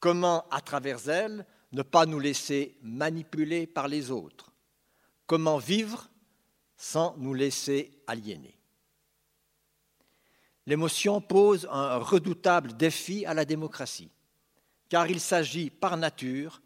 Comment, 0.00 0.46
à 0.50 0.60
travers 0.60 1.08
elles, 1.08 1.44
ne 1.72 1.82
pas 1.82 2.06
nous 2.06 2.20
laisser 2.20 2.76
manipuler 2.82 3.66
par 3.66 3.88
les 3.88 4.10
autres? 4.10 4.52
Comment 5.26 5.58
vivre 5.58 6.08
sans 6.76 7.16
nous 7.18 7.34
laisser 7.34 7.90
aliéner? 8.06 8.56
L'émotion 10.66 11.20
pose 11.20 11.66
un 11.70 11.96
redoutable 11.96 12.76
défi 12.76 13.24
à 13.26 13.34
la 13.34 13.44
démocratie, 13.44 14.10
car 14.88 15.08
il 15.08 15.20
s'agit 15.20 15.70
par 15.70 15.96
nature 15.96 16.60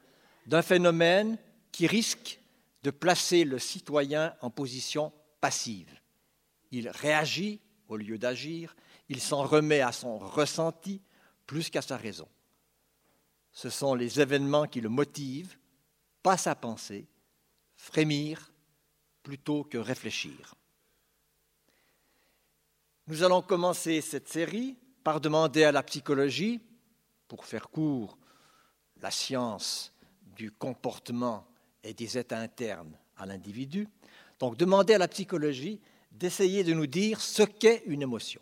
d'un 0.47 0.63
phénomène 0.63 1.39
qui 1.71 1.87
risque 1.87 2.41
de 2.83 2.91
placer 2.91 3.45
le 3.45 3.59
citoyen 3.59 4.35
en 4.41 4.51
position 4.51 5.13
passive. 5.41 5.89
Il 6.73 6.89
réagit 6.89 7.61
au 7.89 7.97
lieu 7.97 8.19
d'agir, 8.19 8.75
il 9.09 9.21
s'en 9.21 9.43
remet 9.43 9.81
à 9.81 9.93
son 9.93 10.19
ressenti 10.19 11.01
plus 11.47 11.71
qu'à 11.71 11.83
sa 11.83 11.97
raison. 11.97 12.29
Ce 13.53 13.71
sont 13.71 13.95
les 13.95 14.21
événements 14.21 14.67
qui 14.67 14.81
le 14.81 14.89
motivent, 14.89 15.57
pas 16.23 16.37
sa 16.37 16.55
pensée, 16.55 17.07
frémir 17.77 18.51
plutôt 19.23 19.65
que 19.65 19.79
réfléchir. 19.79 20.55
Nous 23.07 23.23
allons 23.23 23.43
commencer 23.43 24.01
cette 24.01 24.29
série 24.29 24.77
par 25.05 25.21
demander 25.21 25.65
à 25.65 25.73
la 25.73 25.83
psychologie, 25.83 26.61
pour 27.29 27.45
faire 27.45 27.69
court, 27.69 28.17
la 29.01 29.11
science 29.11 29.93
du 30.37 30.51
comportement 30.51 31.47
et 31.83 31.95
des 31.95 32.17
états 32.17 32.39
internes 32.39 32.97
à 33.17 33.27
l'individu, 33.27 33.89
donc 34.39 34.57
demander 34.57 34.95
à 34.95 34.99
la 34.99 35.09
psychologie 35.09 35.81
d'essayer 36.11 36.63
de 36.65 36.73
nous 36.73 36.87
dire 36.87 37.21
ce 37.21 37.43
qu'est 37.43 37.83
une 37.87 38.03
émotion. 38.03 38.41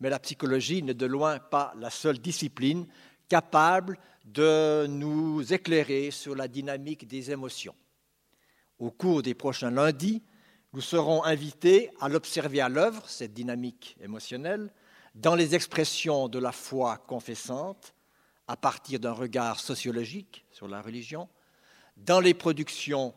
Mais 0.00 0.10
la 0.10 0.18
psychologie 0.18 0.82
n'est 0.82 0.94
de 0.94 1.06
loin 1.06 1.38
pas 1.38 1.72
la 1.76 1.90
seule 1.90 2.18
discipline 2.18 2.86
capable 3.28 3.98
de 4.24 4.86
nous 4.88 5.52
éclairer 5.52 6.10
sur 6.10 6.34
la 6.34 6.48
dynamique 6.48 7.06
des 7.06 7.30
émotions. 7.30 7.74
Au 8.78 8.90
cours 8.90 9.22
des 9.22 9.34
prochains 9.34 9.70
lundis, 9.70 10.22
nous 10.72 10.80
serons 10.80 11.24
invités 11.24 11.90
à 12.00 12.08
l'observer 12.08 12.60
à 12.60 12.68
l'œuvre, 12.68 13.08
cette 13.08 13.32
dynamique 13.32 13.96
émotionnelle, 14.00 14.70
dans 15.14 15.34
les 15.34 15.54
expressions 15.54 16.28
de 16.28 16.38
la 16.38 16.52
foi 16.52 16.98
confessante, 16.98 17.94
à 18.48 18.56
partir 18.56 19.00
d'un 19.00 19.12
regard 19.12 19.58
sociologique 19.58 20.44
sur 20.50 20.68
la 20.68 20.82
religion, 20.82 21.28
dans 21.96 22.20
les 22.20 22.34
productions 22.34 23.14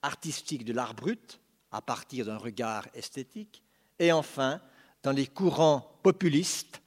artistiques 0.00 0.64
de 0.64 0.72
l'art 0.72 0.94
brut, 0.94 1.40
à 1.70 1.82
partir 1.82 2.26
d'un 2.26 2.38
regard 2.38 2.86
esthétique, 2.94 3.62
et 3.98 4.12
enfin 4.12 4.60
dans 5.02 5.12
les 5.12 5.26
courants 5.26 5.98
populistes 6.02 6.80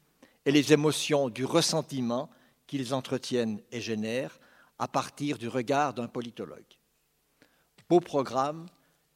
et 0.46 0.52
les 0.52 0.74
émotions 0.74 1.30
du 1.30 1.46
ressentiment 1.46 2.30
qu'ils 2.68 2.94
entretiennent 2.94 3.62
et 3.72 3.82
génèrent 3.82 4.40
à 4.80 4.88
partir 4.88 5.38
du 5.38 5.48
regard 5.48 5.94
d'un 5.94 6.08
politologue. 6.08 6.64
Beau 7.88 8.00
programme, 8.00 8.66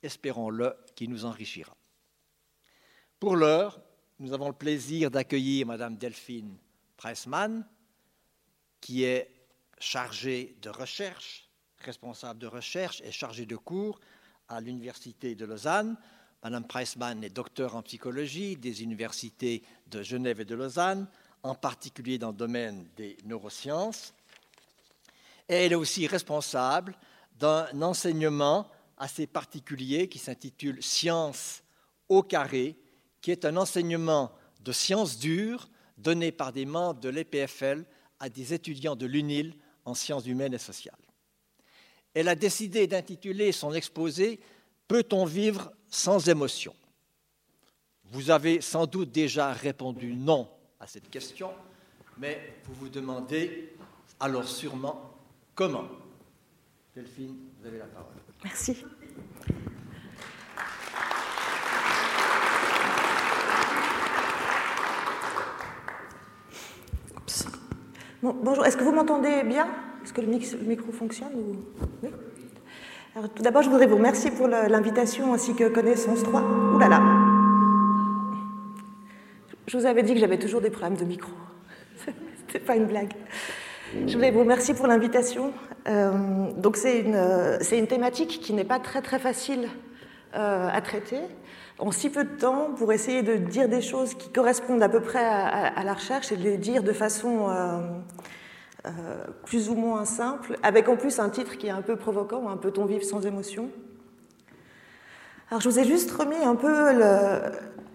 espérons-le, 0.04 0.76
qui 0.96 1.08
nous 1.08 1.26
enrichira. 1.26 1.76
Pour 3.20 3.36
l'heure, 3.36 3.82
nous 4.20 4.34
avons 4.34 4.48
le 4.48 4.54
plaisir 4.54 5.12
d'accueillir 5.12 5.66
Madame 5.66 5.98
Delphine 5.98 6.58
Pressman, 6.98 7.66
qui 8.82 9.04
est 9.04 9.32
chargée 9.80 10.58
de 10.62 10.70
recherche, 10.70 11.50
responsable 11.80 12.40
de 12.40 12.48
recherche 12.48 13.02
et 13.02 13.12
chargée 13.12 13.46
de 13.46 13.56
cours 13.56 14.00
à 14.48 14.62
l'Université 14.62 15.36
de 15.36 15.46
Lausanne. 15.46 15.98
Madame 16.44 16.68
Pressman 16.68 17.24
est 17.24 17.30
docteur 17.30 17.76
en 17.76 17.82
psychologie 17.82 18.56
des 18.56 18.84
universités 18.84 19.64
de 19.88 20.04
Genève 20.04 20.42
et 20.42 20.46
de 20.46 20.56
Lausanne, 20.56 21.08
en 21.44 21.56
particulier 21.56 22.18
dans 22.18 22.30
le 22.30 22.36
domaine 22.36 22.88
des 22.98 23.18
neurosciences. 23.26 24.14
Elle 25.48 25.72
est 25.72 25.76
aussi 25.76 26.08
responsable 26.08 26.96
d'un 27.40 27.82
enseignement 27.82 28.70
assez 28.98 29.28
particulier 29.28 30.08
qui 30.10 30.20
s'intitule 30.20 30.84
Science 30.84 31.64
au 32.10 32.22
carré, 32.22 32.76
qui 33.22 33.32
est 33.32 33.46
un 33.46 33.58
enseignement 33.58 34.32
de 34.62 34.72
sciences 34.72 35.18
dures 35.18 35.70
donné 35.98 36.32
par 36.32 36.52
des 36.52 36.66
membres 36.66 37.00
de 37.00 37.10
l'EPFL 37.10 37.86
à 38.20 38.30
des 38.30 38.54
étudiants 38.54 38.96
de 38.96 39.06
l'UNIL 39.06 39.56
en 39.86 39.94
sciences 39.94 40.26
humaines 40.26 40.54
et 40.54 40.60
sociales. 40.60 40.96
Elle 42.14 42.28
a 42.28 42.36
décidé 42.36 42.88
d'intituler 42.88 43.52
son 43.52 43.74
exposé 43.74 44.40
Peut-on 44.88 45.24
vivre 45.24 45.72
sans 45.88 46.30
émotion? 46.30 46.76
Vous 48.06 48.32
avez 48.32 48.60
sans 48.60 48.88
doute 48.88 49.12
déjà 49.12 49.54
répondu 49.54 50.14
non 50.16 50.50
à 50.80 50.88
cette 50.88 51.10
question, 51.10 51.52
mais 52.18 52.56
vous 52.66 52.74
vous 52.74 52.90
demandez 52.90 53.76
alors 54.20 54.46
sûrement 54.46 55.14
comment. 55.56 55.86
Delphine, 56.96 57.36
vous 57.60 57.68
avez 57.68 57.78
la 57.78 57.86
parole. 57.86 58.14
Merci. 58.44 58.86
bonjour, 68.22 68.66
est-ce 68.66 68.78
que 68.78 68.84
vous 68.84 68.92
m'entendez 68.92 69.44
bien? 69.44 69.68
Est-ce 70.04 70.14
que 70.14 70.22
le, 70.22 70.28
micro 70.28 70.92
fonctionne 70.92 71.32
oui 71.36 72.10
Alors, 73.16 73.30
Tout 73.30 73.44
d'abord, 73.44 73.62
je 73.62 73.70
voudrais 73.70 73.88
vous 73.88 73.98
remercier 73.98 74.32
pour 74.32 74.48
l'invitation 74.48 75.34
ainsi 75.34 75.56
que 75.56 75.70
Connaissance 75.70 76.24
3. 76.24 76.42
Ouh 76.42 76.80
là 76.80 76.88
là 76.90 77.19
Je 79.70 79.78
vous 79.78 79.86
avais 79.86 80.02
dit 80.02 80.16
que 80.16 80.20
j'avais 80.20 80.40
toujours 80.40 80.62
des 80.62 80.72
problèmes 80.72 80.98
de 80.98 81.06
micro. 81.06 81.32
C'était 82.40 82.58
pas 82.58 82.76
une 82.76 82.88
blague. 82.88 83.14
Je 84.08 84.16
voulais 84.16 84.32
vous 84.32 84.40
remercier 84.40 84.74
pour 84.74 84.88
l'invitation. 84.88 85.54
Euh, 85.88 86.12
donc 86.58 86.76
c'est 86.76 87.02
une, 87.02 87.16
une, 87.72 87.86
thématique 87.86 88.40
qui 88.42 88.54
n'est 88.54 88.64
pas 88.64 88.80
très 88.80 89.04
très 89.04 89.20
facile 89.20 89.68
euh, 90.36 90.68
à 90.72 90.82
traiter 90.82 91.20
en 91.78 91.92
si 91.92 92.10
peu 92.10 92.24
de 92.24 92.36
temps 92.36 92.72
pour 92.76 92.92
essayer 92.94 93.22
de 93.22 93.36
dire 93.36 93.70
des 93.70 93.82
choses 93.82 94.16
qui 94.16 94.32
correspondent 94.32 94.82
à 94.82 94.90
peu 94.90 95.02
près 95.02 95.24
à, 95.24 95.84
la 95.84 95.94
recherche 95.94 96.32
et 96.32 96.36
de 96.36 96.44
les 96.44 96.58
dire 96.58 96.82
de 96.82 96.92
façon 96.92 97.48
euh, 97.50 98.92
plus 99.46 99.70
ou 99.70 99.76
moins 99.76 100.04
simple, 100.04 100.58
avec 100.64 100.90
en 100.90 100.98
plus 100.98 101.20
un 101.20 101.30
titre 101.30 101.60
qui 101.60 101.68
est 101.68 101.72
un 101.72 101.84
peu 101.84 101.96
provoquant, 101.96 102.50
un 102.50 102.58
peu 102.58 102.72
ton 102.72 102.86
vivre 102.86 103.04
sans 103.04 103.24
émotion. 103.28 103.70
Alors 105.52 105.62
je 105.62 105.70
vous 105.70 105.80
ai 105.80 105.84
juste 105.84 106.12
remis 106.12 106.44
un 106.44 106.56
peu 106.56 106.94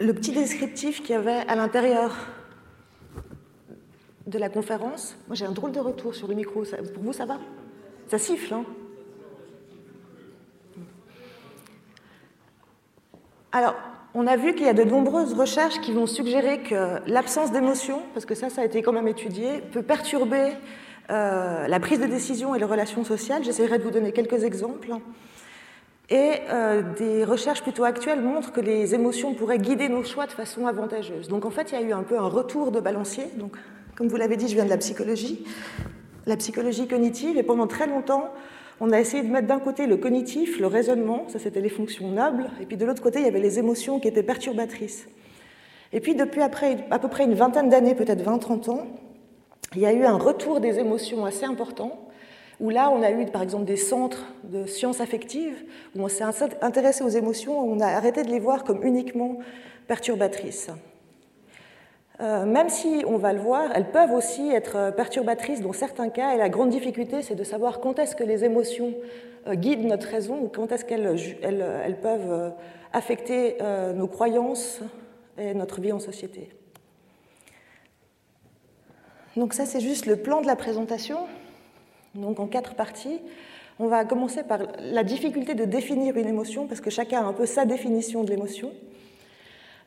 le, 0.01 0.13
petit 0.13 0.33
descriptif 0.33 1.03
qu'il 1.03 1.11
y 1.11 1.15
avait 1.15 1.47
à 1.47 1.55
l'intérieur 1.55 2.17
de 4.27 4.39
la 4.39 4.49
conférence. 4.49 5.17
Moi, 5.29 5.37
j'ai 5.37 5.47
un 5.47 5.53
drôle 5.53 5.71
de 5.71 5.79
retour 5.79 6.17
sur 6.17 6.27
le 6.27 6.35
micro. 6.35 6.65
pour 6.95 7.03
vous, 7.05 7.13
ça 7.13 7.27
va? 7.27 7.39
Ça 8.09 8.19
siffle, 8.19 8.55
hein? 8.55 8.65
Alors, 13.53 13.77
on 14.15 14.27
a 14.27 14.37
vu 14.37 14.55
qu'il 14.55 14.67
y 14.67 14.69
a 14.69 14.75
de 14.75 14.83
nombreuses 14.83 15.35
recherches 15.35 15.81
qui 15.81 15.93
vont 15.93 16.07
suggérer 16.09 16.61
que 16.63 17.09
l'absence 17.09 17.53
d'émotion, 17.53 18.03
parce 18.15 18.27
que 18.27 18.35
ça, 18.35 18.51
ça 18.51 18.63
a 18.63 18.65
été 18.65 18.83
quand 18.83 18.93
même 18.93 19.07
étudié, 19.07 19.61
peut 19.61 19.83
perturber 19.83 20.55
euh, 21.11 21.69
la 21.69 21.79
prise 21.79 22.01
de 22.01 22.07
décision 22.07 22.57
et 22.57 22.59
les 22.59 22.65
relations 22.65 23.05
sociales. 23.05 23.45
J'essaierai 23.45 23.79
de 23.79 23.85
vous 23.85 23.93
donner 23.93 24.11
quelques 24.11 24.43
exemples. 24.43 24.91
Et 26.11 26.33
euh, 26.51 26.83
des 26.99 27.25
recherches 27.25 27.63
plutôt 27.63 27.85
actuelles 27.85 28.21
montrent 28.21 28.53
que 28.53 28.61
les 28.61 28.95
émotions 28.95 29.35
pourraient 29.35 29.59
guider 29.59 29.89
nos 29.89 30.05
choix 30.05 30.27
de 30.27 30.33
façon 30.33 30.67
avantageuse. 30.67 31.29
Donc 31.29 31.45
en 31.47 31.51
fait, 31.51 31.73
il 31.73 31.81
y 31.81 31.83
a 31.83 31.87
eu 31.87 31.93
un 31.93 32.03
peu 32.03 32.19
un 32.19 32.29
retour 32.29 32.73
de 32.73 32.81
balancier. 32.81 33.25
Donc 33.37 33.57
comme 33.97 34.09
vous 34.09 34.17
l'avez 34.17 34.37
dit, 34.37 34.49
je 34.49 34.55
viens 34.55 34.65
de 34.65 34.71
la 34.71 34.77
psychologie, 34.77 35.45
la 36.27 36.37
psychologie 36.37 36.89
cognitive, 36.89 37.37
et 37.39 37.43
pendant 37.43 37.67
très 37.67 37.87
longtemps, 37.87 38.31
on 38.81 38.91
a 38.91 39.01
essayé 39.01 39.23
de 39.23 39.29
mettre 39.29 39.47
d'un 39.47 39.61
côté 39.61 39.87
le 39.87 39.97
cognitif, 39.97 40.59
le 40.59 40.67
raisonnement, 40.67 41.29
ça 41.29 41.39
c'était 41.39 41.61
les 41.61 41.69
fonctions 41.69 42.11
nobles, 42.11 42.51
et 42.61 42.67
puis 42.67 42.77
de 42.77 42.85
l'autre 42.85 43.03
côté, 43.03 43.21
il 43.21 43.25
y 43.25 43.29
avait 43.29 43.41
les 43.41 43.59
émotions 43.59 44.01
qui 44.01 44.09
étaient 44.09 44.25
perturbatrices. 44.25 45.07
Et 45.93 46.01
puis 46.01 46.17
depuis 46.17 46.43
après, 46.43 46.79
à 46.91 46.99
peu 46.99 47.09
près 47.09 47.25
une 47.25 47.35
vingtaine 47.35 47.69
d'années, 47.69 47.95
peut-être 47.95 48.25
20-30 48.25 48.71
ans, 48.71 48.87
il 49.77 49.81
y 49.81 49.87
a 49.87 49.93
eu 49.93 50.05
un 50.05 50.19
retour 50.19 50.61
des 50.61 50.81
émotions 50.81 51.25
assez 51.25 51.45
important, 51.45 52.09
où 52.61 52.71
là, 52.71 52.91
on 52.91 53.03
a 53.03 53.11
eu 53.11 53.27
par 53.27 53.43
exemple 53.43 53.65
des 53.65 53.77
centres 53.77 54.27
de 54.45 54.67
sciences 54.67 55.01
affectives, 55.01 55.65
où 55.97 56.03
on 56.03 56.09
s'est 56.09 56.25
intéressé 56.63 57.05
aux 57.05 57.09
émotions, 57.09 57.61
où 57.61 57.73
on 57.73 57.81
a 57.81 57.87
arrêté 57.87 58.23
de 58.23 58.31
les 58.31 58.41
voir 58.41 58.65
comme 58.65 58.85
uniquement 58.85 59.39
perturbatrices. 59.87 60.71
Euh, 62.21 62.45
même 62.45 62.69
si, 62.69 63.05
on 63.09 63.17
va 63.17 63.33
le 63.33 63.41
voir, 63.41 63.71
elles 63.75 63.91
peuvent 63.91 64.13
aussi 64.13 64.49
être 64.51 64.93
perturbatrices 64.95 65.61
dans 65.61 65.73
certains 65.73 66.11
cas, 66.11 66.35
et 66.35 66.39
la 66.39 66.49
grande 66.49 66.71
difficulté, 66.71 67.23
c'est 67.23 67.35
de 67.35 67.45
savoir 67.45 67.81
quand 67.81 67.99
est-ce 67.99 68.15
que 68.15 68.23
les 68.23 68.45
émotions 68.45 68.95
euh, 69.49 69.55
guident 69.55 69.85
notre 69.85 70.07
raison 70.07 70.39
ou 70.41 70.49
quand 70.49 70.71
est-ce 70.71 70.85
qu'elles 70.85 71.37
elles, 71.43 72.01
peuvent 72.01 72.31
euh, 72.31 72.51
affecter 72.93 73.57
nos 73.97 74.07
croyances 74.07 74.81
et 75.37 75.53
notre 75.53 75.81
vie 75.81 75.91
en 75.91 75.99
société. 75.99 76.51
Donc 79.37 79.53
ça, 79.53 79.67
c'est 79.67 79.81
juste 79.81 80.07
le 80.07 80.15
plan 80.15 80.41
de 80.41 80.47
la 80.47 80.55
présentation, 80.55 81.19
donc 82.15 82.41
en 82.41 82.47
quatre 82.47 82.75
parties. 82.75 83.21
On 83.79 83.89
va 83.89 84.05
commencer 84.05 84.45
par 84.45 84.61
la 84.79 85.03
difficulté 85.03 85.55
de 85.55 85.65
définir 85.65 86.17
une 86.17 86.29
émotion, 86.29 86.67
parce 86.67 86.81
que 86.81 86.91
chacun 86.91 87.21
a 87.21 87.25
un 87.25 87.33
peu 87.33 87.47
sa 87.47 87.65
définition 87.65 88.23
de 88.23 88.31
l'émotion. 88.31 88.71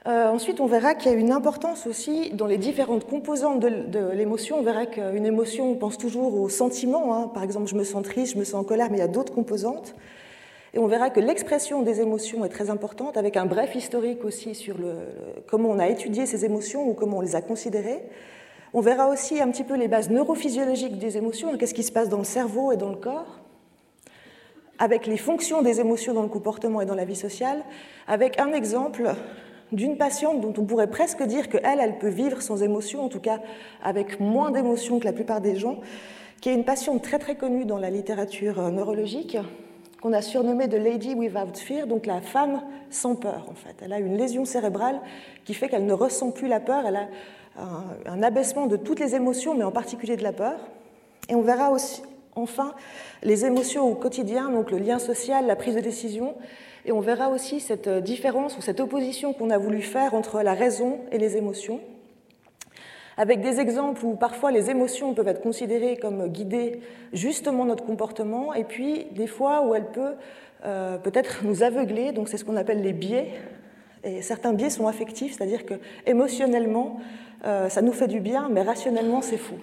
Euh, 0.07 0.29
ensuite, 0.29 0.59
on 0.61 0.67
verra 0.67 0.95
qu'il 0.95 1.11
y 1.11 1.15
a 1.15 1.17
une 1.17 1.31
importance 1.31 1.87
aussi 1.87 2.29
dans 2.31 2.45
les 2.45 2.57
différentes 2.57 3.05
composantes 3.05 3.59
de, 3.59 4.11
l'émotion. 4.13 4.59
On 4.59 4.61
verra 4.61 4.85
qu'une 4.85 5.25
émotion, 5.25 5.71
on 5.71 5.75
pense 5.75 5.97
toujours 5.97 6.39
au 6.39 6.47
sentiment. 6.49 7.13
Hein. 7.13 7.31
Par 7.33 7.43
exemple, 7.43 7.67
je 7.67 7.75
me 7.75 7.83
sens 7.83 8.03
triste, 8.03 8.33
je 8.33 8.39
me 8.39 8.45
sens 8.45 8.55
en 8.55 8.63
colère, 8.63 8.87
mais 8.89 8.97
il 8.97 9.01
y 9.01 9.03
a 9.03 9.09
d'autres 9.09 9.33
composantes. 9.33 9.95
Et 10.73 10.79
on 10.79 10.87
verra 10.87 11.09
que 11.09 11.19
l'expression 11.19 11.81
des 11.81 12.01
émotions 12.01 12.45
est 12.45 12.49
très 12.49 12.69
importante, 12.69 13.17
avec 13.17 13.35
un 13.35 13.45
bref 13.45 13.73
historique 13.75 14.23
aussi 14.23 14.53
sur 14.53 14.77
le, 14.77 14.93
comment 15.47 15.69
on 15.69 15.79
a 15.79 15.87
étudié 15.87 16.25
ces 16.25 16.45
émotions 16.45 16.87
ou 16.87 16.93
comment 16.93 17.17
on 17.17 17.21
les 17.21 17.35
a 17.35 17.41
considérées. 17.41 18.01
On 18.77 18.81
verra 18.81 19.09
aussi 19.09 19.41
un 19.41 19.49
petit 19.49 19.63
peu 19.63 19.75
les 19.75 19.87
bases 19.87 20.11
neurophysiologiques 20.11 20.99
des 20.99 21.17
émotions, 21.17 21.57
qu'est-ce 21.57 21.73
qui 21.73 21.81
se 21.81 21.91
passe 21.91 22.09
dans 22.09 22.19
le 22.19 22.23
cerveau 22.23 22.71
et 22.71 22.77
dans 22.77 22.89
le 22.89 22.95
corps, 22.95 23.39
avec 24.77 25.07
les 25.07 25.17
fonctions 25.17 25.63
des 25.63 25.79
émotions 25.79 26.13
dans 26.13 26.21
le 26.21 26.27
comportement 26.27 26.79
et 26.81 26.85
dans 26.85 26.93
la 26.93 27.03
vie 27.03 27.15
sociale, 27.15 27.63
avec 28.07 28.39
un 28.39 28.53
exemple 28.53 29.15
d'une 29.71 29.97
patiente 29.97 30.41
dont 30.41 30.53
on 30.59 30.63
pourrait 30.63 30.91
presque 30.91 31.23
dire 31.23 31.49
qu'elle, 31.49 31.79
elle 31.79 31.97
peut 31.97 32.07
vivre 32.07 32.39
sans 32.43 32.61
émotion, 32.61 33.03
en 33.03 33.09
tout 33.09 33.19
cas 33.19 33.39
avec 33.81 34.19
moins 34.19 34.51
d'émotions 34.51 34.99
que 34.99 35.05
la 35.05 35.13
plupart 35.13 35.41
des 35.41 35.55
gens, 35.55 35.79
qui 36.39 36.49
est 36.49 36.53
une 36.53 36.63
patiente 36.63 37.01
très 37.01 37.17
très 37.17 37.33
connue 37.33 37.65
dans 37.65 37.79
la 37.79 37.89
littérature 37.89 38.59
euh, 38.59 38.69
neurologique, 38.69 39.39
qu'on 40.03 40.13
a 40.13 40.21
surnommée 40.21 40.67
de 40.67 40.77
Lady 40.77 41.15
Without 41.15 41.55
Fear, 41.55 41.87
donc 41.87 42.05
la 42.05 42.21
femme 42.21 42.61
sans 42.91 43.15
peur 43.15 43.47
en 43.49 43.55
fait. 43.55 43.75
Elle 43.81 43.91
a 43.91 43.97
une 43.97 44.17
lésion 44.17 44.45
cérébrale 44.45 45.01
qui 45.45 45.55
fait 45.55 45.67
qu'elle 45.67 45.87
ne 45.87 45.93
ressent 45.93 46.29
plus 46.29 46.47
la 46.47 46.59
peur, 46.59 46.83
elle 46.85 46.97
a 46.97 47.07
un, 47.57 48.23
abaissement 48.23 48.67
de 48.67 48.77
toutes 48.77 48.99
les 48.99 49.15
émotions, 49.15 49.55
mais 49.55 49.63
en 49.63 49.71
particulier 49.71 50.17
de 50.17 50.23
la 50.23 50.33
peur. 50.33 50.59
Et 51.29 51.35
on 51.35 51.41
verra 51.41 51.71
aussi, 51.71 52.03
enfin, 52.35 52.73
les 53.23 53.45
émotions 53.45 53.89
au 53.89 53.95
quotidien, 53.95 54.49
donc 54.49 54.71
le 54.71 54.77
lien 54.77 54.99
social, 54.99 55.45
la 55.45 55.55
prise 55.55 55.75
de 55.75 55.81
décision, 55.81 56.35
et 56.85 56.91
on 56.91 56.99
verra 56.99 57.29
aussi 57.29 57.59
cette 57.59 57.89
différence 57.89 58.57
ou 58.57 58.61
cette 58.61 58.79
opposition 58.79 59.33
qu'on 59.33 59.49
a 59.49 59.57
voulu 59.57 59.81
faire 59.81 60.13
entre 60.13 60.41
la 60.41 60.53
raison 60.53 60.99
et 61.11 61.17
les 61.17 61.35
émotions, 61.35 61.81
avec 63.17 63.41
des 63.41 63.59
exemples 63.59 64.05
où 64.05 64.15
parfois 64.15 64.51
les 64.51 64.69
émotions 64.69 65.13
peuvent 65.13 65.27
être 65.27 65.41
considérées 65.41 65.97
comme 65.97 66.27
guider 66.27 66.81
justement 67.11 67.65
notre 67.65 67.83
comportement, 67.83 68.53
et 68.53 68.63
puis 68.63 69.07
des 69.11 69.27
fois 69.27 69.65
où 69.65 69.73
elles 69.75 69.91
peuvent 69.91 70.15
euh, 70.65 70.97
peut-être 70.97 71.43
nous 71.43 71.63
aveugler, 71.63 72.11
donc 72.11 72.29
c'est 72.29 72.37
ce 72.37 72.45
qu'on 72.45 72.55
appelle 72.55 72.81
les 72.81 72.93
biais. 72.93 73.31
Et 74.03 74.21
certains 74.21 74.53
biais 74.53 74.69
sont 74.69 74.87
affectifs, 74.87 75.35
c'est-à-dire 75.35 75.65
que 75.65 75.73
émotionnellement, 76.05 76.99
euh, 77.45 77.69
ça 77.69 77.81
nous 77.81 77.93
fait 77.93 78.07
du 78.07 78.19
bien, 78.19 78.49
mais 78.49 78.61
rationnellement, 78.61 79.21
c'est 79.21 79.37
fou. 79.37 79.55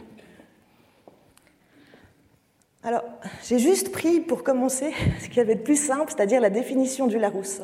Alors, 2.83 3.03
j'ai 3.45 3.59
juste 3.59 3.93
pris 3.93 4.21
pour 4.21 4.43
commencer 4.43 4.93
ce 5.21 5.29
qui 5.29 5.41
avait 5.41 5.55
de 5.55 5.63
plus 5.63 5.83
simple, 5.83 6.13
c'est-à-dire 6.15 6.41
la 6.41 6.51
définition 6.51 7.07
du 7.07 7.19
Larousse. 7.19 7.63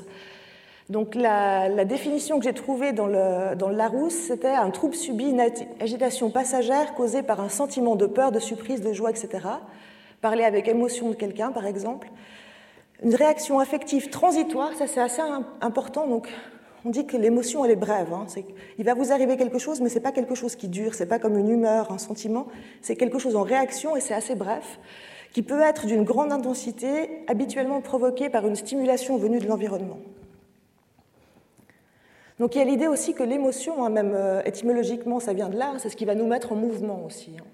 Donc, 0.88 1.14
la, 1.14 1.84
définition 1.84 2.38
que 2.38 2.44
j'ai 2.44 2.52
trouvée 2.52 2.92
dans 2.92 3.06
le, 3.06 3.54
dans 3.54 3.68
le 3.68 3.76
Larousse, 3.76 4.14
c'était 4.14 4.48
un 4.48 4.70
trouble 4.70 4.96
subi, 4.96 5.30
une 5.30 5.40
agitation 5.78 6.30
passagère 6.30 6.94
causée 6.94 7.22
par 7.22 7.40
un 7.40 7.48
sentiment 7.48 7.94
de 7.94 8.06
peur, 8.06 8.32
de 8.32 8.40
surprise, 8.40 8.80
de 8.80 8.92
joie, 8.92 9.10
etc. 9.10 9.46
Parler 10.20 10.42
avec 10.42 10.66
émotion 10.66 11.10
de 11.10 11.14
quelqu'un, 11.14 11.52
par 11.52 11.66
exemple. 11.66 12.08
Une 13.04 13.14
réaction 13.14 13.60
affective 13.60 14.10
transitoire, 14.10 14.72
ça 14.74 14.86
c'est 14.86 15.00
assez 15.00 15.22
important. 15.60 16.08
Donc, 16.08 16.28
on 16.84 16.90
dit 16.90 17.06
que 17.06 17.16
l'émotion, 17.16 17.64
elle 17.64 17.72
est 17.72 17.76
brève. 17.76 18.12
Hein. 18.12 18.26
il 18.78 18.84
va 18.84 18.94
vous 18.94 19.12
arriver 19.12 19.36
quelque 19.36 19.58
chose, 19.58 19.80
mais 19.80 19.88
ce 19.88 19.96
n'est 19.96 20.00
pas 20.00 20.12
quelque 20.12 20.34
chose 20.34 20.56
qui 20.56 20.68
dure, 20.68 20.94
ce 20.94 21.02
n'est 21.02 21.08
pas 21.08 21.18
comme 21.18 21.36
une 21.36 21.50
humeur, 21.50 21.92
un 21.92 21.98
sentiment, 21.98 22.46
c'est 22.82 22.96
quelque 22.96 23.18
chose 23.18 23.36
en 23.36 23.42
réaction 23.42 23.96
et 23.96 24.00
c'est 24.00 24.14
assez 24.14 24.34
bref 24.34 24.78
qui 25.32 25.42
peut 25.42 25.60
être 25.60 25.86
d'une 25.86 26.02
grande 26.02 26.32
intensité, 26.32 27.22
habituellement 27.28 27.80
provoquée 27.80 28.28
par 28.28 28.46
une 28.46 28.56
stimulation 28.56 29.16
venue 29.16 29.38
de 29.38 29.46
l'environnement. 29.46 29.98
Donc 32.38 32.54
il 32.54 32.58
y 32.58 32.62
a 32.62 32.64
l'idée 32.64 32.88
aussi 32.88 33.14
que 33.14 33.22
l'émotion, 33.22 33.84
hein, 33.84 33.90
même 33.90 34.12
euh, 34.14 34.42
étymologiquement, 34.44 35.20
ça 35.20 35.32
vient 35.32 35.48
de 35.48 35.56
là, 35.56 35.74
c'est 35.78 35.90
ce 35.90 35.96
qui 35.96 36.06
va 36.06 36.14
nous 36.14 36.26
mettre 36.26 36.52
en 36.52 36.56
mouvement 36.56 37.04
aussi. 37.04 37.32
Hein. 37.38 37.44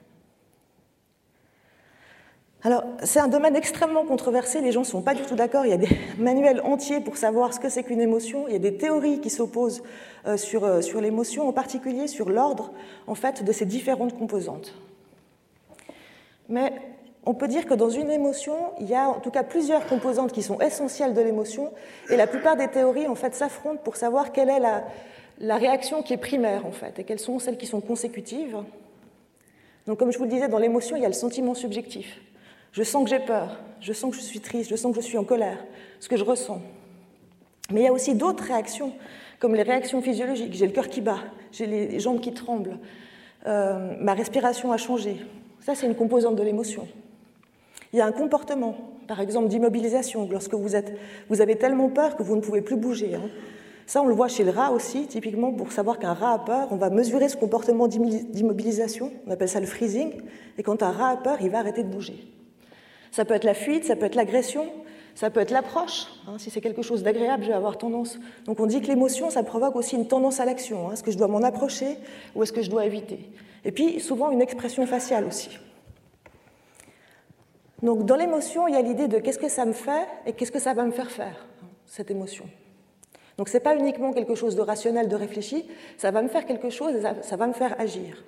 Alors, 2.67 2.83
c'est 3.05 3.21
un 3.21 3.29
domaine 3.29 3.55
extrêmement 3.55 4.05
controversé, 4.05 4.61
les 4.61 4.73
gens 4.73 4.81
ne 4.81 4.87
sont 4.87 5.01
pas 5.01 5.15
du 5.15 5.23
tout 5.23 5.37
d'accord, 5.37 5.65
il 5.65 5.71
y 5.71 5.73
a 5.73 5.77
des 5.77 5.97
manuels 6.19 6.61
entiers 6.65 6.99
pour 6.99 7.17
savoir 7.17 7.55
ce 7.55 7.61
que 7.61 7.69
c'est 7.69 7.85
qu'une 7.85 8.01
émotion, 8.01 8.49
il 8.49 8.55
y 8.55 8.57
a 8.57 8.59
des 8.59 8.77
théories 8.77 9.21
qui 9.21 9.31
s'opposent 9.31 9.85
euh, 10.27 10.37
sur, 10.37 10.65
euh, 10.65 10.81
sur 10.81 11.01
l'émotion, 11.01 11.47
en 11.49 11.53
particulier 11.53 12.09
sur 12.09 12.29
l'ordre 12.29 12.73
en 13.07 13.15
fait, 13.15 13.45
de 13.45 13.53
ces 13.53 13.67
différentes 13.67 14.19
composantes. 14.19 14.75
Mais 16.49 16.73
on 17.25 17.35
peut 17.35 17.47
dire 17.47 17.67
que 17.67 17.75
dans 17.75 17.89
une 17.89 18.11
émotion, 18.11 18.57
il 18.81 18.89
y 18.89 18.97
a 18.97 19.11
en 19.11 19.21
tout 19.21 19.31
cas 19.31 19.45
plusieurs 19.45 19.87
composantes 19.87 20.33
qui 20.33 20.43
sont 20.43 20.59
essentielles 20.59 21.15
de 21.15 21.21
l'émotion, 21.21 21.71
et 22.11 22.17
la 22.17 22.27
plupart 22.27 22.57
des 22.57 22.67
théories 22.67 23.07
en 23.07 23.15
fait 23.15 23.33
s'affrontent 23.37 23.81
pour 23.85 23.95
savoir 23.95 24.33
quelle 24.33 24.51
est 24.51 24.59
la, 25.39 25.57
réaction 25.57 26.03
qui 26.03 26.15
est 26.15 26.17
primaire 26.17 26.67
en 26.67 26.73
fait, 26.73 26.99
et 26.99 27.05
quelles 27.05 27.21
sont 27.21 27.39
celles 27.39 27.59
qui 27.59 27.67
sont 27.69 27.81
consécutives. 27.81 28.57
Donc, 29.87 30.01
comme 30.01 30.11
je 30.11 30.19
vous 30.19 30.25
le 30.25 30.31
disais, 30.31 30.49
dans 30.49 30.59
l'émotion, 30.59 30.97
il 30.97 31.03
y 31.03 31.07
a 31.07 31.09
le 31.09 31.15
sentiment 31.15 31.55
subjectif. 31.55 32.21
Je 32.77 32.83
sens 32.83 33.05
que 33.05 33.09
j'ai 33.09 33.21
peur, 33.21 33.59
je 33.81 33.95
sens 33.95 34.11
que 34.11 34.21
je 34.21 34.23
suis 34.23 34.41
triste, 34.41 34.69
je 34.69 34.77
sens 34.77 34.95
que 34.95 35.01
je 35.01 35.07
suis 35.07 35.17
en 35.17 35.25
colère, 35.25 35.65
ce 35.99 36.11
que 36.11 36.19
je 36.19 36.25
ressens. 36.25 36.61
Mais 37.73 37.81
il 37.81 37.85
y 37.85 37.87
a 37.87 37.93
aussi 37.93 38.15
d'autres 38.15 38.45
réactions, 38.45 38.93
comme 39.39 39.55
les 39.55 39.63
réactions 39.63 40.03
physiologiques. 40.03 40.53
J'ai 40.53 40.67
le 40.67 40.73
cœur 40.73 40.91
qui 40.91 41.01
bat, 41.01 41.21
j'ai 41.53 41.65
les 41.65 41.99
jambes 42.01 42.21
qui 42.21 42.35
tremblent, 42.35 42.77
euh, 43.47 43.95
ma 43.99 44.13
respiration 44.13 44.73
a 44.73 44.77
changé. 44.77 45.17
Ça, 45.61 45.75
c'est 45.75 45.87
une 45.87 45.95
composante 45.95 46.37
de 46.37 46.43
l'émotion. 46.43 46.87
Il 47.95 47.99
y 47.99 48.03
a 48.03 48.07
un 48.07 48.13
comportement, 48.13 48.77
par 49.09 49.21
exemple 49.21 49.49
d'immobilisation, 49.49 50.29
lorsque 50.31 50.53
vous, 50.53 50.77
êtes, 50.77 50.93
vous 51.31 51.41
avez 51.41 51.57
tellement 51.57 51.89
peur 51.89 52.15
que 52.15 52.23
vous 52.23 52.37
ne 52.37 52.43
pouvez 52.43 52.61
plus 52.61 52.77
bouger. 52.77 53.15
Hein. 53.15 53.31
Ça, 53.87 54.03
on 54.03 54.07
le 54.07 54.15
voit 54.15 54.29
chez 54.29 54.45
le 54.45 54.51
rat 54.51 54.73
aussi, 54.73 55.07
typiquement 55.07 55.51
pour 55.51 55.73
savoir 55.73 55.99
qu'un 55.99 56.13
rat 56.13 56.35
a 56.35 56.39
peur, 56.41 56.69
on 56.73 56.77
va 56.77 56.91
mesurer 56.91 57.31
ce 57.31 57.39
comportement 57.39 57.89
d'immobilisation, 57.89 59.13
on 59.27 59.31
appelle 59.31 59.49
ça 59.49 59.61
le 59.61 59.67
freezing, 59.67 60.13
et 60.59 60.63
quand 60.63 60.83
un 60.83 60.91
rat 60.91 61.11
a 61.13 61.17
peur, 61.17 61.39
il 61.41 61.49
va 61.49 61.61
arrêter 61.61 61.83
de 61.83 61.89
bouger. 61.89 62.37
Ça 63.17 63.25
peut 63.25 63.33
être 63.33 63.45
la 63.45 63.55
fuite, 63.55 63.87
ça 63.87 63.97
peut 63.97 64.05
être 64.05 64.15
l'agression, 64.15 64.71
ça 65.15 65.31
peut 65.31 65.41
être 65.41 65.51
l'approche. 65.51 66.05
Hein. 66.29 66.35
si 66.37 66.51
c'est 66.51 66.61
quelque 66.61 66.83
chose 66.83 67.03
d'agréable, 67.03 67.45
je 67.45 67.49
vais 67.49 67.55
avoir 67.55 67.79
tendance. 67.79 68.19
Donc 68.45 68.61
on 68.61 68.67
dit 68.67 68.83
que 68.83 68.89
l'émotion, 68.89 69.31
ça 69.31 69.43
provoque 69.43 69.75
aussi 69.75 69.97
une 69.97 70.07
tendance 70.07 70.39
à 70.39 70.45
l'action. 70.45 70.91
Hein. 70.91 70.93
Est-ce 70.93 71.03
que 71.03 71.11
je 71.11 71.17
dois 71.17 71.27
m'en 71.27 71.41
approcher 71.41 71.97
ou 72.35 72.43
est-ce 72.43 72.53
que 72.53 72.61
je 72.61 72.69
dois 72.69 72.85
éviter? 72.85 73.31
Et 73.65 73.73
puis 73.73 74.01
souvent 74.01 74.31
une 74.31 74.43
expression 74.43 74.85
faciale 74.87 75.25
aussi. 75.25 75.49
Donc 77.83 78.05
dans 78.05 78.17
l'émotion, 78.17 78.69
il 78.69 78.75
y 78.75 78.77
a 78.77 78.83
l'idée 78.83 79.09
de 79.09 79.19
qu'est-ce 79.19 79.39
que 79.39 79.49
ça 79.49 79.65
me 79.65 79.73
fait 79.73 80.07
et 80.27 80.35
qu'est-ce 80.35 80.53
que 80.53 80.59
ça 80.59 80.75
va 80.75 80.85
me 80.85 80.93
faire 80.93 81.11
faire, 81.11 81.47
cette 81.87 82.11
émotion. 82.11 82.45
Donc 83.39 83.49
ce 83.49 83.55
n'est 83.55 83.63
pas 83.63 83.77
uniquement 83.77 84.13
quelque 84.13 84.35
chose 84.35 84.57
de 84.57 84.61
rationnel, 84.61 85.09
de 85.09 85.17
réfléchi, 85.17 85.67
ça 85.97 86.11
va 86.11 86.21
me 86.21 86.29
faire 86.29 86.45
quelque 86.45 86.69
chose 86.69 86.95
et 86.97 87.01
ça, 87.23 87.37
va 87.37 87.47
me 87.47 87.55
faire 87.55 87.81
agir. 87.81 88.23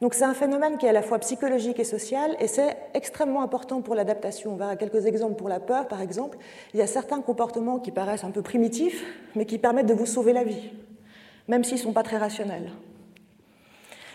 Donc 0.00 0.14
c'est 0.14 0.24
un 0.24 0.34
phénomène 0.34 0.78
qui 0.78 0.86
est 0.86 0.88
à 0.88 0.92
la 0.92 1.02
fois 1.02 1.18
psychologique 1.18 1.78
et 1.78 1.84
social 1.84 2.34
et 2.40 2.46
c'est 2.46 2.76
extrêmement 2.94 3.42
important 3.42 3.82
pour 3.82 3.94
l'adaptation. 3.94 4.52
On 4.52 4.56
verra 4.56 4.76
quelques 4.76 5.06
exemples 5.06 5.34
pour 5.34 5.48
la 5.48 5.60
peur, 5.60 5.88
par 5.88 6.00
exemple. 6.00 6.38
Il 6.72 6.80
y 6.80 6.82
a 6.82 6.86
certains 6.86 7.20
comportements 7.20 7.78
qui 7.78 7.90
paraissent 7.90 8.24
un 8.24 8.30
peu 8.30 8.42
primitifs, 8.42 9.04
mais 9.36 9.44
qui 9.44 9.58
permettent 9.58 9.86
de 9.86 9.94
vous 9.94 10.06
sauver 10.06 10.32
la 10.32 10.44
vie, 10.44 10.70
même 11.48 11.64
s'ils 11.64 11.76
ne 11.76 11.82
sont 11.82 11.92
pas 11.92 12.02
très 12.02 12.16
rationnels 12.16 12.70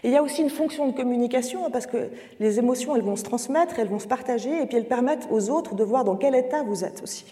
il 0.06 0.12
y 0.12 0.18
a 0.18 0.22
aussi 0.22 0.44
une 0.44 0.52
fonction 0.52 0.88
de 0.88 0.96
communication, 0.96 1.66
hein, 1.66 1.70
parce 1.72 1.88
que 1.88 2.10
les 2.40 2.60
émotions, 2.60 2.96
elles 2.96 3.02
vont 3.02 3.16
se 3.16 3.24
transmettre, 3.24 3.80
elles 3.80 3.88
vont 3.88 3.98
se 3.98 4.08
partager, 4.08 4.62
et 4.62 4.68
puis 4.68 4.78
elles 4.78 4.88
permettent 4.88 5.28
aux 5.32 5.50
autres 5.50 5.74
de 5.74 5.84
voir 5.84 6.04
dans 6.04 6.16
quel 6.16 6.36
état 6.36 6.62
vous 6.62 6.86
êtes 6.86 7.02
aussi. 7.02 7.26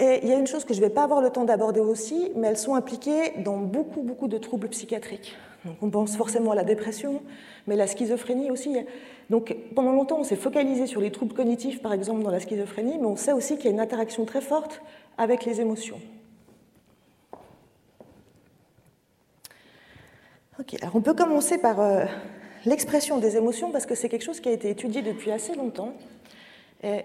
Et 0.00 0.20
il 0.24 0.28
y 0.28 0.32
a 0.32 0.38
une 0.38 0.48
chose 0.48 0.64
que 0.64 0.74
je 0.74 0.80
ne 0.80 0.86
vais 0.86 0.92
pas 0.92 1.04
avoir 1.04 1.20
le 1.20 1.30
temps 1.30 1.44
d'aborder 1.44 1.78
aussi, 1.78 2.32
mais 2.34 2.48
elles 2.48 2.58
sont 2.58 2.74
impliquées 2.74 3.34
dans 3.44 3.58
beaucoup, 3.58 4.02
beaucoup 4.02 4.26
de 4.26 4.38
troubles 4.38 4.68
psychiatriques. 4.68 5.36
Donc 5.64 5.76
on 5.82 5.90
pense 5.90 6.16
forcément 6.16 6.52
à 6.52 6.54
la 6.54 6.64
dépression, 6.64 7.22
mais 7.66 7.76
la 7.76 7.86
schizophrénie 7.86 8.50
aussi. 8.50 8.76
Donc 9.28 9.54
pendant 9.74 9.92
longtemps, 9.92 10.20
on 10.20 10.24
s'est 10.24 10.36
focalisé 10.36 10.86
sur 10.86 11.00
les 11.00 11.10
troubles 11.10 11.34
cognitifs, 11.34 11.82
par 11.82 11.92
exemple, 11.92 12.22
dans 12.22 12.30
la 12.30 12.40
schizophrénie, 12.40 12.98
mais 12.98 13.06
on 13.06 13.16
sait 13.16 13.32
aussi 13.32 13.56
qu'il 13.56 13.66
y 13.66 13.68
a 13.68 13.72
une 13.72 13.80
interaction 13.80 14.24
très 14.24 14.40
forte 14.40 14.80
avec 15.18 15.44
les 15.44 15.60
émotions. 15.60 16.00
alors 20.82 20.94
on 20.94 21.00
peut 21.00 21.14
commencer 21.14 21.58
par 21.58 21.80
euh, 21.80 22.04
l'expression 22.64 23.18
des 23.18 23.36
émotions 23.36 23.70
parce 23.70 23.86
que 23.86 23.94
c'est 23.94 24.08
quelque 24.08 24.24
chose 24.24 24.40
qui 24.40 24.48
a 24.48 24.52
été 24.52 24.70
étudié 24.70 25.02
depuis 25.02 25.30
assez 25.30 25.54
longtemps. 25.54 25.94
Et 26.82 27.02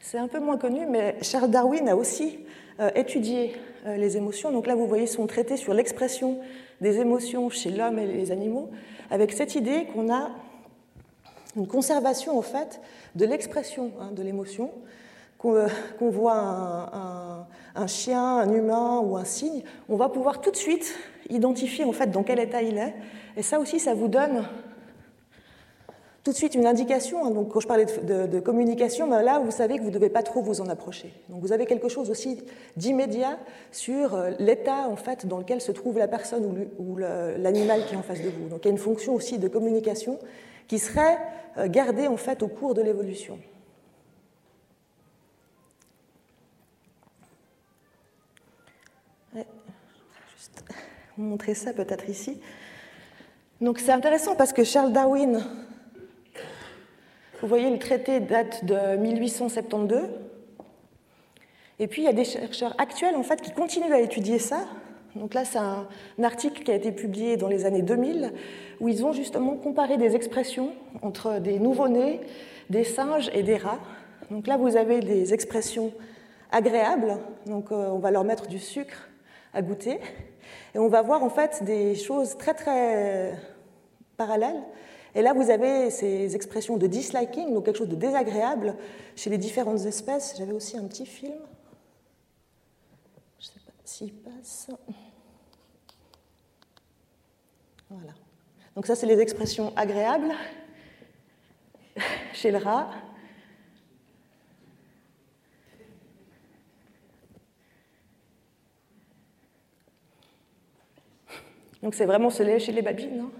c'est 0.00 0.18
un 0.18 0.28
peu 0.28 0.40
moins 0.40 0.58
connu, 0.58 0.86
mais 0.86 1.16
Charles 1.22 1.50
Darwin 1.50 1.88
a 1.88 1.96
aussi 1.96 2.40
euh, 2.80 2.90
étudié 2.94 3.54
les 3.86 4.16
émotions. 4.16 4.52
Donc 4.52 4.66
là, 4.66 4.74
vous 4.74 4.86
voyez 4.86 5.06
son 5.06 5.26
traité 5.26 5.56
sur 5.56 5.74
l'expression 5.74 6.38
des 6.80 6.98
émotions 6.98 7.50
chez 7.50 7.70
l'homme 7.70 7.98
et 7.98 8.06
les 8.06 8.32
animaux, 8.32 8.70
avec 9.10 9.32
cette 9.32 9.54
idée 9.54 9.86
qu'on 9.92 10.12
a 10.12 10.30
une 11.56 11.66
conservation 11.66 12.38
en 12.38 12.42
fait 12.42 12.80
de 13.14 13.26
l'expression 13.26 13.92
hein, 14.00 14.10
de 14.12 14.22
l'émotion 14.22 14.70
qu'on 15.38 16.10
voit 16.10 17.46
un, 17.74 17.86
chien, 17.86 18.22
un 18.22 18.52
humain 18.52 19.00
ou 19.00 19.16
un 19.16 19.24
cygne, 19.24 19.62
on 19.88 19.96
va 19.96 20.10
pouvoir 20.10 20.42
tout 20.42 20.50
de 20.50 20.56
suite 20.56 20.94
identifier 21.30 21.84
en 21.84 21.92
fait 21.92 22.08
dans 22.08 22.22
quel 22.22 22.40
état 22.40 22.60
il 22.60 22.76
est. 22.76 22.94
Et 23.38 23.42
ça 23.42 23.58
aussi, 23.58 23.80
ça 23.80 23.94
vous 23.94 24.08
donne 24.08 24.44
Tout 26.22 26.32
de 26.32 26.36
suite, 26.36 26.54
une 26.54 26.66
indication. 26.66 27.24
Hein, 27.24 27.30
donc, 27.30 27.48
quand 27.48 27.60
je 27.60 27.66
parlais 27.66 27.86
de, 27.86 28.40
communication, 28.40 29.08
ben 29.08 29.22
là, 29.22 29.38
vous 29.38 29.50
savez 29.50 29.78
que 29.78 29.82
vous 29.82 29.88
ne 29.88 29.94
devez 29.94 30.10
pas 30.10 30.22
trop 30.22 30.42
vous 30.42 30.60
en 30.60 30.68
approcher. 30.68 31.12
Donc, 31.30 31.40
vous 31.40 31.52
avez 31.52 31.64
quelque 31.64 31.88
chose 31.88 32.10
aussi 32.10 32.42
d'immédiat 32.76 33.38
sur 33.72 34.14
euh, 34.14 34.30
l'état 34.38 34.88
en 34.88 34.96
fait 34.96 35.26
dans 35.26 35.38
lequel 35.38 35.62
se 35.62 35.72
trouve 35.72 35.96
la 35.96 36.08
personne 36.08 36.68
ou 36.78 36.96
l'animal 36.96 37.86
qui 37.86 37.94
est 37.94 37.96
en 37.96 38.02
face 38.02 38.20
de 38.20 38.28
vous. 38.28 38.48
Donc, 38.48 38.60
il 38.64 38.68
y 38.68 38.70
a 38.70 38.72
une 38.72 38.78
fonction 38.78 39.14
aussi 39.14 39.38
de 39.38 39.48
communication 39.48 40.18
qui 40.68 40.78
serait 40.78 41.18
euh, 41.56 41.68
gardée 41.68 42.06
en 42.06 42.18
fait 42.18 42.42
au 42.42 42.48
cours 42.48 42.74
de 42.74 42.82
l'évolution. 42.82 43.38
juste 50.36 50.64
vous 51.16 51.24
montrer 51.24 51.54
ça 51.54 51.72
peut-être 51.72 52.08
ici. 52.10 52.40
Donc, 53.60 53.78
c'est 53.78 53.92
intéressant 53.92 54.36
parce 54.36 54.52
que 54.52 54.64
Charles 54.64 54.92
Darwin 54.92 55.42
vous 57.42 57.48
voyez, 57.48 57.70
le 57.70 57.78
traité 57.78 58.20
date 58.20 58.64
de 58.64 58.96
1872. 58.96 60.10
Et 61.78 61.86
puis, 61.86 62.02
il 62.02 62.04
y 62.04 62.08
a 62.08 62.12
des 62.12 62.24
chercheurs 62.24 62.74
actuels 62.78 63.16
en 63.16 63.22
fait, 63.22 63.40
qui 63.40 63.50
continuent 63.52 63.92
à 63.92 64.00
étudier 64.00 64.38
ça. 64.38 64.66
Donc 65.16 65.32
là, 65.32 65.44
c'est 65.44 65.58
un, 65.58 65.88
article 66.22 66.62
qui 66.62 66.70
a 66.70 66.74
été 66.74 66.92
publié 66.92 67.36
dans 67.36 67.48
les 67.48 67.64
années 67.64 67.82
2000, 67.82 68.32
où 68.80 68.88
ils 68.88 69.04
ont 69.04 69.12
justement 69.12 69.56
comparé 69.56 69.96
des 69.96 70.14
expressions 70.14 70.72
entre 71.02 71.38
des 71.40 71.58
nouveau-nés, 71.58 72.20
des 72.68 72.84
singes 72.84 73.30
et 73.32 73.42
des 73.42 73.56
rats. 73.56 73.80
Donc 74.30 74.46
là, 74.46 74.58
vous 74.58 74.76
avez 74.76 75.00
des 75.00 75.32
expressions 75.32 75.92
agréables, 76.52 77.18
donc 77.46 77.72
euh, 77.72 77.88
on 77.88 77.98
va 77.98 78.10
leur 78.10 78.24
mettre 78.24 78.48
du 78.48 78.58
sucre 78.58 79.08
à 79.54 79.62
goûter, 79.62 79.98
et 80.74 80.78
on 80.78 80.88
va 80.88 81.02
voir 81.02 81.24
en 81.24 81.30
fait 81.30 81.64
des 81.64 81.94
choses 81.94 82.36
très 82.36 82.54
très 82.54 83.32
parallèles 84.16 84.62
et 85.14 85.22
là, 85.22 85.32
vous 85.32 85.50
avez 85.50 85.90
ces 85.90 86.36
expressions 86.36 86.76
de 86.76 86.86
disliking, 86.86 87.52
donc 87.52 87.64
quelque 87.64 87.78
chose 87.78 87.88
de 87.88 87.96
désagréable 87.96 88.76
chez 89.16 89.28
les 89.30 89.38
différentes 89.38 89.84
espèces. 89.84 90.36
J'avais 90.38 90.52
aussi 90.52 90.76
un 90.76 90.84
petit 90.84 91.06
film. 91.06 91.38
Je 93.40 93.48
ne 93.48 93.52
sais 93.52 93.60
pas 93.66 93.72
s'il 93.84 94.14
passe. 94.14 94.70
Voilà. 97.88 98.12
Donc 98.76 98.86
ça, 98.86 98.94
c'est 98.94 99.06
les 99.06 99.18
expressions 99.18 99.72
agréables 99.74 100.32
chez 102.32 102.52
le 102.52 102.58
rat. 102.58 102.90
Donc 111.82 111.94
c'est 111.94 112.06
vraiment 112.06 112.30
chez 112.30 112.44
les 112.44 112.82
babines. 112.82 113.16
non 113.16 113.39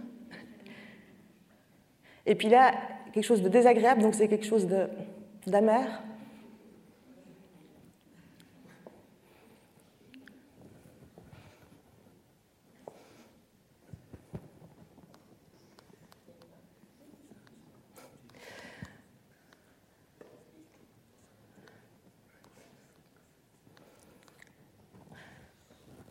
et 2.26 2.34
puis 2.34 2.48
là, 2.48 2.72
quelque 3.12 3.24
chose 3.24 3.42
de 3.42 3.48
désagréable, 3.48 4.02
donc 4.02 4.14
c'est 4.14 4.28
quelque 4.28 4.46
chose 4.46 4.66
d'amer. 5.46 6.02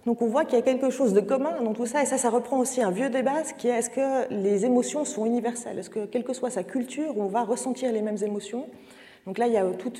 Donc 0.06 0.22
on 0.22 0.28
voit 0.28 0.46
qu'il 0.46 0.58
y 0.58 0.62
a 0.62 0.64
quelque 0.64 0.90
chose 0.90 1.14
de 1.14 1.22
commun 1.22 1.62
dans 1.62 1.74
tout 1.74 1.86
ça, 1.86 2.02
et 2.02 2.06
ça, 2.06 2.18
ça 2.18 2.30
reprend 2.30 2.60
aussi 2.60 2.82
un 2.82 2.92
vieux 2.92 3.10
débat, 3.10 3.44
qui 3.58 3.68
est 3.68 3.72
est-ce 3.72 3.90
que 3.90 4.34
les 4.34 4.66
émotions 4.66 5.06
sont 5.06 5.26
universelles? 5.26 5.78
Est-ce 5.80 5.90
que, 5.90 6.06
quelle 6.06 6.24
que 6.24 6.34
soit 6.34 6.50
sa 6.50 6.64
culture, 6.64 7.18
on 7.18 7.28
va 7.28 7.44
ressentir 7.44 7.92
les 7.92 8.02
mêmes 8.02 8.22
émotions? 8.24 8.68
Donc 9.26 9.38
là, 9.38 9.48
il 9.48 9.54
y 9.54 9.58
a 9.58 9.66
tout 9.74 9.92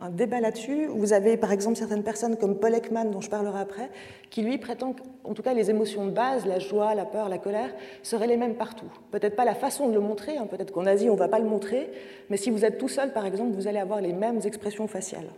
un 0.00 0.10
débat 0.10 0.40
là-dessus. 0.40 0.86
Vous 0.86 1.12
avez 1.12 1.36
par 1.36 1.52
exemple 1.52 1.76
certaines 1.76 2.02
personnes 2.02 2.36
comme 2.36 2.56
Paul 2.58 2.74
Ekman, 2.74 3.10
dont 3.10 3.20
je 3.20 3.28
parlerai 3.28 3.60
après, 3.60 3.90
qui 4.30 4.42
lui 4.42 4.56
prétend 4.58 4.94
qu'en 5.22 5.34
tout 5.34 5.42
cas 5.42 5.52
les 5.52 5.68
émotions 5.68 6.06
de 6.06 6.12
base, 6.12 6.46
la 6.46 6.58
joie, 6.58 6.94
la 6.94 7.04
peur, 7.04 7.28
la 7.28 7.38
colère, 7.38 7.70
seraient 8.02 8.28
les 8.28 8.36
mêmes 8.36 8.54
partout. 8.54 8.90
Peut-être 9.10 9.36
pas 9.36 9.44
la 9.44 9.54
façon 9.54 9.88
de 9.88 9.92
le 9.92 10.00
montrer, 10.00 10.38
hein. 10.38 10.46
peut-être 10.46 10.72
qu'en 10.72 10.86
Asie 10.86 11.10
on 11.10 11.14
ne 11.14 11.18
va 11.18 11.28
pas 11.28 11.40
le 11.40 11.44
montrer, 11.44 11.90
mais 12.30 12.36
si 12.36 12.50
vous 12.50 12.64
êtes 12.64 12.78
tout 12.78 12.88
seul 12.88 13.12
par 13.12 13.26
exemple, 13.26 13.52
vous 13.54 13.66
allez 13.66 13.80
avoir 13.80 14.00
les 14.00 14.12
mêmes 14.12 14.40
expressions 14.44 14.86
faciales. 14.86 15.28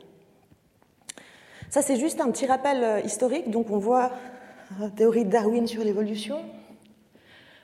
Ça, 1.73 1.81
c'est 1.81 1.97
juste 1.97 2.21
un 2.21 2.31
petit 2.31 2.45
rappel 2.45 2.85
euh, 2.85 3.00
historique. 3.00 3.49
Donc, 3.49 3.71
on 3.71 3.79
voit 3.79 4.11
la 4.79 4.91
théorie 4.91 5.25
de 5.25 5.31
Darwin 5.31 5.67
sur 5.67 5.83
l'évolution. 5.83 6.37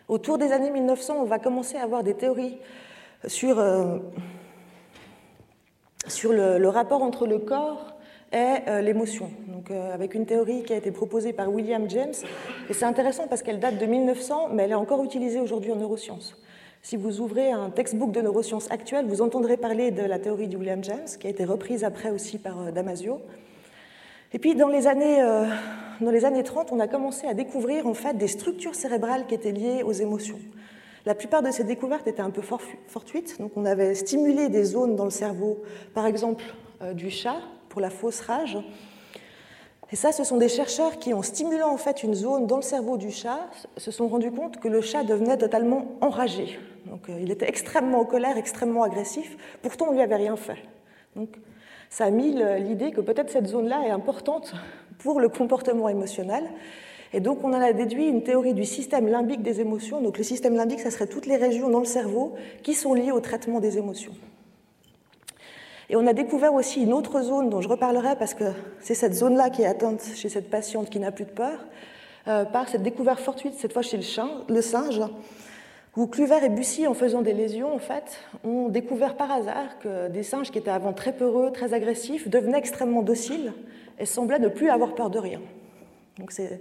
Autour 0.08 0.38
des 0.38 0.50
années 0.50 0.70
1900, 0.70 1.18
on 1.20 1.24
va 1.24 1.38
commencer 1.38 1.76
à 1.76 1.82
avoir 1.82 2.02
des 2.02 2.14
théories 2.14 2.56
sur, 3.26 3.58
euh, 3.58 3.98
sur 6.06 6.32
le, 6.32 6.66
rapport 6.68 7.02
entre 7.02 7.26
le 7.26 7.38
corps 7.38 7.98
et 8.32 8.66
euh, 8.66 8.80
l'émotion. 8.80 9.30
Avec 9.92 10.14
une 10.14 10.24
théorie 10.24 10.62
qui 10.62 10.72
a 10.72 10.76
été 10.76 10.90
proposée 10.90 11.34
par 11.34 11.52
William 11.52 11.84
James. 11.90 12.14
Et 12.70 12.72
c'est 12.72 12.86
intéressant 12.86 13.26
parce 13.28 13.42
qu'elle 13.42 13.60
date 13.60 13.76
de 13.76 13.84
1900, 13.84 14.48
mais 14.54 14.62
elle 14.62 14.70
est 14.70 14.74
encore 14.74 15.04
utilisée 15.04 15.40
aujourd'hui 15.40 15.70
en 15.70 15.76
neurosciences. 15.76 16.34
Si 16.80 16.96
vous 16.96 17.20
ouvrez 17.20 17.52
un 17.52 17.68
textbook 17.68 18.12
de 18.12 18.22
neurosciences 18.22 18.70
actuel, 18.70 19.04
vous 19.06 19.20
entendrez 19.20 19.58
parler 19.58 19.90
de 19.90 20.02
la 20.02 20.18
théorie 20.18 20.48
de 20.48 20.56
William 20.56 20.82
James, 20.82 21.08
qui 21.20 21.26
a 21.26 21.30
été 21.30 21.44
reprise 21.44 21.84
après 21.84 22.08
aussi 22.08 22.38
par 22.38 22.72
Damasio. 22.72 23.20
Et 24.32 24.38
puis 24.38 24.54
dans 24.54 24.68
les, 24.68 24.86
années, 24.86 25.22
euh, 25.22 25.46
dans 26.00 26.10
les 26.10 26.24
années 26.24 26.42
30, 26.42 26.72
on 26.72 26.80
a 26.80 26.88
commencé 26.88 27.26
à 27.26 27.34
découvrir 27.34 27.86
en 27.86 27.94
fait 27.94 28.14
des 28.14 28.28
structures 28.28 28.74
cérébrales 28.74 29.26
qui 29.26 29.34
étaient 29.34 29.52
liées 29.52 29.82
aux 29.82 29.92
émotions. 29.92 30.38
La 31.06 31.14
plupart 31.14 31.42
de 31.42 31.50
ces 31.50 31.64
découvertes 31.64 32.06
étaient 32.06 32.20
un 32.20 32.30
peu 32.30 32.42
fortuites, 32.42 33.40
donc 33.40 33.52
on 33.56 33.64
avait 33.64 33.94
stimulé 33.94 34.48
des 34.50 34.64
zones 34.64 34.96
dans 34.96 35.04
le 35.04 35.10
cerveau, 35.10 35.62
par 35.94 36.06
exemple 36.06 36.44
euh, 36.82 36.92
du 36.92 37.10
chat 37.10 37.38
pour 37.70 37.80
la 37.80 37.88
fausse 37.88 38.20
rage. 38.20 38.58
Et 39.90 39.96
ça, 39.96 40.12
ce 40.12 40.22
sont 40.22 40.36
des 40.36 40.50
chercheurs 40.50 40.98
qui, 40.98 41.14
en 41.14 41.22
stimulant 41.22 41.72
en 41.72 41.78
fait 41.78 42.02
une 42.02 42.14
zone 42.14 42.46
dans 42.46 42.56
le 42.56 42.62
cerveau 42.62 42.98
du 42.98 43.10
chat, 43.10 43.48
se 43.78 43.90
sont 43.90 44.08
rendus 44.08 44.30
compte 44.30 44.58
que 44.58 44.68
le 44.68 44.82
chat 44.82 45.02
devenait 45.02 45.38
totalement 45.38 45.86
enragé. 46.02 46.58
Donc, 46.84 47.08
euh, 47.08 47.18
il 47.18 47.30
était 47.30 47.48
extrêmement 47.48 48.00
en 48.00 48.04
colère, 48.04 48.36
extrêmement 48.36 48.82
agressif. 48.82 49.38
Pourtant, 49.62 49.86
on 49.88 49.92
lui 49.92 50.02
avait 50.02 50.16
rien 50.16 50.36
fait. 50.36 50.58
Ça 51.90 52.04
a 52.04 52.10
mis 52.10 52.36
l'idée 52.58 52.90
que 52.90 53.00
peut-être 53.00 53.30
cette 53.30 53.46
zone-là 53.46 53.86
est 53.86 53.90
importante 53.90 54.54
pour 54.98 55.20
le 55.20 55.28
comportement 55.28 55.88
émotionnel. 55.88 56.44
Et 57.12 57.20
donc 57.20 57.42
on 57.42 57.52
en 57.54 57.60
a 57.60 57.72
déduit 57.72 58.06
une 58.06 58.22
théorie 58.22 58.54
du 58.54 58.64
système 58.64 59.08
limbique 59.08 59.42
des 59.42 59.60
émotions. 59.60 60.00
Donc 60.00 60.18
le 60.18 60.24
système 60.24 60.54
limbique, 60.54 60.80
ça 60.80 60.90
serait 60.90 61.06
toutes 61.06 61.26
les 61.26 61.36
régions 61.36 61.70
dans 61.70 61.78
le 61.78 61.86
cerveau 61.86 62.34
qui 62.62 62.74
sont 62.74 62.94
liées 62.94 63.12
au 63.12 63.20
traitement 63.20 63.60
des 63.60 63.78
émotions. 63.78 64.12
Et 65.90 65.96
on 65.96 66.06
a 66.06 66.12
découvert 66.12 66.52
aussi 66.52 66.82
une 66.82 66.92
autre 66.92 67.22
zone 67.22 67.48
dont 67.48 67.62
je 67.62 67.68
reparlerai 67.68 68.16
parce 68.16 68.34
que 68.34 68.44
c'est 68.80 68.94
cette 68.94 69.14
zone-là 69.14 69.48
qui 69.48 69.62
est 69.62 69.66
atteinte 69.66 70.02
chez 70.14 70.28
cette 70.28 70.50
patiente 70.50 70.90
qui 70.90 70.98
n'a 70.98 71.12
plus 71.12 71.24
de 71.24 71.30
peur, 71.30 71.64
euh, 72.26 72.44
par 72.44 72.68
cette 72.68 72.82
découverte 72.82 73.20
fortuite, 73.20 73.54
cette 73.56 73.72
fois 73.72 73.80
chez 73.80 73.96
le, 73.96 74.02
chien, 74.02 74.28
le 74.50 74.60
singe, 74.60 75.00
où 75.98 76.06
Cluver 76.06 76.38
et 76.44 76.48
Bussy, 76.48 76.86
en 76.86 76.94
faisant 76.94 77.22
des 77.22 77.32
lésions, 77.32 77.74
en 77.74 77.80
fait, 77.80 78.20
ont 78.44 78.68
découvert 78.68 79.16
par 79.16 79.32
hasard 79.32 79.80
que 79.80 80.08
des 80.08 80.22
singes 80.22 80.52
qui 80.52 80.58
étaient 80.58 80.70
avant 80.70 80.92
très 80.92 81.12
peureux, 81.12 81.50
très 81.50 81.74
agressifs, 81.74 82.28
devenaient 82.28 82.58
extrêmement 82.58 83.02
dociles 83.02 83.52
et 83.98 84.06
semblaient 84.06 84.38
ne 84.38 84.48
plus 84.48 84.70
avoir 84.70 84.94
peur 84.94 85.10
de 85.10 85.18
rien. 85.18 85.40
Donc 86.18 86.30
c'est 86.30 86.60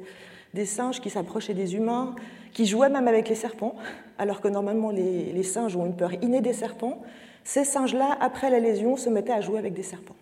des 0.56 0.66
singes 0.66 1.00
qui 1.00 1.12
s'approchaient 1.12 1.54
des 1.54 1.76
humains, 1.76 2.16
qui 2.52 2.66
jouaient 2.66 2.90
même 2.90 3.08
avec 3.08 3.30
les 3.30 3.36
serpents, 3.36 3.76
alors 4.18 4.42
que 4.42 4.48
normalement 4.48 4.90
les, 4.90 5.32
les 5.32 5.44
singes 5.44 5.76
ont 5.76 5.86
une 5.86 5.96
peur 5.96 6.14
innée 6.24 6.42
des 6.42 6.54
serpents. 6.54 7.04
Ces 7.44 7.64
singes-là, 7.64 8.18
après 8.20 8.50
la 8.50 8.60
lésion, 8.60 8.98
se 8.98 9.10
mettaient 9.10 9.34
à 9.34 9.42
jouer 9.42 9.60
avec 9.60 9.74
des 9.74 9.84
serpents. 9.84 10.16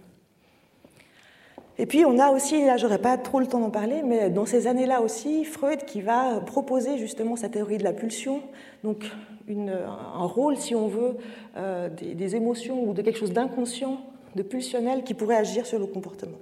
Et 1.77 1.85
puis 1.85 2.05
on 2.05 2.19
a 2.19 2.31
aussi, 2.31 2.65
là 2.65 2.77
j'aurais 2.77 3.01
pas 3.01 3.17
trop 3.17 3.39
le 3.39 3.47
temps 3.47 3.59
d'en 3.59 3.69
parler, 3.69 4.01
mais 4.03 4.29
dans 4.29 4.45
ces 4.45 4.67
années-là 4.67 5.01
aussi, 5.01 5.43
Freud 5.43 5.83
qui 5.85 6.01
va 6.01 6.39
proposer 6.39 6.97
justement 6.97 7.35
sa 7.35 7.49
théorie 7.49 7.77
de 7.77 7.83
la 7.83 7.91
pulsion, 7.91 8.41
donc 8.83 9.03
un 9.49 10.25
rôle, 10.25 10.57
si 10.57 10.73
on 10.73 10.87
veut, 10.87 11.17
euh, 11.57 11.89
des, 11.89 12.35
émotions 12.35 12.83
ou 12.83 12.93
de 12.93 13.01
quelque 13.01 13.19
chose 13.19 13.33
d'inconscient, 13.33 13.99
de 14.35 14.43
pulsionnel 14.43 15.03
qui 15.03 15.13
pourrait 15.13 15.35
agir 15.35 15.65
sur 15.65 15.79
le 15.79 15.85
comportement. 15.85 16.37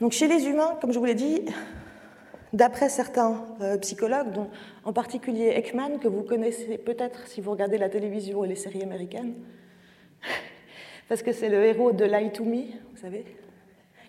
Donc 0.00 0.12
chez 0.12 0.28
les 0.28 0.46
humains, 0.46 0.76
comme 0.80 0.92
je 0.92 0.98
vous 0.98 1.04
l'ai 1.04 1.14
dit, 1.14 1.42
d'après 2.52 2.88
certains 2.88 3.44
euh, 3.60 3.78
psychologues, 3.78 4.32
dont 4.32 4.48
en 4.84 4.92
particulier 4.92 5.52
Ekman, 5.56 5.98
que 5.98 6.08
vous 6.08 6.22
connaissez 6.22 6.78
peut-être 6.78 7.26
si 7.28 7.40
vous 7.40 7.52
regardez 7.52 7.78
la 7.78 7.88
télévision 7.88 8.44
et 8.44 8.48
les 8.48 8.56
séries 8.56 8.82
américaines, 8.82 9.34
parce 11.08 11.22
que 11.22 11.32
c'est 11.32 11.48
le 11.48 11.64
héros 11.64 11.92
de 11.92 12.04
Lie 12.04 12.32
to 12.32 12.44
Me, 12.44 12.62
vous 12.92 13.00
savez. 13.00 13.24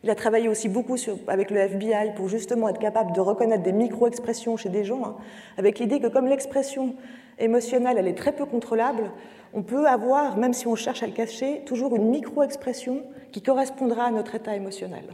Il 0.04 0.10
a 0.10 0.16
travaillé 0.16 0.48
aussi 0.48 0.70
beaucoup 0.70 0.98
avec 1.28 1.50
le 1.50 1.58
FBI 1.58 2.14
pour 2.16 2.30
justement 2.30 2.70
être 2.70 2.80
capable 2.80 3.12
de 3.12 3.20
reconnaître 3.20 3.64
des 3.64 3.72
micro-expressions 3.72 4.56
chez 4.56 4.70
des 4.70 4.84
gens, 4.84 5.04
hein, 5.04 5.16
avec 5.58 5.80
l'idée 5.80 6.00
que 6.00 6.08
comme 6.08 6.28
l'expression 6.28 6.96
émotionnelle, 7.40 7.98
elle 7.98 8.08
est 8.08 8.18
très 8.18 8.32
peu 8.32 8.46
contrôlable, 8.46 9.12
on 9.54 9.64
peut 9.64 9.88
avoir, 9.88 10.38
même 10.38 10.54
si 10.54 10.68
on 10.68 10.76
cherche 10.76 11.02
à 11.02 11.08
le 11.08 11.14
cacher, 11.14 11.64
toujours 11.66 11.96
une 11.96 12.10
micro-expression 12.10 13.04
qui 13.32 13.42
correspondra 13.42 14.06
à 14.06 14.12
notre 14.12 14.36
état 14.36 14.56
émotionnel. 14.56 15.06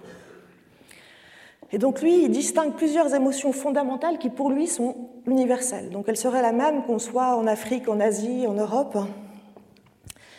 Et 1.71 1.77
donc 1.77 2.01
lui, 2.01 2.23
il 2.23 2.31
distingue 2.31 2.73
plusieurs 2.73 3.15
émotions 3.15 3.53
fondamentales 3.53 4.17
qui 4.17 4.29
pour 4.29 4.49
lui 4.49 4.67
sont 4.67 4.95
universelles. 5.25 5.89
Donc 5.89 6.05
elles 6.09 6.17
seraient 6.17 6.41
la 6.41 6.51
même 6.51 6.83
qu'on 6.83 6.99
soit 6.99 7.37
en 7.37 7.47
Afrique, 7.47 7.87
en 7.87 7.99
Asie, 7.99 8.45
en 8.45 8.53
Europe, 8.53 8.97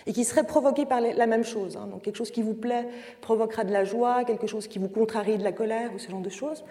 et 0.06 0.12
qui 0.12 0.24
seraient 0.24 0.44
provoquées 0.44 0.86
par 0.86 1.00
la 1.00 1.26
même 1.26 1.44
chose. 1.44 1.76
Hein. 1.76 1.86
Donc 1.90 2.02
quelque 2.02 2.16
chose 2.16 2.30
qui 2.30 2.42
vous 2.42 2.54
plaît 2.54 2.86
provoquera 3.20 3.64
de 3.64 3.72
la 3.72 3.84
joie, 3.84 4.24
quelque 4.24 4.46
chose 4.46 4.66
qui 4.66 4.78
vous 4.78 4.88
contrarie 4.88 5.38
de 5.38 5.44
la 5.44 5.52
colère 5.52 5.92
ou 5.94 5.98
ce 5.98 6.10
genre 6.10 6.20
de 6.20 6.30
choses. 6.30 6.64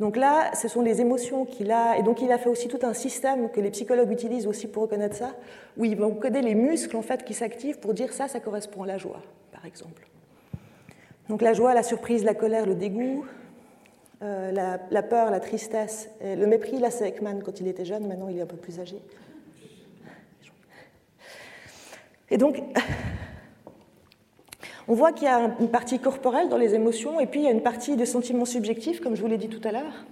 Donc 0.00 0.16
là, 0.16 0.54
ce 0.54 0.68
sont 0.68 0.80
les 0.80 1.00
émotions 1.00 1.44
qu'il 1.44 1.72
a, 1.72 1.98
et 1.98 2.02
donc 2.04 2.22
il 2.22 2.30
a 2.30 2.38
fait 2.38 2.48
aussi 2.48 2.68
tout 2.68 2.78
un 2.82 2.94
système 2.94 3.50
que 3.50 3.60
les 3.60 3.70
psychologues 3.70 4.12
utilisent 4.12 4.46
aussi 4.46 4.68
pour 4.68 4.84
reconnaître 4.84 5.16
ça, 5.16 5.34
où 5.76 5.84
ils 5.84 5.96
vont 5.96 6.14
coder 6.14 6.40
les 6.40 6.54
muscles 6.54 6.96
en 6.96 7.02
fait 7.02 7.24
qui 7.24 7.34
s'activent 7.34 7.80
pour 7.80 7.94
dire 7.94 8.12
ça, 8.12 8.28
ça 8.28 8.38
correspond 8.38 8.84
à 8.84 8.86
la 8.86 8.98
joie, 8.98 9.20
par 9.50 9.66
exemple. 9.66 10.06
Donc 11.28 11.42
la 11.42 11.52
joie, 11.52 11.74
la 11.74 11.82
surprise, 11.82 12.24
la 12.24 12.34
colère, 12.34 12.64
le 12.64 12.76
dégoût, 12.76 13.26
euh, 14.22 14.52
la, 14.52 15.02
peur, 15.02 15.30
la 15.32 15.40
tristesse, 15.40 16.10
le 16.24 16.46
mépris, 16.46 16.78
là 16.78 16.90
c'est 16.92 17.08
Ekman 17.08 17.42
quand 17.44 17.60
il 17.60 17.66
était 17.66 17.84
jeune, 17.84 18.06
maintenant 18.06 18.28
il 18.28 18.38
est 18.38 18.42
un 18.42 18.46
peu 18.46 18.56
plus 18.56 18.78
âgé. 18.78 19.02
Et 22.30 22.36
donc, 22.36 22.62
on 24.88 24.94
voit 24.94 25.12
qu'il 25.12 25.24
y 25.24 25.30
a 25.30 25.56
une 25.60 25.70
partie 25.70 25.98
corporelle 25.98 26.48
dans 26.48 26.58
les 26.58 26.74
émotions 26.74 27.20
et 27.20 27.26
puis 27.26 27.40
il 27.40 27.44
y 27.44 27.48
a 27.48 27.52
une 27.52 27.62
partie 27.62 27.96
de 27.96 28.04
sentiments 28.04 28.44
subjectifs, 28.44 29.00
comme 29.00 29.16
je 29.16 29.22
vous 29.22 29.28
l'ai 29.28 29.38
dit 29.38 29.48
tout 29.48 29.66
à 29.66 29.72
l'heure. 29.72 30.04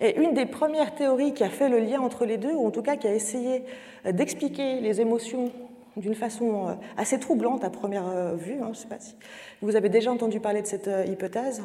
Et 0.00 0.20
une 0.20 0.32
des 0.32 0.46
premières 0.46 0.94
théories 0.94 1.34
qui 1.34 1.42
a 1.42 1.48
fait 1.48 1.68
le 1.68 1.80
lien 1.80 2.00
entre 2.00 2.24
les 2.24 2.36
deux, 2.36 2.52
ou 2.52 2.66
en 2.66 2.70
tout 2.70 2.82
cas 2.82 2.96
qui 2.96 3.08
a 3.08 3.14
essayé 3.14 3.64
euh, 4.06 4.12
d'expliquer 4.12 4.80
les 4.80 5.00
émotions 5.00 5.50
d'une 5.96 6.14
façon 6.14 6.68
euh, 6.68 6.72
assez 6.96 7.18
troublante 7.18 7.64
à 7.64 7.70
première 7.70 8.06
euh, 8.06 8.36
vue, 8.36 8.54
hein, 8.54 8.66
je 8.66 8.68
ne 8.68 8.74
sais 8.74 8.86
pas 8.86 9.00
si 9.00 9.16
vous 9.60 9.74
avez 9.74 9.88
déjà 9.88 10.12
entendu 10.12 10.38
parler 10.38 10.62
de 10.62 10.68
cette 10.68 10.88
hypothèse. 11.08 11.62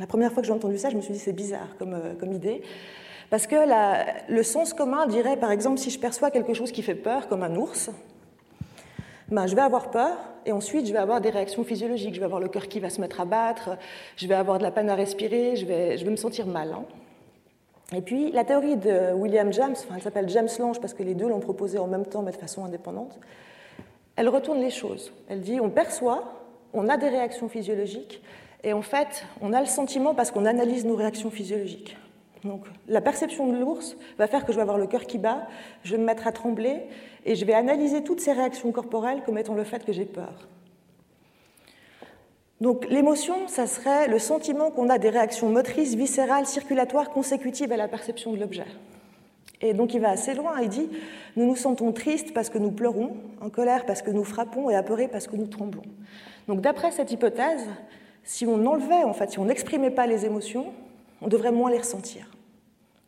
La 0.00 0.06
première 0.06 0.32
fois 0.32 0.42
que 0.42 0.48
j'ai 0.48 0.52
entendu 0.52 0.78
ça, 0.78 0.90
je 0.90 0.96
me 0.96 1.00
suis 1.00 1.12
dit 1.12 1.20
c'est 1.20 1.32
bizarre 1.32 1.76
comme, 1.78 1.96
comme 2.18 2.32
idée. 2.32 2.62
Parce 3.30 3.46
que 3.46 3.56
le 4.28 4.42
sens 4.42 4.72
commun 4.72 5.06
dirait, 5.06 5.36
par 5.36 5.52
exemple, 5.52 5.78
si 5.78 5.90
je 5.90 5.98
perçois 5.98 6.30
quelque 6.30 6.54
chose 6.54 6.72
qui 6.72 6.82
fait 6.82 6.94
peur, 6.94 7.28
comme 7.28 7.42
un 7.42 7.54
ours, 7.56 7.90
ben, 9.30 9.46
je 9.46 9.54
vais 9.54 9.62
avoir 9.62 9.90
peur 9.90 10.16
et 10.46 10.52
ensuite 10.52 10.86
je 10.86 10.92
vais 10.92 10.98
avoir 10.98 11.20
des 11.20 11.30
réactions 11.30 11.64
physiologiques. 11.64 12.14
Je 12.14 12.20
vais 12.20 12.24
avoir 12.24 12.40
le 12.40 12.48
cœur 12.48 12.68
qui 12.68 12.80
va 12.80 12.90
se 12.90 13.00
mettre 13.00 13.20
à 13.20 13.24
battre, 13.24 13.76
je 14.16 14.26
vais 14.26 14.34
avoir 14.34 14.58
de 14.58 14.62
la 14.62 14.70
peine 14.70 14.88
à 14.88 14.94
respirer, 14.94 15.56
je 15.56 15.66
vais, 15.66 16.10
me 16.10 16.16
sentir 16.16 16.46
mal. 16.46 16.72
Hein. 16.72 16.84
Et 17.94 18.00
puis 18.00 18.32
la 18.32 18.44
théorie 18.44 18.76
de 18.76 19.12
William 19.12 19.52
James, 19.52 19.76
elle 19.94 20.02
s'appelle 20.02 20.28
James 20.28 20.48
Lange 20.58 20.80
parce 20.80 20.94
que 20.94 21.02
les 21.02 21.14
deux 21.14 21.28
l'ont 21.28 21.40
proposée 21.40 21.78
en 21.78 21.86
même 21.86 22.06
temps 22.06 22.22
mais 22.22 22.32
de 22.32 22.36
façon 22.36 22.64
indépendante, 22.64 23.18
elle 24.16 24.28
retourne 24.28 24.60
les 24.60 24.70
choses. 24.70 25.12
Elle 25.28 25.40
dit 25.40 25.60
on 25.60 25.70
perçoit, 25.70 26.24
on 26.72 26.88
a 26.88 26.96
des 26.96 27.08
réactions 27.08 27.48
physiologiques 27.48 28.22
et 28.64 28.72
en 28.72 28.82
fait 28.82 29.24
on 29.42 29.52
a 29.52 29.60
le 29.60 29.66
sentiment 29.66 30.14
parce 30.14 30.30
qu'on 30.30 30.46
analyse 30.46 30.86
nos 30.86 30.96
réactions 30.96 31.30
physiologiques. 31.30 31.96
Donc 32.44 32.66
la 32.86 33.00
perception 33.00 33.48
de 33.48 33.58
l'ours 33.58 33.96
va 34.16 34.26
faire 34.26 34.44
que 34.44 34.52
je 34.52 34.56
vais 34.56 34.62
avoir 34.62 34.78
le 34.78 34.86
cœur 34.86 35.06
qui 35.06 35.18
bat, 35.18 35.48
je 35.82 35.92
vais 35.92 35.98
me 35.98 36.04
mettre 36.04 36.26
à 36.26 36.32
trembler 36.32 36.82
et 37.24 37.34
je 37.34 37.44
vais 37.44 37.54
analyser 37.54 38.02
toutes 38.02 38.20
ces 38.20 38.32
réactions 38.32 38.70
corporelles 38.72 39.22
comme 39.24 39.38
étant 39.38 39.54
le 39.54 39.64
fait 39.64 39.84
que 39.84 39.92
j'ai 39.92 40.04
peur. 40.04 40.48
Donc 42.60 42.86
l'émotion, 42.88 43.46
ça 43.46 43.66
serait 43.66 44.08
le 44.08 44.18
sentiment 44.18 44.70
qu'on 44.70 44.88
a 44.88 44.98
des 44.98 45.10
réactions 45.10 45.48
motrices, 45.48 45.94
viscérales, 45.94 46.46
circulatoires 46.46 47.10
consécutives 47.10 47.72
à 47.72 47.76
la 47.76 47.86
perception 47.86 48.32
de 48.32 48.38
l'objet. 48.38 48.66
Et 49.60 49.74
donc 49.74 49.94
il 49.94 50.00
va 50.00 50.10
assez 50.10 50.34
loin, 50.34 50.60
il 50.60 50.68
dit, 50.68 50.88
nous 51.36 51.46
nous 51.46 51.56
sentons 51.56 51.92
tristes 51.92 52.32
parce 52.32 52.50
que 52.50 52.58
nous 52.58 52.70
pleurons, 52.70 53.16
en 53.40 53.50
colère 53.50 53.86
parce 53.86 54.02
que 54.02 54.10
nous 54.10 54.24
frappons 54.24 54.70
et 54.70 54.76
apeurés 54.76 55.08
parce 55.08 55.26
que 55.26 55.36
nous 55.36 55.46
tremblons. 55.46 55.82
Donc 56.46 56.60
d'après 56.60 56.90
cette 56.92 57.12
hypothèse, 57.12 57.66
si 58.24 58.46
on 58.46 58.64
enlevait, 58.66 59.04
en 59.04 59.12
fait, 59.12 59.30
si 59.30 59.38
on 59.38 59.44
n'exprimait 59.44 59.90
pas 59.90 60.06
les 60.06 60.26
émotions, 60.26 60.72
on 61.22 61.28
devrait 61.28 61.52
moins 61.52 61.70
les 61.70 61.78
ressentir, 61.78 62.30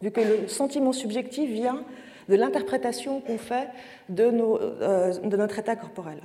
vu 0.03 0.11
que 0.11 0.21
le 0.21 0.49
sentiment 0.49 0.93
subjectif 0.93 1.51
vient 1.51 1.85
de 2.29 2.37
l'interprétation 2.37 3.21
qu'on 3.21 3.39
fait 3.39 3.69
de, 4.09 4.31
euh, 4.33 5.13
notre 5.25 5.59
état 5.59 5.77
corporel. 5.77 6.21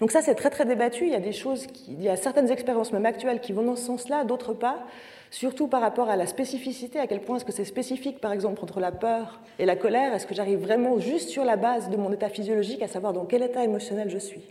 Donc 0.00 0.12
ça, 0.12 0.22
c'est 0.22 0.34
très 0.34 0.50
très 0.50 0.64
débattu. 0.64 1.06
Il 1.06 1.12
y 1.12 1.16
a 1.16 1.20
des 1.20 1.32
choses, 1.32 1.66
il 1.88 2.00
y 2.00 2.08
a 2.08 2.16
certaines 2.16 2.50
expériences 2.50 2.92
même 2.92 3.06
actuelles 3.06 3.40
qui 3.40 3.52
vont 3.52 3.64
dans 3.64 3.76
ce 3.76 3.84
sens-là, 3.84 4.24
d'autres 4.24 4.54
pas, 4.54 4.78
surtout 5.30 5.66
par 5.66 5.80
rapport 5.80 6.08
à 6.08 6.16
la 6.16 6.26
spécificité, 6.26 7.00
à 7.00 7.06
quel 7.06 7.20
point 7.20 7.36
est-ce 7.36 7.44
que 7.44 7.52
c'est 7.52 7.64
spécifique, 7.64 8.20
par 8.20 8.32
exemple, 8.32 8.62
entre 8.62 8.80
la 8.80 8.92
peur 8.92 9.40
et 9.58 9.66
la 9.66 9.76
colère. 9.76 10.14
Est-ce 10.14 10.26
que 10.26 10.34
j'arrive 10.34 10.60
vraiment 10.60 10.98
juste 10.98 11.30
sur 11.30 11.44
la 11.44 11.56
base 11.56 11.90
de 11.90 11.96
mon 11.96 12.12
état 12.12 12.28
physiologique, 12.28 12.82
à 12.82 12.88
savoir 12.88 13.12
dans 13.12 13.24
quel 13.24 13.42
état 13.42 13.64
émotionnel 13.64 14.08
je 14.08 14.18
suis? 14.18 14.42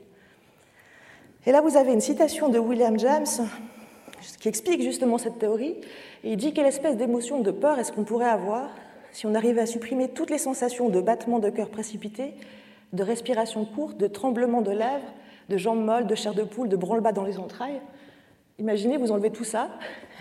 Et 1.45 1.51
là, 1.51 1.61
vous 1.61 1.77
avez 1.77 1.93
une 1.93 2.01
citation 2.01 2.49
de 2.49 2.59
William 2.59 2.99
James 2.99 3.25
qui 4.35 4.49
explique 4.49 4.81
justement 4.81 5.17
cette 5.17 5.39
théorie. 5.39 5.75
Et 6.23 6.31
il 6.31 6.37
dit 6.37 6.53
quelle 6.53 6.65
espèce 6.65 6.97
d'émotion 6.97 7.39
de 7.41 7.51
peur 7.51 7.79
est-ce 7.79 7.91
qu'on 7.91 8.03
pourrait 8.03 8.29
avoir 8.29 8.69
si 9.11 9.25
on 9.25 9.33
arrivait 9.33 9.61
à 9.61 9.65
supprimer 9.65 10.09
toutes 10.09 10.29
les 10.29 10.37
sensations 10.37 10.89
de 10.89 10.99
battement 10.99 11.39
de 11.39 11.49
cœur 11.49 11.69
précipité, 11.69 12.33
de 12.93 13.03
respiration 13.03 13.65
courte, 13.65 13.97
de 13.97 14.07
tremblement 14.07 14.61
de 14.61 14.71
lèvres, 14.71 15.13
de 15.49 15.57
jambes 15.57 15.83
molles, 15.83 16.07
de 16.07 16.15
chair 16.15 16.33
de 16.33 16.43
poule, 16.43 16.69
de 16.69 16.75
branle-bas 16.75 17.13
dans 17.13 17.23
les 17.23 17.39
entrailles? 17.39 17.81
Imaginez, 18.59 18.97
vous 18.97 19.11
enlevez 19.11 19.29
tout 19.29 19.43
ça. 19.43 19.69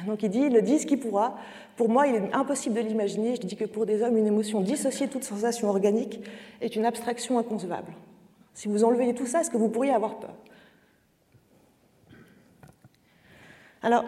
Donc 0.06 0.22
il 0.22 0.30
dit, 0.30 0.40
il 0.40 0.52
le 0.52 0.62
dit 0.62 0.78
ce 0.78 0.86
qu'il 0.86 1.00
pourra. 1.00 1.36
Pour 1.76 1.88
moi, 1.88 2.06
il 2.06 2.14
est 2.14 2.34
impossible 2.34 2.74
de 2.74 2.80
l'imaginer. 2.80 3.36
Je 3.36 3.40
dis 3.40 3.56
que 3.56 3.64
pour 3.64 3.86
des 3.86 4.02
hommes, 4.02 4.16
une 4.16 4.26
émotion 4.26 4.60
dissociée 4.60 5.06
de 5.06 5.12
toute 5.12 5.24
sensation 5.24 5.68
organique 5.68 6.20
est 6.60 6.76
une 6.76 6.84
abstraction 6.84 7.38
inconcevable. 7.38 7.92
Si 8.54 8.68
vous 8.68 8.84
enlevez 8.84 9.14
tout 9.14 9.26
ça, 9.26 9.40
est-ce 9.40 9.50
que 9.50 9.56
vous 9.56 9.68
pourriez 9.68 9.92
avoir 9.92 10.18
peur? 10.18 10.34
Alors, 13.82 14.04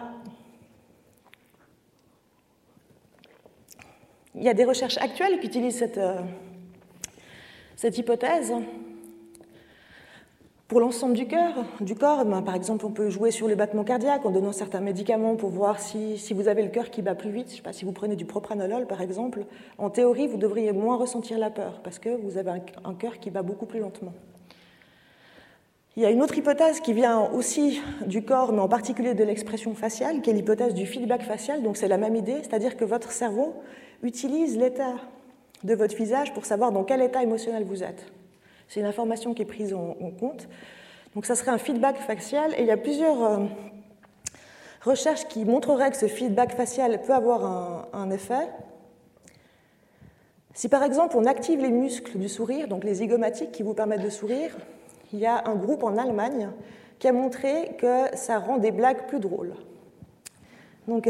il 4.35 4.43
y 4.43 4.49
a 4.49 4.53
des 4.53 4.65
recherches 4.65 4.97
actuelles 4.97 5.39
qui 5.39 5.47
utilisent 5.47 5.77
cette, 5.77 5.97
euh, 5.97 6.21
hypothèse. 7.83 8.53
Pour 10.67 10.79
l'ensemble 10.81 11.15
du 11.15 11.25
cœur, 11.27 11.65
du 11.81 11.95
corps, 11.95 12.25
ben, 12.25 12.43
par 12.43 12.53
exemple, 12.53 12.85
on 12.85 12.91
peut 12.91 13.09
jouer 13.09 13.31
sur 13.31 13.47
les 13.47 13.55
battements 13.55 13.83
cardiaques 13.83 14.25
en 14.25 14.29
donnant 14.29 14.51
certains 14.51 14.81
médicaments 14.81 15.35
pour 15.35 15.49
voir 15.49 15.79
si, 15.79 16.19
si 16.19 16.35
vous 16.35 16.47
avez 16.47 16.61
le 16.61 16.69
cœur 16.69 16.91
qui 16.91 17.01
bat 17.01 17.15
plus 17.15 17.31
vite. 17.31 17.49
Je 17.49 17.55
sais 17.55 17.61
pas, 17.63 17.73
si 17.73 17.85
vous 17.85 17.91
prenez 17.91 18.15
du 18.15 18.25
propranolol, 18.25 18.85
par 18.85 19.01
exemple, 19.01 19.45
en 19.79 19.89
théorie, 19.89 20.27
vous 20.27 20.37
devriez 20.37 20.71
moins 20.71 20.95
ressentir 20.95 21.39
la 21.39 21.49
peur 21.49 21.81
parce 21.83 21.97
que 21.97 22.09
vous 22.09 22.37
avez 22.37 22.51
un 22.83 22.93
cœur 22.93 23.19
qui 23.19 23.31
bat 23.31 23.41
beaucoup 23.41 23.65
plus 23.65 23.79
lentement. 23.79 24.13
Il 25.99 26.03
y 26.03 26.05
a 26.05 26.11
une 26.11 26.23
autre 26.23 26.37
hypothèse 26.37 26.79
qui 26.79 26.93
vient 26.93 27.29
aussi 27.33 27.81
du 28.05 28.23
corps, 28.23 28.53
mais 28.53 28.61
en 28.61 28.69
particulier 28.69 29.15
de 29.15 29.23
l'expression 29.25 29.75
faciale, 29.75 30.21
qui 30.21 30.29
est 30.29 30.33
l'hypothèse 30.33 30.73
du 30.73 30.85
feedback 30.85 31.23
facial. 31.23 31.61
Donc 31.61 31.75
c'est 31.75 31.89
la 31.89 31.97
même 31.97 32.15
idée, 32.15 32.37
c'est-à-dire 32.37 32.77
que 32.77 32.85
votre 32.85 33.11
cerveau 33.11 33.61
utilise 34.01 34.57
l'état 34.57 34.95
de 35.65 35.75
votre 35.75 35.93
visage 35.97 36.33
pour 36.33 36.45
savoir 36.45 36.71
dans 36.71 36.85
quel 36.85 37.01
état 37.01 37.21
émotionnel 37.21 37.65
vous 37.65 37.83
êtes. 37.83 38.05
C'est 38.69 38.79
une 38.79 38.85
information 38.85 39.33
qui 39.33 39.41
est 39.41 39.45
prise 39.45 39.73
en, 39.73 39.93
compte. 40.17 40.47
Donc 41.15 41.25
ça 41.25 41.35
serait 41.35 41.51
un 41.51 41.57
feedback 41.57 41.97
facial, 41.97 42.53
et 42.53 42.61
il 42.61 42.67
y 42.67 42.71
a 42.71 42.77
plusieurs 42.77 43.21
euh, 43.21 43.39
recherches 44.85 45.27
qui 45.27 45.43
montreraient 45.43 45.91
que 45.91 45.97
ce 45.97 46.07
feedback 46.07 46.55
facial 46.55 47.01
peut 47.01 47.13
avoir 47.13 47.43
un, 47.43 47.87
un 47.91 48.09
effet. 48.09 48.47
Si 50.53 50.69
par 50.69 50.83
exemple 50.83 51.17
on 51.17 51.25
active 51.25 51.59
les 51.59 51.71
muscles 51.71 52.17
du 52.17 52.29
sourire, 52.29 52.69
donc 52.69 52.85
les 52.85 52.93
zygomatiques 52.93 53.51
qui 53.51 53.63
vous 53.63 53.73
permettent 53.73 54.03
de 54.03 54.09
sourire, 54.09 54.55
il 55.13 55.19
y 55.19 55.25
a 55.25 55.43
un 55.47 55.55
groupe 55.55 55.83
en 55.83 55.97
Allemagne 55.97 56.49
qui 56.99 57.07
a 57.07 57.13
montré 57.13 57.75
que 57.77 58.15
ça 58.15 58.39
rend 58.39 58.57
des 58.57 58.71
blagues 58.71 59.07
plus 59.07 59.19
drôles. 59.19 59.53
Donc, 60.87 61.07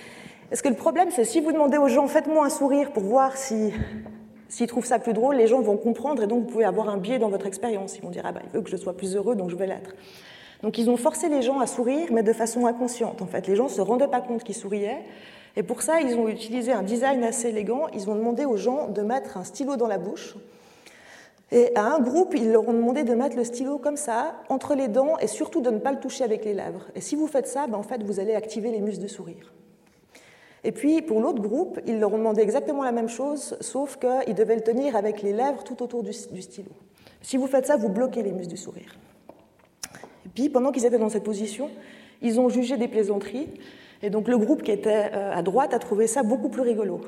est-ce 0.50 0.62
que 0.62 0.68
le 0.68 0.76
problème, 0.76 1.10
c'est 1.10 1.24
si 1.24 1.40
vous 1.40 1.52
demandez 1.52 1.78
aux 1.78 1.88
gens, 1.88 2.06
faites-moi 2.06 2.46
un 2.46 2.50
sourire 2.50 2.92
pour 2.92 3.02
voir 3.02 3.36
s'ils 3.36 3.72
si, 4.48 4.66
trouvent 4.66 4.84
ça 4.84 4.98
plus 4.98 5.14
drôle, 5.14 5.36
les 5.36 5.46
gens 5.46 5.60
vont 5.60 5.76
comprendre 5.76 6.22
et 6.22 6.26
donc 6.26 6.44
vous 6.44 6.50
pouvez 6.50 6.64
avoir 6.64 6.88
un 6.88 6.98
biais 6.98 7.18
dans 7.18 7.30
votre 7.30 7.46
expérience. 7.46 7.96
Ils 7.96 8.02
vont 8.02 8.10
dire, 8.10 8.22
ah 8.24 8.32
bah, 8.32 8.40
il 8.44 8.50
veut 8.50 8.62
que 8.62 8.70
je 8.70 8.76
sois 8.76 8.96
plus 8.96 9.16
heureux, 9.16 9.34
donc 9.34 9.50
je 9.50 9.56
vais 9.56 9.66
l'être. 9.66 9.94
Donc 10.62 10.78
ils 10.78 10.90
ont 10.90 10.96
forcé 10.96 11.28
les 11.28 11.42
gens 11.42 11.58
à 11.58 11.66
sourire, 11.66 12.08
mais 12.12 12.22
de 12.22 12.32
façon 12.32 12.66
inconsciente. 12.66 13.22
En 13.22 13.26
fait, 13.26 13.48
les 13.48 13.56
gens 13.56 13.64
ne 13.64 13.70
se 13.70 13.80
rendaient 13.80 14.08
pas 14.08 14.20
compte 14.20 14.44
qu'ils 14.44 14.54
souriaient. 14.54 15.00
Et 15.56 15.62
pour 15.62 15.82
ça, 15.82 16.00
ils 16.00 16.16
ont 16.16 16.28
utilisé 16.28 16.72
un 16.72 16.82
design 16.82 17.24
assez 17.24 17.48
élégant. 17.48 17.88
Ils 17.94 18.08
ont 18.08 18.14
demandé 18.14 18.44
aux 18.44 18.56
gens 18.56 18.88
de 18.88 19.02
mettre 19.02 19.36
un 19.36 19.44
stylo 19.44 19.76
dans 19.76 19.88
la 19.88 19.98
bouche 19.98 20.36
et 21.52 21.76
à 21.76 21.84
un 21.84 21.98
groupe, 21.98 22.34
ils 22.34 22.50
leur 22.50 22.66
ont 22.66 22.72
demandé 22.72 23.04
de 23.04 23.14
mettre 23.14 23.36
le 23.36 23.44
stylo 23.44 23.76
comme 23.76 23.98
ça, 23.98 24.36
entre 24.48 24.74
les 24.74 24.88
dents, 24.88 25.18
et 25.18 25.26
surtout 25.26 25.60
de 25.60 25.68
ne 25.68 25.78
pas 25.78 25.92
le 25.92 26.00
toucher 26.00 26.24
avec 26.24 26.46
les 26.46 26.54
lèvres. 26.54 26.86
Et 26.94 27.02
si 27.02 27.14
vous 27.14 27.26
faites 27.26 27.46
ça, 27.46 27.66
ben 27.66 27.76
en 27.76 27.82
fait, 27.82 28.02
vous 28.02 28.20
allez 28.20 28.34
activer 28.34 28.70
les 28.70 28.80
muscles 28.80 29.02
de 29.02 29.08
sourire. 29.08 29.52
Et 30.64 30.72
puis, 30.72 31.02
pour 31.02 31.20
l'autre 31.20 31.42
groupe, 31.42 31.78
ils 31.86 32.00
leur 32.00 32.14
ont 32.14 32.18
demandé 32.18 32.40
exactement 32.40 32.82
la 32.82 32.92
même 32.92 33.10
chose, 33.10 33.58
sauf 33.60 33.98
qu'ils 33.98 34.34
devaient 34.34 34.54
le 34.54 34.62
tenir 34.62 34.96
avec 34.96 35.20
les 35.20 35.34
lèvres 35.34 35.62
tout 35.62 35.82
autour 35.82 36.02
du, 36.02 36.14
stylo. 36.14 36.70
Si 37.20 37.36
vous 37.36 37.46
faites 37.46 37.66
ça, 37.66 37.76
vous 37.76 37.90
bloquez 37.90 38.22
les 38.22 38.32
muscles 38.32 38.52
du 38.52 38.56
sourire. 38.56 38.96
Et 40.24 40.30
puis, 40.34 40.48
pendant 40.48 40.72
qu'ils 40.72 40.86
étaient 40.86 40.98
dans 40.98 41.10
cette 41.10 41.24
position, 41.24 41.68
ils 42.22 42.40
ont 42.40 42.48
jugé 42.48 42.78
des 42.78 42.88
plaisanteries. 42.88 43.48
Et 44.00 44.08
donc, 44.08 44.26
le 44.26 44.38
groupe 44.38 44.62
qui 44.62 44.70
était 44.70 45.10
euh, 45.12 45.34
à 45.34 45.42
droite 45.42 45.74
a 45.74 45.78
trouvé 45.78 46.06
ça 46.06 46.22
beaucoup 46.22 46.48
plus 46.48 46.62
rigolo. 46.62 47.02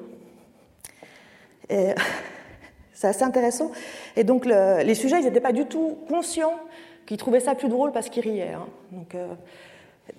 Et 1.70 1.94
c'est 2.94 3.09
assez 3.09 3.24
intéressant. 3.24 3.70
Et 4.16 4.24
donc, 4.24 4.46
les 4.46 4.94
sujets, 4.94 5.18
ils 5.18 5.24
n'étaient 5.24 5.40
pas 5.40 5.52
du 5.52 5.66
tout 5.66 5.98
conscients 6.09 6.54
qu'ils 7.07 7.16
trouvaient 7.16 7.40
ça 7.40 7.54
plus 7.54 7.68
drôle 7.68 7.92
parce 7.92 8.09
qu'ils 8.09 8.22
riaient. 8.22 8.54
Hein. 8.54 8.66
Donc, 8.92 9.14
euh, 9.14 9.26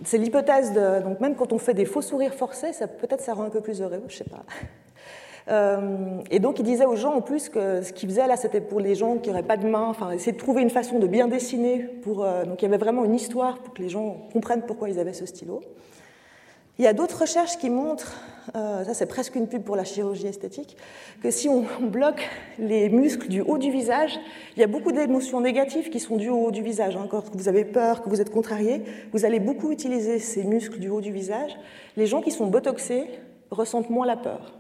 C'est 0.04 0.18
l'hypothèse 0.18 0.74
de. 0.74 1.04
Donc, 1.04 1.20
même 1.20 1.36
quand 1.36 1.54
on 1.54 1.58
fait 1.58 1.74
des 1.74 1.86
faux 1.86 2.02
sourires 2.02 2.34
forcés, 2.34 2.74
ça, 2.74 2.88
peut-être 2.88 3.22
ça 3.22 3.34
rend 3.34 3.44
un 3.44 3.50
peu 3.50 3.62
plus 3.62 3.82
heureux, 3.82 4.02
je 4.08 4.14
ne 4.14 4.18
sais 4.18 4.30
pas. 4.30 4.44
Euh, 5.48 6.22
et 6.32 6.40
donc, 6.40 6.58
il 6.58 6.64
disait 6.64 6.86
aux 6.86 6.96
gens 6.96 7.14
en 7.14 7.22
plus 7.22 7.50
que 7.50 7.84
ce 7.84 7.94
qu'il 7.94 8.10
faisait 8.10 8.26
là, 8.26 8.36
c'était 8.36 8.62
pour 8.62 8.80
les 8.80 8.96
gens 8.96 9.18
qui 9.18 9.30
n'auraient 9.30 9.44
pas 9.44 9.58
de 9.58 9.68
main, 9.68 9.84
enfin, 9.84 10.10
essayer 10.10 10.32
de 10.32 10.40
trouver 10.40 10.64
une 10.64 10.72
façon 10.72 10.98
de 10.98 11.06
bien 11.06 11.28
dessiner. 11.28 11.84
Pour, 12.02 12.24
euh, 12.24 12.46
donc, 12.46 12.64
il 12.64 12.66
y 12.66 12.68
avait 12.68 12.80
vraiment 12.80 13.06
une 13.06 13.14
histoire 13.14 13.60
pour 13.60 13.76
que 13.76 13.84
les 13.84 13.90
gens 13.90 14.28
comprennent 14.34 14.64
pourquoi 14.64 14.90
ils 14.90 14.98
avaient 14.98 15.14
ce 15.14 15.28
stylo. 15.28 15.62
Il 16.78 16.84
y 16.84 16.88
a 16.88 16.94
d'autres 16.94 17.22
recherches 17.22 17.58
qui 17.58 17.70
montrent, 17.70 18.18
euh, 18.56 18.84
ça 18.84 18.94
c'est 18.94 19.06
presque 19.06 19.36
une 19.36 19.48
pub 19.48 19.64
pour 19.64 19.78
la 19.78 19.86
chirurgie 19.86 20.28
esthétique, 20.28 20.76
que 21.24 21.32
si 21.32 21.48
on, 21.48 21.66
bloque 21.82 22.28
les 22.60 22.90
muscles 22.90 23.30
du 23.30 23.42
haut 23.42 23.58
du 23.58 23.72
visage, 23.72 24.20
il 24.58 24.60
y 24.60 24.64
a 24.64 24.68
beaucoup 24.68 24.92
d'émotions 24.92 25.40
négatives 25.40 25.90
qui 25.90 26.02
sont 26.02 26.18
dues 26.18 26.30
au 26.30 26.48
haut 26.48 26.52
du 26.52 26.62
visage. 26.62 26.98
Hein. 26.98 27.08
Quand 27.10 27.24
vous 27.34 27.48
avez 27.48 27.64
peur, 27.64 28.04
que 28.04 28.10
vous 28.10 28.20
êtes 28.20 28.30
contrarié, 28.30 28.82
vous 29.14 29.24
allez 29.24 29.40
beaucoup 29.40 29.72
utiliser 29.72 30.20
ces 30.20 30.44
muscles 30.44 30.80
du 30.80 30.90
haut 30.90 31.02
du 31.02 31.14
visage. 31.14 31.56
Les 31.96 32.08
gens 32.08 32.22
qui 32.22 32.32
sont 32.32 32.48
botoxés 32.48 33.06
ressentent 33.52 33.90
moins 33.90 34.06
la 34.06 34.18
peur. 34.18 34.54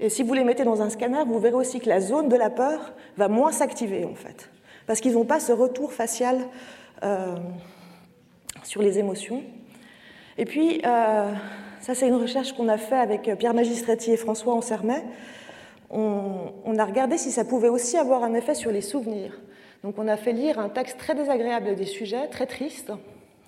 Et 0.00 0.10
si 0.10 0.22
vous 0.22 0.34
les 0.34 0.44
mettez 0.44 0.64
dans 0.64 0.82
un 0.82 0.90
scanner, 0.90 1.22
vous 1.26 1.38
verrez 1.38 1.54
aussi 1.54 1.80
que 1.80 1.88
la 1.88 2.00
zone 2.00 2.28
de 2.28 2.36
la 2.36 2.50
peur 2.50 2.92
va 3.16 3.28
moins 3.28 3.52
s'activer 3.52 4.04
en 4.04 4.14
fait, 4.14 4.50
parce 4.86 5.00
qu'ils 5.00 5.14
n'ont 5.14 5.24
pas 5.24 5.40
ce 5.40 5.52
retour 5.52 5.92
facial 5.92 6.38
euh, 7.04 7.36
sur 8.64 8.82
les 8.82 8.98
émotions. 8.98 9.42
Et 10.38 10.44
puis, 10.44 10.80
euh, 10.84 11.32
ça 11.80 11.94
c'est 11.94 12.08
une 12.08 12.16
recherche 12.16 12.52
qu'on 12.52 12.68
a 12.68 12.78
fait 12.78 12.96
avec 12.96 13.30
Pierre 13.38 13.54
Magistretti 13.54 14.12
et 14.12 14.16
François 14.16 14.54
Ansermet. 14.54 15.04
On, 15.90 16.52
on 16.64 16.78
a 16.78 16.84
regardé 16.84 17.18
si 17.18 17.30
ça 17.30 17.44
pouvait 17.44 17.68
aussi 17.68 17.96
avoir 17.96 18.24
un 18.24 18.34
effet 18.34 18.54
sur 18.54 18.70
les 18.70 18.80
souvenirs. 18.80 19.38
Donc 19.82 19.96
on 19.98 20.08
a 20.08 20.16
fait 20.16 20.32
lire 20.32 20.58
un 20.58 20.68
texte 20.68 20.98
très 20.98 21.14
désagréable 21.14 21.74
des 21.74 21.84
sujets, 21.86 22.28
très 22.28 22.46
triste. 22.46 22.92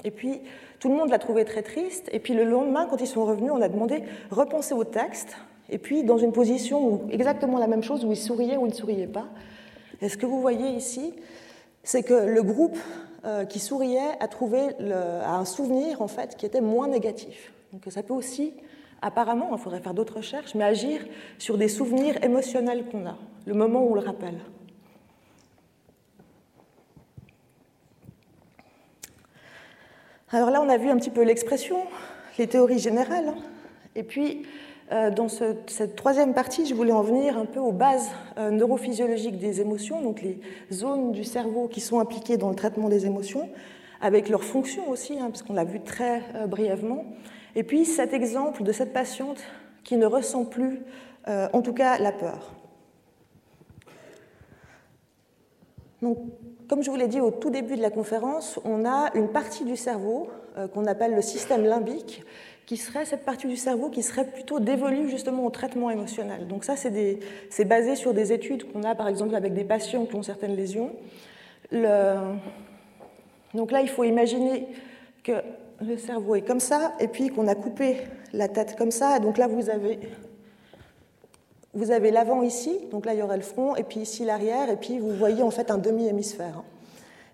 Et 0.02 0.10
puis 0.10 0.40
tout 0.80 0.88
le 0.88 0.96
monde 0.96 1.10
l'a 1.10 1.18
trouvé 1.18 1.44
très 1.44 1.62
triste. 1.62 2.10
Et 2.12 2.18
puis 2.18 2.34
le 2.34 2.44
lendemain, 2.44 2.86
quand 2.90 3.00
ils 3.00 3.06
sont 3.06 3.24
revenus, 3.24 3.52
on 3.52 3.62
a 3.62 3.68
demandé 3.68 4.02
repenser 4.30 4.74
au 4.74 4.84
texte. 4.84 5.36
Et 5.70 5.78
puis 5.78 6.02
dans 6.02 6.18
une 6.18 6.32
position 6.32 6.86
où 6.86 7.02
exactement 7.10 7.58
la 7.58 7.66
même 7.66 7.82
chose, 7.82 8.04
où 8.04 8.12
ils 8.12 8.16
souriaient 8.16 8.56
ou 8.56 8.66
ils 8.66 8.70
ne 8.70 8.74
souriaient 8.74 9.06
pas. 9.06 9.26
Et 10.02 10.08
ce 10.08 10.18
que 10.18 10.26
vous 10.26 10.40
voyez 10.40 10.70
ici, 10.70 11.14
c'est 11.82 12.02
que 12.02 12.14
le 12.14 12.42
groupe 12.42 12.76
euh, 13.24 13.44
qui 13.44 13.58
souriait 13.58 14.16
a 14.20 14.28
trouvé 14.28 14.68
un 14.80 15.44
souvenir 15.44 16.02
en 16.02 16.08
fait 16.08 16.36
qui 16.36 16.46
était 16.46 16.60
moins 16.60 16.88
négatif. 16.88 17.52
Donc 17.72 17.82
ça 17.88 18.02
peut 18.02 18.14
aussi, 18.14 18.54
apparemment, 19.02 19.48
il 19.52 19.58
faudrait 19.58 19.80
faire 19.80 19.94
d'autres 19.94 20.18
recherches, 20.18 20.54
mais 20.54 20.64
agir 20.64 21.00
sur 21.38 21.58
des 21.58 21.68
souvenirs 21.68 22.22
émotionnels 22.22 22.84
qu'on 22.86 23.06
a, 23.06 23.16
le 23.46 23.54
moment 23.54 23.82
où 23.82 23.92
on 23.92 23.94
le 23.94 24.00
rappelle. 24.00 24.38
Alors 30.30 30.50
là, 30.50 30.60
on 30.60 30.68
a 30.68 30.76
vu 30.76 30.90
un 30.90 30.96
petit 30.96 31.10
peu 31.10 31.22
l'expression, 31.22 31.78
les 32.38 32.46
théories 32.46 32.78
générales, 32.78 33.28
hein. 33.28 33.42
et 33.94 34.02
puis 34.02 34.46
euh, 34.92 35.10
dans 35.10 35.28
cette 35.28 35.96
troisième 35.96 36.34
partie, 36.34 36.66
je 36.66 36.74
voulais 36.74 36.92
en 36.92 37.02
venir 37.02 37.38
un 37.38 37.46
peu 37.46 37.58
aux 37.58 37.72
bases 37.72 38.10
euh, 38.36 38.50
neurophysiologiques 38.50 39.38
des 39.38 39.62
émotions, 39.62 40.02
donc 40.02 40.20
les 40.20 40.38
zones 40.70 41.12
du 41.12 41.24
cerveau 41.24 41.68
qui 41.68 41.80
sont 41.80 42.00
impliquées 42.00 42.36
dans 42.36 42.50
le 42.50 42.54
traitement 42.54 42.90
des 42.90 43.06
émotions, 43.06 43.48
avec 44.02 44.28
leurs 44.28 44.44
fonctions 44.44 44.90
aussi, 44.90 45.18
hein, 45.18 45.30
puisqu'on 45.30 45.54
l'a 45.54 45.64
vu 45.64 45.80
très 45.80 46.22
euh, 46.34 46.46
brièvement. 46.46 47.06
Et 47.54 47.62
puis 47.62 47.86
cet 47.86 48.12
exemple 48.12 48.62
de 48.62 48.72
cette 48.72 48.92
patiente 48.92 49.42
qui 49.84 49.96
ne 49.96 50.06
ressent 50.06 50.44
plus, 50.44 50.80
en 51.26 51.62
tout 51.62 51.72
cas, 51.72 51.98
la 51.98 52.10
peur. 52.10 52.52
Donc, 56.02 56.18
comme 56.68 56.82
je 56.82 56.90
vous 56.90 56.96
l'ai 56.96 57.06
dit 57.06 57.20
au 57.20 57.30
tout 57.30 57.50
début 57.50 57.76
de 57.76 57.82
la 57.82 57.90
conférence, 57.90 58.58
on 58.64 58.86
a 58.86 59.10
une 59.14 59.28
partie 59.28 59.64
du 59.64 59.76
cerveau 59.76 60.28
qu'on 60.72 60.86
appelle 60.86 61.14
le 61.14 61.20
système 61.22 61.64
limbique 61.64 62.24
qui 62.66 62.76
serait 62.76 63.04
cette 63.04 63.24
partie 63.24 63.46
du 63.46 63.56
cerveau 63.56 63.90
qui 63.90 64.02
serait 64.02 64.26
plutôt 64.26 64.58
dévolue 64.60 65.08
justement 65.08 65.44
au 65.44 65.50
traitement 65.50 65.90
émotionnel. 65.90 66.46
Donc 66.46 66.64
ça, 66.64 66.74
c'est 66.76 67.64
basé 67.64 67.94
sur 67.96 68.14
des 68.14 68.32
études 68.32 68.72
qu'on 68.72 68.82
a 68.84 68.94
par 68.94 69.08
exemple 69.08 69.34
avec 69.34 69.52
des 69.54 69.64
patients 69.64 70.06
qui 70.06 70.14
ont 70.14 70.22
certaines 70.22 70.56
lésions. 70.56 70.92
Donc 71.72 73.70
là, 73.70 73.82
il 73.82 73.88
faut 73.88 74.04
imaginer 74.04 74.66
que 75.22 75.32
le 75.80 75.98
cerveau 75.98 76.36
est 76.36 76.42
comme 76.42 76.60
ça, 76.60 76.92
et 77.00 77.08
puis 77.08 77.30
qu'on 77.30 77.48
a 77.48 77.54
coupé 77.54 77.96
la 78.32 78.48
tête 78.48 78.76
comme 78.76 78.90
ça. 78.90 79.18
Donc 79.18 79.38
là, 79.38 79.48
vous 79.48 79.70
avez, 79.70 79.98
vous 81.74 81.90
avez 81.90 82.10
l'avant 82.10 82.42
ici, 82.42 82.78
donc 82.90 83.06
là, 83.06 83.14
il 83.14 83.18
y 83.18 83.22
aurait 83.22 83.36
le 83.36 83.42
front, 83.42 83.74
et 83.74 83.82
puis 83.82 84.00
ici 84.00 84.24
l'arrière, 84.24 84.70
et 84.70 84.76
puis 84.76 84.98
vous 84.98 85.10
voyez 85.10 85.42
en 85.42 85.50
fait 85.50 85.70
un 85.70 85.78
demi-hémisphère. 85.78 86.62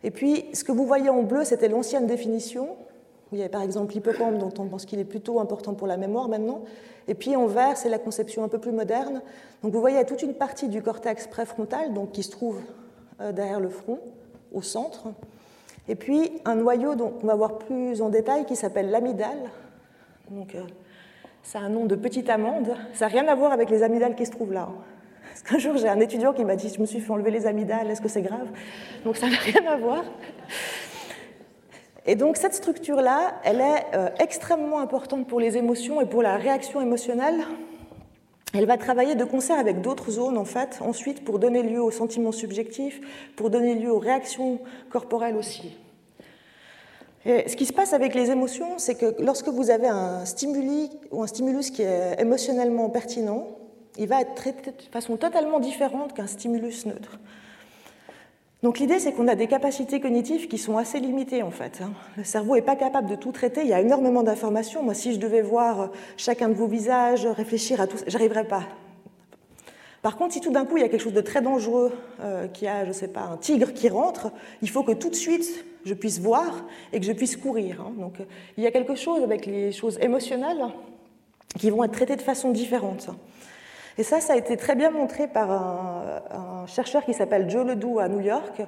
Et 0.02 0.10
puis, 0.10 0.46
ce 0.54 0.64
que 0.64 0.72
vous 0.72 0.86
voyez 0.86 1.10
en 1.10 1.22
bleu, 1.22 1.44
c'était 1.44 1.68
l'ancienne 1.68 2.06
définition, 2.06 2.68
il 3.32 3.38
y 3.38 3.42
a 3.42 3.48
par 3.48 3.62
exemple 3.62 3.94
l'hippocampe, 3.94 4.38
dont 4.38 4.52
on 4.58 4.66
pense 4.66 4.84
qu'il 4.84 4.98
est 4.98 5.04
plutôt 5.04 5.40
important 5.40 5.74
pour 5.74 5.86
la 5.86 5.96
mémoire 5.96 6.28
maintenant. 6.28 6.62
Et 7.08 7.14
puis 7.14 7.36
en 7.36 7.46
vert, 7.46 7.76
c'est 7.76 7.88
la 7.88 7.98
conception 7.98 8.44
un 8.44 8.48
peu 8.48 8.58
plus 8.58 8.72
moderne. 8.72 9.22
Donc 9.62 9.72
vous 9.72 9.80
voyez, 9.80 10.04
toute 10.04 10.22
une 10.22 10.34
partie 10.34 10.68
du 10.68 10.82
cortex 10.82 11.26
préfrontal 11.26 11.92
donc, 11.92 12.12
qui 12.12 12.22
se 12.22 12.30
trouve 12.30 12.60
euh, 13.20 13.32
derrière 13.32 13.60
le 13.60 13.68
front, 13.68 13.98
au 14.52 14.62
centre. 14.62 15.08
Et 15.88 15.94
puis 15.94 16.30
un 16.44 16.56
noyau 16.56 16.94
dont 16.94 17.12
on 17.22 17.26
va 17.26 17.34
voir 17.34 17.58
plus 17.58 18.02
en 18.02 18.08
détail 18.08 18.46
qui 18.46 18.56
s'appelle 18.56 18.90
l'amygdale. 18.90 19.50
Donc 20.30 20.54
euh, 20.54 20.62
ça 21.42 21.60
a 21.60 21.62
un 21.62 21.68
nom 21.68 21.86
de 21.86 21.94
petite 21.94 22.28
amande. 22.30 22.74
Ça 22.92 23.06
n'a 23.06 23.12
rien 23.12 23.28
à 23.28 23.34
voir 23.34 23.52
avec 23.52 23.70
les 23.70 23.82
amygdales 23.82 24.16
qui 24.16 24.26
se 24.26 24.30
trouvent 24.30 24.52
là. 24.52 24.68
Parce 25.30 25.42
qu'un 25.42 25.58
jour, 25.58 25.76
j'ai 25.76 25.88
un 25.88 26.00
étudiant 26.00 26.32
qui 26.32 26.44
m'a 26.44 26.56
dit 26.56 26.68
Je 26.68 26.80
me 26.80 26.86
suis 26.86 27.00
fait 27.00 27.10
enlever 27.12 27.30
les 27.30 27.46
amygdales, 27.46 27.90
est-ce 27.90 28.00
que 28.00 28.08
c'est 28.08 28.22
grave? 28.22 28.48
Donc 29.04 29.16
ça 29.16 29.28
n'a 29.28 29.36
rien 29.44 29.66
à 29.66 29.76
voir. 29.76 30.04
Et 32.10 32.16
donc 32.16 32.36
cette 32.36 32.54
structure-là, 32.54 33.34
elle 33.44 33.60
est 33.60 33.86
euh, 33.94 34.08
extrêmement 34.18 34.80
importante 34.80 35.28
pour 35.28 35.38
les 35.38 35.56
émotions 35.56 36.00
et 36.00 36.06
pour 36.06 36.22
la 36.22 36.36
réaction 36.38 36.80
émotionnelle. 36.80 37.44
Elle 38.52 38.66
va 38.66 38.76
travailler 38.78 39.14
de 39.14 39.22
concert 39.22 39.56
avec 39.60 39.80
d'autres 39.80 40.10
zones, 40.10 40.36
en 40.36 40.44
fait, 40.44 40.80
ensuite 40.80 41.24
pour 41.24 41.38
donner 41.38 41.62
lieu 41.62 41.80
aux 41.80 41.92
sentiments 41.92 42.32
subjectifs, 42.32 43.00
pour 43.36 43.48
donner 43.48 43.76
lieu 43.76 43.92
aux 43.92 44.00
réactions 44.00 44.58
corporelles 44.90 45.36
aussi. 45.36 45.76
Et 47.26 47.48
ce 47.48 47.54
qui 47.54 47.64
se 47.64 47.72
passe 47.72 47.92
avec 47.92 48.16
les 48.16 48.32
émotions, 48.32 48.78
c'est 48.78 48.96
que 48.96 49.14
lorsque 49.20 49.46
vous 49.46 49.70
avez 49.70 49.86
un 49.86 50.24
stimuli 50.24 50.90
ou 51.12 51.22
un 51.22 51.28
stimulus 51.28 51.70
qui 51.70 51.82
est 51.82 52.20
émotionnellement 52.20 52.90
pertinent, 52.90 53.46
il 53.98 54.08
va 54.08 54.22
être 54.22 54.34
traité 54.34 54.72
de 54.72 54.82
façon 54.90 55.16
totalement 55.16 55.60
différente 55.60 56.12
qu'un 56.12 56.26
stimulus 56.26 56.86
neutre. 56.86 57.20
Donc 58.62 58.78
l'idée, 58.78 58.98
c'est 58.98 59.12
qu'on 59.12 59.26
a 59.26 59.34
des 59.34 59.46
capacités 59.46 60.00
cognitives 60.00 60.46
qui 60.46 60.58
sont 60.58 60.76
assez 60.76 61.00
limitées 61.00 61.42
en 61.42 61.50
fait. 61.50 61.80
Hein. 61.82 61.92
Le 62.18 62.24
cerveau 62.24 62.56
n'est 62.56 62.62
pas 62.62 62.76
capable 62.76 63.08
de 63.08 63.16
tout 63.16 63.32
traiter, 63.32 63.62
il 63.62 63.68
y 63.68 63.72
a 63.72 63.80
énormément 63.80 64.22
d'informations. 64.22 64.82
Moi, 64.82 64.92
si 64.92 65.14
je 65.14 65.18
devais 65.18 65.40
voir 65.40 65.90
chacun 66.18 66.48
de 66.48 66.54
vos 66.54 66.66
visages, 66.66 67.26
réfléchir 67.26 67.80
à 67.80 67.86
tout, 67.86 67.96
j'arriverais 68.06 68.44
pas. 68.44 68.64
Par 70.02 70.16
contre, 70.16 70.34
si 70.34 70.40
tout 70.40 70.50
d'un 70.50 70.64
coup 70.64 70.76
il 70.76 70.80
y 70.80 70.84
a 70.84 70.88
quelque 70.88 71.02
chose 71.02 71.14
de 71.14 71.20
très 71.20 71.40
dangereux, 71.40 71.92
euh, 72.20 72.48
qui 72.48 72.66
a, 72.66 72.84
je 72.86 72.92
sais 72.92 73.08
pas, 73.08 73.22
un 73.22 73.36
tigre 73.36 73.72
qui 73.72 73.88
rentre, 73.88 74.30
il 74.62 74.68
faut 74.68 74.82
que 74.82 74.92
tout 74.92 75.10
de 75.10 75.14
suite 75.14 75.64
je 75.84 75.94
puisse 75.94 76.20
voir 76.20 76.64
et 76.92 77.00
que 77.00 77.06
je 77.06 77.12
puisse 77.12 77.36
courir. 77.36 77.80
Hein. 77.80 77.92
Donc 77.98 78.14
il 78.58 78.64
y 78.64 78.66
a 78.66 78.70
quelque 78.70 78.94
chose 78.94 79.22
avec 79.22 79.46
les 79.46 79.72
choses 79.72 79.98
émotionnelles 80.02 80.64
qui 81.58 81.70
vont 81.70 81.82
être 81.84 81.92
traitées 81.92 82.16
de 82.16 82.22
façon 82.22 82.50
différente. 82.50 83.08
Et 84.00 84.02
ça, 84.02 84.18
ça 84.18 84.32
a 84.32 84.36
été 84.36 84.56
très 84.56 84.76
bien 84.76 84.90
montré 84.90 85.28
par 85.28 85.50
un, 85.52 86.64
chercheur 86.66 87.04
qui 87.04 87.12
s'appelle 87.12 87.50
Joe 87.50 87.66
Ledoux 87.66 87.98
à 87.98 88.08
New 88.08 88.20
York. 88.20 88.62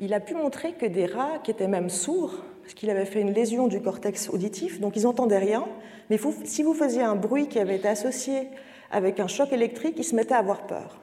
Il 0.00 0.12
a 0.12 0.18
pu 0.18 0.34
montrer 0.34 0.72
que 0.72 0.86
des 0.86 1.06
rats 1.06 1.38
qui 1.44 1.52
étaient 1.52 1.68
même 1.68 1.88
sourds, 1.88 2.34
parce 2.62 2.74
qu'il 2.74 2.90
avait 2.90 3.04
fait 3.04 3.20
une 3.20 3.32
lésion 3.32 3.68
du 3.68 3.80
cortex 3.80 4.28
auditif, 4.28 4.80
donc 4.80 4.96
ils 4.96 5.04
n'entendaient 5.04 5.38
rien, 5.38 5.64
mais 6.10 6.18
si 6.42 6.64
vous 6.64 6.74
faisiez 6.74 7.02
un 7.02 7.14
bruit 7.14 7.46
qui 7.46 7.60
avait 7.60 7.76
été 7.76 7.86
associé 7.86 8.48
avec 8.90 9.20
un 9.20 9.28
choc 9.28 9.52
électrique, 9.52 9.94
ils 9.98 10.04
se 10.04 10.16
mettaient 10.16 10.34
à 10.34 10.38
avoir 10.38 10.66
peur. 10.66 11.00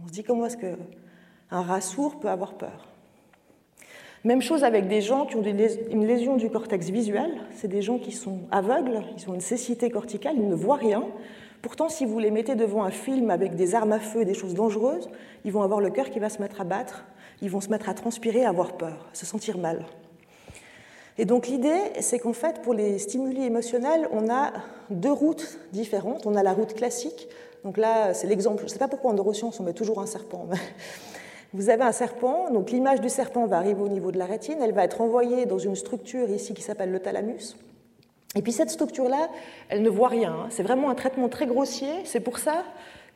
On 0.00 0.06
se 0.06 0.12
dit 0.12 0.22
comment 0.22 0.46
est-ce 0.46 0.58
qu'un 0.58 0.76
rat 1.50 1.80
sourd 1.80 2.20
peut 2.20 2.28
avoir 2.28 2.54
peur? 2.54 2.86
Même 4.22 4.40
chose 4.40 4.62
avec 4.62 4.86
des 4.86 5.00
gens 5.00 5.26
qui 5.26 5.34
ont 5.34 5.42
une 5.42 6.06
lésion 6.06 6.36
du 6.36 6.48
cortex 6.48 6.90
visuel. 6.90 7.32
C'est 7.56 7.68
des 7.68 7.82
gens 7.82 7.98
qui 7.98 8.12
sont 8.12 8.42
aveugles, 8.52 9.02
ils 9.18 9.28
ont 9.28 9.34
une 9.34 9.40
cécité 9.40 9.90
corticale, 9.90 10.36
ils 10.36 10.48
ne 10.48 10.54
voient 10.54 10.76
rien. 10.76 11.02
Pourtant, 11.62 11.88
si 11.88 12.04
vous 12.04 12.18
les 12.18 12.30
mettez 12.30 12.54
devant 12.54 12.84
un 12.84 12.90
film 12.90 13.30
avec 13.30 13.56
des 13.56 13.74
armes 13.74 13.92
à 13.92 14.00
feu 14.00 14.22
et 14.22 14.24
des 14.24 14.34
choses 14.34 14.54
dangereuses, 14.54 15.08
ils 15.44 15.52
vont 15.52 15.62
avoir 15.62 15.80
le 15.80 15.90
cœur 15.90 16.10
qui 16.10 16.18
va 16.18 16.28
se 16.28 16.40
mettre 16.40 16.60
à 16.60 16.64
battre, 16.64 17.04
ils 17.42 17.50
vont 17.50 17.60
se 17.60 17.68
mettre 17.68 17.88
à 17.88 17.94
transpirer, 17.94 18.44
à 18.44 18.50
avoir 18.50 18.76
peur, 18.76 19.08
à 19.12 19.14
se 19.14 19.26
sentir 19.26 19.58
mal. 19.58 19.84
Et 21.18 21.24
donc 21.24 21.48
l'idée, 21.48 21.80
c'est 22.00 22.18
qu'en 22.18 22.34
fait, 22.34 22.60
pour 22.62 22.74
les 22.74 22.98
stimuli 22.98 23.44
émotionnels, 23.44 24.08
on 24.12 24.30
a 24.30 24.52
deux 24.90 25.12
routes 25.12 25.58
différentes. 25.72 26.26
On 26.26 26.34
a 26.34 26.42
la 26.42 26.52
route 26.52 26.74
classique. 26.74 27.28
Donc 27.64 27.78
là, 27.78 28.12
c'est 28.12 28.26
l'exemple. 28.26 28.60
Je 28.60 28.64
ne 28.64 28.68
sais 28.68 28.78
pas 28.78 28.88
pourquoi 28.88 29.10
en 29.12 29.14
neurosciences 29.14 29.58
on 29.58 29.64
met 29.64 29.72
toujours 29.72 30.00
un 30.00 30.06
serpent. 30.06 30.46
Vous 31.54 31.70
avez 31.70 31.84
un 31.84 31.92
serpent, 31.92 32.50
donc 32.50 32.70
l'image 32.70 33.00
du 33.00 33.08
serpent 33.08 33.46
va 33.46 33.56
arriver 33.56 33.80
au 33.80 33.88
niveau 33.88 34.10
de 34.10 34.18
la 34.18 34.26
rétine, 34.26 34.58
elle 34.60 34.72
va 34.72 34.84
être 34.84 35.00
envoyée 35.00 35.46
dans 35.46 35.58
une 35.58 35.76
structure 35.76 36.28
ici 36.28 36.52
qui 36.52 36.60
s'appelle 36.60 36.90
le 36.90 36.98
thalamus. 36.98 37.56
Et 38.36 38.42
puis 38.42 38.52
cette 38.52 38.70
structure-là, 38.70 39.30
elle 39.70 39.82
ne 39.82 39.88
voit 39.88 40.08
rien. 40.08 40.32
Hein. 40.32 40.46
C'est 40.50 40.62
vraiment 40.62 40.90
un 40.90 40.94
traitement 40.94 41.28
très 41.28 41.46
grossier. 41.46 41.88
C'est 42.04 42.20
pour 42.20 42.38
ça 42.38 42.64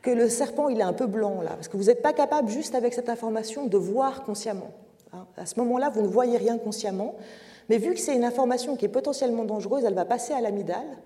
que 0.01 0.09
le 0.09 0.27
serpent, 0.27 0.67
il 0.67 0.79
est 0.79 0.83
un 0.83 0.93
peu 0.93 1.05
blanc 1.05 1.41
là, 1.41 1.51
parce 1.51 1.67
que 1.67 1.77
vous 1.77 1.85
n'êtes 1.85 2.01
pas 2.01 2.11
capable, 2.11 2.49
juste 2.49 2.73
avec 2.73 2.93
cette 2.93 3.07
information, 3.07 3.67
de 3.67 3.77
voir 3.77 4.23
consciemment. 4.23 4.71
Hein. 5.13 5.27
À 5.37 5.45
ce 5.45 5.59
moment-là, 5.59 5.89
vous 5.89 6.01
ne 6.01 6.07
voyez 6.07 6.37
rien 6.37 6.57
consciemment. 6.57 7.15
Mais 7.69 7.77
vu 7.77 7.93
que 7.93 7.99
c'est 7.99 8.15
une 8.15 8.25
information 8.25 8.75
qui 8.75 8.85
est 8.85 8.89
potentiellement 8.89 9.45
dangereuse, 9.45 9.85
elle 9.85 9.93
va 9.93 10.05
passer 10.05 10.33
à 10.33 10.41
l'amygdale. 10.41 10.97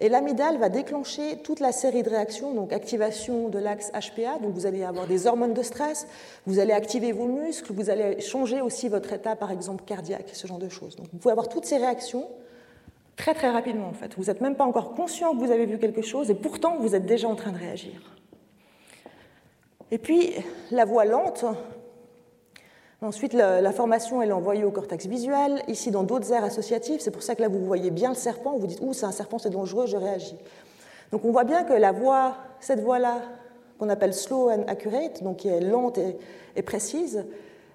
Et 0.00 0.08
l'amygdale 0.08 0.56
va 0.58 0.68
déclencher 0.68 1.38
toute 1.42 1.60
la 1.60 1.72
série 1.72 2.02
de 2.02 2.08
réactions, 2.08 2.54
donc 2.54 2.72
activation 2.72 3.48
de 3.48 3.58
l'axe 3.58 3.90
HPA, 3.90 4.38
donc 4.40 4.54
vous 4.54 4.64
allez 4.64 4.84
avoir 4.84 5.08
des 5.08 5.26
hormones 5.26 5.54
de 5.54 5.62
stress, 5.62 6.06
vous 6.46 6.60
allez 6.60 6.72
activer 6.72 7.10
vos 7.10 7.26
muscles, 7.26 7.72
vous 7.72 7.90
allez 7.90 8.20
changer 8.20 8.60
aussi 8.62 8.88
votre 8.88 9.12
état, 9.12 9.34
par 9.34 9.50
exemple, 9.50 9.84
cardiaque, 9.84 10.30
ce 10.32 10.46
genre 10.46 10.58
de 10.58 10.68
choses. 10.68 10.94
Donc 10.94 11.08
vous 11.12 11.18
pouvez 11.18 11.32
avoir 11.32 11.48
toutes 11.48 11.66
ces 11.66 11.78
réactions 11.78 12.28
très 13.18 13.34
très 13.34 13.50
rapidement 13.50 13.88
en 13.88 13.92
fait. 13.92 14.14
Vous 14.16 14.24
n'êtes 14.24 14.40
même 14.40 14.54
pas 14.54 14.64
encore 14.64 14.94
conscient 14.94 15.34
que 15.34 15.44
vous 15.44 15.50
avez 15.50 15.66
vu 15.66 15.78
quelque 15.78 16.00
chose 16.00 16.30
et 16.30 16.34
pourtant 16.34 16.78
vous 16.78 16.94
êtes 16.94 17.04
déjà 17.04 17.28
en 17.28 17.34
train 17.34 17.52
de 17.52 17.58
réagir. 17.58 18.16
Et 19.90 19.98
puis 19.98 20.32
la 20.70 20.86
voie 20.86 21.04
lente, 21.04 21.44
Ensuite, 23.00 23.32
l'information 23.32 24.22
est 24.22 24.32
envoyée 24.32 24.64
au 24.64 24.72
cortex 24.72 25.06
visuel, 25.06 25.62
ici 25.68 25.92
dans 25.92 26.02
d'autres 26.02 26.32
aires 26.32 26.42
associatives. 26.42 27.00
C'est 27.00 27.12
pour 27.12 27.22
ça 27.22 27.36
que 27.36 27.42
là, 27.42 27.48
vous 27.48 27.64
voyez 27.64 27.92
bien 27.92 28.08
le 28.08 28.16
serpent. 28.16 28.56
Vous 28.56 28.66
dites, 28.66 28.80
ouh, 28.80 28.92
c'est 28.92 29.06
un 29.06 29.12
serpent, 29.12 29.38
c'est 29.38 29.50
dangereux, 29.50 29.86
je 29.86 29.96
réagis. 29.96 30.36
Donc 31.12 31.24
on 31.24 31.30
voit 31.30 31.44
bien 31.44 31.62
que 31.62 31.74
la 31.74 31.92
voie, 31.92 32.36
cette 32.58 32.80
voie-là, 32.80 33.22
qu'on 33.78 33.88
appelle 33.88 34.12
slow 34.12 34.50
and 34.50 34.64
accurate, 34.66 35.22
donc 35.22 35.38
qui 35.38 35.48
est 35.48 35.60
lente 35.60 35.98
et, 36.56 36.62
précise, 36.62 37.24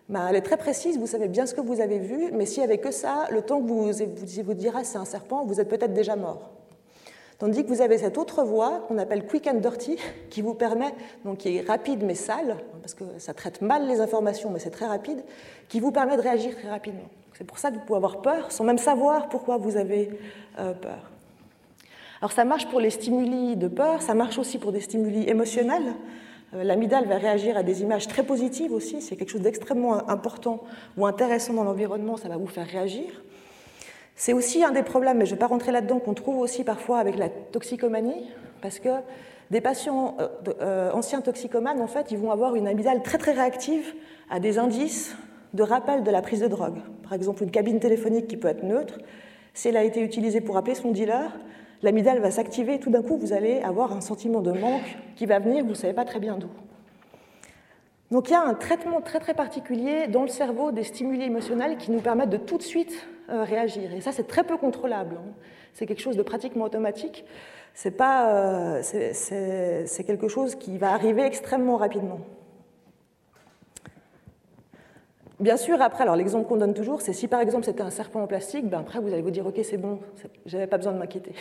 ben, 0.10 0.28
elle 0.30 0.36
est 0.36 0.42
très 0.42 0.58
précise, 0.58 1.00
vous 1.00 1.08
savez 1.08 1.28
bien 1.28 1.46
ce 1.46 1.54
que 1.54 1.62
vous 1.62 1.80
avez 1.80 2.00
vu, 2.00 2.32
mais 2.34 2.46
s'il 2.46 2.60
n'y 2.60 2.66
avait 2.66 2.80
que 2.80 2.92
ça, 2.92 3.28
le 3.32 3.42
temps 3.42 3.62
que 3.62 3.68
vous 3.68 3.92
vous, 3.92 4.44
vous 4.44 4.54
direz 4.54 4.84
c'est 4.84 4.98
un 4.98 5.06
serpent, 5.06 5.46
vous 5.46 5.62
êtes 5.62 5.70
peut-être 5.70 5.94
déjà 5.94 6.16
mort. 6.16 6.52
Tandis 7.39 7.63
que 7.63 7.70
vous 7.70 7.82
avez 7.82 7.98
cette 7.98 8.18
autre 8.18 8.44
voie 8.44 8.86
qu'on 8.88 8.98
appelle 8.98 9.26
quick 9.26 9.48
and 9.48 9.56
dirty, 9.56 9.98
qui 10.30 10.42
vous 10.42 10.54
permet, 10.54 10.94
donc 11.26 11.39
qui 11.39 11.58
est 11.58 11.68
rapide 11.68 12.04
mais 12.04 12.16
sale, 12.16 12.58
parce 12.82 12.94
que 12.94 13.04
ça 13.18 13.34
traite 13.34 13.62
mal 13.62 13.88
les 13.88 14.02
informations, 14.02 14.50
mais 14.50 14.60
c'est 14.60 14.70
très 14.70 14.88
rapide, 14.88 15.24
qui 15.70 15.80
vous 15.80 15.92
permet 15.92 16.18
de 16.18 16.22
réagir 16.22 16.56
très 16.56 16.70
rapidement. 16.70 17.10
C'est 17.38 17.46
pour 17.46 17.58
ça 17.58 17.72
que 17.72 17.76
vous 17.76 17.82
pouvez 17.82 17.98
avoir 17.98 18.22
peur 18.22 18.52
sans 18.52 18.63
même 18.63 18.78
savoir 18.78 19.30
pourquoi 19.30 19.58
vous 19.58 19.78
avez 19.78 20.12
euh, 20.60 20.74
peur. 20.74 21.12
Alors 22.22 22.32
ça 22.32 22.46
marche 22.46 22.68
pour 22.68 22.80
les 22.80 22.89
stimuli 22.89 23.58
de 23.58 23.68
peur, 23.68 24.02
ça 24.02 24.13
marche 24.13 24.38
aussi 24.38 24.58
pour 24.58 24.72
des 24.72 24.80
stimuli 24.80 25.28
émotionnels. 25.28 25.94
Euh, 26.56 26.63
l'amygdale 26.63 27.06
va 27.08 27.18
réagir 27.18 27.58
à 27.58 27.63
des 27.63 27.82
images 27.82 28.08
très 28.08 28.24
positives 28.24 28.72
aussi, 28.72 29.02
c'est 29.02 29.16
quelque 29.16 29.30
chose 29.32 29.42
d'extrêmement 29.42 30.10
important 30.10 30.63
ou 30.98 31.06
intéressant 31.06 31.54
dans 31.54 31.63
l'environnement, 31.63 32.18
ça 32.18 32.30
va 32.30 32.38
vous 32.38 32.48
faire 32.48 32.68
réagir. 32.68 33.24
C'est 34.16 34.34
aussi 34.34 34.63
un 34.63 34.72
des 34.72 34.84
problèmes, 34.84 35.18
mais 35.18 35.26
je 35.26 35.32
ne 35.32 35.36
vais 35.36 35.39
pas 35.39 35.48
rentrer 35.48 35.72
là-dedans, 35.72 36.00
qu'on 36.00 36.13
trouve 36.13 36.38
aussi 36.38 36.63
parfois 36.63 37.00
avec 37.00 37.18
la 37.18 37.30
toxicomanie, 37.30 38.30
parce 38.62 38.80
que 38.80 38.89
des 39.50 39.62
patients 39.62 40.16
euh, 40.20 40.28
euh, 40.62 40.92
anciens 40.92 41.22
toxicomanes, 41.22 41.82
en 41.82 41.88
fait, 41.88 42.12
ils 42.12 42.18
vont 42.18 42.32
avoir 42.32 42.56
une 42.56 42.68
amygdale 42.68 43.02
très 43.02 43.18
très 43.18 43.32
réactive 43.32 43.94
à 44.30 44.39
des 44.39 44.60
indices 44.60 45.16
de 45.54 45.63
rappel 45.63 46.04
de 46.04 46.12
la 46.12 46.22
prise 46.22 46.42
de 46.42 46.48
drogue. 46.48 46.78
Par 47.04 47.13
exemple, 47.13 47.44
une 47.44 47.52
cabine 47.52 47.80
téléphonique 47.80 48.28
qui 48.28 48.38
peut 48.38 48.48
être 48.48 48.63
neutre, 48.63 49.00
si 49.54 49.68
elle 49.68 49.78
a 49.78 49.84
été 49.84 50.02
utilisée 50.02 50.42
pour 50.42 50.58
appeler 50.58 50.76
son 50.76 50.92
dealer, 50.92 51.32
l'amygdale 51.84 52.19
va 52.19 52.32
s'activer 52.32 52.80
tout 52.80 52.89
d'un 52.89 53.04
coup, 53.04 53.17
vous 53.17 53.34
allez 53.34 53.62
avoir 53.62 53.93
un 53.93 54.02
sentiment 54.02 54.41
de 54.41 54.52
manque 54.52 54.98
qui 55.15 55.26
va 55.26 55.39
venir, 55.39 55.63
vous 55.63 55.72
ne 55.72 55.76
savez 55.76 55.93
pas 55.93 56.06
très 56.06 56.19
bien 56.19 56.38
d'où. 56.38 56.50
Donc 58.10 58.30
il 58.30 58.34
y 58.34 58.36
a 58.36 58.41
un 58.41 58.54
traitement 58.54 59.02
très 59.02 59.19
très 59.19 59.34
particulier 59.34 60.08
dans 60.08 60.22
le 60.22 60.28
cerveau 60.28 60.72
des 60.72 60.84
stimuli 60.84 61.24
émotionnels 61.24 61.78
qui 61.78 61.91
nous 61.91 62.00
permettent 62.00 62.30
de 62.30 62.38
tout 62.38 62.58
de 62.58 62.63
suite 62.63 63.08
euh, 63.30 63.43
réagir. 63.43 63.93
Et 63.93 64.02
ça, 64.02 64.12
c'est 64.12 64.28
très 64.28 64.43
peu 64.43 64.58
contrôlable. 64.58 65.17
Hein. 65.17 65.32
C'est 65.74 65.86
quelque 65.86 66.02
chose 66.02 66.17
de 66.17 66.22
pratiquement 66.22 66.65
automatique. 66.65 67.26
Euh, 67.86 68.82
c'est 68.84 70.04
quelque 70.06 70.28
chose 70.28 70.56
qui 70.56 70.78
va 70.78 70.93
arriver 70.93 71.24
extrêmement 71.24 71.78
rapidement. 71.78 72.19
Bien 75.39 75.58
sûr, 75.58 75.82
après, 75.82 76.04
alors 76.04 76.15
l'exemple 76.15 76.48
qu'on 76.48 76.58
donne 76.58 76.76
toujours, 76.76 77.02
c'est 77.02 77.13
si 77.13 77.28
par 77.28 77.41
exemple 77.41 77.65
c'était 77.65 77.82
un 77.82 77.89
serpent 77.89 78.22
en 78.22 78.28
plastique, 78.28 78.69
ben 78.69 78.80
après 78.82 79.00
vous 79.00 79.12
allez 79.12 79.24
vous 79.24 79.32
dire 79.32 79.46
ok 79.48 79.60
c'est 79.63 79.78
bon, 79.78 80.00
j'avais 80.46 80.67
pas 80.67 80.78
besoin 80.78 80.93
de 80.93 81.00
m'inquiéter. 81.00 81.34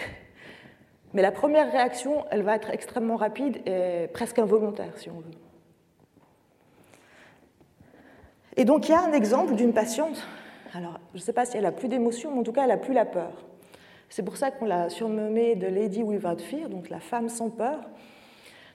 Mais 1.15 1.23
la 1.23 1.33
première 1.33 1.71
réaction, 1.71 2.25
elle 2.31 2.43
va 2.43 2.57
être 2.57 2.71
extrêmement 2.71 3.17
rapide 3.17 3.59
et 3.67 4.09
presque 4.13 4.39
involontaire 4.39 4.97
si 4.97 5.11
on 5.11 5.19
veut. 5.19 5.35
Et 8.57 8.65
donc 8.65 8.89
il 8.89 8.93
y 8.93 8.95
a 8.95 9.03
un 9.03 9.13
exemple 9.13 9.55
d'une 9.55 9.73
patiente, 9.73 10.27
alors 10.75 11.01
je 11.15 11.19
ne 11.19 11.23
sais 11.23 11.33
pas 11.33 11.47
si 11.47 11.57
elle 11.57 11.67
a 11.67 11.73
plus 11.73 11.89
d'émotion, 11.89 12.31
mais 12.33 12.41
en 12.41 12.43
tout 12.43 12.53
cas 12.53 12.65
elle 12.65 12.71
a 12.71 12.77
plus 12.77 12.95
la 12.95 13.05
peur. 13.05 13.33
C'est 14.11 14.23
pour 14.23 14.37
ça 14.37 14.51
qu'on 14.51 14.67
l'a 14.67 14.91
surnommée 14.91 15.55
de 15.55 15.67
Lady 15.67 16.03
Without 16.03 16.39
Fear, 16.39 16.69
donc 16.69 16.91
la 16.91 17.01
femme 17.01 17.31
sans 17.31 17.49
peur. 17.49 17.79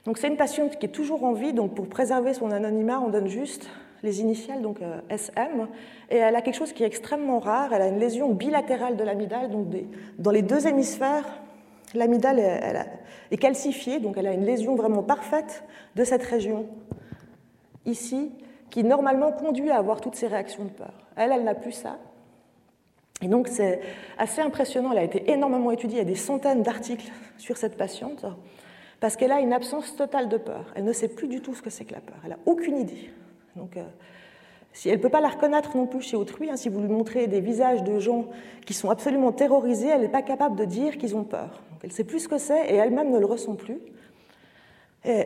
Donc 0.06 0.18
c'est 0.18 0.28
une 0.28 0.38
patiente 0.38 0.80
qui 0.80 0.88
est 0.88 0.90
toujours 0.90 1.24
en 1.24 1.34
vie, 1.34 1.54
donc 1.54 1.76
pour 1.76 1.88
préserver 1.88 2.34
son 2.34 2.50
anonymat, 2.52 3.00
on 3.00 3.10
donne 3.10 3.28
juste 3.28 3.70
les 4.04 4.22
initiales, 4.22 4.62
donc 4.62 4.82
euh, 4.82 5.00
SM, 5.10 5.68
et 6.10 6.18
elle 6.18 6.36
a 6.36 6.42
quelque 6.42 6.56
chose 6.56 6.74
qui 6.74 6.84
est 6.84 6.88
extrêmement 6.88 7.40
rare, 7.40 7.74
elle 7.74 7.82
a 7.82 7.88
une 7.88 8.00
lésion 8.00 8.30
bilatérale 8.30 8.96
de 8.96 9.04
l'amygdale, 9.04 9.50
donc 9.50 9.68
dans 10.18 10.32
les 10.32 10.42
deux 10.42 10.68
hémisphères, 10.68 11.26
l'amygdale 11.94 12.40
est 13.32 13.38
calcifiée, 13.38 14.00
donc 14.00 14.18
elle 14.18 14.28
a 14.28 14.34
une 14.34 14.46
lésion 14.46 14.76
vraiment 14.76 15.04
parfaite 15.04 15.64
de 15.96 16.04
cette 16.04 16.24
région 16.24 16.68
ici, 17.86 18.32
qui 18.70 18.84
normalement 18.84 19.32
conduit 19.32 19.70
à 19.70 19.78
avoir 19.78 20.02
toutes 20.02 20.16
ces 20.16 20.28
réactions 20.28 20.66
de 20.66 20.70
peur. 20.70 20.94
Elle, 21.16 21.32
elle 21.32 21.44
n'a 21.44 21.56
plus 21.56 21.72
ça. 21.72 21.98
Et 23.22 23.28
donc 23.28 23.48
c'est 23.48 23.80
assez 24.18 24.42
impressionnant, 24.42 24.92
elle 24.92 25.00
a 25.00 25.04
été 25.04 25.32
énormément 25.32 25.72
étudiée, 25.72 25.98
il 25.98 26.00
y 26.00 26.02
a 26.02 26.06
des 26.06 26.16
centaines 26.16 26.62
d'articles 26.62 27.12
sur 27.38 27.58
cette 27.58 27.78
patiente, 27.78 28.26
parce 29.00 29.16
qu'elle 29.16 29.32
a 29.32 29.40
une 29.40 29.54
absence 29.54 29.96
totale 29.96 30.30
de 30.30 30.38
peur. 30.38 30.66
Elle 30.76 30.84
ne 30.84 30.94
sait 30.94 31.08
plus 31.08 31.28
du 31.28 31.42
tout 31.42 31.56
ce 31.56 31.62
que 31.62 31.70
c'est 31.70 31.86
que 31.86 31.94
la 31.94 32.02
peur, 32.02 32.18
elle 32.24 32.32
n'a 32.32 32.40
aucune 32.46 32.78
idée. 32.78 33.10
Donc, 33.56 33.78
euh, 33.78 33.84
si 34.74 34.90
elle 34.90 34.98
ne 34.98 35.02
peut 35.02 35.10
pas 35.10 35.22
la 35.22 35.30
reconnaître 35.30 35.76
non 35.76 35.88
plus 35.88 36.02
chez 36.02 36.16
autrui, 36.16 36.52
hein, 36.52 36.58
si 36.58 36.70
vous 36.70 36.80
lui 36.80 36.90
montrez 36.90 37.26
des 37.26 37.42
visages 37.42 37.84
de 37.84 37.98
gens 37.98 38.26
qui 38.66 38.76
sont 38.76 38.92
absolument 38.92 39.32
terrorisés, 39.32 39.88
elle 39.88 40.02
n'est 40.02 40.10
pas 40.10 40.22
capable 40.22 40.56
de 40.56 40.66
dire 40.66 41.00
qu'ils 41.00 41.16
ont 41.16 41.24
peur. 41.24 41.64
Donc, 41.78 41.84
elle 41.84 41.92
ne 41.92 41.96
sait 41.96 42.04
plus 42.04 42.22
ce 42.22 42.28
que 42.28 42.40
c'est 42.40 42.72
et 42.72 42.76
elle-même 42.76 43.12
ne 43.12 43.20
le 43.20 43.26
ressent 43.28 43.54
plus. 43.54 43.78
Et 45.06 45.26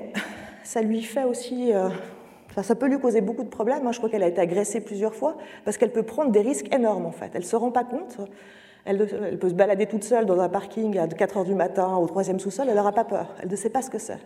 ça 0.65 0.81
lui 0.81 1.01
fait 1.01 1.23
aussi 1.23 1.71
euh, 1.71 1.87
ça 2.61 2.75
peut 2.75 2.87
lui 2.87 2.99
causer 2.99 3.21
beaucoup 3.21 3.43
de 3.43 3.49
problèmes. 3.49 3.89
Je 3.89 3.97
crois 3.97 4.09
qu'elle 4.09 4.23
a 4.23 4.27
été 4.27 4.41
agressée 4.41 4.81
plusieurs 4.81 5.15
fois 5.15 5.37
parce 5.63 5.77
qu'elle 5.77 5.93
peut 5.93 6.03
prendre 6.03 6.31
des 6.31 6.41
risques 6.41 6.73
énormes 6.73 7.05
en 7.05 7.11
fait. 7.11 7.31
Elle 7.33 7.43
ne 7.43 7.45
se 7.45 7.55
rend 7.55 7.71
pas 7.71 7.85
compte. 7.85 8.17
Elle, 8.83 8.97
peut 9.39 9.47
se 9.47 9.53
balader 9.53 9.85
toute 9.85 10.03
seule 10.03 10.25
dans 10.25 10.39
un 10.41 10.49
parking 10.49 10.97
à 10.97 11.07
4 11.07 11.37
heures 11.37 11.45
du 11.45 11.55
matin 11.55 11.95
au 11.95 12.07
troisième 12.07 12.39
sous-sol, 12.39 12.65
elle 12.67 12.75
n'aura 12.75 12.91
pas 12.91 13.05
peur. 13.05 13.33
Elle 13.41 13.49
ne 13.49 13.55
sait 13.55 13.69
pas 13.69 13.81
ce 13.81 13.89
que 13.89 13.99
c'est. 13.99 14.17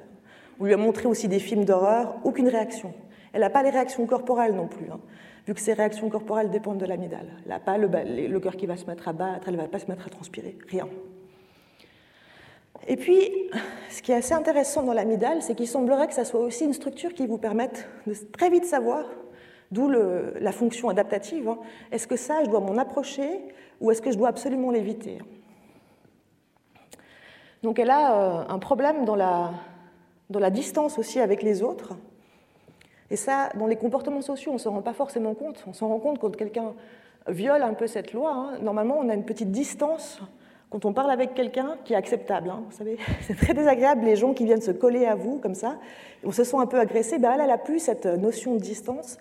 On 0.59 0.65
lui 0.65 0.73
a 0.73 0.77
montré 0.77 1.05
aussi 1.07 1.27
des 1.27 1.39
films 1.39 1.65
d'horreur, 1.65 2.15
aucune 2.23 2.47
réaction. 2.47 2.93
Elle 3.33 3.41
n'a 3.41 3.51
pas 3.51 3.61
les 3.61 3.69
réactions 3.69 4.07
corporelles 4.07 4.55
non 4.55 4.67
plus, 4.67 4.89
hein, 4.89 4.99
vu 5.45 5.53
que 5.53 5.59
ses 5.59 5.73
réactions 5.73 6.09
corporelles 6.09 6.49
dépendent 6.49 6.77
de 6.77 6.85
l'amygdale. 6.85 7.27
Elle 7.43 7.49
n'a 7.49 7.59
pas 7.59 7.77
le, 7.77 7.89
le 8.29 8.39
cœur 8.39 8.55
qui 8.55 8.65
va 8.65 8.77
se 8.77 8.85
mettre 8.85 9.09
à 9.09 9.13
battre, 9.13 9.49
elle 9.49 9.55
ne 9.55 9.61
va 9.61 9.67
pas 9.67 9.79
se 9.79 9.87
mettre 9.87 10.07
à 10.07 10.09
transpirer, 10.09 10.57
rien. 10.69 10.87
Et 12.87 12.97
puis, 12.97 13.31
ce 13.89 14.01
qui 14.01 14.11
est 14.11 14.15
assez 14.15 14.33
intéressant 14.33 14.83
dans 14.83 14.93
l'amygdale, 14.93 15.41
c'est 15.41 15.55
qu'il 15.55 15.67
semblerait 15.67 16.07
que 16.07 16.13
ça 16.13 16.25
soit 16.25 16.41
aussi 16.41 16.65
une 16.65 16.73
structure 16.73 17.13
qui 17.13 17.25
vous 17.25 17.37
permette 17.37 17.87
de 18.05 18.13
très 18.31 18.49
vite 18.49 18.65
savoir, 18.65 19.05
d'où 19.71 19.89
la 19.89 20.51
fonction 20.51 20.89
adaptative, 20.89 21.49
hein. 21.49 21.57
est-ce 21.91 22.07
que 22.07 22.15
ça, 22.15 22.43
je 22.43 22.49
dois 22.49 22.59
m'en 22.59 22.77
approcher 22.77 23.41
ou 23.81 23.91
est-ce 23.91 24.01
que 24.01 24.11
je 24.11 24.17
dois 24.17 24.29
absolument 24.29 24.69
l'éviter? 24.69 25.17
Donc 27.63 27.79
elle 27.79 27.89
a 27.89 28.15
euh, 28.15 28.43
un 28.47 28.59
problème 28.59 29.05
dans 29.05 29.15
la, 29.15 29.51
dans 30.29 30.39
la 30.39 30.51
distance 30.51 30.99
aussi 30.99 31.19
avec 31.19 31.41
les 31.41 31.63
autres. 31.63 31.93
Et 33.09 33.15
ça, 33.15 33.49
dans 33.55 33.65
les 33.65 33.75
comportements 33.75 34.21
sociaux, 34.21 34.51
on 34.51 34.55
ne 34.55 34.59
s'en 34.59 34.71
rend 34.71 34.81
pas 34.83 34.93
forcément 34.93 35.33
compte. 35.33 35.63
On 35.67 35.73
s'en 35.73 35.87
rend 35.87 35.99
compte 35.99 36.19
quand 36.19 36.35
quelqu'un 36.35 36.73
viole 37.27 37.63
un 37.63 37.73
peu 37.73 37.87
cette 37.87 38.13
loi. 38.13 38.31
Hein. 38.31 38.59
Normalement, 38.61 38.97
on 38.99 39.09
a 39.09 39.15
une 39.15 39.25
petite 39.25 39.51
distance 39.51 40.21
quand 40.75 40.83
on 40.83 40.91
parle 40.91 41.11
avec 41.11 41.33
quelqu'un 41.33 41.77
qui 41.85 41.93
est 41.93 41.95
acceptable. 41.95 42.49
Hein, 42.49 42.61
vous 42.69 42.75
savez, 42.75 42.97
c'est 43.21 43.37
très 43.37 43.53
désagréable 43.53 44.03
les 44.03 44.17
gens 44.17 44.33
qui 44.33 44.43
viennent 44.43 44.61
se 44.61 44.71
coller 44.71 45.05
à 45.05 45.15
vous 45.15 45.39
comme 45.39 45.55
ça, 45.55 45.77
on 46.25 46.33
se 46.33 46.43
sent 46.43 46.57
un 46.57 46.65
peu 46.65 46.77
agressé. 46.77 47.17
Ben, 47.17 47.31
elle, 47.33 47.39
elle 47.39 47.51
a 47.51 47.57
plus 47.57 47.79
cette 47.79 48.05
notion 48.05 48.55
de 48.55 48.59
distance. 48.59 49.17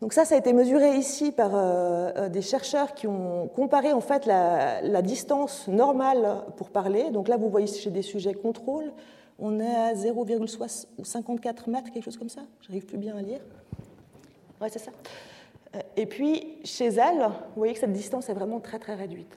Donc 0.00 0.12
ça, 0.12 0.24
ça 0.24 0.34
a 0.34 0.38
été 0.38 0.52
mesuré 0.52 0.96
ici 0.96 1.30
par 1.30 1.54
euh, 1.54 2.10
euh, 2.16 2.28
des 2.28 2.42
chercheurs 2.42 2.94
qui 2.94 3.06
ont 3.06 3.46
comparé 3.46 3.92
en 3.92 4.00
fait 4.00 4.26
la, 4.26 5.00
distance 5.02 5.68
normale 5.68 6.42
pour 6.56 6.70
parler. 6.70 7.10
Donc 7.12 7.28
là, 7.28 7.36
vous 7.36 7.50
voyez 7.50 7.68
chez 7.68 7.90
des 7.90 8.02
sujets 8.02 8.34
contrôle, 8.34 8.90
on 9.38 9.60
est 9.60 9.76
à 9.76 9.94
0,54 9.94 11.70
mètres, 11.70 11.92
quelque 11.92 12.04
chose 12.04 12.16
comme 12.16 12.28
ça. 12.28 12.40
J'arrive 12.62 12.84
plus 12.84 12.98
bien 12.98 13.16
à 13.16 13.22
lire. 13.22 13.40
Ouais, 14.60 14.70
c'est 14.70 14.80
ça. 14.80 14.90
Euh, 15.76 15.80
et 15.96 16.06
puis 16.06 16.58
chez 16.64 16.88
elle, 16.88 17.20
vous 17.20 17.58
voyez 17.58 17.74
que 17.74 17.80
cette 17.80 17.92
distance 17.92 18.28
est 18.28 18.34
vraiment 18.34 18.58
très 18.58 18.80
très 18.80 18.96
réduite. 18.96 19.36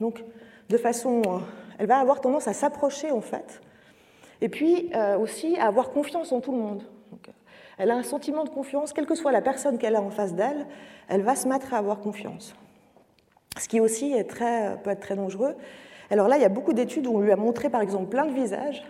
Donc, 0.00 0.24
de 0.68 0.76
façon, 0.76 1.22
euh, 1.26 1.38
elle 1.78 1.86
va 1.86 1.98
avoir 1.98 2.20
tendance 2.20 2.48
à 2.48 2.52
s'approcher 2.52 3.10
en 3.10 3.20
fait, 3.20 3.60
et 4.40 4.48
puis 4.48 4.90
euh, 4.94 5.18
aussi 5.18 5.56
à 5.58 5.66
avoir 5.66 5.90
confiance 5.90 6.32
en 6.32 6.40
tout 6.40 6.52
le 6.52 6.58
monde. 6.58 6.82
Euh, 7.12 7.32
elle 7.78 7.90
a 7.90 7.94
un 7.94 8.02
sentiment 8.02 8.44
de 8.44 8.50
confiance, 8.50 8.92
quelle 8.92 9.06
que 9.06 9.14
soit 9.14 9.32
la 9.32 9.42
personne 9.42 9.78
qu'elle 9.78 9.96
a 9.96 10.02
en 10.02 10.10
face 10.10 10.34
d'elle, 10.34 10.66
elle 11.08 11.22
va 11.22 11.36
se 11.36 11.46
mettre 11.46 11.74
à 11.74 11.78
avoir 11.78 12.00
confiance. 12.00 12.54
Ce 13.58 13.68
qui 13.68 13.80
aussi 13.80 14.12
est 14.12 14.24
très, 14.24 14.76
peut 14.82 14.90
être 14.90 15.00
très 15.00 15.16
dangereux. 15.16 15.54
Alors 16.10 16.28
là, 16.28 16.36
il 16.36 16.42
y 16.42 16.46
a 16.46 16.50
beaucoup 16.50 16.72
d'études 16.72 17.06
où 17.06 17.16
on 17.16 17.20
lui 17.20 17.32
a 17.32 17.36
montré 17.36 17.68
par 17.68 17.80
exemple 17.80 18.06
plein 18.06 18.26
de 18.26 18.32
visages, 18.32 18.82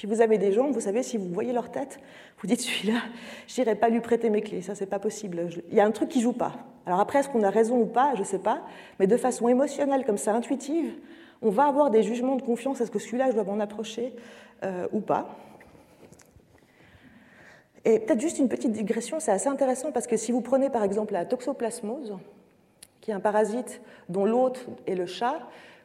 Puis 0.00 0.08
vous 0.08 0.22
avez 0.22 0.38
des 0.38 0.50
gens, 0.52 0.70
vous 0.70 0.80
savez, 0.80 1.02
si 1.02 1.18
vous 1.18 1.28
voyez 1.28 1.52
leur 1.52 1.70
tête, 1.70 2.00
vous 2.38 2.46
dites 2.46 2.62
celui-là, 2.62 3.00
je 3.46 3.60
n'irai 3.60 3.74
pas 3.74 3.90
lui 3.90 4.00
prêter 4.00 4.30
mes 4.30 4.40
clés, 4.40 4.62
ça 4.62 4.74
c'est 4.74 4.86
pas 4.86 4.98
possible. 4.98 5.50
Il 5.68 5.74
y 5.74 5.80
a 5.80 5.84
un 5.84 5.90
truc 5.90 6.08
qui 6.08 6.22
joue 6.22 6.32
pas. 6.32 6.54
Alors 6.86 7.00
après, 7.00 7.18
est-ce 7.18 7.28
qu'on 7.28 7.42
a 7.42 7.50
raison 7.50 7.78
ou 7.78 7.84
pas, 7.84 8.14
je 8.14 8.20
ne 8.20 8.24
sais 8.24 8.38
pas, 8.38 8.62
mais 8.98 9.06
de 9.06 9.18
façon 9.18 9.46
émotionnelle, 9.46 10.06
comme 10.06 10.16
ça, 10.16 10.32
intuitive, 10.32 10.94
on 11.42 11.50
va 11.50 11.66
avoir 11.66 11.90
des 11.90 12.02
jugements 12.02 12.36
de 12.36 12.40
confiance, 12.40 12.80
est-ce 12.80 12.90
que 12.90 12.98
celui-là, 12.98 13.28
je 13.28 13.34
dois 13.34 13.44
m'en 13.44 13.60
approcher 13.60 14.14
euh, 14.64 14.88
ou 14.90 15.00
pas? 15.00 15.36
Et 17.84 17.98
peut-être 17.98 18.22
juste 18.22 18.38
une 18.38 18.48
petite 18.48 18.72
digression, 18.72 19.20
c'est 19.20 19.32
assez 19.32 19.48
intéressant 19.48 19.92
parce 19.92 20.06
que 20.06 20.16
si 20.16 20.32
vous 20.32 20.40
prenez 20.40 20.70
par 20.70 20.82
exemple 20.82 21.12
la 21.12 21.26
toxoplasmose, 21.26 22.16
qui 23.02 23.10
est 23.10 23.14
un 23.14 23.20
parasite 23.20 23.82
dont 24.08 24.24
l'hôte 24.24 24.66
est 24.86 24.94
le 24.94 25.04
chat, 25.04 25.40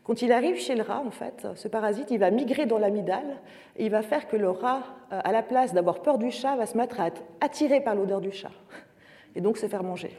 quand 0.05 0.21
il 0.21 0.31
arrive 0.31 0.57
chez 0.57 0.75
le 0.75 0.83
rat, 0.83 1.01
en 1.05 1.09
fait, 1.09 1.47
ce 1.55 1.67
parasite, 1.67 2.11
il 2.11 2.19
va 2.19 2.29
migrer 2.29 2.67
dans 2.67 2.77
l'amygdale 2.77 3.41
et 3.75 3.85
il 3.85 3.91
va 3.91 4.03
faire 4.03 4.27
que 4.27 4.37
le 4.37 4.51
rat, 4.51 4.83
euh, 5.11 5.19
à 5.23 5.31
la 5.31 5.41
place 5.41 5.73
d'avoir 5.73 6.01
peur 6.01 6.19
du 6.19 6.29
chat, 6.29 6.55
va 6.55 6.67
se 6.67 6.77
mettre 6.77 6.99
à 6.99 7.07
être 7.07 7.23
attiré 7.41 7.81
par 7.81 7.95
l'odeur 7.95 8.21
du 8.21 8.31
chat 8.31 8.51
et 9.35 9.41
donc 9.41 9.57
se 9.57 9.67
faire 9.67 9.83
manger. 9.83 10.15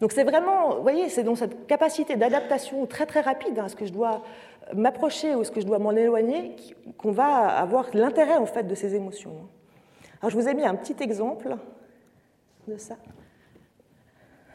Donc 0.00 0.12
c'est 0.12 0.24
vraiment, 0.24 0.76
vous 0.76 0.82
voyez, 0.82 1.10
c'est 1.10 1.22
dans 1.22 1.34
cette 1.34 1.66
capacité 1.66 2.16
d'adaptation 2.16 2.86
très 2.86 3.04
très 3.04 3.20
rapide 3.20 3.58
à 3.58 3.64
hein, 3.64 3.68
ce 3.68 3.76
que 3.76 3.84
je 3.84 3.92
dois 3.92 4.22
m'approcher 4.74 5.34
ou 5.34 5.44
ce 5.44 5.50
que 5.50 5.60
je 5.60 5.66
dois 5.66 5.78
m'en 5.78 5.92
éloigner 5.92 6.56
qu'on 6.96 7.12
va 7.12 7.46
avoir 7.48 7.90
l'intérêt 7.92 8.38
en 8.38 8.46
fait 8.46 8.62
de 8.62 8.74
ces 8.74 8.94
émotions. 8.94 9.36
Alors 10.22 10.30
je 10.30 10.38
vous 10.38 10.48
ai 10.48 10.54
mis 10.54 10.64
un 10.64 10.76
petit 10.76 10.96
exemple 11.02 11.54
de 12.66 12.76
ça 12.78 12.96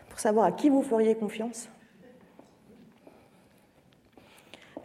pour 0.10 0.20
savoir 0.20 0.46
à 0.46 0.52
qui 0.52 0.70
vous 0.70 0.82
feriez 0.82 1.14
confiance. 1.14 1.70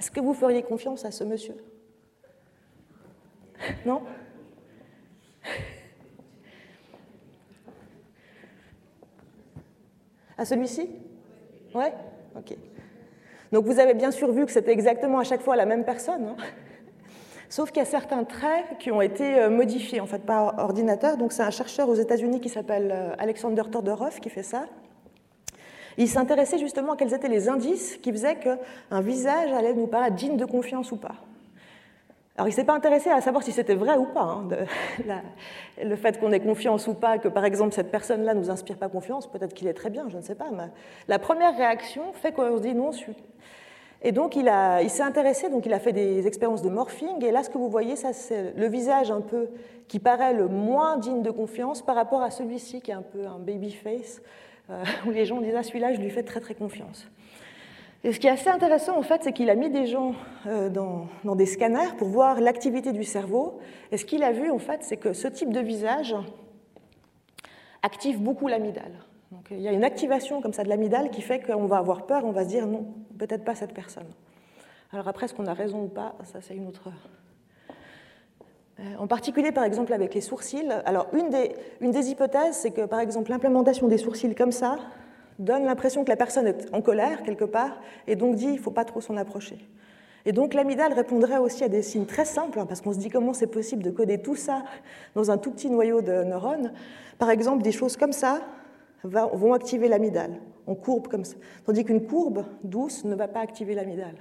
Est-ce 0.00 0.10
que 0.10 0.20
vous 0.20 0.32
feriez 0.32 0.62
confiance 0.62 1.04
à 1.04 1.10
ce 1.10 1.24
monsieur? 1.24 1.56
Non? 3.84 4.00
À 10.38 10.46
celui-ci? 10.46 10.88
Ouais? 11.74 11.92
Ok. 12.34 12.56
Donc 13.52 13.66
vous 13.66 13.78
avez 13.78 13.92
bien 13.92 14.10
sûr 14.10 14.32
vu 14.32 14.46
que 14.46 14.52
c'était 14.52 14.72
exactement 14.72 15.18
à 15.18 15.24
chaque 15.24 15.42
fois 15.42 15.54
la 15.54 15.66
même 15.66 15.84
personne. 15.84 16.28
Hein. 16.28 16.36
Sauf 17.50 17.70
qu'il 17.70 17.80
y 17.80 17.82
a 17.82 17.84
certains 17.84 18.24
traits 18.24 18.78
qui 18.78 18.90
ont 18.90 19.02
été 19.02 19.38
euh, 19.38 19.50
modifiés 19.50 20.00
en 20.00 20.06
fait 20.06 20.24
par 20.24 20.58
ordinateur. 20.60 21.18
Donc 21.18 21.32
c'est 21.32 21.42
un 21.42 21.50
chercheur 21.50 21.90
aux 21.90 21.94
États-Unis 21.94 22.40
qui 22.40 22.48
s'appelle 22.48 22.90
euh, 22.90 23.14
Alexander 23.18 23.64
Tordorov 23.70 24.18
qui 24.20 24.30
fait 24.30 24.42
ça. 24.42 24.66
Il 26.00 26.08
s'intéressait 26.08 26.56
justement 26.56 26.94
à 26.94 26.96
quels 26.96 27.12
étaient 27.12 27.28
les 27.28 27.50
indices 27.50 27.98
qui 27.98 28.10
faisaient 28.10 28.36
qu'un 28.36 29.00
visage 29.02 29.52
allait 29.52 29.74
nous 29.74 29.86
paraître 29.86 30.16
digne 30.16 30.38
de 30.38 30.46
confiance 30.46 30.92
ou 30.92 30.96
pas. 30.96 31.14
Alors 32.36 32.48
il 32.48 32.52
ne 32.52 32.54
s'est 32.56 32.64
pas 32.64 32.72
intéressé 32.72 33.10
à 33.10 33.20
savoir 33.20 33.42
si 33.42 33.52
c'était 33.52 33.74
vrai 33.74 33.98
ou 33.98 34.06
pas, 34.06 34.22
hein, 34.22 34.48
le 35.84 35.96
fait 35.96 36.18
qu'on 36.18 36.32
ait 36.32 36.40
confiance 36.40 36.86
ou 36.86 36.94
pas, 36.94 37.18
que 37.18 37.28
par 37.28 37.44
exemple 37.44 37.74
cette 37.74 37.90
personne-là 37.90 38.32
ne 38.32 38.40
nous 38.40 38.48
inspire 38.48 38.78
pas 38.78 38.88
confiance, 38.88 39.26
peut-être 39.26 39.52
qu'il 39.52 39.68
est 39.68 39.74
très 39.74 39.90
bien, 39.90 40.06
je 40.08 40.16
ne 40.16 40.22
sais 40.22 40.34
pas. 40.34 40.48
Mais 40.50 40.70
la 41.06 41.18
première 41.18 41.54
réaction 41.54 42.14
fait 42.14 42.32
qu'on 42.32 42.56
se 42.56 42.62
dit 42.62 42.74
non. 42.74 42.92
Et 44.00 44.12
donc 44.12 44.36
il, 44.36 44.50
il 44.82 44.88
s'est 44.88 45.02
intéressé, 45.02 45.50
donc 45.50 45.66
il 45.66 45.74
a 45.74 45.78
fait 45.80 45.92
des 45.92 46.26
expériences 46.26 46.62
de 46.62 46.70
morphing, 46.70 47.22
et 47.22 47.30
là 47.30 47.42
ce 47.42 47.50
que 47.50 47.58
vous 47.58 47.68
voyez, 47.68 47.96
c'est 47.96 48.54
le 48.56 48.68
visage 48.68 49.10
un 49.10 49.20
peu 49.20 49.48
qui 49.86 49.98
paraît 49.98 50.32
le 50.32 50.48
moins 50.48 50.96
digne 50.96 51.20
de 51.20 51.30
confiance 51.30 51.82
par 51.82 51.94
rapport 51.94 52.22
à 52.22 52.30
celui-ci 52.30 52.80
qui 52.80 52.90
est 52.90 52.94
un 52.94 53.02
peu 53.02 53.26
un 53.26 53.38
baby 53.38 53.70
face, 53.70 54.22
euh, 54.70 54.84
où 55.06 55.10
les 55.10 55.24
gens 55.24 55.40
disent 55.40 55.54
ah 55.56 55.62
celui-là 55.62 55.92
je 55.94 56.00
lui 56.00 56.10
fais 56.10 56.22
très 56.22 56.40
très 56.40 56.54
confiance. 56.54 57.06
Et 58.02 58.12
ce 58.12 58.20
qui 58.20 58.28
est 58.28 58.30
assez 58.30 58.48
intéressant, 58.48 58.96
en 58.96 59.02
fait, 59.02 59.22
c'est 59.22 59.32
qu'il 59.34 59.50
a 59.50 59.54
mis 59.54 59.68
des 59.68 59.86
gens 59.86 60.14
euh, 60.46 60.70
dans, 60.70 61.36
des 61.36 61.44
scanners 61.44 61.96
pour 61.98 62.08
voir 62.08 62.40
l'activité 62.40 62.92
du 62.92 63.04
cerveau. 63.04 63.60
Et 63.92 63.98
ce 63.98 64.06
qu'il 64.06 64.22
a 64.22 64.32
vu, 64.32 64.50
en 64.50 64.58
fait, 64.58 64.82
c'est 64.82 64.96
que 64.96 65.12
ce 65.12 65.28
type 65.28 65.52
de 65.52 65.60
visage 65.60 66.16
active 67.82 68.18
beaucoup 68.22 68.48
l'amygdale. 68.48 68.92
Donc 69.30 69.48
il 69.50 69.60
y 69.60 69.68
a 69.68 69.72
une 69.72 69.84
activation 69.84 70.40
comme 70.40 70.54
ça 70.54 70.64
de 70.64 70.68
l'amygdale 70.68 71.10
qui 71.10 71.20
fait 71.20 71.40
qu'on 71.40 71.66
va 71.66 71.76
avoir 71.76 72.06
peur, 72.06 72.24
on 72.24 72.32
va 72.32 72.44
se 72.44 72.48
dire 72.48 72.66
non, 72.66 72.86
peut-être 73.18 73.44
pas 73.44 73.54
cette 73.54 73.74
personne. 73.74 74.08
Alors 74.92 75.06
après, 75.06 75.26
est-ce 75.26 75.34
qu'on 75.34 75.46
a 75.46 75.54
raison 75.54 75.84
ou 75.84 75.88
pas? 75.88 76.16
Ça, 76.24 76.40
c'est 76.40 76.56
une 76.56 76.66
autre. 76.66 76.90
Euh, 78.80 78.84
en 78.98 79.06
particulier, 79.06 79.52
par 79.52 79.64
exemple, 79.64 79.92
avec 79.92 80.14
les 80.14 80.20
sourcils. 80.20 80.70
Alors, 80.84 81.08
une 81.12 81.28
des, 81.30 82.10
hypothèses, 82.10 82.56
c'est 82.56 82.70
que, 82.70 82.82
par 82.82 83.00
exemple, 83.00 83.30
l'implémentation 83.30 83.88
des 83.88 83.98
sourcils 83.98 84.34
comme 84.34 84.52
ça, 84.52 84.78
donne 85.38 85.64
l'impression 85.64 86.04
que 86.04 86.10
la 86.10 86.16
personne 86.16 86.46
est 86.46 86.72
en 86.72 86.82
colère 86.82 87.22
quelque 87.22 87.44
part 87.44 87.80
et 88.06 88.14
donc 88.14 88.36
dit 88.36 88.44
il 88.44 88.56
ne 88.56 88.58
faut 88.58 88.70
pas 88.70 88.84
trop 88.84 89.00
s'en 89.00 89.16
approcher. 89.16 89.58
Et 90.26 90.32
donc 90.32 90.52
l'amygdale 90.52 90.92
répondrait 90.92 91.38
aussi 91.38 91.64
à 91.64 91.68
des 91.68 91.80
signes 91.80 92.04
très 92.04 92.26
simples, 92.26 92.60
hein, 92.60 92.66
parce 92.66 92.82
qu'on 92.82 92.92
se 92.92 92.98
dit 92.98 93.08
comment 93.08 93.32
c'est 93.32 93.46
possible 93.46 93.82
de 93.82 93.90
coder 93.90 94.18
tout 94.18 94.36
ça 94.36 94.64
dans 95.14 95.30
un 95.30 95.38
tout 95.38 95.50
petit 95.50 95.70
noyau 95.70 96.02
de 96.02 96.24
neurones? 96.24 96.72
Par 97.18 97.30
exemple, 97.30 97.62
des 97.62 97.72
choses 97.72 97.96
comme 97.96 98.12
ça 98.12 98.42
vont 99.02 99.54
activer 99.54 99.88
l'amygdale, 99.88 100.32
en 100.66 100.74
courbe 100.74 101.08
comme 101.08 101.24
ça. 101.24 101.36
Tandis 101.64 101.84
qu'une 101.84 102.06
courbe 102.06 102.44
douce 102.62 103.04
ne 103.04 103.14
va 103.14 103.26
pas 103.26 103.40
activer 103.40 103.74
l'amygdale. 103.74 104.16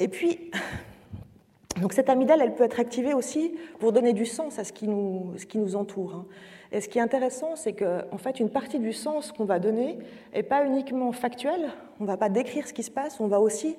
Et 0.00 0.08
puis, 0.08 0.50
donc 1.80 1.92
cette 1.92 2.08
amygdale, 2.08 2.40
elle 2.42 2.54
peut 2.54 2.64
être 2.64 2.80
activée 2.80 3.14
aussi 3.14 3.54
pour 3.78 3.92
donner 3.92 4.14
du 4.14 4.26
sens 4.26 4.58
à 4.58 4.64
ce 4.64 4.72
qui 4.72 4.88
nous, 4.88 5.34
ce 5.36 5.46
qui 5.46 5.58
nous 5.58 5.76
entoure. 5.76 6.14
Hein. 6.14 6.26
Et 6.72 6.80
ce 6.80 6.88
qui 6.88 6.98
est 6.98 7.02
intéressant, 7.02 7.56
c'est 7.56 7.72
qu'en 7.72 8.02
en 8.10 8.18
fait, 8.18 8.40
une 8.40 8.48
partie 8.48 8.78
du 8.78 8.92
sens 8.92 9.32
qu'on 9.32 9.44
va 9.44 9.58
donner 9.58 9.98
n'est 10.34 10.42
pas 10.42 10.64
uniquement 10.64 11.12
factuelle, 11.12 11.70
on 11.98 12.04
ne 12.04 12.08
va 12.08 12.16
pas 12.16 12.28
décrire 12.28 12.66
ce 12.66 12.72
qui 12.72 12.82
se 12.82 12.90
passe, 12.90 13.20
on 13.20 13.26
va 13.26 13.40
aussi 13.40 13.76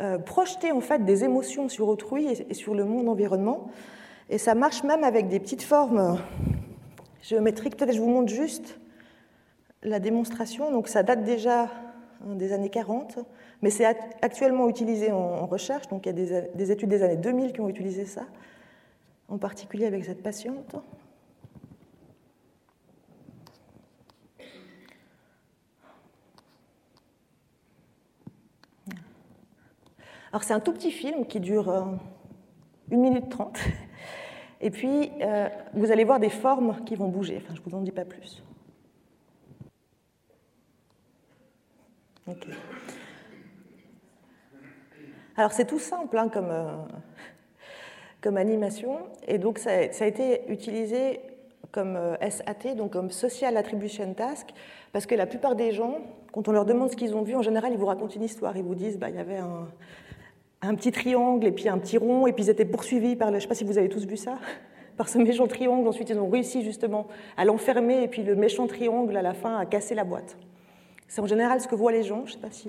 euh, 0.00 0.18
projeter 0.18 0.72
en 0.72 0.80
fait 0.80 1.04
des 1.04 1.22
émotions 1.24 1.68
sur 1.68 1.86
autrui 1.88 2.26
et, 2.26 2.54
sur 2.54 2.74
le 2.74 2.84
monde 2.84 3.08
environnement. 3.08 3.70
Et 4.28 4.38
ça 4.38 4.54
marche 4.54 4.82
même 4.84 5.04
avec 5.04 5.28
des 5.28 5.38
petites 5.38 5.62
formes 5.62 6.18
géométriques. 7.22 7.76
Peut-être 7.76 7.94
je 7.94 8.00
vous 8.00 8.08
montre 8.08 8.32
juste 8.32 8.78
la 9.82 10.00
démonstration. 10.00 10.72
Donc 10.72 10.88
ça 10.88 11.02
date 11.02 11.24
déjà 11.24 11.64
hein, 11.64 12.34
des 12.34 12.52
années 12.52 12.70
40 12.70 13.18
mais 13.62 13.70
c'est 13.70 13.84
actuellement 13.84 14.68
utilisé 14.68 15.12
en, 15.12 15.46
recherche, 15.46 15.88
donc 15.88 16.06
il 16.06 16.08
y 16.08 16.34
a 16.34 16.42
des, 16.42 16.70
études 16.70 16.88
des 16.88 17.02
années 17.02 17.16
2000 17.16 17.52
qui 17.52 17.60
ont 17.60 17.68
utilisé 17.68 18.06
ça, 18.06 18.22
en 19.28 19.38
particulier 19.38 19.86
avec 19.86 20.04
cette 20.04 20.22
patiente. 20.22 20.76
Alors 30.32 30.44
c'est 30.44 30.54
un 30.54 30.60
tout 30.60 30.72
petit 30.72 30.92
film 30.92 31.26
qui 31.26 31.40
dure 31.40 31.68
1 31.70 31.98
euh, 32.92 32.96
minute 32.96 33.28
30. 33.28 33.58
Et 34.60 34.70
puis, 34.70 35.10
euh, 35.22 35.48
vous 35.72 35.90
allez 35.90 36.04
voir 36.04 36.20
des 36.20 36.28
formes 36.28 36.84
qui 36.84 36.94
vont 36.94 37.08
bouger. 37.08 37.42
Enfin, 37.42 37.54
je 37.54 37.60
ne 37.60 37.64
vous 37.64 37.76
en 37.76 37.80
dis 37.80 37.92
pas 37.92 38.04
plus. 38.04 38.42
Alors 45.40 45.52
c'est 45.52 45.64
tout 45.64 45.78
simple 45.78 46.18
hein, 46.18 46.28
comme, 46.28 46.50
euh, 46.50 46.66
comme 48.20 48.36
animation, 48.36 48.98
et 49.26 49.38
donc 49.38 49.58
ça, 49.58 49.70
a 49.70 50.06
été 50.06 50.42
utilisé 50.52 51.20
comme 51.72 51.96
euh, 51.96 52.14
SAT, 52.28 52.74
donc 52.76 52.92
comme 52.92 53.10
Social 53.10 53.56
Attribution 53.56 54.12
Task, 54.12 54.48
parce 54.92 55.06
que 55.06 55.14
la 55.14 55.24
plupart 55.24 55.56
des 55.56 55.72
gens, 55.72 56.00
quand 56.32 56.46
on 56.48 56.52
leur 56.52 56.66
demande 56.66 56.90
ce 56.90 56.96
qu'ils 56.96 57.14
ont 57.14 57.22
vu, 57.22 57.36
en 57.36 57.40
général, 57.40 57.72
ils 57.72 57.78
vous 57.78 57.86
racontent 57.86 58.14
une 58.14 58.22
histoire. 58.22 58.54
Ils 58.58 58.62
vous 58.62 58.74
disent, 58.74 58.98
bah, 58.98 59.08
il 59.08 59.16
y 59.16 59.18
avait 59.18 59.38
un, 60.60 60.74
petit 60.74 60.92
triangle 60.92 61.46
et 61.46 61.52
puis 61.52 61.70
un 61.70 61.78
petit 61.78 61.96
rond, 61.96 62.26
et 62.26 62.34
puis 62.34 62.44
ils 62.44 62.50
étaient 62.50 62.66
poursuivis 62.66 63.16
par, 63.16 63.30
je 63.30 63.36
ne 63.36 63.40
sais 63.40 63.48
pas 63.48 63.54
si 63.54 63.64
vous 63.64 63.78
avez 63.78 63.88
tous 63.88 64.04
vu 64.04 64.18
ça, 64.18 64.36
par 64.98 65.08
ce 65.08 65.16
méchant 65.16 65.46
triangle. 65.46 65.88
Ensuite, 65.88 66.10
ils 66.10 66.18
ont 66.18 66.28
réussi 66.28 66.62
justement 66.62 67.06
à 67.38 67.46
l'enfermer, 67.46 68.02
et 68.02 68.08
puis 68.08 68.24
le 68.24 68.36
méchant 68.36 68.66
triangle, 68.66 69.16
à 69.16 69.22
la 69.22 69.32
fin, 69.32 69.56
a 69.56 69.64
cassé 69.64 69.94
la 69.94 70.04
boîte. 70.04 70.36
C'est 71.08 71.22
en 71.22 71.26
général 71.26 71.62
ce 71.62 71.66
que 71.66 71.76
voient 71.76 71.92
les 71.92 72.02
gens. 72.02 72.24
Je 72.26 72.32
sais 72.32 72.38
pas 72.38 72.50
si 72.50 72.68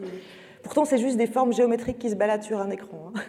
Pourtant, 0.63 0.85
c'est 0.85 0.97
juste 0.97 1.17
des 1.17 1.27
formes 1.27 1.53
géométriques 1.53 1.99
qui 1.99 2.09
se 2.09 2.15
baladent 2.15 2.43
sur 2.43 2.59
un 2.59 2.69
écran. 2.69 3.11
Hein. 3.13 3.19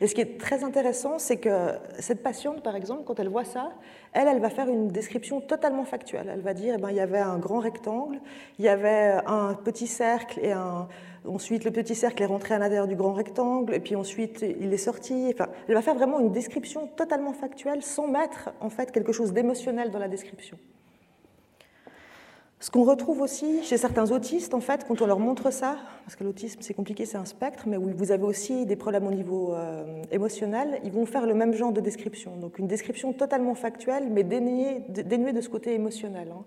Et 0.00 0.06
ce 0.06 0.14
qui 0.14 0.20
est 0.20 0.38
très 0.38 0.62
intéressant, 0.62 1.18
c'est 1.18 1.38
que 1.38 1.70
cette 1.98 2.22
patiente, 2.22 2.62
par 2.62 2.76
exemple, 2.76 3.02
quand 3.04 3.18
elle 3.18 3.28
voit 3.28 3.44
ça, 3.44 3.70
elle, 4.12 4.28
elle 4.28 4.40
va 4.40 4.50
faire 4.50 4.68
une 4.68 4.88
description 4.88 5.40
totalement 5.40 5.84
factuelle. 5.84 6.28
Elle 6.30 6.42
va 6.42 6.54
dire, 6.54 6.74
eh 6.76 6.80
ben, 6.80 6.90
il 6.90 6.96
y 6.96 7.00
avait 7.00 7.18
un 7.18 7.38
grand 7.38 7.60
rectangle, 7.60 8.20
il 8.58 8.64
y 8.64 8.68
avait 8.68 9.14
un 9.26 9.54
petit 9.54 9.86
cercle, 9.86 10.40
et 10.42 10.52
ensuite 11.26 11.64
le 11.64 11.70
petit 11.70 11.94
cercle 11.94 12.22
est 12.22 12.26
rentré 12.26 12.54
à 12.54 12.58
l'intérieur 12.58 12.86
du 12.86 12.96
grand 12.96 13.14
rectangle, 13.14 13.74
et 13.74 13.80
puis 13.80 13.96
ensuite 13.96 14.42
il 14.42 14.72
est 14.72 14.78
sorti. 14.78 15.30
Enfin, 15.32 15.48
elle 15.68 15.74
va 15.74 15.82
faire 15.82 15.94
vraiment 15.94 16.20
une 16.20 16.32
description 16.32 16.88
totalement 16.88 17.32
factuelle 17.32 17.82
sans 17.82 18.06
mettre 18.06 18.50
en 18.60 18.68
fait 18.68 18.92
quelque 18.92 19.12
chose 19.12 19.32
d'émotionnel 19.32 19.90
dans 19.90 19.98
la 19.98 20.08
description. 20.08 20.58
Ce 22.58 22.70
qu'on 22.70 22.84
retrouve 22.84 23.20
aussi 23.20 23.62
chez 23.64 23.76
certains 23.76 24.10
autistes, 24.12 24.54
en 24.54 24.60
fait, 24.60 24.86
quand 24.88 25.02
on 25.02 25.06
leur 25.06 25.18
montre 25.18 25.52
ça, 25.52 25.76
parce 26.04 26.16
que 26.16 26.24
l'autisme 26.24 26.60
c'est 26.62 26.72
compliqué, 26.72 27.04
c'est 27.04 27.18
un 27.18 27.26
spectre, 27.26 27.64
mais 27.66 27.76
où 27.76 27.90
vous 27.94 28.12
avez 28.12 28.24
aussi 28.24 28.64
des 28.64 28.76
problèmes 28.76 29.06
au 29.06 29.10
niveau 29.12 29.52
euh, 29.52 30.02
émotionnel, 30.10 30.80
ils 30.82 30.90
vont 30.90 31.04
faire 31.04 31.26
le 31.26 31.34
même 31.34 31.52
genre 31.52 31.72
de 31.72 31.82
description. 31.82 32.34
Donc 32.36 32.58
une 32.58 32.66
description 32.66 33.12
totalement 33.12 33.54
factuelle, 33.54 34.08
mais 34.10 34.24
dénuée, 34.24 34.80
de 34.88 35.40
ce 35.42 35.50
côté 35.50 35.74
émotionnel. 35.74 36.28
Hein. 36.32 36.44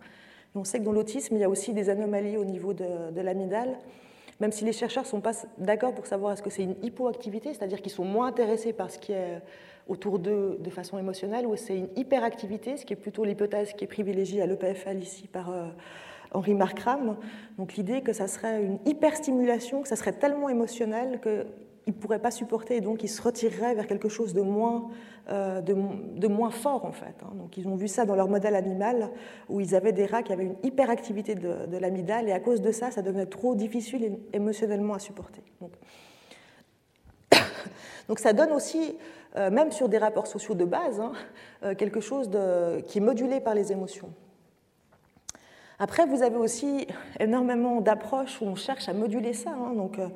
on 0.55 0.64
sait 0.64 0.80
que 0.80 0.84
dans 0.84 0.93
l'autisme, 0.93 1.36
il 1.36 1.41
y 1.41 1.43
a 1.43 1.49
aussi 1.49 1.74
des 1.74 1.89
anomalies 1.91 2.38
au 2.38 2.45
niveau 2.45 2.74
de, 2.74 3.12
de 3.12 3.22
l'amygdale. 3.22 3.78
même 4.39 4.51
si 4.51 4.66
les 4.66 4.74
chercheurs 4.74 5.03
ne 5.03 5.10
sont 5.10 5.22
pas 5.22 5.34
d'accord 5.60 5.93
pour 5.93 6.07
savoir 6.07 6.34
est-ce 6.34 6.41
que 6.41 6.49
c'est 6.49 6.64
une 6.64 6.76
hypoactivité, 6.82 7.53
c'est-à-dire 7.53 7.84
qu'ils 7.84 7.91
sont 7.91 8.05
moins 8.05 8.26
intéressés 8.26 8.74
par 8.74 8.89
ce 8.89 8.97
qui 8.97 9.12
est 9.12 9.41
autour 9.90 10.20
d'eux 10.20 10.58
de 10.60 10.70
façon 10.70 10.98
émotionnelle, 10.98 11.46
ou 11.46 11.56
c'est 11.56 11.76
une 11.76 11.90
hyperactivité, 11.98 12.78
ce 12.78 12.86
qui 12.86 12.94
est 12.94 12.96
plutôt 12.96 13.26
l'hypothèse 13.26 13.74
qui 13.74 13.84
est 13.84 13.88
privilégiée 13.88 14.42
à 14.42 14.46
l'EPFL 14.46 15.02
ici 15.02 15.28
par 15.28 15.50
euh, 15.50 15.66
Henri 16.32 16.54
Markram. 16.54 17.18
Donc 17.58 17.74
l'idée 17.74 18.02
que 18.02 18.14
ça 18.14 18.28
serait 18.28 18.64
une 18.64 18.80
hyperstimulation, 18.86 19.82
que 19.82 19.88
ça 19.88 19.96
serait 19.96 20.14
tellement 20.14 20.48
émotionnel 20.48 21.20
qu'ils 21.22 21.46
ne 21.88 21.92
pourraient 21.94 22.22
pas 22.22 22.30
supporter 22.32 22.78
et 22.78 22.82
donc 22.82 23.04
ils 23.04 23.10
se 23.10 23.22
retireraient 23.22 23.74
vers 23.74 23.88
quelque 23.88 24.10
chose 24.10 24.34
de 24.36 24.42
moins, 24.42 24.90
euh, 25.30 25.60
de, 25.62 26.28
moins 26.28 26.52
fort 26.52 26.86
en 26.86 26.92
fait. 26.92 27.16
Hein. 27.24 27.34
Donc 27.36 27.58
ils 27.58 27.68
ont 27.68 27.76
vu 27.76 27.88
ça 27.88 28.06
dans 28.06 28.16
leur 28.16 28.30
modèle 28.30 28.56
animal 28.56 29.10
où 29.50 29.60
ils 29.60 29.74
avaient 29.74 29.92
des 29.92 30.06
rats 30.06 30.22
qui 30.22 30.34
avaient 30.34 30.46
une 30.46 30.58
hyperactivité 30.62 31.34
de, 31.34 31.66
de 31.66 31.78
l'amygdale 31.78 32.30
et 32.30 32.32
à 32.32 32.40
cause 32.40 32.62
de 32.62 32.72
ça, 32.72 32.92
ça 32.92 33.02
devenait 33.02 33.26
trop 33.26 33.56
difficile 33.56 34.20
émotionnellement 34.34 34.94
à 34.94 35.00
supporter. 35.00 35.42
Donc 38.08 38.20
ça 38.20 38.34
donne 38.34 38.52
aussi 38.52 38.96
euh, 39.36 39.52
même 39.52 39.72
sur 39.72 39.90
des 39.90 39.98
rapports 39.98 40.28
sociaux 40.28 40.56
de 40.56 40.66
base, 40.66 41.00
hein, 41.00 41.12
euh, 41.64 41.76
quelque 41.76 42.00
chose 42.00 42.30
qui 42.88 42.98
est 42.98 43.02
modulé 43.02 43.40
par 43.40 43.54
les 43.54 43.72
émotions. 43.72 44.10
Après, 45.78 46.06
vous 46.06 46.24
avez 46.24 46.36
aussi 46.36 46.88
énormément 47.20 47.80
d'approches 47.80 48.42
où 48.42 48.46
on 48.46 48.56
cherche 48.56 48.90
à 48.90 48.94
moduler 48.94 49.34
ça. 49.34 49.52
Hein. 49.52 49.74
donc, 49.76 50.00
euh, 50.00 50.08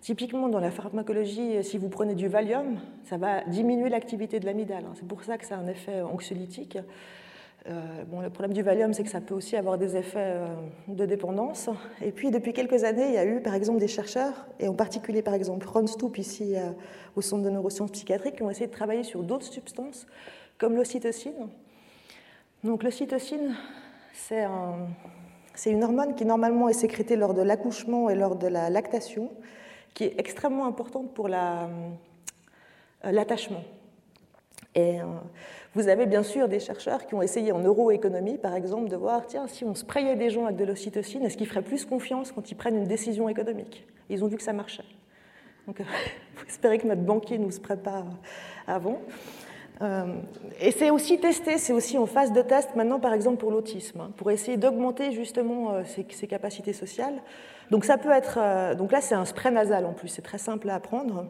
typiquement, 0.00 0.48
dans 0.48 0.60
la 0.60 0.70
pharmacologie, 0.70 1.62
si 1.62 1.76
vous 1.76 1.88
prenez 1.88 2.14
du 2.14 2.28
Valium, 2.28 2.78
ça 3.04 3.18
va 3.18 3.42
diminuer 3.44 3.90
l'activité 3.90 4.40
de 4.40 4.46
l'amygdale. 4.46 4.84
Hein. 4.86 4.92
c'est 4.94 5.06
pour 5.06 5.22
ça 5.22 5.36
que 5.38 5.44
ça 5.44 5.56
a 5.56 5.58
un 5.58 5.66
effet 5.66 6.00
anxiolytique. 6.00 6.78
Euh, 7.68 8.02
bon, 8.06 8.20
le 8.20 8.30
problème 8.30 8.52
du 8.52 8.62
Valium, 8.62 8.92
c'est 8.92 9.04
que 9.04 9.10
ça 9.10 9.20
peut 9.20 9.34
aussi 9.34 9.56
avoir 9.56 9.78
des 9.78 9.96
effets 9.96 10.18
euh, 10.18 10.46
de 10.88 11.06
dépendance. 11.06 11.70
Et 12.00 12.10
puis, 12.10 12.32
depuis 12.32 12.52
quelques 12.52 12.82
années, 12.82 13.06
il 13.06 13.14
y 13.14 13.18
a 13.18 13.24
eu, 13.24 13.40
par 13.40 13.54
exemple, 13.54 13.78
des 13.78 13.88
chercheurs, 13.88 14.46
et 14.58 14.66
en 14.66 14.74
particulier, 14.74 15.22
par 15.22 15.34
exemple, 15.34 15.66
Ron 15.68 15.86
Stoop, 15.86 16.18
ici 16.18 16.56
euh, 16.56 16.70
au 17.14 17.20
Centre 17.20 17.44
de 17.44 17.50
neurosciences 17.50 17.92
psychiatriques, 17.92 18.36
qui 18.36 18.42
ont 18.42 18.50
essayé 18.50 18.66
de 18.66 18.72
travailler 18.72 19.04
sur 19.04 19.22
d'autres 19.22 19.46
substances, 19.46 20.06
comme 20.58 20.74
l'ocytocine. 20.74 21.48
Donc, 22.64 22.82
l'ocytocine, 22.82 23.54
c'est 24.12 24.42
un, 24.42 24.88
une 25.66 25.84
hormone 25.84 26.16
qui, 26.16 26.24
normalement, 26.24 26.68
est 26.68 26.74
sécrétée 26.74 27.14
lors 27.14 27.34
de 27.34 27.42
l'accouchement 27.42 28.10
et 28.10 28.16
lors 28.16 28.34
de 28.34 28.48
la 28.48 28.70
lactation, 28.70 29.30
qui 29.94 30.04
est 30.04 30.14
extrêmement 30.18 30.66
importante 30.66 31.14
pour 31.14 31.28
l'attachement. 31.28 33.62
Et 34.74 34.98
vous 35.74 35.88
avez 35.88 36.06
bien 36.06 36.22
sûr 36.22 36.48
des 36.48 36.60
chercheurs 36.60 37.06
qui 37.06 37.14
ont 37.14 37.22
essayé 37.22 37.52
en 37.52 37.58
neuroéconomie, 37.58 38.38
par 38.38 38.54
exemple, 38.54 38.88
de 38.88 38.96
voir, 38.96 39.26
tiens, 39.26 39.46
si 39.46 39.64
on 39.64 39.74
sprayait 39.74 40.16
des 40.16 40.30
gens 40.30 40.44
avec 40.44 40.56
de 40.56 40.64
l'ocytocine, 40.64 41.22
est-ce 41.24 41.36
qu'ils 41.36 41.46
feraient 41.46 41.62
plus 41.62 41.84
confiance 41.84 42.32
quand 42.32 42.50
ils 42.50 42.54
prennent 42.54 42.76
une 42.76 42.88
décision 42.88 43.28
économique? 43.28 43.86
Ils 44.10 44.24
ont 44.24 44.28
vu 44.28 44.36
que 44.36 44.42
ça 44.42 44.52
marchait. 44.52 44.84
Donc, 45.66 45.78
il 45.80 46.38
faut 46.38 46.46
espérer 46.46 46.78
que 46.78 46.86
notre 46.86 47.02
banquier 47.02 47.38
nous 47.38 47.50
spraye 47.50 47.78
pas 47.78 48.04
avant. 48.66 49.00
Euh, 49.80 50.16
et 50.60 50.70
c'est 50.70 50.90
aussi 50.90 51.18
testé, 51.18 51.58
c'est 51.58 51.72
aussi 51.72 51.98
en 51.98 52.06
phase 52.06 52.32
de 52.32 52.42
test 52.42 52.76
maintenant, 52.76 53.00
par 53.00 53.14
exemple, 53.14 53.38
pour 53.38 53.50
l'autisme, 53.50 54.00
hein, 54.00 54.10
pour 54.16 54.30
essayer 54.30 54.56
d'augmenter 54.56 55.12
justement 55.12 55.72
euh, 55.72 55.82
ses, 55.84 56.26
capacités 56.26 56.72
sociales. 56.72 57.14
Donc, 57.70 57.84
ça 57.84 57.98
peut 57.98 58.10
être. 58.10 58.38
Euh, 58.40 58.74
donc 58.74 58.92
là, 58.92 59.00
c'est 59.00 59.14
un 59.14 59.24
spray 59.24 59.50
nasal 59.50 59.86
en 59.86 59.92
plus, 59.92 60.08
c'est 60.08 60.22
très 60.22 60.38
simple 60.38 60.68
à 60.70 60.74
apprendre 60.74 61.26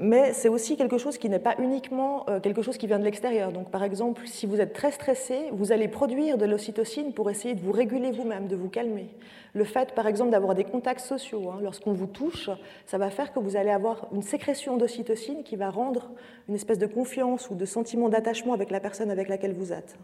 mais 0.00 0.32
c'est 0.32 0.48
aussi 0.48 0.76
quelque 0.76 0.96
chose 0.96 1.18
qui 1.18 1.28
n'est 1.28 1.40
pas 1.40 1.56
uniquement 1.58 2.24
euh, 2.28 2.38
quelque 2.38 2.62
chose 2.62 2.78
qui 2.78 2.86
vient 2.86 3.00
de 3.00 3.04
l'extérieur. 3.04 3.50
Donc, 3.50 3.70
par 3.70 3.82
exemple, 3.82 4.22
si 4.26 4.46
vous 4.46 4.60
êtes 4.60 4.72
très 4.72 4.92
stressé, 4.92 5.48
vous 5.52 5.72
allez 5.72 5.88
produire 5.88 6.38
de 6.38 6.44
l'ocytocine 6.44 7.12
pour 7.12 7.30
essayer 7.30 7.54
de 7.54 7.60
vous 7.60 7.72
réguler 7.72 8.12
vous-même, 8.12 8.46
de 8.46 8.54
vous 8.54 8.68
calmer. 8.68 9.08
Le 9.54 9.64
fait, 9.64 9.94
par 9.94 10.06
exemple, 10.06 10.30
d'avoir 10.30 10.54
des 10.54 10.62
contacts 10.62 11.00
sociaux, 11.00 11.50
hein, 11.50 11.58
lorsqu'on 11.62 11.92
vous 11.92 12.06
touche, 12.06 12.48
ça 12.86 12.96
va 12.96 13.10
faire 13.10 13.32
que 13.32 13.40
vous 13.40 13.56
allez 13.56 13.70
avoir 13.70 14.06
une 14.12 14.22
sécrétion 14.22 14.76
d'ocytocine 14.76 15.42
qui 15.42 15.56
va 15.56 15.68
rendre 15.68 16.10
une 16.48 16.54
espèce 16.54 16.78
de 16.78 16.86
confiance 16.86 17.50
ou 17.50 17.56
de 17.56 17.64
sentiment 17.64 18.08
d'attachement 18.08 18.54
avec 18.54 18.70
la 18.70 18.78
personne 18.78 19.10
avec 19.10 19.28
laquelle 19.28 19.54
vous 19.54 19.72
êtes. 19.72 19.96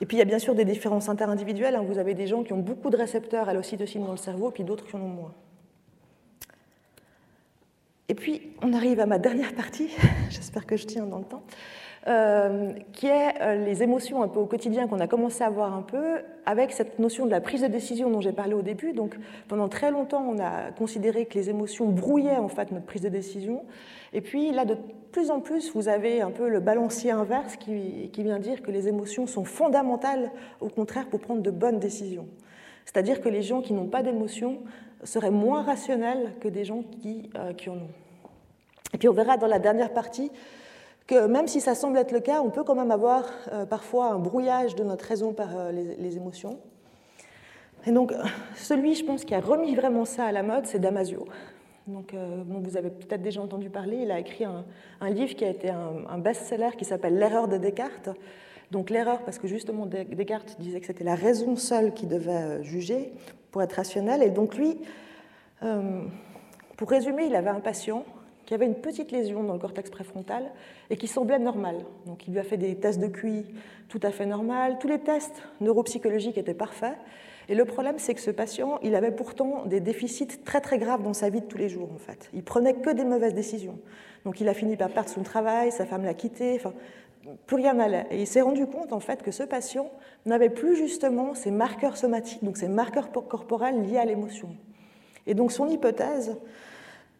Et 0.00 0.06
puis, 0.06 0.16
il 0.16 0.20
y 0.20 0.22
a 0.22 0.26
bien 0.26 0.38
sûr 0.38 0.54
des 0.54 0.64
différences 0.64 1.08
interindividuelles. 1.08 1.74
Hein. 1.74 1.84
Vous 1.84 1.98
avez 1.98 2.14
des 2.14 2.28
gens 2.28 2.44
qui 2.44 2.52
ont 2.52 2.58
beaucoup 2.58 2.90
de 2.90 2.96
récepteurs 2.96 3.48
à 3.48 3.54
l'ocytocine 3.54 4.04
dans 4.04 4.12
le 4.12 4.16
cerveau, 4.16 4.52
puis 4.52 4.62
d'autres 4.62 4.86
qui 4.86 4.94
en 4.94 5.00
ont 5.00 5.08
moins. 5.08 5.34
Et 8.08 8.14
puis, 8.14 8.52
on 8.62 8.72
arrive 8.74 9.00
à 9.00 9.06
ma 9.06 9.18
dernière 9.18 9.54
partie, 9.54 9.88
j'espère 10.30 10.66
que 10.66 10.76
je 10.76 10.86
tiens 10.86 11.06
dans 11.06 11.18
le 11.18 11.24
temps, 11.24 11.42
euh, 12.06 12.74
qui 12.92 13.06
est 13.06 13.40
euh, 13.40 13.64
les 13.64 13.82
émotions 13.82 14.22
un 14.22 14.28
peu 14.28 14.40
au 14.40 14.44
quotidien 14.44 14.86
qu'on 14.86 15.00
a 15.00 15.06
commencé 15.06 15.42
à 15.42 15.48
voir 15.48 15.74
un 15.74 15.80
peu 15.80 16.18
avec 16.44 16.72
cette 16.72 16.98
notion 16.98 17.24
de 17.24 17.30
la 17.30 17.40
prise 17.40 17.62
de 17.62 17.66
décision 17.66 18.10
dont 18.10 18.20
j'ai 18.20 18.32
parlé 18.32 18.52
au 18.52 18.60
début. 18.60 18.92
Donc, 18.92 19.16
pendant 19.48 19.68
très 19.70 19.90
longtemps, 19.90 20.22
on 20.28 20.38
a 20.38 20.70
considéré 20.76 21.24
que 21.24 21.32
les 21.38 21.48
émotions 21.48 21.86
brouillaient 21.86 22.36
en 22.36 22.48
fait 22.48 22.72
notre 22.72 22.84
prise 22.84 23.00
de 23.00 23.08
décision. 23.08 23.64
Et 24.12 24.20
puis, 24.20 24.52
là, 24.52 24.66
de 24.66 24.76
plus 25.10 25.30
en 25.30 25.40
plus, 25.40 25.72
vous 25.74 25.88
avez 25.88 26.20
un 26.20 26.30
peu 26.30 26.50
le 26.50 26.60
balancier 26.60 27.10
inverse 27.10 27.56
qui, 27.56 28.10
qui 28.12 28.22
vient 28.22 28.38
dire 28.38 28.60
que 28.60 28.70
les 28.70 28.86
émotions 28.86 29.26
sont 29.26 29.44
fondamentales, 29.44 30.30
au 30.60 30.68
contraire, 30.68 31.08
pour 31.08 31.20
prendre 31.20 31.40
de 31.40 31.50
bonnes 31.50 31.78
décisions. 31.78 32.28
C'est-à-dire 32.84 33.20
que 33.20 33.28
les 33.28 33.42
gens 33.42 33.60
qui 33.60 33.72
n'ont 33.72 33.86
pas 33.86 34.02
d'émotions 34.02 34.58
seraient 35.04 35.30
moins 35.30 35.62
rationnels 35.62 36.32
que 36.40 36.48
des 36.48 36.64
gens 36.64 36.82
qui, 36.82 37.30
euh, 37.36 37.52
qui 37.52 37.68
en 37.70 37.74
ont. 37.74 37.90
Et 38.92 38.98
puis 38.98 39.08
on 39.08 39.12
verra 39.12 39.36
dans 39.36 39.46
la 39.46 39.58
dernière 39.58 39.92
partie 39.92 40.30
que 41.06 41.26
même 41.26 41.48
si 41.48 41.60
ça 41.60 41.74
semble 41.74 41.98
être 41.98 42.12
le 42.12 42.20
cas, 42.20 42.40
on 42.40 42.50
peut 42.50 42.64
quand 42.64 42.74
même 42.74 42.90
avoir 42.90 43.24
euh, 43.52 43.66
parfois 43.66 44.12
un 44.12 44.18
brouillage 44.18 44.74
de 44.74 44.84
notre 44.84 45.04
raison 45.04 45.32
par 45.32 45.56
euh, 45.56 45.72
les, 45.72 46.16
émotions. 46.16 46.58
Et 47.86 47.92
donc 47.92 48.14
celui, 48.56 48.94
je 48.94 49.04
pense, 49.04 49.24
qui 49.24 49.34
a 49.34 49.40
remis 49.40 49.74
vraiment 49.74 50.06
ça 50.06 50.24
à 50.24 50.32
la 50.32 50.42
mode, 50.42 50.66
c'est 50.66 50.78
Damasio. 50.78 51.26
Donc, 51.86 52.14
vous 52.14 52.78
avez 52.78 52.88
peut-être 52.88 53.20
déjà 53.20 53.42
entendu 53.42 53.68
parler, 53.68 53.98
il 54.04 54.10
a 54.10 54.18
écrit 54.18 54.46
un, 54.46 55.10
livre 55.10 55.34
qui 55.36 55.44
a 55.44 55.50
été 55.50 55.68
un 55.68 56.16
best-seller 56.16 56.70
qui 56.78 56.86
s'appelle 56.86 57.18
L'erreur 57.18 57.46
de 57.46 57.58
Descartes. 57.58 58.08
Donc 58.74 58.90
l'erreur, 58.90 59.22
parce 59.22 59.38
que 59.38 59.46
justement 59.46 59.86
Descartes 59.86 60.56
disait 60.58 60.80
que 60.80 60.86
c'était 60.86 61.04
la 61.04 61.14
raison 61.14 61.54
seule 61.54 61.94
qui 61.94 62.08
devait 62.08 62.60
juger, 62.64 63.12
pour 63.52 63.62
être 63.62 63.74
rationnel. 63.74 64.20
Et 64.24 64.30
donc 64.30 64.56
lui, 64.56 64.76
euh, 65.62 66.02
pour 66.76 66.90
résumer, 66.90 67.26
il 67.26 67.36
avait 67.36 67.50
un 67.50 67.60
patient 67.60 68.04
qui 68.46 68.52
avait 68.52 68.66
une 68.66 68.74
petite 68.74 69.12
lésion 69.12 69.44
dans 69.44 69.52
le 69.52 69.60
cortex 69.60 69.90
préfrontal 69.90 70.50
et 70.90 70.96
qui 70.96 71.06
semblait 71.06 71.38
normal. 71.38 71.76
Donc 72.06 72.26
il 72.26 72.32
lui 72.32 72.40
a 72.40 72.42
fait 72.42 72.56
des 72.56 72.74
tests 72.74 72.98
de 72.98 73.06
QI 73.06 73.46
tout 73.88 74.00
à 74.02 74.10
fait 74.10 74.26
normal, 74.26 74.78
tous 74.80 74.88
les 74.88 74.98
tests 74.98 75.40
neuropsychologiques 75.60 76.36
étaient 76.36 76.52
parfaits. 76.52 76.96
Et 77.48 77.54
le 77.54 77.64
problème, 77.64 77.98
c'est 77.98 78.14
que 78.14 78.20
ce 78.20 78.32
patient, 78.32 78.80
il 78.82 78.96
avait 78.96 79.12
pourtant 79.12 79.66
des 79.66 79.78
déficits 79.78 80.42
très 80.44 80.60
très 80.60 80.78
graves 80.78 81.04
dans 81.04 81.14
sa 81.14 81.28
vie 81.28 81.42
de 81.42 81.46
tous 81.46 81.58
les 81.58 81.68
jours, 81.68 81.90
en 81.94 81.98
fait. 81.98 82.28
Il 82.32 82.42
prenait 82.42 82.74
que 82.74 82.90
des 82.90 83.04
mauvaises 83.04 83.34
décisions. 83.34 83.78
Donc 84.24 84.40
il 84.40 84.48
a 84.48 84.54
fini 84.54 84.76
par 84.76 84.88
perdre 84.88 85.10
son 85.10 85.22
travail, 85.22 85.70
sa 85.70 85.84
femme 85.84 86.04
l'a 86.04 86.14
quitté, 86.14 86.54
enfin, 86.56 86.72
plus 87.46 87.56
rien 87.56 87.74
n'allait. 87.74 88.06
Et 88.10 88.20
il 88.20 88.26
s'est 88.26 88.40
rendu 88.40 88.66
compte 88.66 88.92
en 88.92 89.00
fait 89.00 89.22
que 89.22 89.30
ce 89.30 89.42
patient 89.42 89.90
n'avait 90.26 90.50
plus 90.50 90.76
justement 90.76 91.34
ces 91.34 91.50
marqueurs 91.50 91.96
somatiques, 91.96 92.44
donc 92.44 92.56
ces 92.56 92.68
marqueurs 92.68 93.10
corporels 93.10 93.82
liés 93.82 93.98
à 93.98 94.04
l'émotion. 94.04 94.50
Et 95.26 95.34
donc 95.34 95.52
son 95.52 95.68
hypothèse, 95.68 96.36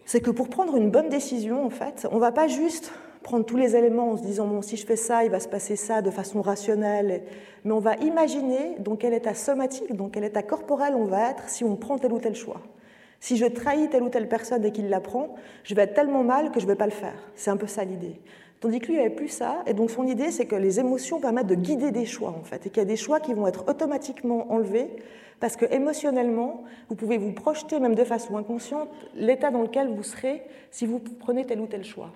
c'est 0.04 0.20
que 0.20 0.30
pour 0.30 0.48
prendre 0.48 0.76
une 0.76 0.90
bonne 0.90 1.08
décision, 1.08 1.64
en 1.64 1.70
fait, 1.70 2.06
on 2.10 2.16
ne 2.16 2.20
va 2.20 2.32
pas 2.32 2.48
juste 2.48 2.92
prendre 3.22 3.46
tous 3.46 3.56
les 3.56 3.74
éléments 3.74 4.10
en 4.10 4.16
se 4.16 4.22
disant 4.22 4.46
bon, 4.46 4.60
si 4.60 4.76
je 4.76 4.84
fais 4.84 4.96
ça, 4.96 5.24
il 5.24 5.30
va 5.30 5.40
se 5.40 5.48
passer 5.48 5.76
ça 5.76 6.02
de 6.02 6.10
façon 6.10 6.42
rationnelle, 6.42 7.22
mais 7.64 7.72
on 7.72 7.80
va 7.80 7.96
imaginer 7.96 8.76
dans 8.78 8.96
quel 8.96 9.14
état 9.14 9.34
somatique, 9.34 9.94
dans 9.96 10.10
quel 10.10 10.24
état 10.24 10.42
corporel 10.42 10.94
on 10.94 11.06
va 11.06 11.30
être 11.30 11.48
si 11.48 11.64
on 11.64 11.76
prend 11.76 11.98
tel 11.98 12.12
ou 12.12 12.18
tel 12.18 12.34
choix. 12.34 12.60
Si 13.20 13.38
je 13.38 13.46
trahis 13.46 13.88
telle 13.88 14.02
ou 14.02 14.10
telle 14.10 14.28
personne 14.28 14.62
et 14.66 14.70
qu'il 14.70 14.90
la 14.90 15.00
prend, 15.00 15.34
je 15.62 15.74
vais 15.74 15.82
être 15.82 15.94
tellement 15.94 16.22
mal 16.22 16.50
que 16.50 16.60
je 16.60 16.66
ne 16.66 16.72
vais 16.72 16.76
pas 16.76 16.84
le 16.84 16.92
faire. 16.92 17.14
C'est 17.34 17.50
un 17.50 17.56
peu 17.56 17.66
ça 17.66 17.82
l'idée. 17.82 18.20
Tandis 18.64 18.80
que 18.80 18.86
lui 18.86 18.96
n'avait 18.96 19.10
plus 19.10 19.28
ça, 19.28 19.62
et 19.66 19.74
donc 19.74 19.90
son 19.90 20.06
idée, 20.06 20.30
c'est 20.30 20.46
que 20.46 20.56
les 20.56 20.80
émotions 20.80 21.20
permettent 21.20 21.48
de 21.48 21.54
guider 21.54 21.90
des 21.90 22.06
choix, 22.06 22.30
en 22.30 22.44
fait, 22.44 22.64
et 22.64 22.70
qu'il 22.70 22.78
y 22.78 22.80
a 22.80 22.86
des 22.86 22.96
choix 22.96 23.20
qui 23.20 23.34
vont 23.34 23.46
être 23.46 23.68
automatiquement 23.68 24.50
enlevés, 24.50 24.88
parce 25.38 25.54
que 25.54 25.66
émotionnellement, 25.66 26.64
vous 26.88 26.94
pouvez 26.94 27.18
vous 27.18 27.32
projeter, 27.32 27.78
même 27.78 27.94
de 27.94 28.04
façon 28.04 28.38
inconsciente, 28.38 28.88
l'état 29.16 29.50
dans 29.50 29.60
lequel 29.60 29.88
vous 29.88 30.02
serez 30.02 30.44
si 30.70 30.86
vous 30.86 30.98
prenez 30.98 31.44
tel 31.44 31.60
ou 31.60 31.66
tel 31.66 31.84
choix. 31.84 32.10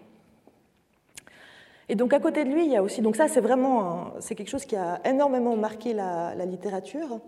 Et 1.90 1.96
donc 1.96 2.14
à 2.14 2.18
côté 2.18 2.44
de 2.44 2.48
lui, 2.48 2.64
il 2.64 2.72
y 2.72 2.76
a 2.76 2.82
aussi, 2.82 3.02
donc 3.02 3.16
ça 3.16 3.28
c'est 3.28 3.42
vraiment, 3.42 4.12
c'est 4.20 4.34
quelque 4.34 4.48
chose 4.48 4.64
qui 4.64 4.76
a 4.76 5.02
énormément 5.04 5.54
marqué 5.54 5.92
la, 5.92 6.34
littérature. 6.46 7.20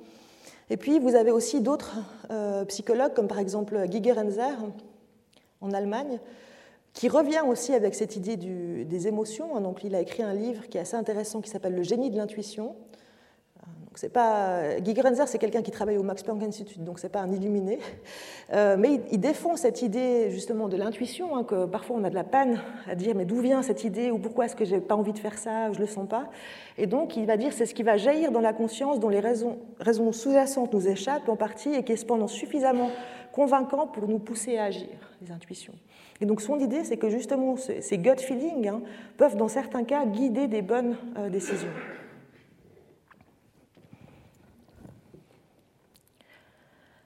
Et 0.70 0.78
puis 0.78 0.98
vous 0.98 1.14
avez 1.14 1.30
aussi 1.30 1.60
d'autres 1.60 1.98
euh, 2.30 2.64
psychologues, 2.64 3.12
comme 3.12 3.28
par 3.28 3.38
exemple 3.38 3.84
Giger 3.90 4.18
Enzer 4.18 4.56
en 5.60 5.72
Allemagne, 5.72 6.18
qui 6.92 7.08
revient 7.08 7.42
aussi 7.46 7.72
avec 7.74 7.94
cette 7.94 8.16
idée 8.16 8.36
des 8.36 9.08
émotions. 9.08 9.60
Donc, 9.60 9.84
il 9.84 9.94
a 9.94 10.00
écrit 10.00 10.22
un 10.22 10.34
livre 10.34 10.68
qui 10.68 10.78
est 10.78 10.80
assez 10.80 10.96
intéressant 10.96 11.40
qui 11.40 11.50
s'appelle 11.50 11.74
Le 11.74 11.82
génie 11.82 12.10
de 12.10 12.16
l'intuition. 12.16 12.74
c'est 13.94 14.12
pas 14.12 14.80
Guy 14.80 14.94
Grenzer, 14.94 15.28
c'est 15.28 15.38
quelqu'un 15.38 15.62
qui 15.62 15.70
travaille 15.70 15.98
au 15.98 16.02
Max 16.02 16.22
Planck 16.22 16.42
Institute, 16.42 16.82
donc 16.82 16.98
c'est 16.98 17.08
pas 17.08 17.20
un 17.20 17.32
illuminé, 17.32 17.78
euh, 18.52 18.76
mais 18.78 19.00
il, 19.10 19.20
défend 19.20 19.56
cette 19.56 19.82
idée 19.82 20.30
justement 20.30 20.68
de 20.68 20.76
l'intuition, 20.76 21.36
hein, 21.36 21.44
que 21.44 21.66
parfois 21.66 21.96
on 21.98 22.04
a 22.04 22.10
de 22.10 22.14
la 22.14 22.24
peine 22.24 22.60
à 22.88 22.94
dire 22.94 23.14
mais 23.14 23.24
d'où 23.24 23.40
vient 23.40 23.62
cette 23.62 23.84
idée 23.84 24.10
ou 24.10 24.18
pourquoi 24.18 24.46
est-ce 24.46 24.56
que 24.56 24.64
j'ai 24.64 24.80
pas 24.80 24.94
envie 24.94 25.12
de 25.12 25.18
faire 25.18 25.36
ça, 25.36 25.72
je 25.72 25.80
le 25.80 25.86
sens 25.86 26.08
pas, 26.08 26.30
et 26.78 26.86
donc 26.86 27.16
il 27.16 27.26
va 27.26 27.36
dire 27.36 27.52
c'est 27.52 27.66
ce 27.66 27.74
qui 27.74 27.82
va 27.82 27.96
jaillir 27.96 28.30
dans 28.30 28.40
la 28.40 28.52
conscience 28.52 29.00
dont 29.00 29.08
les 29.08 29.20
raisons, 29.20 29.58
raisons 29.80 30.12
sous-jacentes 30.12 30.72
nous 30.72 30.88
échappent 30.88 31.28
en 31.28 31.36
partie 31.36 31.74
et 31.74 31.82
qui 31.82 31.92
est 31.92 31.96
cependant 31.96 32.28
suffisamment 32.28 32.90
convaincant 33.32 33.86
pour 33.86 34.08
nous 34.08 34.18
pousser 34.18 34.56
à 34.56 34.64
agir, 34.64 34.88
les 35.20 35.32
intuitions. 35.32 35.74
Et 36.20 36.26
donc 36.26 36.40
son 36.40 36.58
idée, 36.58 36.84
c'est 36.84 36.96
que 36.96 37.08
justement 37.08 37.56
ces 37.56 37.98
gut 37.98 38.18
feelings 38.18 38.68
hein, 38.68 38.82
peuvent 39.16 39.36
dans 39.36 39.48
certains 39.48 39.84
cas 39.84 40.04
guider 40.04 40.48
des 40.48 40.62
bonnes 40.62 40.96
euh, 41.16 41.30
décisions. 41.30 41.70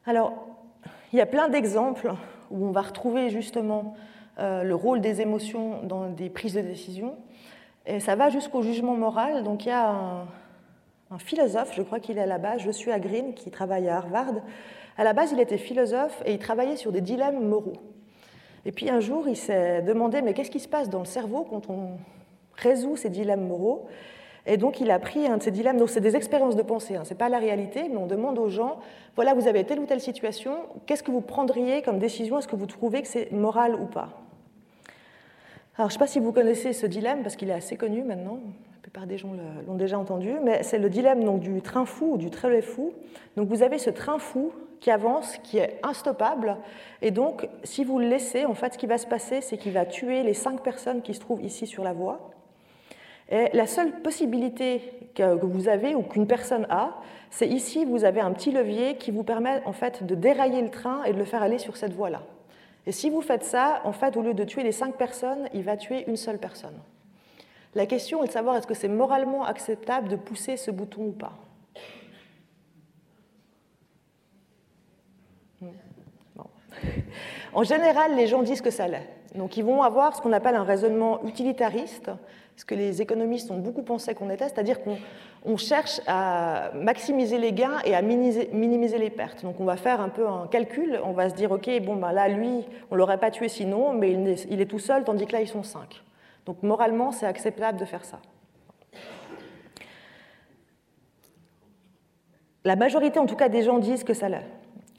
Alors, 0.06 0.46
il 1.12 1.18
y 1.18 1.22
a 1.22 1.26
plein 1.26 1.48
d'exemples 1.48 2.12
où 2.50 2.66
on 2.66 2.72
va 2.72 2.82
retrouver 2.82 3.30
justement 3.30 3.94
euh, 4.38 4.62
le 4.62 4.74
rôle 4.74 5.00
des 5.00 5.20
émotions 5.20 5.82
dans 5.82 6.10
des 6.10 6.28
prises 6.28 6.54
de 6.54 6.60
décision. 6.60 7.16
Et 7.86 8.00
ça 8.00 8.16
va 8.16 8.30
jusqu'au 8.30 8.62
jugement 8.62 8.96
moral. 8.96 9.44
Donc 9.44 9.64
il 9.64 9.68
y 9.68 9.72
a 9.72 9.90
un, 9.90 11.18
philosophe, 11.18 11.72
je 11.74 11.82
crois 11.82 12.00
qu'il 12.00 12.18
est 12.18 12.22
à 12.22 12.26
la 12.26 12.38
base, 12.38 12.62
je 12.62 12.70
suis 12.72 12.90
à 12.90 12.98
Green, 12.98 13.34
qui 13.34 13.52
travaille 13.52 13.88
à 13.88 13.98
Harvard. 13.98 14.34
À 14.98 15.04
la 15.04 15.12
base, 15.12 15.30
il 15.30 15.38
était 15.38 15.58
philosophe 15.58 16.20
et 16.26 16.32
il 16.32 16.38
travaillait 16.38 16.76
sur 16.76 16.90
des 16.90 17.00
dilemmes 17.00 17.46
moraux. 17.46 17.93
Et 18.66 18.72
puis 18.72 18.88
un 18.90 19.00
jour, 19.00 19.28
il 19.28 19.36
s'est 19.36 19.82
demandé, 19.82 20.22
mais 20.22 20.34
qu'est-ce 20.34 20.50
qui 20.50 20.60
se 20.60 20.68
passe 20.68 20.88
dans 20.88 21.00
le 21.00 21.04
cerveau 21.04 21.46
quand 21.48 21.70
on 21.70 21.98
résout 22.56 22.96
ces 22.96 23.10
dilemmes 23.10 23.46
moraux? 23.46 23.86
Et 24.46 24.56
donc, 24.58 24.80
il 24.80 24.90
a 24.90 24.98
pris 24.98 25.26
un 25.26 25.38
de 25.38 25.42
ces 25.42 25.50
dilemmes. 25.50 25.78
Donc, 25.78 25.88
c'est 25.88 26.00
des 26.00 26.16
expériences 26.16 26.56
de 26.56 26.62
pensée, 26.62 26.96
hein. 26.96 27.04
ce 27.04 27.10
n'est 27.10 27.18
pas 27.18 27.30
la 27.30 27.38
réalité, 27.38 27.88
mais 27.88 27.96
on 27.96 28.06
demande 28.06 28.38
aux 28.38 28.48
gens 28.48 28.78
voilà, 29.16 29.32
vous 29.34 29.46
avez 29.46 29.64
telle 29.64 29.78
ou 29.78 29.86
telle 29.86 30.00
situation, 30.00 30.56
qu'est-ce 30.86 31.04
que 31.04 31.12
vous 31.12 31.20
prendriez 31.20 31.82
comme 31.82 32.00
décision? 32.00 32.38
Est-ce 32.38 32.48
que 32.48 32.56
vous 32.56 32.66
trouvez 32.66 33.00
que 33.00 33.08
c'est 33.08 33.30
moral 33.30 33.76
ou 33.76 33.86
pas? 33.86 34.08
Alors, 35.76 35.88
je 35.88 35.94
ne 35.94 35.98
sais 35.98 35.98
pas 35.98 36.06
si 36.08 36.18
vous 36.18 36.32
connaissez 36.32 36.72
ce 36.72 36.86
dilemme, 36.86 37.22
parce 37.22 37.36
qu'il 37.36 37.48
est 37.48 37.54
assez 37.54 37.76
connu 37.76 38.02
maintenant. 38.02 38.40
Plupart 38.95 39.09
des 39.09 39.18
gens 39.18 39.32
l'ont 39.66 39.74
déjà 39.74 39.99
entendu, 39.99 40.34
mais 40.45 40.62
c'est 40.62 40.78
le 40.78 40.88
dilemme 40.88 41.24
donc, 41.24 41.40
du 41.40 41.61
train 41.62 41.84
fou 41.84 42.12
ou 42.12 42.16
du 42.16 42.30
train 42.30 42.61
fou. 42.61 42.92
Donc, 43.36 43.49
vous 43.49 43.64
avez 43.64 43.78
ce 43.78 43.90
train 43.90 44.20
fou 44.20 44.53
qui 44.78 44.88
avance, 44.92 45.36
qui 45.42 45.59
est 45.59 45.80
instoppable. 45.82 46.59
Et 47.03 47.11
donc, 47.11 47.49
si 47.64 47.82
vous 47.82 47.99
le 47.99 48.07
laissez, 48.07 48.45
en 48.45 48.55
fait, 48.55 48.74
ce 48.74 48.78
qui 48.78 48.86
va 48.86 48.97
se 48.97 49.09
passer, 49.09 49.40
c'est 49.40 49.57
qu'il 49.57 49.72
va 49.72 49.84
tuer 49.84 50.22
les 50.22 50.32
cinq 50.32 50.62
personnes 50.62 51.03
qui 51.03 51.12
se 51.12 51.18
trouvent 51.18 51.42
ici 51.42 51.66
sur 51.66 51.82
la 51.82 51.92
voie. 51.92 52.30
Et 53.32 53.49
la 53.53 53.66
seule 53.66 54.01
possibilité 54.01 54.80
que 55.16 55.45
vous 55.45 55.66
avez 55.66 55.97
ou 55.97 56.03
qu'une 56.03 56.28
personne 56.28 56.68
a, 56.70 56.95
c'est 57.30 57.49
ici, 57.49 57.84
vous 57.84 58.05
avez 58.05 58.20
un 58.20 58.30
petit 58.30 58.53
levier 58.53 58.95
qui 58.95 59.11
vous 59.11 59.24
permet 59.24 59.61
en 59.64 59.72
fait 59.72 60.05
de 60.05 60.14
dérailler 60.14 60.62
le 60.62 60.70
train 60.70 61.03
et 61.03 61.12
de 61.12 61.18
le 61.18 61.24
faire 61.24 61.42
aller 61.42 61.59
sur 61.59 61.76
cette 61.76 61.95
voie-là. 61.95 62.22
Et 62.86 62.92
si 62.92 63.11
vous 63.11 63.22
faites 63.22 63.42
ça, 63.42 63.80
en 63.82 63.92
fait, 63.92 64.16
au 64.16 64.22
lieu 64.22 64.34
de 64.34 64.45
tuer 64.45 64.62
les 64.62 64.70
cinq 64.70 64.95
personnes, 64.95 65.49
il 65.53 65.64
va 65.64 65.76
tuer 65.76 66.05
une 66.07 66.16
seule 66.16 66.38
personne. 66.38 66.78
La 67.74 67.86
question 67.86 68.22
est 68.22 68.28
de 68.28 68.32
savoir 68.32 68.56
est-ce 68.56 68.66
que 68.66 68.74
c'est 68.74 68.88
moralement 68.88 69.44
acceptable 69.44 70.08
de 70.08 70.16
pousser 70.16 70.56
ce 70.56 70.70
bouton 70.70 71.06
ou 71.06 71.12
pas. 71.12 71.32
Hmm. 75.60 75.68
En 77.52 77.64
général, 77.64 78.14
les 78.16 78.26
gens 78.26 78.42
disent 78.42 78.60
que 78.60 78.70
ça 78.70 78.86
l'est. 78.86 79.08
Donc 79.34 79.56
ils 79.56 79.64
vont 79.64 79.82
avoir 79.82 80.14
ce 80.14 80.22
qu'on 80.22 80.32
appelle 80.32 80.54
un 80.54 80.62
raisonnement 80.62 81.24
utilitariste, 81.24 82.10
ce 82.56 82.64
que 82.64 82.76
les 82.76 83.02
économistes 83.02 83.50
ont 83.50 83.58
beaucoup 83.58 83.82
pensé 83.82 84.14
qu'on 84.14 84.30
était, 84.30 84.44
c'est-à-dire 84.44 84.78
qu'on 84.82 85.56
cherche 85.56 86.00
à 86.06 86.70
maximiser 86.74 87.38
les 87.38 87.52
gains 87.52 87.80
et 87.84 87.96
à 87.96 88.02
minimiser 88.02 88.98
les 88.98 89.10
pertes. 89.10 89.42
Donc 89.42 89.58
on 89.58 89.64
va 89.64 89.76
faire 89.76 90.00
un 90.00 90.08
peu 90.08 90.28
un 90.28 90.46
calcul, 90.46 91.00
on 91.04 91.12
va 91.12 91.30
se 91.30 91.34
dire, 91.34 91.50
OK, 91.50 91.68
bon, 91.82 91.96
ben 91.96 92.12
là, 92.12 92.28
lui, 92.28 92.64
on 92.90 92.94
ne 92.94 92.98
l'aurait 92.98 93.18
pas 93.18 93.32
tué 93.32 93.48
sinon, 93.48 93.92
mais 93.92 94.12
il 94.12 94.60
est 94.60 94.66
tout 94.66 94.78
seul, 94.78 95.02
tandis 95.02 95.26
que 95.26 95.32
là, 95.32 95.40
ils 95.40 95.48
sont 95.48 95.64
cinq. 95.64 96.03
Donc 96.47 96.62
moralement, 96.62 97.12
c'est 97.12 97.26
acceptable 97.26 97.78
de 97.78 97.84
faire 97.84 98.05
ça. 98.05 98.20
La 102.64 102.76
majorité, 102.76 103.18
en 103.18 103.26
tout 103.26 103.36
cas, 103.36 103.49
des 103.49 103.62
gens 103.62 103.78
disent 103.78 104.05
que 104.05 104.14
ça 104.14 104.28
l'est. 104.28 104.47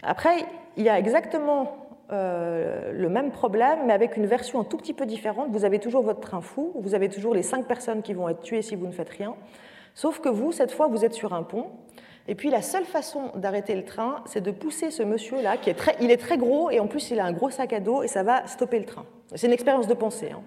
Après, 0.04 0.46
il 0.78 0.84
y 0.84 0.90
a 0.90 1.00
exactement 1.00 1.78
euh, 2.12 2.92
le 2.92 3.10
même 3.10 3.32
problème, 3.32 3.80
mais 3.88 3.94
avec 3.94 4.18
une 4.18 4.28
version 4.28 4.60
un 4.60 4.64
tout 4.64 4.78
petit 4.78 4.94
peu 4.94 5.08
différente. 5.08 5.50
Vous 5.50 5.66
avez 5.66 5.80
toujours 5.80 6.04
votre 6.04 6.20
train 6.20 6.42
fou, 6.42 6.72
vous 6.76 6.94
avez 6.94 7.10
toujours 7.10 7.34
les 7.34 7.42
cinq 7.42 7.66
personnes 7.66 8.04
qui 8.04 8.14
vont 8.14 8.30
être 8.30 8.42
tuées 8.42 8.62
si 8.62 8.76
vous 8.76 8.86
ne 8.86 8.92
faites 8.92 9.10
rien. 9.10 9.36
Sauf 9.96 10.20
que 10.20 10.30
vous, 10.30 10.52
cette 10.52 10.72
fois, 10.72 10.88
vous 10.88 11.06
êtes 11.06 11.14
sur 11.14 11.34
un 11.34 11.42
pont. 11.42 11.72
Et 12.28 12.36
puis 12.36 12.50
la 12.50 12.62
seule 12.62 12.86
façon 12.86 13.32
d'arrêter 13.36 13.76
le 13.76 13.86
train, 13.86 14.24
c'est 14.26 14.42
de 14.42 14.52
pousser 14.52 14.92
ce 14.92 15.04
monsieur-là, 15.04 15.58
qui 15.58 15.70
est 15.70 15.76
très, 15.76 15.96
il 16.02 16.10
est 16.12 16.18
très 16.18 16.38
gros 16.38 16.72
et 16.72 16.80
en 16.80 16.88
plus 16.88 17.12
il 17.12 17.20
a 17.20 17.26
un 17.26 17.32
gros 17.32 17.52
sac 17.52 17.72
à 17.72 17.80
dos 17.80 18.02
et 18.02 18.08
ça 18.08 18.24
va 18.24 18.46
stopper 18.48 18.80
le 18.80 18.86
train. 18.86 19.06
C'est 19.36 19.46
une 19.48 19.54
expérience 19.54 19.88
de 19.88 19.94
pensée. 19.94 20.32
Hein. 20.32 20.42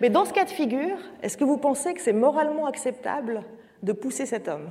Mais 0.00 0.10
dans 0.10 0.24
ce 0.24 0.32
cas 0.32 0.44
de 0.44 0.50
figure, 0.50 0.96
est-ce 1.22 1.36
que 1.36 1.44
vous 1.44 1.58
pensez 1.58 1.94
que 1.94 2.00
c'est 2.00 2.12
moralement 2.12 2.66
acceptable 2.66 3.42
de 3.82 3.92
pousser 3.92 4.26
cet 4.26 4.48
homme? 4.48 4.70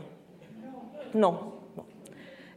Non. 1.14 1.54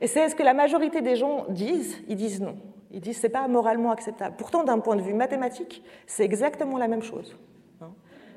Et 0.00 0.06
c'est 0.06 0.28
ce 0.28 0.34
que 0.34 0.42
la 0.42 0.54
majorité 0.54 1.02
des 1.02 1.16
gens 1.16 1.44
disent, 1.48 1.98
ils 2.08 2.16
disent 2.16 2.40
non. 2.40 2.56
Ils 2.90 3.00
disent 3.00 3.18
c'est 3.18 3.28
pas 3.28 3.46
moralement 3.48 3.90
acceptable. 3.90 4.36
Pourtant, 4.36 4.64
d'un 4.64 4.78
point 4.78 4.96
de 4.96 5.02
vue 5.02 5.14
mathématique, 5.14 5.82
c'est 6.06 6.24
exactement 6.24 6.78
la 6.78 6.88
même 6.88 7.02
chose. 7.02 7.36
Hein. 7.80 7.90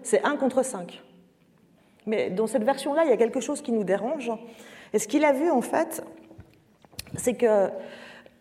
C'est 0.04 0.24
1 0.24 0.36
contre 0.36 0.64
5. 0.64 1.02
Mais 2.06 2.30
dans 2.30 2.48
cette 2.48 2.64
version-là, 2.64 3.06
il 3.06 3.10
y 3.10 3.14
a 3.14 3.18
quelque 3.18 3.40
chose 3.40 3.62
qui 3.62 3.72
nous 3.72 3.84
dérange. 3.84 4.32
Et 4.92 5.00
ce 5.00 5.08
qu'il 5.08 5.24
a 5.26 5.32
vu, 5.32 5.50
en 5.50 5.62
fait, 5.62 6.04
c'est 7.16 7.36
que 7.36 7.70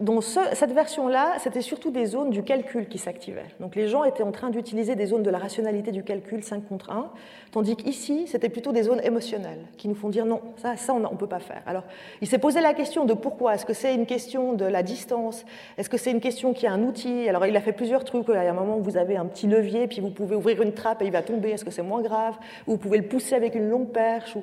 dans 0.03 0.20
cette 0.20 0.72
version-là, 0.72 1.34
c'était 1.38 1.61
surtout 1.61 1.90
des 1.90 2.07
zones 2.07 2.30
du 2.30 2.42
calcul 2.42 2.88
qui 2.88 2.98
s'activaient. 2.98 3.46
Donc 3.61 3.76
les 3.76 3.86
gens 3.86 4.03
étaient 4.03 4.24
en 4.24 4.32
train 4.32 4.50
d'utiliser 4.50 4.96
des 4.96 5.07
zones 5.07 5.22
de 5.22 5.30
la 5.30 5.38
rationalité 5.38 5.92
du 5.92 6.03
calcul 6.03 6.42
5 6.42 6.68
contre 6.68 6.90
1, 6.90 7.11
tandis 7.53 7.76
qu'ici, 7.76 8.26
c'était 8.26 8.48
plutôt 8.48 8.72
des 8.72 8.82
zones 8.82 9.00
émotionnelles 9.05 9.64
qui 9.76 9.86
nous 9.86 9.94
font 9.94 10.09
dire 10.09 10.26
non, 10.26 10.40
ça, 10.57 10.76
ça 10.76 10.92
on 10.92 10.98
ne 10.98 11.16
peut 11.16 11.28
pas 11.28 11.38
faire. 11.38 11.62
Alors 11.66 11.84
il 12.20 12.26
s'est 12.26 12.38
posé 12.38 12.61
la 12.61 12.74
question 12.74 13.05
de 13.05 13.14
pourquoi. 13.14 13.55
Est-ce 13.55 13.64
que 13.64 13.74
c'est 13.74 13.94
une 13.94 14.07
question 14.07 14.55
de 14.55 14.64
la 14.64 14.82
distance? 14.82 15.44
Est-ce 15.78 15.88
que 15.88 15.96
c'est 15.96 16.11
une 16.11 16.20
question 16.20 16.53
qui 16.53 16.66
a 16.66 16.72
un 16.72 16.82
outil? 16.82 17.28
Alors 17.28 17.46
il 17.46 17.57
a 17.57 17.61
fait 17.61 17.72
plusieurs 17.72 18.05
trucs. 18.05 18.26
Il 18.28 18.34
y 18.34 18.36
a 18.36 18.50
un 18.50 18.55
moment 18.55 18.78
où 18.78 18.82
vous 18.82 18.96
avez 18.96 19.16
un 19.16 19.26
petit 19.26 19.46
levier, 19.46 19.86
puis 19.86 20.00
vous 20.00 20.11
pouvez 20.11 20.34
ouvrir 20.34 20.61
une 20.62 20.72
trappe 20.72 21.03
et 21.03 21.07
il 21.07 21.12
va 21.12 21.22
tomber. 21.22 21.50
Est-ce 21.50 21.64
que 21.64 21.70
c'est 21.70 21.82
moins 21.82 22.03
grave? 22.03 22.34
Ou 22.66 22.72
vous 22.72 22.78
pouvez 22.78 22.98
le 22.98 23.07
pousser 23.07 23.36
avec 23.36 23.55
une 23.55 23.68
longue 23.68 23.92
perche 23.92 24.34
ou... 24.34 24.42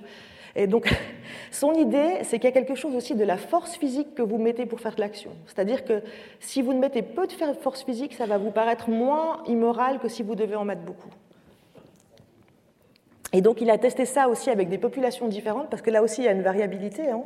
Et 0.55 0.67
donc, 0.67 0.93
son 1.51 1.73
idée, 1.73 2.19
c'est 2.23 2.37
qu'il 2.37 2.45
y 2.45 2.47
a 2.47 2.51
quelque 2.51 2.75
chose 2.75 2.95
aussi 2.95 3.15
de 3.15 3.23
la 3.23 3.37
force 3.37 3.75
physique 3.75 4.15
que 4.15 4.21
vous 4.21 4.37
mettez 4.37 4.65
pour 4.65 4.79
faire 4.79 4.95
de 4.95 5.01
l'action. 5.01 5.31
C'est-à-dire 5.47 5.85
que 5.85 6.01
si 6.39 6.61
vous 6.61 6.73
ne 6.73 6.79
mettez 6.79 7.01
peu 7.01 7.27
de 7.27 7.33
force 7.61 7.83
physique, 7.83 8.13
ça 8.13 8.25
va 8.25 8.37
vous 8.37 8.51
paraître 8.51 8.89
moins 8.89 9.43
immoral 9.47 9.99
que 9.99 10.07
si 10.07 10.23
vous 10.23 10.35
devez 10.35 10.55
en 10.55 10.65
mettre 10.65 10.81
beaucoup. 10.81 11.09
Et 13.31 13.41
donc, 13.41 13.61
il 13.61 13.69
a 13.69 13.77
testé 13.77 14.05
ça 14.05 14.27
aussi 14.27 14.49
avec 14.49 14.69
des 14.69 14.79
populations 14.79 15.27
différentes, 15.27 15.69
parce 15.69 15.81
que 15.81 15.91
là 15.91 16.01
aussi, 16.01 16.21
il 16.21 16.25
y 16.25 16.27
a 16.27 16.31
une 16.31 16.41
variabilité. 16.41 17.09
Hein. 17.09 17.21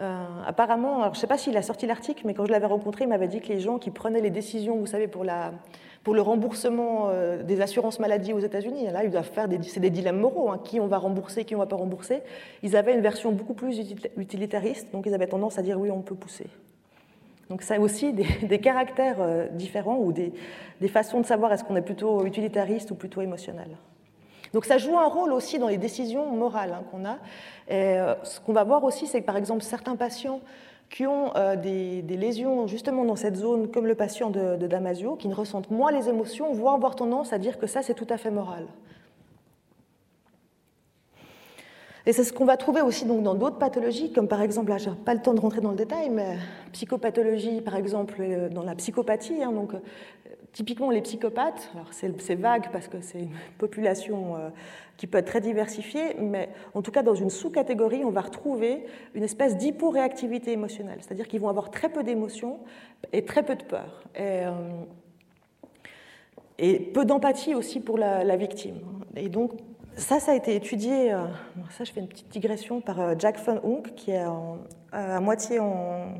Euh, 0.00 0.24
apparemment, 0.46 1.04
je 1.04 1.08
ne 1.10 1.14
sais 1.14 1.26
pas 1.26 1.38
s'il 1.38 1.56
a 1.56 1.62
sorti 1.62 1.86
l'article, 1.86 2.22
mais 2.26 2.34
quand 2.34 2.44
je 2.44 2.52
l'avais 2.52 2.66
rencontré, 2.66 3.04
il 3.04 3.08
m'avait 3.08 3.28
dit 3.28 3.40
que 3.40 3.48
les 3.48 3.60
gens 3.60 3.78
qui 3.78 3.90
prenaient 3.90 4.20
les 4.20 4.30
décisions, 4.30 4.76
vous 4.76 4.86
savez, 4.86 5.08
pour, 5.08 5.24
le 5.24 6.20
remboursement 6.20 7.08
euh, 7.08 7.42
des 7.42 7.60
assurances 7.62 7.98
maladie 7.98 8.32
aux 8.32 8.38
États-Unis, 8.38 8.90
là, 8.92 9.04
ils 9.04 9.10
doivent 9.10 9.30
faire 9.30 9.48
des, 9.48 9.62
c'est 9.62 9.80
des 9.80 9.90
dilemmes 9.90 10.20
moraux, 10.20 10.50
hein, 10.50 10.60
qui 10.62 10.80
on 10.80 10.86
va 10.86 10.98
rembourser, 10.98 11.44
qui 11.44 11.54
on 11.54 11.58
ne 11.58 11.64
va 11.64 11.68
pas 11.68 11.76
rembourser. 11.76 12.20
Ils 12.62 12.76
avaient 12.76 12.94
une 12.94 13.00
version 13.00 13.32
beaucoup 13.32 13.54
plus 13.54 13.80
utilitariste, 14.16 14.92
donc 14.92 15.06
ils 15.06 15.14
avaient 15.14 15.26
tendance 15.26 15.58
à 15.58 15.62
dire 15.62 15.80
oui, 15.80 15.90
on 15.90 16.02
peut 16.02 16.14
pousser. 16.14 16.46
Donc 17.48 17.62
ça 17.62 17.76
a 17.76 17.78
aussi 17.78 18.12
des, 18.42 18.58
caractères 18.58 19.20
euh, 19.20 19.46
différents 19.48 19.98
ou 19.98 20.12
des, 20.12 20.34
des 20.80 20.88
façons 20.88 21.20
de 21.20 21.26
savoir 21.26 21.52
est-ce 21.52 21.64
qu'on 21.64 21.76
est 21.76 21.82
plutôt 21.82 22.26
utilitariste 22.26 22.90
ou 22.90 22.96
plutôt 22.96 23.22
émotionnel. 23.22 23.68
Donc 24.56 24.64
ça 24.64 24.78
joue 24.78 24.96
un 24.96 25.04
rôle 25.04 25.34
aussi 25.34 25.58
dans 25.58 25.68
les 25.68 25.76
décisions 25.76 26.30
morales 26.34 26.72
hein, 26.72 26.82
qu'on 26.90 27.04
a. 27.04 27.18
Euh, 27.70 28.14
ce 28.22 28.40
qu'on 28.40 28.54
va 28.54 28.64
voir 28.64 28.84
aussi, 28.84 29.06
c'est 29.06 29.20
que 29.20 29.26
par 29.26 29.36
exemple 29.36 29.62
certains 29.62 29.96
patients 29.96 30.40
qui 30.88 31.06
ont 31.06 31.36
euh, 31.36 31.56
des, 31.56 32.00
lésions 32.16 32.66
justement 32.66 33.04
dans 33.04 33.16
cette 33.16 33.36
zone, 33.36 33.70
comme 33.70 33.86
le 33.86 33.94
patient 33.94 34.30
de, 34.30 34.56
Damasio, 34.66 35.16
qui 35.16 35.28
ne 35.28 35.34
ressentent 35.34 35.70
moins 35.70 35.92
les 35.92 36.08
émotions, 36.08 36.54
vont 36.54 36.70
avoir 36.70 36.96
tendance 36.96 37.34
à 37.34 37.38
dire 37.38 37.58
que 37.58 37.66
ça, 37.66 37.82
c'est 37.82 37.92
tout 37.92 38.06
à 38.08 38.16
fait 38.16 38.30
moral. 38.30 38.64
Et 42.06 42.12
c'est 42.12 42.22
ce 42.22 42.32
qu'on 42.32 42.44
va 42.44 42.56
trouver 42.56 42.82
aussi 42.82 43.04
donc, 43.04 43.22
dans 43.22 43.34
d'autres 43.34 43.58
pathologies, 43.58 44.12
comme 44.12 44.28
par 44.28 44.40
exemple, 44.40 44.70
là, 44.70 44.78
je 44.78 44.90
n'ai 44.90 44.96
pas 44.96 45.12
le 45.12 45.20
temps 45.20 45.34
de 45.34 45.40
rentrer 45.40 45.60
dans 45.60 45.70
le 45.70 45.76
détail, 45.76 46.08
mais 46.08 46.38
psychopathologie, 46.72 47.60
par 47.60 47.76
exemple, 47.76 48.16
euh, 48.20 48.48
dans 48.48 48.62
la 48.62 48.76
psychopathie, 48.76 49.42
hein, 49.42 49.52
donc 49.52 49.72
Typiquement, 50.56 50.90
les 50.90 51.02
psychopathes, 51.02 51.70
alors 51.74 51.92
c'est 51.92 52.34
vague 52.34 52.70
parce 52.72 52.88
que 52.88 53.02
c'est 53.02 53.18
une 53.18 53.34
population 53.58 54.36
euh, 54.36 54.48
qui 54.96 55.06
peut 55.06 55.18
être 55.18 55.26
très 55.26 55.42
diversifiée, 55.42 56.16
mais 56.18 56.48
en 56.72 56.80
tout 56.80 56.90
cas, 56.90 57.02
dans 57.02 57.14
une 57.14 57.28
sous-catégorie, 57.28 58.06
on 58.06 58.10
va 58.10 58.22
retrouver 58.22 58.86
une 59.12 59.22
espèce 59.22 59.58
d'hyporéactivité 59.58 60.52
émotionnelle, 60.52 60.96
c'est-à-dire 61.02 61.28
qu'ils 61.28 61.40
vont 61.40 61.50
avoir 61.50 61.70
très 61.70 61.90
peu 61.90 62.02
d'émotions 62.02 62.60
et 63.12 63.26
très 63.26 63.42
peu 63.42 63.54
de 63.54 63.64
peur. 63.64 64.02
Et, 64.14 64.46
euh, 64.46 64.52
peu 66.94 67.04
d'empathie 67.04 67.54
aussi 67.54 67.80
pour 67.80 67.98
la, 67.98 68.36
victime. 68.38 68.80
Et 69.14 69.28
donc, 69.28 69.52
ça, 69.96 70.20
ça 70.20 70.32
a 70.32 70.34
été 70.34 70.54
étudié, 70.54 71.12
euh, 71.12 71.24
ça 71.70 71.84
je 71.84 71.92
fais 71.92 72.00
une 72.00 72.08
petite 72.08 72.28
digression, 72.28 72.80
par 72.80 73.00
euh, 73.00 73.14
Jack 73.18 73.38
Van 73.44 73.58
Hoek, 73.62 73.94
qui 73.94 74.12
est 74.12 74.24
à 74.92 75.20
moitié 75.20 75.58
en, 75.58 76.14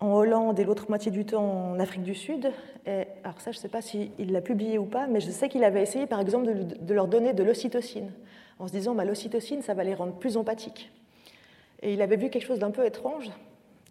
Hollande 0.00 0.60
et 0.60 0.64
l'autre 0.64 0.86
moitié 0.88 1.10
du 1.10 1.24
temps 1.24 1.72
en 1.72 1.80
Afrique 1.80 2.04
du 2.04 2.14
Sud. 2.14 2.52
Alors 2.86 3.40
ça, 3.40 3.50
je 3.50 3.58
ne 3.58 3.62
sais 3.62 3.68
pas 3.68 3.82
s'il 3.82 4.32
l'a 4.32 4.40
publié 4.40 4.78
ou 4.78 4.84
pas, 4.84 5.08
mais 5.08 5.20
je 5.20 5.30
sais 5.30 5.48
qu'il 5.48 5.64
avait 5.64 5.82
essayé, 5.82 6.06
par 6.06 6.20
exemple, 6.20 6.46
de, 6.46 6.76
de 6.76 6.94
leur 6.94 7.08
donner 7.08 7.32
de 7.32 7.42
l'ocytocine, 7.42 8.12
en 8.60 8.68
se 8.68 8.72
disant, 8.72 8.94
bah, 8.94 9.04
l'ocytocine, 9.04 9.60
ça 9.62 9.74
va 9.74 9.82
les 9.82 9.94
rendre 9.94 10.12
plus 10.12 10.36
empathiques. 10.36 10.92
Et 11.82 11.92
il 11.94 12.00
avait 12.00 12.16
vu 12.16 12.30
quelque 12.30 12.46
chose 12.46 12.60
d'un 12.60 12.70
peu 12.70 12.86
étrange, 12.86 13.30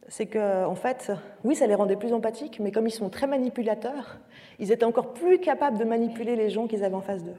c'est 0.07 0.25
que, 0.25 0.65
en 0.65 0.75
fait, 0.75 1.11
oui, 1.43 1.55
ça 1.55 1.67
les 1.67 1.75
rendait 1.75 1.95
plus 1.95 2.13
empathiques, 2.13 2.59
mais 2.59 2.71
comme 2.71 2.87
ils 2.87 2.91
sont 2.91 3.09
très 3.09 3.27
manipulateurs, 3.27 4.17
ils 4.59 4.71
étaient 4.71 4.85
encore 4.85 5.13
plus 5.13 5.39
capables 5.39 5.77
de 5.77 5.83
manipuler 5.83 6.35
les 6.35 6.49
gens 6.49 6.67
qu'ils 6.67 6.83
avaient 6.83 6.95
en 6.95 7.01
face 7.01 7.23
d'eux, 7.23 7.35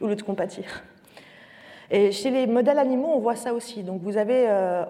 au 0.00 0.08
lieu 0.08 0.16
de 0.16 0.22
compatir. 0.22 0.64
Et 1.90 2.10
chez 2.10 2.30
les 2.30 2.46
modèles 2.46 2.78
animaux, 2.78 3.12
on 3.14 3.20
voit 3.20 3.36
ça 3.36 3.54
aussi. 3.54 3.82
Donc 3.82 4.02
vous 4.02 4.16
avez, 4.16 4.46
euh, 4.48 4.84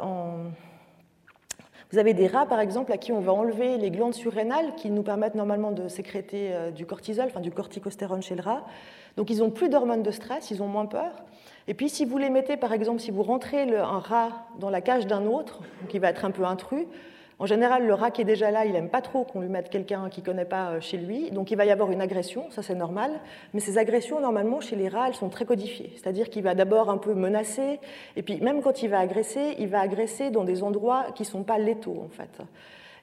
vous 1.90 1.98
avez 1.98 2.14
des 2.14 2.26
rats, 2.26 2.46
par 2.46 2.60
exemple, 2.60 2.92
à 2.92 2.96
qui 2.96 3.12
on 3.12 3.20
va 3.20 3.32
enlever 3.32 3.76
les 3.76 3.90
glandes 3.90 4.14
surrénales 4.14 4.74
qui 4.76 4.90
nous 4.90 5.02
permettent 5.02 5.34
normalement 5.34 5.72
de 5.72 5.88
sécréter 5.88 6.50
euh, 6.52 6.70
du 6.70 6.86
cortisol, 6.86 7.26
enfin 7.26 7.40
du 7.40 7.50
corticostérone 7.50 8.22
chez 8.22 8.34
le 8.34 8.42
rat. 8.42 8.64
Donc 9.16 9.30
ils 9.30 9.38
n'ont 9.38 9.50
plus 9.50 9.68
d'hormones 9.68 10.02
de 10.02 10.10
stress, 10.10 10.50
ils 10.50 10.62
ont 10.62 10.68
moins 10.68 10.86
peur. 10.86 11.12
Et 11.68 11.74
puis 11.74 11.88
si 11.88 12.04
vous 12.04 12.16
les 12.16 12.30
mettez, 12.30 12.56
par 12.56 12.72
exemple, 12.72 13.00
si 13.00 13.10
vous 13.10 13.22
rentrez 13.22 13.76
un 13.76 13.98
rat 13.98 14.46
dans 14.58 14.70
la 14.70 14.80
cage 14.80 15.06
d'un 15.06 15.26
autre, 15.26 15.60
qui 15.88 15.98
va 15.98 16.10
être 16.10 16.24
un 16.24 16.30
peu 16.30 16.44
intrus, 16.44 16.86
en 17.38 17.44
général, 17.44 17.86
le 17.86 17.92
rat 17.92 18.10
qui 18.10 18.22
est 18.22 18.26
déjà 18.26 18.50
là, 18.50 18.64
il 18.64 18.72
n'aime 18.72 18.88
pas 18.88 19.02
trop 19.02 19.24
qu'on 19.24 19.40
lui 19.40 19.48
mette 19.48 19.68
quelqu'un 19.68 20.08
qu'il 20.08 20.22
ne 20.22 20.26
connaît 20.26 20.46
pas 20.46 20.70
euh, 20.70 20.80
chez 20.80 20.96
lui, 20.96 21.30
donc 21.30 21.50
il 21.50 21.56
va 21.56 21.66
y 21.66 21.70
avoir 21.70 21.90
une 21.90 22.00
agression, 22.00 22.50
ça 22.50 22.62
c'est 22.62 22.74
normal, 22.74 23.10
mais 23.52 23.60
ces 23.60 23.76
agressions, 23.76 24.20
normalement, 24.20 24.60
chez 24.60 24.74
les 24.74 24.88
rats, 24.88 25.08
elles 25.08 25.14
sont 25.14 25.28
très 25.28 25.44
codifiées, 25.44 25.92
c'est-à-dire 25.96 26.30
qu'il 26.30 26.42
va 26.42 26.54
d'abord 26.54 26.88
un 26.88 26.96
peu 26.96 27.12
menacer, 27.12 27.78
et 28.16 28.22
puis 28.22 28.40
même 28.40 28.62
quand 28.62 28.82
il 28.82 28.88
va 28.88 29.00
agresser, 29.00 29.54
il 29.58 29.68
va 29.68 29.80
agresser 29.80 30.30
dans 30.30 30.44
des 30.44 30.62
endroits 30.62 31.08
qui 31.14 31.24
ne 31.24 31.26
sont 31.28 31.42
pas 31.42 31.58
létaux, 31.58 32.02
en 32.02 32.08
fait. 32.08 32.42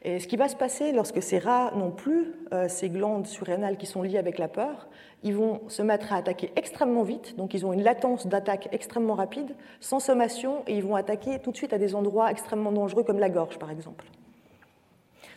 Et 0.01 0.19
ce 0.19 0.27
qui 0.27 0.35
va 0.35 0.47
se 0.47 0.55
passer 0.55 0.93
lorsque 0.93 1.21
ces 1.21 1.37
rats 1.37 1.71
n'ont 1.75 1.91
plus 1.91 2.33
euh, 2.53 2.67
ces 2.67 2.89
glandes 2.89 3.27
surrénales 3.27 3.77
qui 3.77 3.85
sont 3.85 4.01
liées 4.01 4.17
avec 4.17 4.39
la 4.39 4.47
peur, 4.47 4.87
ils 5.21 5.35
vont 5.35 5.61
se 5.67 5.83
mettre 5.83 6.11
à 6.11 6.17
attaquer 6.17 6.51
extrêmement 6.55 7.03
vite, 7.03 7.37
donc 7.37 7.53
ils 7.53 7.67
ont 7.67 7.71
une 7.71 7.83
latence 7.83 8.25
d'attaque 8.25 8.67
extrêmement 8.71 9.13
rapide, 9.13 9.55
sans 9.79 9.99
sommation, 9.99 10.63
et 10.65 10.75
ils 10.75 10.83
vont 10.83 10.95
attaquer 10.95 11.37
tout 11.37 11.51
de 11.51 11.55
suite 11.55 11.71
à 11.71 11.77
des 11.77 11.93
endroits 11.93 12.31
extrêmement 12.31 12.71
dangereux 12.71 13.03
comme 13.03 13.19
la 13.19 13.29
gorge, 13.29 13.59
par 13.59 13.69
exemple. 13.69 14.05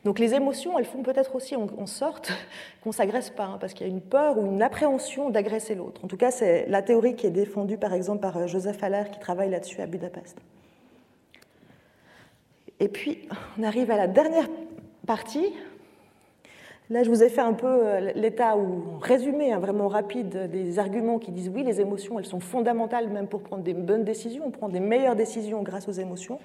Donc 0.07 0.21
les 0.21 0.35
émotions, 0.35 0.79
elles 0.79 0.85
font 0.85 1.03
peut-être 1.03 1.35
aussi 1.35 1.57
en, 1.57 1.87
sorte 1.87 2.33
qu'on 2.81 2.91
ne 2.91 2.95
s'agresse 2.95 3.31
pas, 3.31 3.47
hein, 3.47 3.59
parce 3.61 3.75
qu'il 3.75 3.89
y 3.89 3.91
a 3.91 3.93
une 3.93 4.01
peur 4.01 4.39
ou 4.39 4.47
une 4.47 4.63
appréhension 4.63 5.31
d'agresser 5.31 5.75
l'autre. 5.75 6.05
En 6.05 6.07
tout 6.07 6.17
cas, 6.17 6.31
c'est 6.31 6.65
la 6.69 6.81
théorie 6.81 7.17
qui 7.17 7.27
est 7.27 7.33
défendue 7.33 7.77
par 7.77 7.93
exemple 7.93 8.21
par 8.21 8.37
euh, 8.37 8.47
Joseph 8.47 8.81
Haller, 8.85 9.11
qui 9.11 9.19
travaille 9.19 9.51
là-dessus 9.51 9.81
à 9.81 9.87
Budapest. 9.87 10.39
Et 12.79 12.87
puis, 12.87 13.27
on 13.59 13.65
arrive 13.65 13.91
à 13.91 13.97
la 13.97 14.07
dernière 14.07 14.47
partie. 15.09 15.53
Là, 16.89 17.03
je 17.03 17.09
vous 17.09 17.25
ai 17.25 17.29
fait 17.29 17.41
un 17.41 17.55
peu 17.55 17.67
euh, 17.67 18.13
l'état 18.15 18.57
ou 18.57 19.01
résumé 19.01 19.53
hein, 19.53 19.59
vraiment 19.59 19.89
rapide 19.89 20.49
des 20.53 20.79
arguments 20.79 21.19
qui 21.19 21.33
disent 21.33 21.51
oui, 21.53 21.65
les 21.65 21.81
émotions, 21.81 22.21
elles 22.21 22.27
sont 22.27 22.39
fondamentales 22.39 23.09
même 23.09 23.27
pour 23.27 23.43
prendre 23.43 23.65
des 23.65 23.75
bonnes 23.75 24.05
décisions, 24.05 24.53
prendre 24.53 24.73
des 24.73 24.79
meilleures 24.79 25.17
décisions 25.17 25.65
grâce 25.65 25.89
aux 25.89 25.93
émotions. 25.93 26.39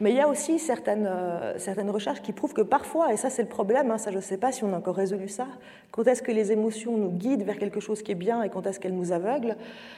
Mais 0.00 0.10
il 0.10 0.16
y 0.16 0.20
a 0.20 0.28
aussi 0.28 0.58
certaines, 0.58 1.06
euh, 1.08 1.58
certaines 1.58 1.88
recherches 1.88 2.20
qui 2.20 2.32
prouvent 2.32 2.52
que 2.52 2.60
parfois, 2.60 3.14
et 3.14 3.16
ça 3.16 3.30
c'est 3.30 3.42
le 3.42 3.48
problème, 3.48 3.90
hein, 3.90 3.96
ça 3.96 4.10
je 4.10 4.16
ne 4.16 4.22
sais 4.22 4.36
pas 4.36 4.52
si 4.52 4.62
on 4.62 4.74
a 4.74 4.76
encore 4.76 4.96
résolu 4.96 5.28
ça, 5.28 5.46
quand 5.90 6.06
est-ce 6.06 6.22
que 6.22 6.32
les 6.32 6.52
émotions 6.52 6.98
nous 6.98 7.10
guident 7.10 7.44
vers 7.44 7.58
quelque 7.58 7.80
chose 7.80 8.02
qui 8.02 8.12
est 8.12 8.16
bien 8.16 8.42
et 8.42 8.50
quand 8.50 8.66
est-ce 8.66 8.78
qu'elles 8.78 8.94
nous 8.94 9.12
aveuglent, 9.12 9.56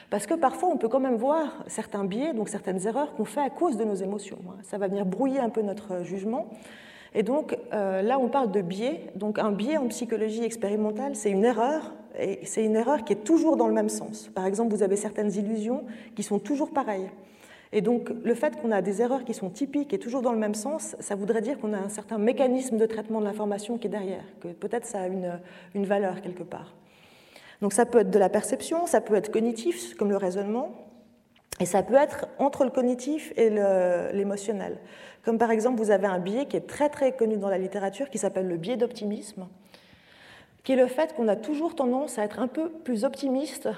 parce 0.09 0.27
que 0.27 0.35
parfois 0.35 0.69
on 0.69 0.77
peut 0.77 0.89
quand 0.89 1.01
même 1.01 1.17
voir 1.17 1.65
certains 1.67 2.05
biais, 2.05 2.33
donc 2.33 2.49
certaines 2.49 2.87
erreurs 2.87 3.13
qu'on 3.17 3.25
fait 3.25 3.41
à 3.41 3.51
cause 3.51 3.77
de 3.77 3.85
nos 3.85 3.97
émotions. 3.97 4.39
Hein. 4.49 4.55
Ça 4.63 4.79
va 4.79 4.87
venir 4.87 5.05
brouiller 5.05 5.41
un 5.41 5.51
peu 5.51 5.63
notre 5.63 6.05
jugement. 6.05 6.47
Et 7.15 7.25
donc 7.25 7.59
euh, 7.73 8.01
là 8.03 8.21
on 8.21 8.29
parle 8.29 8.53
de 8.53 8.61
biais, 8.61 9.01
donc 9.17 9.41
un 9.41 9.51
biais 9.51 9.79
en 9.79 9.89
psychologie 9.89 10.45
expérimentale 10.45 11.17
c'est 11.17 11.31
une 11.31 11.45
erreur, 11.45 11.93
et 12.21 12.41
c'est 12.45 12.65
une 12.65 12.77
erreur 12.77 13.05
qui 13.05 13.15
est 13.15 13.25
toujours 13.25 13.57
dans 13.57 13.67
le 13.67 13.75
même 13.75 13.89
sens. 13.89 14.31
Par 14.35 14.47
exemple, 14.47 14.75
vous 14.75 14.83
avez 14.83 14.97
certaines 14.97 15.33
illusions 15.33 15.85
qui 16.17 16.23
sont 16.23 16.39
toujours 16.39 16.71
pareilles. 16.71 17.11
Et 17.73 17.81
donc, 17.81 18.11
le 18.25 18.35
fait 18.35 18.61
qu'on 18.61 18.71
a 18.71 18.81
des 18.81 19.03
erreurs 19.03 19.25
qui 19.25 19.35
sont 19.35 19.51
typiques 19.51 19.93
et 19.93 19.99
toujours 19.99 20.23
dans 20.23 20.33
le 20.33 20.39
même 20.39 20.55
sens, 20.55 20.97
ça 21.01 21.14
voudrait 21.14 21.43
dire 21.43 21.59
qu'on 21.59 21.75
a 21.75 21.79
un 21.79 21.91
certain 21.91 22.19
mécanisme 22.19 22.79
de 22.79 22.87
traitement 22.87 23.21
de 23.21 23.27
l'information 23.27 23.77
qui 23.77 23.89
est 23.89 23.91
derrière, 23.91 24.25
que 24.41 24.49
peut-être 24.49 24.87
ça 24.87 25.03
a 25.03 25.07
une, 25.07 25.39
une, 25.75 25.85
valeur 25.85 26.23
quelque 26.23 26.43
part. 26.43 26.75
Donc, 27.61 27.73
ça 27.73 27.85
peut 27.85 27.99
être 27.99 28.11
de 28.11 28.19
la 28.19 28.31
perception, 28.31 28.87
ça 28.87 29.01
peut 29.01 29.14
être 29.14 29.31
cognitif, 29.31 29.95
comme 29.97 30.11
le 30.11 30.16
raisonnement, 30.16 30.73
et 31.61 31.66
ça 31.66 31.83
peut 31.83 31.97
être 31.97 32.27
entre 32.39 32.64
le 32.64 32.71
cognitif 32.71 33.33
et 33.37 33.51
l'émotionnel. 33.51 34.79
Comme 35.25 35.39
par 35.39 35.51
exemple, 35.51 35.79
vous 35.79 35.91
avez 35.91 36.07
un 36.07 36.19
biais 36.19 36.47
qui 36.47 36.57
est 36.57 36.66
très 36.66 36.89
très 36.89 37.12
connu 37.12 37.37
dans 37.37 37.51
la 37.51 37.59
littérature 37.59 38.09
qui 38.11 38.19
s'appelle 38.19 38.49
le 38.49 38.57
biais 38.57 38.77
d'optimisme, 38.77 39.49
qui 40.62 40.73
est 40.73 40.77
le 40.77 40.87
fait 40.87 41.14
qu'on 41.14 41.29
a 41.29 41.37
toujours 41.37 41.75
tendance 41.75 42.19
à 42.19 42.25
être 42.25 42.39
un 42.39 42.47
peu 42.47 42.71
plus 42.71 43.05
optimiste 43.05 43.69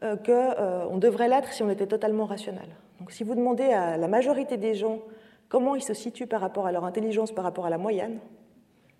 qu'on 0.00 0.54
euh, 0.58 0.98
devrait 0.98 1.28
l'être 1.28 1.52
si 1.52 1.62
on 1.62 1.70
était 1.70 1.86
totalement 1.86 2.24
rationnel. 2.24 2.68
Donc 3.00 3.10
si 3.12 3.24
vous 3.24 3.34
demandez 3.34 3.64
à 3.64 3.96
la 3.96 4.08
majorité 4.08 4.56
des 4.56 4.74
gens 4.74 5.00
comment 5.48 5.74
ils 5.74 5.82
se 5.82 5.94
situent 5.94 6.26
par 6.26 6.40
rapport 6.40 6.66
à 6.66 6.72
leur 6.72 6.84
intelligence, 6.84 7.32
par 7.32 7.44
rapport 7.44 7.66
à 7.66 7.70
la 7.70 7.78
moyenne, 7.78 8.18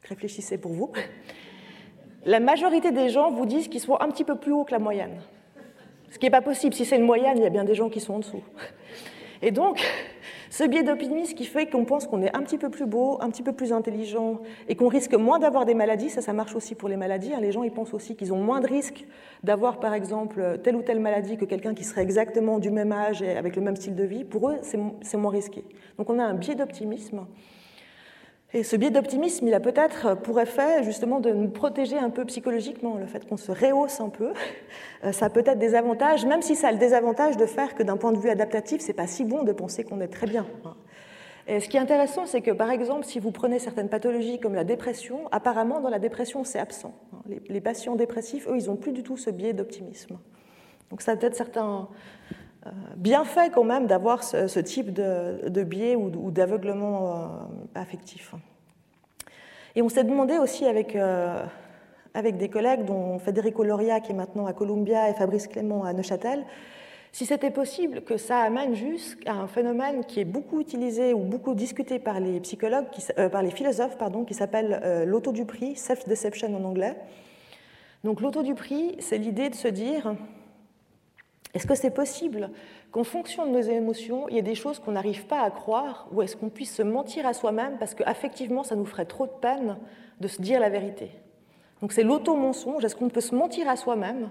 réfléchissez 0.02 0.58
pour 0.58 0.72
vous, 0.72 0.92
la 2.24 2.40
majorité 2.40 2.90
des 2.90 3.08
gens 3.08 3.30
vous 3.30 3.46
disent 3.46 3.68
qu'ils 3.68 3.80
sont 3.80 3.98
un 4.00 4.08
petit 4.08 4.24
peu 4.24 4.36
plus 4.36 4.52
haut 4.52 4.64
que 4.64 4.72
la 4.72 4.78
moyenne. 4.78 5.20
Ce 6.10 6.18
qui 6.18 6.26
n'est 6.26 6.30
pas 6.30 6.42
possible. 6.42 6.74
Si 6.74 6.84
c'est 6.84 6.96
une 6.96 7.04
moyenne, 7.04 7.36
il 7.36 7.42
y 7.42 7.46
a 7.46 7.50
bien 7.50 7.64
des 7.64 7.74
gens 7.74 7.88
qui 7.88 8.00
sont 8.00 8.14
en 8.14 8.18
dessous. 8.20 8.42
Et 9.42 9.50
donc, 9.50 9.80
ce 10.56 10.64
biais 10.64 10.82
d'optimisme 10.82 11.34
qui 11.34 11.44
fait 11.44 11.66
qu'on 11.66 11.84
pense 11.84 12.06
qu'on 12.06 12.22
est 12.22 12.34
un 12.34 12.42
petit 12.42 12.56
peu 12.56 12.70
plus 12.70 12.86
beau, 12.86 13.18
un 13.20 13.28
petit 13.28 13.42
peu 13.42 13.52
plus 13.52 13.74
intelligent 13.74 14.40
et 14.70 14.74
qu'on 14.74 14.88
risque 14.88 15.12
moins 15.12 15.38
d'avoir 15.38 15.66
des 15.66 15.74
maladies, 15.74 16.08
ça, 16.08 16.22
ça 16.22 16.32
marche 16.32 16.54
aussi 16.54 16.74
pour 16.74 16.88
les 16.88 16.96
maladies. 16.96 17.34
Hein. 17.34 17.40
Les 17.42 17.52
gens, 17.52 17.62
ils 17.62 17.70
pensent 17.70 17.92
aussi 17.92 18.16
qu'ils 18.16 18.32
ont 18.32 18.42
moins 18.42 18.60
de 18.60 18.66
risques 18.66 19.04
d'avoir, 19.42 19.80
par 19.80 19.92
exemple, 19.92 20.58
telle 20.64 20.76
ou 20.76 20.80
telle 20.80 20.98
maladie 20.98 21.36
que 21.36 21.44
quelqu'un 21.44 21.74
qui 21.74 21.84
serait 21.84 22.00
exactement 22.00 22.58
du 22.58 22.70
même 22.70 22.90
âge 22.90 23.20
et 23.20 23.36
avec 23.36 23.54
le 23.54 23.60
même 23.60 23.76
style 23.76 23.94
de 23.94 24.04
vie. 24.04 24.24
Pour 24.24 24.48
eux, 24.48 24.56
c'est 24.62 25.16
moins 25.18 25.30
risqué. 25.30 25.62
Donc 25.98 26.08
on 26.08 26.18
a 26.18 26.24
un 26.24 26.32
biais 26.32 26.54
d'optimisme 26.54 27.26
et 28.56 28.62
ce 28.62 28.74
biais 28.74 28.90
d'optimisme, 28.90 29.46
il 29.46 29.52
a 29.52 29.60
peut-être 29.60 30.14
pour 30.22 30.40
effet 30.40 30.82
justement 30.82 31.20
de 31.20 31.30
nous 31.30 31.50
protéger 31.50 31.98
un 31.98 32.08
peu 32.08 32.24
psychologiquement, 32.24 32.96
le 32.96 33.04
fait 33.04 33.28
qu'on 33.28 33.36
se 33.36 33.52
rehausse 33.52 34.00
un 34.00 34.08
peu. 34.08 34.32
Euh, 35.04 35.12
ça 35.12 35.26
a 35.26 35.30
peut-être 35.30 35.58
des 35.58 35.74
avantages, 35.74 36.24
même 36.24 36.40
si 36.40 36.56
ça 36.56 36.68
a 36.68 36.72
le 36.72 36.78
désavantage 36.78 37.36
de 37.36 37.44
faire 37.44 37.74
que 37.74 37.82
d'un 37.82 37.98
point 37.98 38.12
de 38.12 38.18
vue 38.18 38.30
adaptatif, 38.30 38.80
c'est 38.80 38.94
pas 38.94 39.06
si 39.06 39.24
bon 39.24 39.42
de 39.42 39.52
penser 39.52 39.84
qu'on 39.84 40.00
est 40.00 40.08
très 40.08 40.26
bien. 40.26 40.46
Et 41.46 41.60
ce 41.60 41.68
qui 41.68 41.76
est 41.76 41.80
intéressant, 41.80 42.24
c'est 42.24 42.40
que 42.40 42.50
par 42.50 42.70
exemple, 42.70 43.04
si 43.04 43.20
vous 43.20 43.30
prenez 43.30 43.58
certaines 43.58 43.90
pathologies 43.90 44.40
comme 44.40 44.54
la 44.54 44.64
dépression, 44.64 45.28
apparemment 45.32 45.80
dans 45.80 45.90
la 45.90 45.98
dépression, 45.98 46.44
c'est 46.44 46.58
absent. 46.58 46.94
Les 47.28 47.60
patients 47.60 47.94
dépressifs, 47.94 48.48
eux, 48.48 48.56
ils 48.58 48.68
n'ont 48.68 48.76
plus 48.76 48.92
du 48.92 49.02
tout 49.02 49.18
ce 49.18 49.28
biais 49.28 49.52
d'optimisme. 49.52 50.18
Donc 50.90 51.02
ça 51.02 51.12
a 51.12 51.16
peut-être 51.16 51.36
certains 51.36 51.88
euh, 52.32 52.34
bien 52.96 53.24
fait 53.24 53.50
quand 53.50 53.64
même 53.64 53.86
d'avoir 53.86 54.22
ce, 54.22 54.60
type 54.60 54.92
de, 54.92 55.62
biais 55.62 55.96
ou, 55.96 56.30
d'aveuglement 56.30 57.10
euh, 57.10 57.26
affectif. 57.74 58.34
Et 59.74 59.82
on 59.82 59.88
s'est 59.88 60.04
demandé 60.04 60.38
aussi 60.38 60.64
avec, 60.66 60.96
euh, 60.96 61.44
avec 62.14 62.36
des 62.36 62.48
collègues, 62.48 62.84
dont 62.84 63.18
Federico 63.18 63.62
Loria 63.64 64.00
qui 64.00 64.12
est 64.12 64.14
maintenant 64.14 64.46
à 64.46 64.52
Columbia 64.52 65.10
et 65.10 65.14
Fabrice 65.14 65.46
Clément 65.46 65.84
à 65.84 65.92
Neuchâtel, 65.92 66.44
si 67.12 67.24
c'était 67.24 67.50
possible 67.50 68.02
que 68.02 68.16
ça 68.18 68.40
amène 68.40 68.74
jusqu'à 68.74 69.32
un 69.32 69.46
phénomène 69.46 70.04
qui 70.04 70.20
est 70.20 70.26
beaucoup 70.26 70.60
utilisé 70.60 71.14
ou 71.14 71.20
beaucoup 71.20 71.54
discuté 71.54 71.98
par 71.98 72.20
les 72.20 72.40
psychologues, 72.40 72.86
par 73.32 73.42
les 73.42 73.50
philosophes, 73.50 73.96
pardon, 73.96 74.24
qui 74.24 74.34
s'appelle 74.34 75.04
l'auto 75.06 75.32
du 75.32 75.46
prix, 75.46 75.76
self-deception 75.76 76.54
en 76.54 76.62
anglais. 76.64 76.94
Donc 78.04 78.20
l'auto 78.20 78.42
du 78.42 78.54
prix, 78.54 78.96
c'est 78.98 79.16
l'idée 79.16 79.48
de 79.48 79.54
se 79.54 79.68
dire 79.68 80.14
est-ce 81.56 81.66
que 81.66 81.74
c'est 81.74 81.90
possible 81.90 82.50
qu'en 82.90 83.02
fonction 83.02 83.46
de 83.46 83.50
nos 83.50 83.62
émotions, 83.62 84.28
il 84.28 84.36
y 84.36 84.38
ait 84.38 84.42
des 84.42 84.54
choses 84.54 84.78
qu'on 84.78 84.92
n'arrive 84.92 85.26
pas 85.26 85.40
à 85.40 85.50
croire 85.50 86.06
ou 86.12 86.20
est-ce 86.20 86.36
qu'on 86.36 86.50
puisse 86.50 86.74
se 86.74 86.82
mentir 86.82 87.26
à 87.26 87.32
soi-même 87.32 87.78
parce 87.78 87.94
qu'affectivement, 87.94 88.62
ça 88.62 88.76
nous 88.76 88.84
ferait 88.84 89.06
trop 89.06 89.26
de 89.26 89.32
peine 89.32 89.78
de 90.20 90.28
se 90.28 90.42
dire 90.42 90.60
la 90.60 90.68
vérité? 90.68 91.10
Donc 91.80 91.92
c'est 91.92 92.02
l'auto-mensonge, 92.02 92.84
est-ce 92.84 92.94
qu'on 92.94 93.08
peut 93.08 93.22
se 93.22 93.34
mentir 93.34 93.70
à 93.70 93.76
soi-même? 93.76 94.28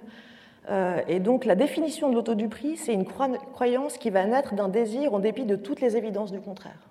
Euh, 0.70 1.02
Et 1.08 1.20
donc 1.20 1.46
la 1.46 1.56
définition 1.56 2.10
de 2.10 2.14
lauto 2.14 2.36
prix, 2.48 2.78
c'est 2.78 2.94
une 2.94 3.06
croyance 3.06 3.98
qui 3.98 4.12
va 4.12 4.24
naître 4.26 4.54
d'un 4.54 4.70
désir 4.70 5.16
en 5.16 5.20
dépit 5.20 5.46
de 5.46 5.56
toutes 5.56 5.82
les 5.82 5.98
évidences 5.98 6.32
du 6.32 6.40
contraire. 6.40 6.90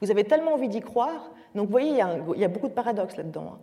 Vous 0.00 0.10
avez 0.10 0.24
tellement 0.24 0.54
envie 0.54 0.68
d'y 0.68 0.80
croire, 0.80 1.30
donc 1.54 1.66
vous 1.66 1.70
voyez, 1.70 1.90
il 1.90 2.40
y 2.40 2.44
a, 2.44 2.48
beaucoup 2.48 2.68
de 2.68 2.72
paradoxes 2.72 3.18
là-dedans. 3.18 3.56
Hein. 3.56 3.58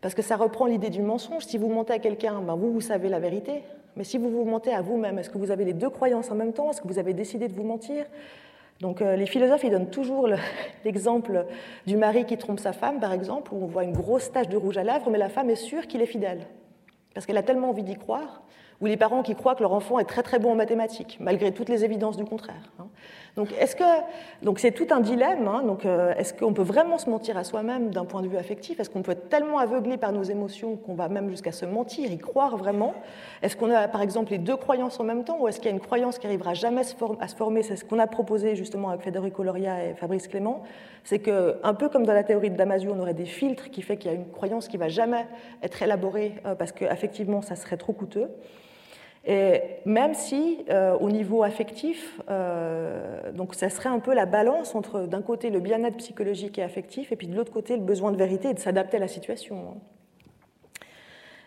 Parce 0.00 0.14
que 0.14 0.22
ça 0.22 0.36
reprend 0.36 0.66
l'idée 0.66 0.90
du 0.90 1.02
mensonge. 1.02 1.46
Si 1.46 1.58
vous 1.58 1.68
mentez 1.68 1.94
à 1.94 1.98
quelqu'un, 1.98 2.40
ben 2.42 2.54
vous, 2.54 2.72
vous 2.72 2.80
savez 2.80 3.08
la 3.08 3.18
vérité. 3.18 3.64
Mais 3.96 4.04
si 4.04 4.18
vous 4.18 4.30
vous 4.30 4.44
mentez 4.44 4.72
à 4.72 4.82
vous-même, 4.82 5.18
est-ce 5.18 5.30
que 5.30 5.38
vous 5.38 5.50
avez 5.50 5.64
les 5.64 5.72
deux 5.72 5.90
croyances 5.90 6.30
en 6.30 6.34
même 6.34 6.52
temps? 6.52 6.70
Est-ce 6.70 6.80
que 6.80 6.88
vous 6.88 6.98
avez 6.98 7.14
décidé 7.14 7.48
de 7.48 7.54
vous 7.54 7.62
mentir? 7.62 8.06
Donc 8.80 9.02
euh, 9.02 9.16
les 9.16 9.26
philosophes, 9.26 9.64
ils 9.64 9.70
donnent 9.70 9.90
toujours 9.90 10.28
l'exemple 10.84 11.46
du 11.86 11.96
mari 11.96 12.24
qui 12.24 12.36
trompe 12.36 12.60
sa 12.60 12.72
femme, 12.72 13.00
par 13.00 13.12
exemple, 13.12 13.54
où 13.54 13.62
on 13.62 13.66
voit 13.66 13.84
une 13.84 13.92
grosse 13.92 14.32
tache 14.32 14.48
de 14.48 14.56
rouge 14.56 14.78
à 14.78 14.84
lèvres, 14.84 15.10
mais 15.10 15.18
la 15.18 15.28
femme 15.28 15.50
est 15.50 15.56
sûre 15.56 15.86
qu'il 15.86 16.02
est 16.02 16.06
fidèle, 16.06 16.46
parce 17.14 17.24
qu'elle 17.26 17.36
a 17.36 17.42
tellement 17.42 17.70
envie 17.70 17.84
d'y 17.84 17.96
croire 17.96 18.42
ou 18.80 18.86
les 18.86 18.96
parents 18.96 19.22
qui 19.22 19.34
croient 19.34 19.54
que 19.54 19.62
leur 19.62 19.72
enfant 19.72 19.98
est 19.98 20.04
très 20.04 20.22
très 20.22 20.38
bon 20.38 20.52
en 20.52 20.54
mathématiques, 20.56 21.18
malgré 21.20 21.52
toutes 21.52 21.68
les 21.68 21.84
évidences 21.84 22.16
du 22.16 22.24
contraire. 22.24 22.72
Hein. 22.78 22.88
Donc, 23.36 23.48
est-ce 23.58 23.74
donc 24.42 24.60
c'est 24.60 24.70
tout 24.70 24.86
un 24.90 25.00
dilemme. 25.00 25.48
Hein. 25.48 25.62
donc, 25.64 25.84
euh, 25.84 26.14
est-ce 26.16 26.32
qu'on 26.32 26.52
peut 26.52 26.62
vraiment 26.62 26.98
se 26.98 27.10
mentir 27.10 27.36
à 27.36 27.42
soi-même 27.42 27.90
d'un 27.90 28.04
point 28.04 28.22
de 28.22 28.28
vue 28.28 28.36
affectif? 28.36 28.78
Est-ce 28.78 28.88
qu'on 28.88 29.02
peut 29.02 29.12
être 29.12 29.28
tellement 29.28 29.58
aveuglé 29.58 29.96
par 29.96 30.12
nos 30.12 30.22
émotions 30.22 30.76
qu'on 30.76 30.94
va 30.94 31.08
même 31.08 31.28
jusqu'à 31.28 31.50
se 31.50 31.66
mentir, 31.66 32.12
y 32.12 32.18
croire 32.18 32.56
vraiment? 32.56 32.94
Est-ce 33.42 33.56
qu'on 33.56 33.70
a 33.70 33.88
par 33.88 34.02
exemple 34.02 34.30
les 34.30 34.38
deux 34.38 34.56
croyances 34.56 35.00
en 35.00 35.04
même 35.04 35.24
temps, 35.24 35.38
ou 35.40 35.48
est-ce 35.48 35.58
qu'il 35.58 35.66
y 35.66 35.72
a 35.72 35.74
une 35.74 35.80
croyance 35.80 36.18
qui 36.18 36.28
arrivera 36.28 36.54
jamais 36.54 36.82
à 36.82 37.28
se 37.28 37.34
former? 37.34 37.62
C'est 37.64 37.76
ce 37.76 37.84
qu'on 37.84 37.98
a 37.98 38.06
proposé 38.06 38.54
justement 38.54 38.90
avec 38.90 39.02
Federico 39.02 39.42
Loria 39.42 39.84
et 39.84 39.94
Fabrice 39.94 40.28
Clément. 40.28 40.62
C'est 41.02 41.18
que 41.18 41.56
un 41.64 41.74
peu 41.74 41.88
comme 41.88 42.06
dans 42.06 42.14
la 42.14 42.22
théorie 42.24 42.50
de 42.50 42.56
Damasio, 42.56 42.92
on 42.94 43.00
aurait 43.00 43.14
des 43.14 43.26
filtres 43.26 43.70
qui 43.70 43.82
fait 43.82 43.96
qu'il 43.96 44.12
y 44.12 44.14
a 44.14 44.16
une 44.16 44.30
croyance 44.30 44.68
qui 44.68 44.76
va 44.76 44.88
jamais 44.88 45.26
être 45.62 45.82
élaborée 45.82 46.34
euh, 46.46 46.54
parce 46.54 46.70
qu'effectivement 46.70 47.42
ça 47.42 47.56
serait 47.56 47.76
trop 47.76 47.92
coûteux. 47.92 48.30
Et 49.26 49.62
même 49.86 50.12
si, 50.12 50.64
euh, 50.68 50.98
au 50.98 51.10
niveau 51.10 51.42
affectif, 51.42 52.20
euh, 52.28 53.32
donc 53.32 53.54
ça 53.54 53.70
serait 53.70 53.88
un 53.88 53.98
peu 53.98 54.12
la 54.12 54.26
balance 54.26 54.74
entre, 54.74 55.06
d'un 55.06 55.22
côté, 55.22 55.48
le 55.48 55.60
bien-être 55.60 55.96
psychologique 55.96 56.58
et 56.58 56.62
affectif, 56.62 57.10
et 57.10 57.16
puis 57.16 57.26
de 57.26 57.34
l'autre 57.34 57.52
côté, 57.52 57.76
le 57.76 57.82
besoin 57.82 58.12
de 58.12 58.18
vérité 58.18 58.50
et 58.50 58.54
de 58.54 58.58
s'adapter 58.58 58.98
à 58.98 59.00
la 59.00 59.08
situation. 59.08 59.80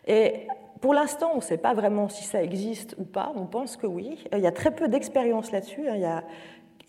Et 0.07 0.47
pour 0.81 0.93
l'instant, 0.93 1.31
on 1.33 1.37
ne 1.37 1.41
sait 1.41 1.57
pas 1.57 1.73
vraiment 1.73 2.09
si 2.09 2.23
ça 2.23 2.41
existe 2.41 2.95
ou 2.97 3.03
pas. 3.03 3.31
On 3.35 3.45
pense 3.45 3.77
que 3.77 3.87
oui. 3.87 4.23
Il 4.31 4.39
y 4.39 4.47
a 4.47 4.51
très 4.51 4.71
peu 4.71 4.87
d'expérience 4.87 5.51
là-dessus. 5.51 5.87
A 5.89 6.23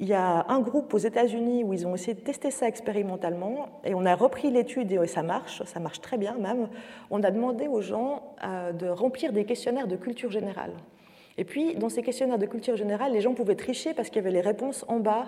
il 0.01 0.07
y 0.07 0.15
a 0.15 0.47
un 0.49 0.61
groupe 0.61 0.95
aux 0.95 0.99
États-Unis 0.99 1.65
où 1.65 1.73
ils 1.73 1.87
ont 1.87 1.95
essayé 1.95 2.15
de 2.15 2.21
tester 2.21 2.51
ça 2.51 2.69
expérimentalement 2.69 3.81
et 3.85 3.95
on 3.95 4.07
a 4.07 4.15
repris 4.15 4.51
l'étude 4.51 4.93
et 4.93 5.07
ça 5.09 5.23
marche, 5.23 5.63
ça 5.65 5.81
marche 5.81 6.01
très 6.01 6.19
bien 6.19 6.35
même. 6.35 6.69
On 7.11 7.23
a 7.25 7.31
demandé 7.31 7.67
aux 7.67 7.81
gens 7.81 8.23
euh, 8.45 8.73
de 8.73 8.87
remplir 8.89 9.33
des 9.33 9.45
questionnaires 9.45 9.89
de 9.89 9.97
culture 9.97 10.31
générale. 10.31 10.73
Et 11.37 11.45
puis, 11.45 11.77
dans 11.77 11.89
ces 11.89 12.03
questionnaires 12.03 12.39
de 12.39 12.47
culture 12.47 12.77
générale, 12.77 13.13
les 13.13 13.21
gens 13.21 13.33
pouvaient 13.33 13.55
tricher 13.55 13.95
parce 13.95 14.09
qu'il 14.09 14.17
y 14.17 14.19
avait 14.19 14.33
les 14.33 14.41
réponses 14.41 14.85
en 14.89 14.99
bas, 14.99 15.27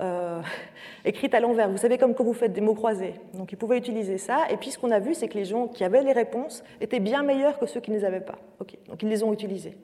euh, 0.00 0.40
écrites 1.04 1.34
à 1.34 1.40
l'envers. 1.40 1.70
Vous 1.70 1.76
savez, 1.76 1.98
comme 1.98 2.14
quand 2.14 2.24
vous 2.24 2.32
faites 2.32 2.54
des 2.54 2.62
mots 2.62 2.74
croisés. 2.74 3.14
Donc, 3.34 3.52
ils 3.52 3.56
pouvaient 3.56 3.76
utiliser 3.76 4.16
ça. 4.16 4.50
Et 4.50 4.56
puis, 4.56 4.70
ce 4.70 4.78
qu'on 4.78 4.90
a 4.90 4.98
vu, 4.98 5.14
c'est 5.14 5.28
que 5.28 5.36
les 5.36 5.44
gens 5.44 5.68
qui 5.68 5.84
avaient 5.84 6.02
les 6.02 6.12
réponses 6.12 6.64
étaient 6.80 7.00
bien 7.00 7.22
meilleurs 7.22 7.58
que 7.58 7.66
ceux 7.66 7.80
qui 7.80 7.90
ne 7.90 7.96
les 7.96 8.06
avaient 8.06 8.20
pas. 8.20 8.38
Donc, 8.58 9.02
ils 9.02 9.08
les 9.08 9.22
ont 9.22 9.34
utilisées. 9.34 9.76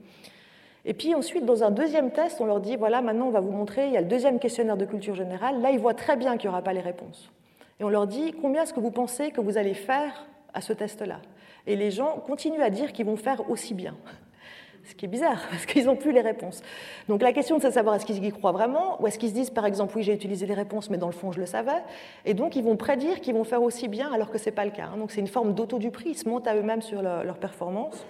Et 0.89 0.95
puis 0.95 1.17
ensuite, 1.17 1.45
dans 1.45 1.65
un 1.65 1.73
deuxième 1.73 2.13
test, 2.13 2.41
on 2.41 2.47
leur 2.47 2.61
dit, 2.61 2.77
voilà, 2.77 3.03
maintenant 3.03 3.27
on 3.27 3.31
va 3.31 3.41
vous 3.41 3.51
montrer, 3.51 3.89
il 3.89 3.93
y 3.93 3.97
a 3.97 4.01
le 4.01 4.07
deuxième 4.07 4.39
questionnaire 4.39 4.77
de 4.77 4.85
culture 4.85 5.17
générale. 5.17 5.61
Là, 5.61 5.73
ils 5.73 5.81
voient 5.81 5.95
très 5.95 6.17
bien 6.17 6.37
qu'il 6.37 6.49
n'y 6.49 6.55
aura 6.55 6.63
pas 6.63 6.73
les 6.73 6.81
réponses. 6.81 7.33
Et 7.81 7.85
on 7.85 7.89
leur 7.89 8.07
dit, 8.07 8.33
combien 8.41 8.63
est-ce 8.63 8.73
que 8.73 8.79
vous 8.79 8.93
pensez 8.93 9.33
que 9.33 9.41
vous 9.41 9.59
allez 9.59 9.75
faire 9.75 10.27
à 10.55 10.61
ce 10.61 10.73
test-là? 10.73 11.21
Et 11.67 11.75
les 11.75 11.91
gens 11.91 12.23
continuent 12.25 12.63
à 12.63 12.71
dire 12.71 12.93
qu'ils 12.93 13.05
vont 13.05 13.17
faire 13.17 13.51
aussi 13.51 13.75
bien. 13.75 13.97
Ce 14.85 14.95
qui 14.95 15.07
est 15.07 15.09
bizarre, 15.09 15.45
parce 15.51 15.67
qu'ils 15.67 15.87
n'ont 15.87 15.97
plus 15.97 16.13
les 16.13 16.21
réponses. 16.21 16.63
Donc 17.09 17.21
la 17.21 17.33
question, 17.33 17.59
de 17.59 17.69
savoir 17.69 17.97
est-ce 17.97 18.07
qu'ils 18.07 18.25
y 18.25 18.31
croient 18.31 18.53
vraiment, 18.53 19.03
ou 19.03 19.09
est-ce 19.09 19.19
qu'ils 19.19 19.31
se 19.31 19.35
disent, 19.35 19.51
par 19.51 19.67
exemple, 19.67 19.97
oui, 19.97 20.05
j'ai 20.05 20.15
utilisé 20.15 20.47
les 20.47 20.55
réponses, 20.55 20.89
mais 20.89 20.99
dans 20.99 21.09
le 21.09 21.13
fond, 21.13 21.33
je 21.33 21.41
le 21.41 21.47
savais. 21.47 21.83
Et 22.25 22.33
donc, 22.33 22.55
ils 22.55 22.63
vont 22.63 22.77
prédire 22.77 23.21
qu'ils 23.21 23.35
vont 23.35 23.43
faire 23.43 23.65
aussi 23.65 23.89
bien, 23.89 24.13
alors 24.13 24.31
que 24.31 24.39
ce 24.39 24.47
n'est 24.47 24.55
pas 24.55 24.65
le 24.65 24.71
cas. 24.71 24.91
Donc 24.97 25.11
c'est 25.11 25.21
une 25.21 25.27
forme 25.27 25.53
d'auto 25.53 25.81
du 25.81 25.91
prix, 25.91 26.11
ils 26.11 26.17
se 26.17 26.29
montent 26.29 26.47
à 26.47 26.55
eux-mêmes 26.55 26.83
sur 26.83 27.03
leur 27.03 27.39
performance. 27.39 28.07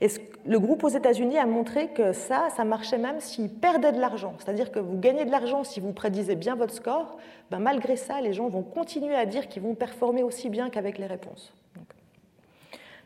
Et 0.00 0.08
le 0.44 0.58
groupe 0.58 0.84
aux 0.84 0.88
États-Unis 0.88 1.38
a 1.38 1.46
montré 1.46 1.88
que 1.88 2.12
ça, 2.12 2.48
ça 2.56 2.64
marchait 2.64 2.98
même 2.98 3.20
s'ils 3.20 3.48
perdaient 3.48 3.92
de 3.92 4.00
l'argent. 4.00 4.34
C'est-à-dire 4.38 4.72
que 4.72 4.78
vous 4.78 4.98
gagnez 4.98 5.24
de 5.24 5.30
l'argent 5.30 5.64
si 5.64 5.80
vous 5.80 5.92
prédisez 5.92 6.34
bien 6.34 6.56
votre 6.56 6.74
score. 6.74 7.16
Ben 7.50 7.58
malgré 7.58 7.96
ça, 7.96 8.20
les 8.20 8.32
gens 8.32 8.48
vont 8.48 8.62
continuer 8.62 9.14
à 9.14 9.26
dire 9.26 9.48
qu'ils 9.48 9.62
vont 9.62 9.74
performer 9.74 10.22
aussi 10.22 10.50
bien 10.50 10.70
qu'avec 10.70 10.98
les 10.98 11.06
réponses. 11.06 11.54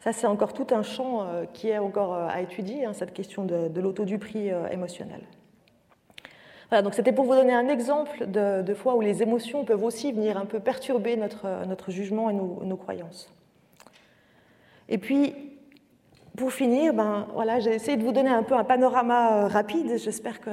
ça, 0.00 0.12
c'est 0.12 0.26
encore 0.26 0.54
tout 0.54 0.68
un 0.70 0.82
champ 0.82 1.22
euh, 1.22 1.44
qui 1.52 1.68
est 1.68 1.78
encore 1.78 2.14
euh, 2.14 2.28
à 2.28 2.40
étudier, 2.40 2.84
hein, 2.84 2.92
cette 2.92 3.12
question 3.12 3.44
de, 3.44 3.80
l'auto 3.80 4.04
du 4.04 4.18
prix 4.18 4.50
euh, 4.50 4.68
émotionnel. 4.68 5.20
Voilà, 6.70 6.82
donc 6.82 6.94
c'était 6.94 7.12
pour 7.12 7.24
vous 7.24 7.34
donner 7.34 7.54
un 7.54 7.68
exemple 7.68 8.26
de, 8.26 8.74
fois 8.74 8.94
où 8.94 9.00
les 9.00 9.22
émotions 9.22 9.64
peuvent 9.64 9.84
aussi 9.84 10.12
venir 10.12 10.36
un 10.36 10.44
peu 10.44 10.60
perturber 10.60 11.16
notre, 11.16 11.66
notre 11.66 11.90
jugement 11.90 12.28
et 12.28 12.34
nos, 12.34 12.62
nos 12.62 12.76
croyances. 12.76 13.32
Et 14.90 14.98
puis, 14.98 15.47
pour 16.38 16.52
finir, 16.52 16.94
ben, 16.94 17.26
voilà, 17.34 17.58
j'ai 17.58 17.74
essayé 17.74 17.96
de 17.96 18.04
vous 18.04 18.12
donner 18.12 18.30
un 18.30 18.44
peu 18.44 18.54
un 18.54 18.64
panorama 18.64 19.44
euh, 19.44 19.46
rapide. 19.48 19.98
J'espère 19.98 20.40
que, 20.40 20.50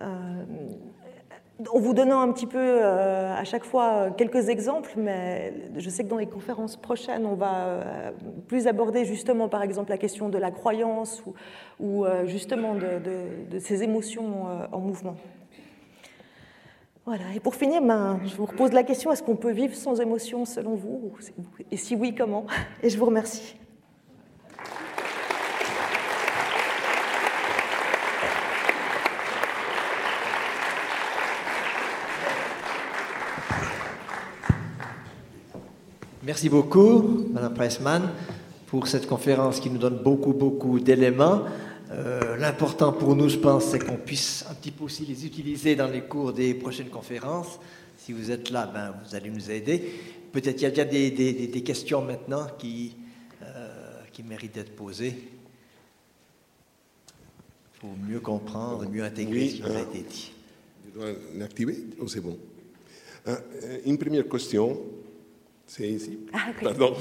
euh, 0.00 0.44
en 1.68 1.80
vous 1.80 1.92
donnant 1.92 2.20
un 2.20 2.30
petit 2.32 2.46
peu 2.46 2.58
euh, 2.58 3.34
à 3.34 3.42
chaque 3.42 3.64
fois 3.64 4.10
quelques 4.16 4.48
exemples, 4.48 4.92
mais 4.96 5.52
je 5.76 5.90
sais 5.90 6.04
que 6.04 6.08
dans 6.08 6.18
les 6.18 6.28
conférences 6.28 6.76
prochaines, 6.76 7.26
on 7.26 7.34
va 7.34 8.12
plus 8.46 8.68
aborder 8.68 9.04
justement, 9.04 9.48
par 9.48 9.62
exemple, 9.62 9.90
la 9.90 9.98
question 9.98 10.28
de 10.28 10.38
la 10.38 10.52
croyance 10.52 11.22
ou, 11.80 12.04
justement 12.24 12.74
de, 12.74 13.58
ces 13.58 13.82
émotions 13.82 14.46
en 14.70 14.78
mouvement. 14.78 15.16
Voilà. 17.06 17.24
Et 17.34 17.40
pour 17.40 17.54
finir, 17.54 17.82
ben, 17.82 18.20
je 18.24 18.36
vous 18.36 18.46
repose 18.46 18.72
la 18.72 18.82
question 18.82 19.12
est-ce 19.12 19.22
qu'on 19.22 19.36
peut 19.36 19.52
vivre 19.52 19.74
sans 19.74 20.00
émotion 20.00 20.44
selon 20.44 20.74
vous? 20.74 21.12
Et 21.70 21.76
si 21.76 21.96
oui, 21.96 22.14
comment? 22.14 22.46
Et 22.82 22.90
je 22.90 22.98
vous 22.98 23.06
remercie. 23.06 23.56
Merci 36.26 36.48
beaucoup, 36.48 37.28
Madame 37.32 37.54
Pressman, 37.54 38.10
pour 38.66 38.88
cette 38.88 39.06
conférence 39.06 39.60
qui 39.60 39.70
nous 39.70 39.78
donne 39.78 39.98
beaucoup, 40.02 40.32
beaucoup 40.32 40.80
d'éléments. 40.80 41.44
Euh, 41.92 42.36
l'important 42.36 42.92
pour 42.92 43.14
nous, 43.14 43.28
je 43.28 43.36
pense, 43.36 43.66
c'est 43.66 43.78
qu'on 43.78 43.96
puisse 43.96 44.44
un 44.50 44.54
petit 44.54 44.72
peu 44.72 44.82
aussi 44.82 45.06
les 45.06 45.24
utiliser 45.24 45.76
dans 45.76 45.86
les 45.86 46.00
cours 46.00 46.32
des 46.32 46.52
prochaines 46.54 46.88
conférences. 46.88 47.60
Si 47.96 48.12
vous 48.12 48.32
êtes 48.32 48.50
là, 48.50 48.66
ben, 48.66 48.92
vous 49.04 49.14
allez 49.14 49.30
nous 49.30 49.52
aider. 49.52 49.80
Peut-être 50.32 50.56
qu'il 50.56 50.64
y 50.64 50.66
a 50.66 50.70
déjà 50.70 50.84
des, 50.84 51.62
questions 51.64 52.02
maintenant 52.02 52.48
qui, 52.58 52.96
euh, 53.44 54.00
qui 54.12 54.24
méritent 54.24 54.56
d'être 54.56 54.74
posées 54.74 55.16
pour 57.78 57.90
mieux 58.04 58.18
comprendre, 58.18 58.84
mieux 58.90 59.04
intégrer 59.04 59.48
ce 59.48 59.54
qui 59.54 59.62
a 59.62 59.66
euh, 59.66 59.82
été 59.84 60.00
dit. 60.00 60.32
Je 60.88 60.98
dois 60.98 61.08
l'activer 61.36 61.84
ou 62.00 62.08
c'est 62.08 62.20
bon 62.20 62.36
Une 63.84 63.96
première 63.96 64.28
question. 64.28 64.76
C'est 65.66 65.88
ici. 65.88 66.18
Ah, 66.32 66.52
Pardon. 66.62 66.94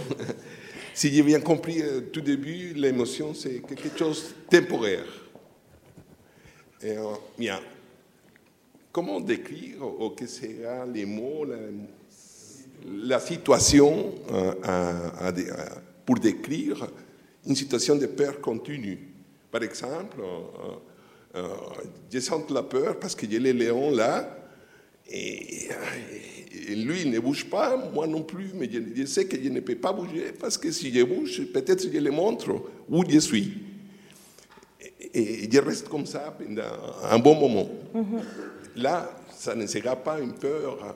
si 0.93 1.13
j'ai 1.13 1.21
bien 1.21 1.39
compris 1.39 1.81
au 1.81 1.85
euh, 1.85 2.01
tout 2.11 2.21
début, 2.21 2.73
l'émotion, 2.73 3.33
c'est 3.33 3.59
quelque 3.61 3.97
chose 3.97 4.33
de 4.49 4.57
temporaire. 4.57 5.05
Et, 6.81 6.97
euh, 6.97 7.13
bien. 7.37 7.59
Comment 8.91 9.19
décrire, 9.19 9.83
ou 9.83 10.09
que 10.11 10.25
sera 10.25 10.85
les 10.85 11.05
mots, 11.05 11.45
la, 12.85 13.19
situation 13.19 14.15
euh, 14.31 14.53
pour 16.05 16.17
décrire 16.17 16.87
une 17.45 17.55
situation 17.55 17.97
de 17.97 18.05
peur 18.05 18.39
continue? 18.39 19.09
Par 19.51 19.63
exemple, 19.63 20.17
je 22.09 22.19
sens 22.19 22.49
la 22.49 22.63
peur 22.63 22.97
parce 22.97 23.15
qu'il 23.15 23.33
y 23.33 23.35
a 23.35 23.39
les 23.39 23.51
léons 23.51 23.91
là, 23.91 24.44
et, 25.09 25.69
lui, 26.75 27.01
il 27.03 27.11
ne 27.11 27.19
bouge 27.19 27.45
pas, 27.45 27.77
moi 27.93 28.07
non 28.07 28.23
plus, 28.23 28.51
mais 28.53 28.69
je, 28.71 29.05
sais 29.05 29.25
que 29.25 29.37
je 29.41 29.49
ne 29.49 29.59
peux 29.59 29.75
pas 29.75 29.93
bouger 29.93 30.31
parce 30.39 30.57
que 30.57 30.71
si 30.71 30.91
je 30.91 31.03
bouge, 31.03 31.43
peut-être 31.53 31.91
je 31.91 31.99
le 31.99 32.11
montre 32.11 32.51
où 32.89 33.03
je 33.07 33.19
suis. 33.19 33.53
Et, 35.13 35.49
je 35.51 35.59
reste 35.59 35.87
comme 35.87 36.05
ça 36.05 36.35
pendant 36.37 36.63
un 37.09 37.19
bon 37.19 37.35
moment. 37.35 37.69
Mm-hmm. 37.93 38.81
Là, 38.81 39.15
ça 39.37 39.55
ne 39.55 39.65
sera 39.67 39.95
pas 39.95 40.19
une 40.19 40.33
peur 40.33 40.95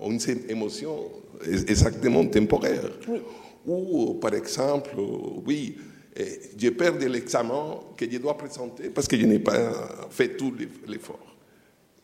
ou 0.00 0.10
euh, 0.10 0.18
une 0.28 0.50
émotion 0.50 1.10
exactement 1.44 2.24
temporaire. 2.26 2.90
Ou, 3.66 4.14
par 4.14 4.34
exemple, 4.34 4.90
oui, 5.46 5.76
je 6.58 6.68
perds 6.68 6.98
l'examen 6.98 7.80
que 7.96 8.10
je 8.10 8.18
dois 8.18 8.36
présenter 8.36 8.90
parce 8.90 9.08
que 9.08 9.16
je 9.16 9.24
n'ai 9.24 9.38
pas 9.38 10.08
fait 10.10 10.36
tout 10.36 10.54
l'effort 10.86 11.29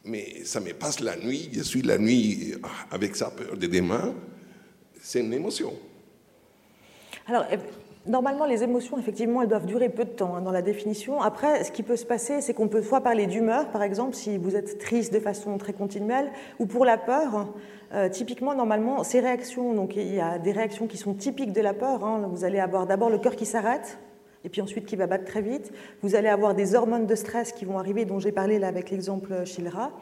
mais 0.06 0.44
ça 0.44 0.60
me 0.60 0.72
passe 0.72 1.00
la 1.00 1.16
nuit, 1.16 1.50
je 1.52 1.62
suis 1.62 1.82
la 1.82 1.98
nuit 1.98 2.54
avec 2.90 3.16
sa 3.16 3.30
peur 3.30 3.56
de 3.56 3.66
demain, 3.66 4.14
c'est 5.00 5.20
une 5.20 5.32
émotion. 5.32 5.72
Alors, 7.28 7.44
eh, 7.50 7.56
normalement, 8.06 8.46
les 8.46 8.62
émotions, 8.62 8.98
effectivement, 8.98 9.42
elles 9.42 9.48
doivent 9.48 9.66
durer 9.66 9.88
peu 9.88 10.04
de 10.04 10.10
temps 10.10 10.36
hein, 10.36 10.42
dans 10.42 10.52
la 10.52 10.62
définition. 10.62 11.20
Après, 11.20 11.64
ce 11.64 11.72
qui 11.72 11.82
peut 11.82 11.96
se 11.96 12.06
passer, 12.06 12.40
c'est 12.40 12.54
qu'on 12.54 12.68
peut 12.68 12.82
soit 12.82 13.00
parler 13.00 13.26
d'humeur, 13.26 13.70
par 13.70 13.82
exemple, 13.82 14.14
si 14.14 14.38
vous 14.38 14.56
êtes 14.56 14.78
triste 14.78 15.12
de 15.12 15.20
façon 15.20 15.58
très 15.58 15.72
continuelle, 15.72 16.30
ou 16.58 16.66
pour 16.66 16.84
la 16.84 16.98
peur. 16.98 17.52
Euh, 17.94 18.08
typiquement, 18.08 18.54
normalement, 18.54 19.04
ces 19.04 19.20
réactions, 19.20 19.74
donc 19.74 19.96
il 19.96 20.14
y 20.14 20.20
a 20.20 20.38
des 20.38 20.52
réactions 20.52 20.86
qui 20.86 20.96
sont 20.96 21.14
typiques 21.14 21.52
de 21.52 21.60
la 21.60 21.74
peur. 21.74 22.04
Hein. 22.04 22.28
vous 22.30 22.44
allez 22.44 22.58
avoir 22.58 22.86
d'abord 22.86 23.10
le 23.10 23.18
cœur 23.18 23.36
qui 23.36 23.46
s'arrête, 23.46 23.98
et 24.44 24.48
puis 24.48 24.60
ensuite 24.60 24.86
qui 24.86 24.96
va 24.96 25.06
battre 25.06 25.24
très 25.24 25.42
vite. 25.42 25.72
Vous 26.02 26.14
allez 26.14 26.28
avoir 26.28 26.54
des 26.54 26.74
hormones 26.74 27.06
de 27.06 27.14
stress 27.14 27.52
qui 27.52 27.64
vont 27.64 27.78
arriver, 27.78 28.04
dont 28.04 28.18
j'ai 28.18 28.32
parlé 28.32 28.58
là 28.58 28.68
avec 28.68 28.90
l'exemple 28.90 29.44
Chilra. 29.44 29.92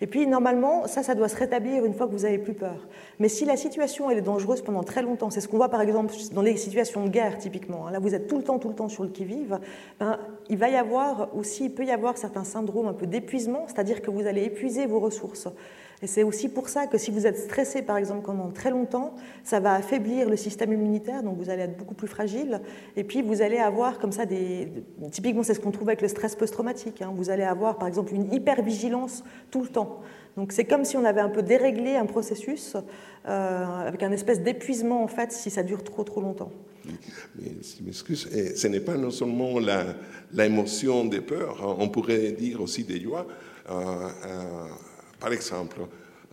Et 0.00 0.06
puis, 0.06 0.26
normalement, 0.26 0.86
ça, 0.86 1.02
ça 1.02 1.14
doit 1.14 1.28
se 1.28 1.36
rétablir 1.36 1.84
une 1.84 1.94
fois 1.94 2.06
que 2.06 2.12
vous 2.12 2.24
n'avez 2.24 2.38
plus 2.38 2.54
peur. 2.54 2.86
Mais 3.20 3.28
si 3.28 3.44
la 3.44 3.56
situation 3.56 4.10
est 4.10 4.20
dangereuse 4.20 4.62
pendant 4.62 4.82
très 4.82 5.02
longtemps, 5.02 5.30
c'est 5.30 5.40
ce 5.40 5.48
qu'on 5.48 5.56
voit 5.56 5.68
par 5.68 5.80
exemple 5.80 6.12
dans 6.32 6.42
les 6.42 6.56
situations 6.56 7.04
de 7.04 7.10
guerre 7.10 7.38
typiquement, 7.38 7.86
hein, 7.86 7.90
là 7.92 8.00
vous 8.00 8.14
êtes 8.14 8.26
tout 8.26 8.36
le 8.36 8.42
temps, 8.42 8.58
tout 8.58 8.68
le 8.68 8.74
temps 8.74 8.88
sur 8.88 9.04
le 9.04 9.10
qui-vive, 9.10 9.58
ben, 10.00 10.18
il 10.48 10.58
va 10.58 10.68
y 10.68 10.76
avoir 10.76 11.34
aussi, 11.36 11.66
il 11.66 11.74
peut 11.74 11.84
y 11.84 11.90
avoir 11.90 12.18
certains 12.18 12.44
syndromes 12.44 12.88
un 12.88 12.92
peu 12.92 13.06
d'épuisement, 13.06 13.64
c'est-à-dire 13.66 14.02
que 14.02 14.10
vous 14.10 14.26
allez 14.26 14.42
épuiser 14.44 14.86
vos 14.86 15.00
ressources. 15.00 15.48
Et 16.04 16.06
c'est 16.06 16.22
aussi 16.22 16.50
pour 16.50 16.68
ça 16.68 16.86
que 16.86 16.98
si 16.98 17.10
vous 17.10 17.26
êtes 17.26 17.38
stressé, 17.38 17.80
par 17.80 17.96
exemple, 17.96 18.26
pendant 18.26 18.50
très 18.50 18.68
longtemps, 18.68 19.14
ça 19.42 19.58
va 19.58 19.72
affaiblir 19.72 20.28
le 20.28 20.36
système 20.36 20.70
immunitaire, 20.70 21.22
donc 21.22 21.38
vous 21.38 21.48
allez 21.48 21.62
être 21.62 21.78
beaucoup 21.78 21.94
plus 21.94 22.08
fragile. 22.08 22.60
Et 22.94 23.04
puis 23.04 23.22
vous 23.22 23.40
allez 23.40 23.56
avoir 23.56 23.98
comme 23.98 24.12
ça 24.12 24.26
des. 24.26 24.68
Typiquement, 25.10 25.42
c'est 25.42 25.54
ce 25.54 25.60
qu'on 25.60 25.70
trouve 25.70 25.88
avec 25.88 26.02
le 26.02 26.08
stress 26.08 26.36
post-traumatique. 26.36 27.00
Hein. 27.00 27.10
Vous 27.16 27.30
allez 27.30 27.42
avoir, 27.42 27.78
par 27.78 27.88
exemple, 27.88 28.12
une 28.12 28.30
hypervigilance 28.34 29.24
tout 29.50 29.62
le 29.62 29.68
temps. 29.68 30.02
Donc 30.36 30.52
c'est 30.52 30.66
comme 30.66 30.84
si 30.84 30.98
on 30.98 31.06
avait 31.06 31.22
un 31.22 31.30
peu 31.30 31.42
déréglé 31.42 31.96
un 31.96 32.04
processus 32.04 32.76
euh, 33.26 33.64
avec 33.64 34.02
un 34.02 34.12
espèce 34.12 34.42
d'épuisement, 34.42 35.02
en 35.02 35.08
fait, 35.08 35.32
si 35.32 35.48
ça 35.48 35.62
dure 35.62 35.82
trop, 35.82 36.04
trop 36.04 36.20
longtemps. 36.20 36.52
Mais 36.84 37.48
si 37.62 37.82
m'excuse, 37.82 38.28
ce 38.56 38.68
n'est 38.68 38.80
pas 38.80 38.98
non 38.98 39.10
seulement 39.10 39.54
l'émotion 40.34 41.06
des 41.06 41.22
peurs, 41.22 41.64
hein. 41.64 41.76
on 41.78 41.88
pourrait 41.88 42.32
dire 42.32 42.60
aussi 42.60 42.84
des 42.84 43.00
joies. 43.00 43.26
Euh, 43.70 44.08
euh, 44.26 44.66
par 45.18 45.32
exemple, 45.32 45.80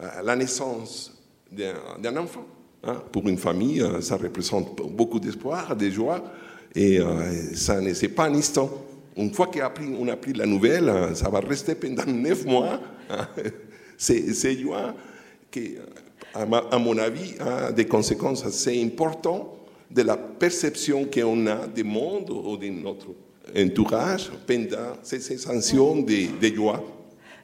euh, 0.02 0.08
la 0.24 0.36
naissance 0.36 1.14
d'un 1.52 2.18
enfant. 2.18 2.46
Hein. 2.84 3.02
Pour 3.12 3.28
une 3.28 3.38
famille, 3.38 3.82
euh, 3.82 4.02
ça 4.02 4.18
représente 4.18 4.76
beaucoup 4.92 5.20
d'espoir, 5.20 5.76
de 5.76 5.90
joie, 5.90 6.24
et 6.74 7.00
euh, 7.00 7.54
ça 7.54 7.80
ne 7.82 7.94
c'est 7.94 8.08
pas 8.08 8.26
un 8.26 8.34
instant. 8.34 8.70
Une 9.18 9.34
fois 9.34 9.48
qu'on 9.48 10.08
a, 10.08 10.16
pris, 10.16 10.34
la 10.34 10.46
nouvelle, 10.46 10.92
ça 11.14 11.30
va 11.30 11.42
rester 11.42 11.76
pendant 11.76 12.06
neuf 12.08 12.46
mois. 12.46 12.80
Hein. 13.10 13.28
C'est 13.98 14.58
joie 14.58 14.96
qui, 15.52 15.76
à 16.34 16.78
mon 16.80 16.98
avis, 16.98 17.36
a 17.40 17.72
des 17.74 17.86
conséquences 17.86 18.46
assez 18.46 18.82
importantes 18.82 19.50
de 19.92 20.02
la 20.02 20.16
perception 20.16 21.06
qu'on 21.06 21.46
a 21.46 21.68
du 21.68 21.84
monde 21.84 22.30
ou 22.30 22.56
de 22.56 22.68
notre 22.68 23.08
entourage 23.56 24.32
pendant 24.48 24.96
ces 25.04 25.20
sensations 25.20 25.98
de, 25.98 26.40
de 26.40 26.56
joie. 26.56 26.82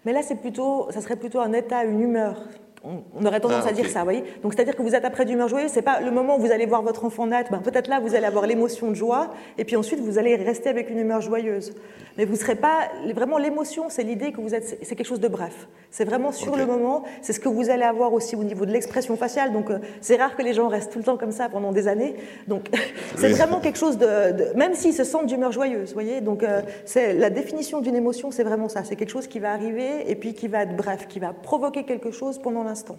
Mais 0.07 0.13
là, 0.13 0.21
c'est 0.23 0.39
plutôt, 0.39 0.89
ça 0.89 1.01
serait 1.01 1.17
plutôt 1.17 1.41
un 1.41 1.51
état, 1.51 1.83
une 1.83 1.99
humeur 1.99 2.41
on, 2.83 3.25
aurait 3.25 3.39
tendance 3.39 3.63
ah, 3.65 3.69
à 3.69 3.73
dire 3.73 3.89
ça, 3.89 3.99
vous 3.99 4.05
voyez. 4.05 4.23
Donc 4.43 4.53
c'est-à-dire 4.53 4.75
que 4.75 4.81
vous 4.81 4.95
êtes 4.95 5.05
après 5.05 5.25
d'humeur 5.25 5.47
joyeuse, 5.47 5.71
c'est 5.71 5.81
pas 5.81 5.99
le 5.99 6.11
moment 6.11 6.37
où 6.37 6.41
vous 6.41 6.51
allez 6.51 6.65
voir 6.65 6.81
votre 6.81 7.05
enfant 7.05 7.27
naître, 7.27 7.51
ben, 7.51 7.59
peut-être 7.59 7.87
là 7.87 7.99
vous 7.99 8.15
allez 8.15 8.25
avoir 8.25 8.45
l'émotion 8.45 8.89
de 8.89 8.95
joie, 8.95 9.33
et 9.57 9.65
puis 9.65 9.75
ensuite 9.75 9.99
vous 9.99 10.17
allez 10.17 10.35
rester 10.35 10.69
avec 10.69 10.89
une 10.89 10.99
humeur 10.99 11.21
joyeuse. 11.21 11.73
Mais 12.17 12.25
vous 12.25 12.35
serez 12.35 12.55
pas 12.55 12.89
vraiment 13.13 13.37
l'émotion, 13.37 13.89
c'est 13.89 14.03
l'idée 14.03 14.31
que 14.31 14.41
vous 14.41 14.55
êtes, 14.55 14.79
c'est 14.81 14.95
quelque 14.95 15.07
chose 15.07 15.19
de 15.19 15.27
bref. 15.27 15.67
C'est 15.91 16.05
vraiment 16.05 16.31
sur 16.31 16.55
le 16.57 16.65
moment, 16.65 17.03
c'est 17.21 17.33
ce 17.33 17.39
que 17.39 17.49
vous 17.49 17.69
allez 17.69 17.83
avoir 17.83 18.13
aussi 18.13 18.35
au 18.35 18.43
niveau 18.43 18.65
de 18.65 18.71
l'expression 18.71 19.15
faciale. 19.15 19.53
Donc 19.53 19.69
euh, 19.69 19.79
c'est 20.01 20.17
rare 20.17 20.35
que 20.35 20.41
les 20.41 20.53
gens 20.53 20.67
restent 20.67 20.91
tout 20.91 20.99
le 20.99 21.05
temps 21.05 21.17
comme 21.17 21.31
ça 21.31 21.49
pendant 21.49 21.71
des 21.71 21.87
années. 21.87 22.15
Donc 22.47 22.69
c'est 23.15 23.29
vraiment 23.29 23.59
quelque 23.59 23.77
chose 23.77 23.97
de, 23.97 24.55
même 24.55 24.73
s'ils 24.73 24.93
se 24.93 25.03
sentent 25.03 25.27
d'humeur 25.27 25.51
joyeuse, 25.51 25.89
vous 25.89 25.93
voyez. 25.93 26.21
Donc 26.21 26.43
euh, 26.43 26.61
c'est 26.85 27.13
la 27.13 27.29
définition 27.29 27.81
d'une 27.81 27.95
émotion, 27.95 28.31
c'est 28.31 28.43
vraiment 28.43 28.69
ça. 28.69 28.83
C'est 28.83 28.95
quelque 28.95 29.09
chose 29.09 29.27
qui 29.27 29.39
va 29.39 29.51
arriver 29.51 30.09
et 30.09 30.15
puis 30.15 30.33
qui 30.33 30.47
va 30.47 30.63
être 30.63 30.75
bref, 30.75 31.07
qui 31.07 31.19
va 31.19 31.33
provoquer 31.33 31.83
quelque 31.83 32.11
chose 32.11 32.39
pendant 32.39 32.63
l'instant. 32.67 32.97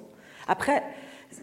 Après, 0.49 0.83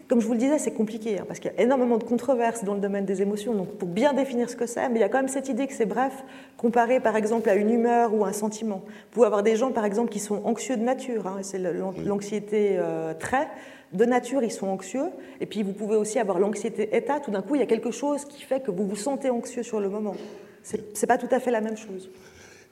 comme 0.08 0.20
je 0.20 0.26
vous 0.26 0.32
le 0.32 0.38
disais, 0.38 0.58
c'est 0.58 0.72
compliqué, 0.72 1.18
hein, 1.18 1.24
parce 1.26 1.38
qu'il 1.40 1.52
y 1.52 1.58
a 1.58 1.62
énormément 1.62 1.96
de 1.96 2.04
controverses 2.04 2.64
dans 2.64 2.74
le 2.74 2.80
domaine 2.80 3.04
des 3.04 3.22
émotions, 3.22 3.54
donc 3.54 3.76
pour 3.78 3.88
bien 3.88 4.12
définir 4.12 4.50
ce 4.50 4.56
que 4.56 4.66
c'est, 4.66 4.88
mais 4.88 4.98
il 4.98 5.00
y 5.00 5.04
a 5.04 5.08
quand 5.08 5.18
même 5.18 5.28
cette 5.28 5.48
idée 5.48 5.66
que 5.66 5.72
c'est 5.72 5.86
bref, 5.86 6.12
comparé 6.56 7.00
par 7.00 7.16
exemple 7.16 7.48
à 7.48 7.54
une 7.54 7.70
humeur 7.70 8.12
ou 8.12 8.24
un 8.24 8.32
sentiment. 8.32 8.82
Vous 8.84 9.12
pouvez 9.12 9.26
avoir 9.26 9.42
des 9.42 9.56
gens, 9.56 9.70
par 9.70 9.84
exemple, 9.84 10.10
qui 10.10 10.18
sont 10.18 10.42
anxieux 10.44 10.76
de 10.76 10.82
nature, 10.82 11.26
hein, 11.26 11.38
c'est 11.42 11.58
l'anxiété 11.58 12.72
euh, 12.74 13.14
très, 13.14 13.48
de 13.92 14.04
nature, 14.04 14.42
ils 14.42 14.50
sont 14.50 14.66
anxieux, 14.66 15.06
et 15.40 15.46
puis 15.46 15.62
vous 15.62 15.72
pouvez 15.72 15.96
aussi 15.96 16.18
avoir 16.18 16.40
l'anxiété 16.40 16.94
état, 16.96 17.20
tout 17.20 17.30
d'un 17.30 17.42
coup, 17.42 17.54
il 17.54 17.60
y 17.60 17.64
a 17.64 17.66
quelque 17.66 17.92
chose 17.92 18.24
qui 18.24 18.42
fait 18.42 18.60
que 18.60 18.72
vous 18.72 18.86
vous 18.86 18.96
sentez 18.96 19.30
anxieux 19.30 19.62
sur 19.62 19.80
le 19.80 19.88
moment. 19.88 20.16
C'est 20.62 21.00
n'est 21.00 21.06
pas 21.06 21.18
tout 21.18 21.28
à 21.30 21.38
fait 21.38 21.52
la 21.52 21.60
même 21.60 21.76
chose. 21.76 22.10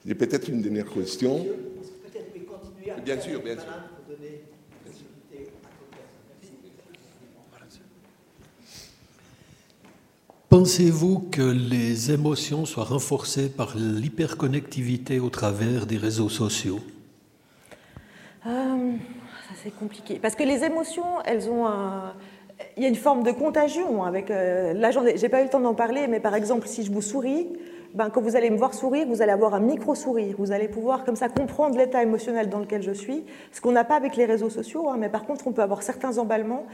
J'ai 0.05 0.15
peut-être 0.15 0.49
une 0.49 0.61
dernière 0.61 0.91
question. 0.91 1.45
Bien 3.03 3.19
sûr, 3.19 3.41
bien 3.41 3.53
sûr. 3.53 3.69
Pensez-vous 10.49 11.19
que 11.31 11.41
les 11.41 12.11
émotions 12.11 12.65
soient 12.65 12.83
renforcées 12.83 13.49
par 13.49 13.75
l'hyperconnectivité 13.75 15.19
au 15.19 15.29
travers 15.29 15.85
des 15.85 15.97
réseaux 15.97 16.29
sociaux? 16.29 16.79
Euh, 18.45 18.91
c'est 19.63 19.75
compliqué. 19.75 20.19
Parce 20.21 20.35
que 20.35 20.43
les 20.43 20.63
émotions, 20.63 21.21
elles 21.25 21.49
ont 21.49 21.65
un... 21.65 22.13
Il 22.77 22.83
y 22.83 22.85
a 22.85 22.89
une 22.89 22.95
forme 22.95 23.23
de 23.23 23.31
contagion 23.31 24.03
avec... 24.03 24.29
Euh, 24.29 24.73
j'ai 25.15 25.29
pas 25.29 25.41
eu 25.41 25.45
le 25.45 25.49
temps 25.49 25.59
d'en 25.59 25.73
parler, 25.73 26.07
mais 26.07 26.19
par 26.19 26.35
exemple, 26.35 26.67
si 26.67 26.83
je 26.83 26.91
vous 26.91 27.01
souris, 27.01 27.47
ben, 27.95 28.09
quand 28.09 28.21
vous 28.21 28.35
allez 28.35 28.49
me 28.49 28.57
voir 28.57 28.73
sourire, 28.73 29.07
vous 29.07 29.21
allez 29.21 29.31
avoir 29.31 29.55
un 29.55 29.59
micro-sourire. 29.59 30.35
Vous 30.37 30.51
allez 30.51 30.67
pouvoir 30.67 31.03
comme 31.05 31.15
ça 31.15 31.27
comprendre 31.27 31.77
l'état 31.77 32.03
émotionnel 32.03 32.49
dans 32.49 32.59
lequel 32.59 32.83
je 32.83 32.91
suis, 32.91 33.23
ce 33.51 33.61
qu'on 33.61 33.71
n'a 33.71 33.83
pas 33.83 33.95
avec 33.95 34.15
les 34.15 34.25
réseaux 34.25 34.49
sociaux, 34.49 34.89
hein, 34.89 34.97
mais 34.99 35.09
par 35.09 35.25
contre, 35.25 35.47
on 35.47 35.53
peut 35.53 35.63
avoir 35.63 35.81
certains 35.81 36.17
emballements. 36.17 36.65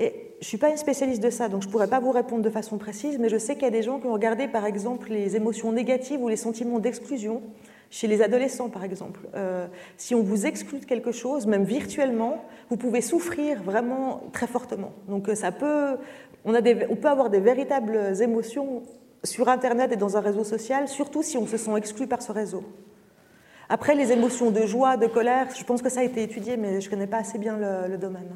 Et 0.00 0.32
je 0.40 0.46
ne 0.46 0.48
suis 0.48 0.56
pas 0.56 0.70
une 0.70 0.78
spécialiste 0.78 1.22
de 1.22 1.28
ça, 1.28 1.50
donc 1.50 1.60
je 1.60 1.66
ne 1.66 1.72
pourrais 1.72 1.86
pas 1.86 2.00
vous 2.00 2.10
répondre 2.10 2.42
de 2.42 2.48
façon 2.48 2.78
précise, 2.78 3.18
mais 3.18 3.28
je 3.28 3.36
sais 3.36 3.54
qu'il 3.54 3.64
y 3.64 3.66
a 3.66 3.70
des 3.70 3.82
gens 3.82 4.00
qui 4.00 4.06
ont 4.06 4.14
regardé, 4.14 4.48
par 4.48 4.64
exemple, 4.64 5.10
les 5.10 5.36
émotions 5.36 5.72
négatives 5.72 6.22
ou 6.22 6.28
les 6.28 6.36
sentiments 6.36 6.78
d'exclusion 6.78 7.42
chez 7.90 8.06
les 8.06 8.22
adolescents, 8.22 8.70
par 8.70 8.82
exemple. 8.82 9.20
Euh, 9.34 9.66
si 9.98 10.14
on 10.14 10.22
vous 10.22 10.46
exclut 10.46 10.78
de 10.78 10.86
quelque 10.86 11.12
chose, 11.12 11.46
même 11.46 11.64
virtuellement, 11.64 12.42
vous 12.70 12.78
pouvez 12.78 13.02
souffrir 13.02 13.62
vraiment 13.62 14.22
très 14.32 14.46
fortement. 14.46 14.92
Donc 15.06 15.28
euh, 15.28 15.96
on 16.46 16.52
peut 16.96 17.08
avoir 17.08 17.28
des 17.28 17.40
véritables 17.40 18.14
émotions 18.22 18.82
sur 19.22 19.50
Internet 19.50 19.92
et 19.92 19.96
dans 19.96 20.16
un 20.16 20.20
réseau 20.20 20.44
social, 20.44 20.88
surtout 20.88 21.22
si 21.22 21.36
on 21.36 21.46
se 21.46 21.58
sent 21.58 21.76
exclu 21.76 22.06
par 22.06 22.22
ce 22.22 22.32
réseau. 22.32 22.64
Après, 23.68 23.94
les 23.94 24.12
émotions 24.12 24.50
de 24.50 24.64
joie, 24.64 24.96
de 24.96 25.06
colère, 25.06 25.48
je 25.54 25.62
pense 25.62 25.82
que 25.82 25.90
ça 25.90 26.00
a 26.00 26.04
été 26.04 26.22
étudié, 26.22 26.56
mais 26.56 26.80
je 26.80 26.86
ne 26.86 26.90
connais 26.90 27.06
pas 27.06 27.18
assez 27.18 27.38
bien 27.38 27.58
le 27.86 27.98
domaine. 27.98 28.30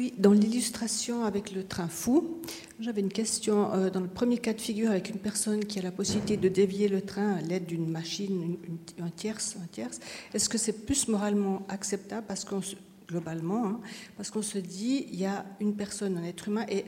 Oui, 0.00 0.14
dans 0.16 0.32
l'illustration 0.32 1.26
avec 1.26 1.52
le 1.52 1.62
train 1.62 1.86
fou, 1.86 2.40
j'avais 2.80 3.02
une 3.02 3.12
question. 3.12 3.70
Euh, 3.74 3.90
dans 3.90 4.00
le 4.00 4.08
premier 4.08 4.38
cas 4.38 4.54
de 4.54 4.60
figure, 4.62 4.90
avec 4.90 5.10
une 5.10 5.18
personne 5.18 5.62
qui 5.66 5.78
a 5.78 5.82
la 5.82 5.92
possibilité 5.92 6.38
de 6.38 6.48
dévier 6.48 6.88
le 6.88 7.02
train 7.02 7.34
à 7.34 7.42
l'aide 7.42 7.66
d'une 7.66 7.86
machine, 7.86 8.56
un 8.98 9.10
tierce, 9.10 9.58
un 9.62 9.66
tierce, 9.66 10.00
est-ce 10.32 10.48
que 10.48 10.56
c'est 10.56 10.86
plus 10.86 11.06
moralement 11.08 11.66
acceptable 11.68 12.26
parce 12.26 12.46
qu'on 12.46 12.62
globalement, 13.08 13.66
hein, 13.66 13.80
parce 14.16 14.30
qu'on 14.30 14.40
se 14.40 14.56
dit 14.56 15.06
il 15.12 15.20
y 15.20 15.26
a 15.26 15.44
une 15.60 15.74
personne, 15.74 16.16
un 16.16 16.24
être 16.24 16.48
humain, 16.48 16.64
et 16.70 16.86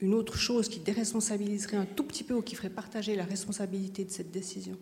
une 0.00 0.12
autre 0.12 0.36
chose 0.36 0.68
qui 0.68 0.80
déresponsabiliserait 0.80 1.76
un 1.76 1.86
tout 1.86 2.02
petit 2.02 2.24
peu 2.24 2.34
ou 2.34 2.42
qui 2.42 2.56
ferait 2.56 2.68
partager 2.68 3.14
la 3.14 3.26
responsabilité 3.26 4.04
de 4.04 4.10
cette 4.10 4.32
décision? 4.32 4.76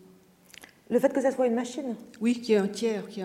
Le 0.90 0.98
fait 0.98 1.12
que 1.12 1.20
ça 1.20 1.30
soit 1.30 1.46
une 1.46 1.54
machine 1.54 1.96
Oui, 2.20 2.34
qu'il 2.34 2.50
y 2.50 2.52
ait 2.54 2.60
un 2.60 2.68
tiers, 2.68 3.08
qui 3.08 3.22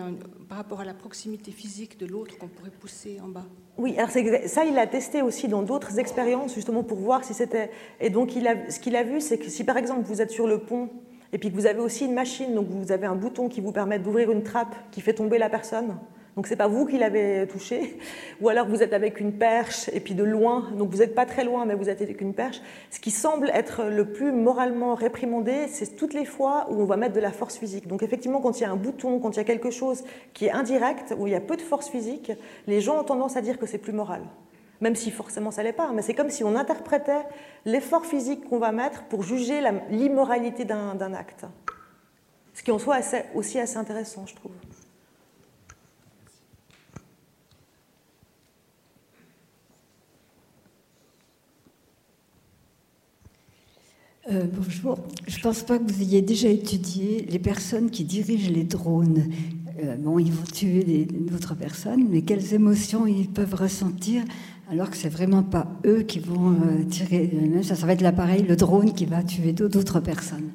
par 0.48 0.58
rapport 0.58 0.80
à 0.80 0.84
la 0.84 0.94
proximité 0.94 1.50
physique 1.50 1.98
de 1.98 2.06
l'autre 2.06 2.36
qu'on 2.36 2.48
pourrait 2.48 2.70
pousser 2.70 3.18
en 3.24 3.28
bas. 3.28 3.46
Oui, 3.78 3.94
alors 3.96 4.10
ça, 4.10 4.64
il 4.64 4.74
l'a 4.74 4.86
testé 4.86 5.22
aussi 5.22 5.48
dans 5.48 5.62
d'autres 5.62 5.98
expériences, 5.98 6.54
justement 6.54 6.82
pour 6.82 6.98
voir 6.98 7.24
si 7.24 7.34
c'était. 7.34 7.70
Et 8.00 8.10
donc, 8.10 8.36
il 8.36 8.46
a, 8.46 8.70
ce 8.70 8.78
qu'il 8.78 8.94
a 8.96 9.02
vu, 9.02 9.20
c'est 9.20 9.38
que 9.38 9.48
si 9.48 9.64
par 9.64 9.76
exemple 9.76 10.02
vous 10.04 10.20
êtes 10.20 10.30
sur 10.30 10.46
le 10.46 10.58
pont 10.58 10.90
et 11.32 11.38
puis 11.38 11.50
que 11.50 11.56
vous 11.56 11.66
avez 11.66 11.80
aussi 11.80 12.04
une 12.04 12.14
machine, 12.14 12.54
donc 12.54 12.68
vous 12.68 12.92
avez 12.92 13.06
un 13.06 13.16
bouton 13.16 13.48
qui 13.48 13.60
vous 13.60 13.72
permet 13.72 13.98
d'ouvrir 13.98 14.30
une 14.30 14.42
trappe 14.42 14.74
qui 14.92 15.00
fait 15.00 15.14
tomber 15.14 15.38
la 15.38 15.48
personne, 15.48 15.96
donc 16.36 16.48
c'est 16.48 16.56
pas 16.56 16.66
vous 16.66 16.84
qui 16.84 16.98
l'avez 16.98 17.46
touché, 17.46 17.98
ou 18.40 18.48
alors 18.48 18.66
vous 18.66 18.82
êtes 18.82 18.92
avec 18.92 19.20
une 19.20 19.32
perche 19.32 19.88
et 19.92 20.00
puis 20.00 20.14
de 20.14 20.24
loin, 20.24 20.70
donc 20.76 20.90
vous 20.90 20.98
n'êtes 20.98 21.14
pas 21.14 21.26
très 21.26 21.44
loin, 21.44 21.64
mais 21.64 21.74
vous 21.74 21.88
êtes 21.88 22.02
avec 22.02 22.20
une 22.20 22.34
perche. 22.34 22.60
Ce 22.90 22.98
qui 22.98 23.12
semble 23.12 23.50
être 23.54 23.84
le 23.84 24.06
plus 24.06 24.32
moralement 24.32 24.94
réprimandé, 24.94 25.68
c'est 25.68 25.94
toutes 25.94 26.12
les 26.12 26.24
fois 26.24 26.66
où 26.70 26.82
on 26.82 26.86
va 26.86 26.96
mettre 26.96 27.14
de 27.14 27.20
la 27.20 27.30
force 27.30 27.56
physique. 27.56 27.86
Donc 27.86 28.02
effectivement, 28.02 28.40
quand 28.40 28.58
il 28.58 28.64
y 28.64 28.66
a 28.66 28.70
un 28.70 28.76
bouton, 28.76 29.20
quand 29.20 29.30
il 29.30 29.36
y 29.36 29.40
a 29.40 29.44
quelque 29.44 29.70
chose 29.70 30.02
qui 30.32 30.46
est 30.46 30.50
indirect, 30.50 31.14
où 31.16 31.28
il 31.28 31.32
y 31.32 31.36
a 31.36 31.40
peu 31.40 31.56
de 31.56 31.62
force 31.62 31.88
physique, 31.88 32.32
les 32.66 32.80
gens 32.80 32.98
ont 33.00 33.04
tendance 33.04 33.36
à 33.36 33.40
dire 33.40 33.58
que 33.58 33.66
c'est 33.66 33.78
plus 33.78 33.92
moral. 33.92 34.22
Même 34.80 34.96
si 34.96 35.12
forcément 35.12 35.52
ça 35.52 35.62
l'est 35.62 35.72
pas, 35.72 35.92
mais 35.94 36.02
c'est 36.02 36.14
comme 36.14 36.30
si 36.30 36.42
on 36.42 36.56
interprétait 36.56 37.22
l'effort 37.64 38.04
physique 38.04 38.48
qu'on 38.48 38.58
va 38.58 38.72
mettre 38.72 39.04
pour 39.04 39.22
juger 39.22 39.60
l'immoralité 39.88 40.64
d'un 40.64 41.14
acte. 41.14 41.46
Ce 42.54 42.62
qui 42.64 42.72
en 42.72 42.80
soit 42.80 42.98
aussi 43.34 43.60
assez 43.60 43.76
intéressant, 43.76 44.26
je 44.26 44.34
trouve. 44.34 44.52
Euh, 54.32 54.44
bonjour. 54.50 54.98
Je 55.26 55.36
ne 55.36 55.42
pense 55.42 55.62
pas 55.62 55.78
que 55.78 55.84
vous 55.84 56.00
ayez 56.00 56.22
déjà 56.22 56.48
étudié 56.48 57.26
les 57.28 57.38
personnes 57.38 57.90
qui 57.90 58.04
dirigent 58.04 58.50
les 58.50 58.64
drones. 58.64 59.24
Euh, 59.82 59.96
bon, 59.96 60.18
ils 60.18 60.32
vont 60.32 60.44
tuer 60.44 61.06
d'autres 61.10 61.54
personnes, 61.54 62.06
mais 62.08 62.22
quelles 62.22 62.54
émotions 62.54 63.06
ils 63.06 63.28
peuvent 63.28 63.54
ressentir 63.54 64.22
alors 64.70 64.88
que 64.88 64.96
c'est 64.96 65.10
vraiment 65.10 65.42
pas 65.42 65.66
eux 65.84 66.04
qui 66.04 66.20
vont 66.20 66.52
euh, 66.52 66.84
tirer. 66.84 67.30
Ça, 67.62 67.74
ça 67.74 67.84
va 67.84 67.92
être 67.92 68.00
l'appareil, 68.00 68.42
le 68.42 68.56
drone 68.56 68.94
qui 68.94 69.04
va 69.04 69.22
tuer 69.22 69.52
d'autres 69.52 70.00
personnes. 70.00 70.52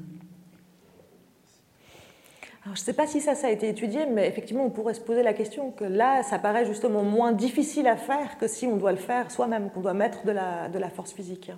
Alors, 2.65 2.75
je 2.75 2.81
ne 2.81 2.85
sais 2.85 2.93
pas 2.93 3.05
si 3.05 3.21
ça, 3.21 3.35
ça 3.35 3.47
a 3.47 3.51
été 3.51 3.69
étudié, 3.69 4.07
mais 4.11 4.27
effectivement, 4.27 4.65
on 4.65 4.71
pourrait 4.71 4.95
se 4.95 4.99
poser 4.99 5.21
la 5.21 5.33
question 5.33 5.69
que 5.69 5.83
là, 5.83 6.23
ça 6.23 6.39
paraît 6.39 6.65
justement 6.65 7.03
moins 7.03 7.33
difficile 7.33 7.85
à 7.85 7.97
faire 7.97 8.39
que 8.39 8.47
si 8.47 8.65
on 8.65 8.77
doit 8.77 8.91
le 8.91 8.97
faire 8.97 9.29
soi-même, 9.29 9.69
qu'on 9.69 9.81
doit 9.81 9.93
mettre 9.93 10.25
de 10.25 10.31
la, 10.31 10.69
de 10.69 10.79
la 10.79 10.89
force 10.89 11.13
physique 11.13 11.51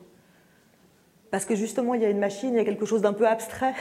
parce 1.32 1.46
que 1.46 1.56
justement 1.56 1.94
il 1.94 2.02
y 2.02 2.06
a 2.06 2.10
une 2.10 2.20
machine, 2.20 2.50
il 2.54 2.58
y 2.58 2.60
a 2.60 2.66
quelque 2.66 2.86
chose 2.86 3.02
d'un 3.02 3.14
peu 3.14 3.28
abstrait, 3.28 3.74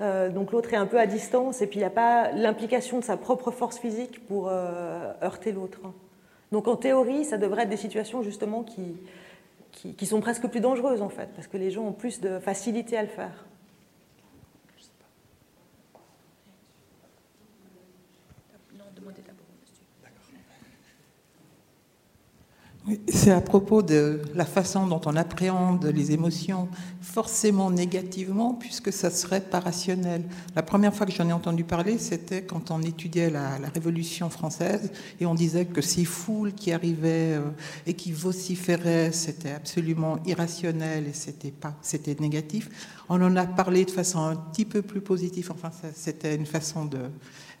euh, 0.00 0.28
donc 0.28 0.52
l'autre 0.52 0.72
est 0.72 0.76
un 0.76 0.86
peu 0.86 1.00
à 1.00 1.06
distance, 1.06 1.62
et 1.62 1.66
puis 1.66 1.78
il 1.78 1.82
n'y 1.82 1.86
a 1.86 1.90
pas 1.90 2.30
l'implication 2.32 2.98
de 2.98 3.04
sa 3.04 3.16
propre 3.16 3.50
force 3.50 3.78
physique 3.78 4.26
pour 4.26 4.48
euh, 4.48 5.12
heurter 5.22 5.52
l'autre. 5.52 5.80
Donc 6.52 6.68
en 6.68 6.76
théorie, 6.76 7.24
ça 7.24 7.38
devrait 7.38 7.62
être 7.62 7.68
des 7.70 7.76
situations 7.76 8.22
justement 8.22 8.62
qui, 8.62 8.96
qui, 9.72 9.94
qui, 9.94 10.06
sont 10.06 10.20
presque 10.20 10.46
plus 10.46 10.60
dangereuses 10.60 11.00
en 11.00 11.08
fait, 11.08 11.30
parce 11.34 11.46
que 11.46 11.56
les 11.56 11.70
gens 11.70 11.84
ont 11.84 11.92
plus 11.92 12.20
de 12.20 12.38
facilité 12.38 12.96
à 12.96 13.02
le 13.02 13.08
faire. 13.08 13.46
C'est 23.08 23.30
à 23.30 23.40
propos 23.40 23.82
de 23.82 24.20
la 24.34 24.44
façon 24.44 24.86
dont 24.86 25.00
on 25.06 25.16
appréhende 25.16 25.84
les 25.86 26.12
émotions 26.12 26.68
forcément 27.12 27.70
négativement, 27.70 28.54
puisque 28.54 28.92
ça 28.92 29.10
serait 29.10 29.40
pas 29.40 29.58
rationnel. 29.60 30.22
La 30.54 30.62
première 30.62 30.94
fois 30.94 31.06
que 31.06 31.12
j'en 31.12 31.28
ai 31.28 31.32
entendu 31.32 31.64
parler, 31.64 31.98
c'était 31.98 32.42
quand 32.42 32.70
on 32.70 32.82
étudiait 32.82 33.30
la, 33.30 33.58
Révolution 33.74 34.30
française 34.30 34.90
et 35.20 35.26
on 35.26 35.34
disait 35.34 35.64
que 35.64 35.80
ces 35.80 36.04
foules 36.04 36.52
qui 36.52 36.72
arrivaient 36.72 37.34
euh, 37.34 37.50
et 37.86 37.94
qui 37.94 38.10
vociféraient, 38.10 39.12
c'était 39.12 39.52
absolument 39.52 40.18
irrationnel 40.26 41.06
et 41.06 41.12
c'était 41.12 41.52
pas, 41.52 41.74
c'était 41.82 42.16
négatif. 42.18 42.68
On 43.08 43.22
en 43.22 43.36
a 43.36 43.46
parlé 43.46 43.84
de 43.84 43.90
façon 43.90 44.18
un 44.20 44.36
petit 44.36 44.64
peu 44.64 44.82
plus 44.82 45.00
positive. 45.00 45.52
Enfin, 45.52 45.70
c'était 45.94 46.34
une 46.34 46.46
façon 46.46 46.84
de 46.84 46.98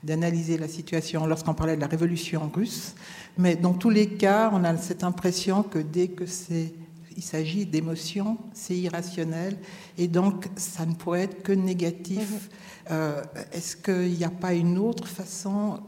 d'analyser 0.02 0.56
la 0.56 0.68
situation 0.68 1.26
lorsqu'on 1.26 1.52
parlait 1.52 1.76
de 1.76 1.80
la 1.82 1.86
révolution 1.86 2.50
russe. 2.54 2.94
Mais 3.36 3.54
dans 3.54 3.74
tous 3.74 3.90
les 3.90 4.08
cas, 4.08 4.50
on 4.52 4.64
a 4.64 4.74
cette 4.78 5.04
impression 5.04 5.62
que 5.62 5.78
dès 5.78 6.08
que 6.08 6.24
c'est 6.24 6.72
il 7.20 7.22
s'agit 7.22 7.66
d'émotions, 7.66 8.38
c'est 8.54 8.78
irrationnel, 8.78 9.58
et 9.98 10.08
donc 10.08 10.46
ça 10.56 10.86
ne 10.86 10.94
pourrait 10.94 11.24
être 11.24 11.42
que 11.42 11.52
négatif. 11.52 12.48
Mm-hmm. 12.48 12.92
Euh, 12.92 13.22
est-ce 13.52 13.76
qu'il 13.76 14.16
n'y 14.16 14.24
a 14.24 14.30
pas 14.30 14.54
une 14.54 14.78
autre 14.78 15.06
façon 15.06 15.80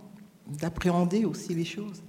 d'appréhender 0.47 1.25
aussi 1.25 1.55
les 1.55 1.65
choses? 1.65 2.03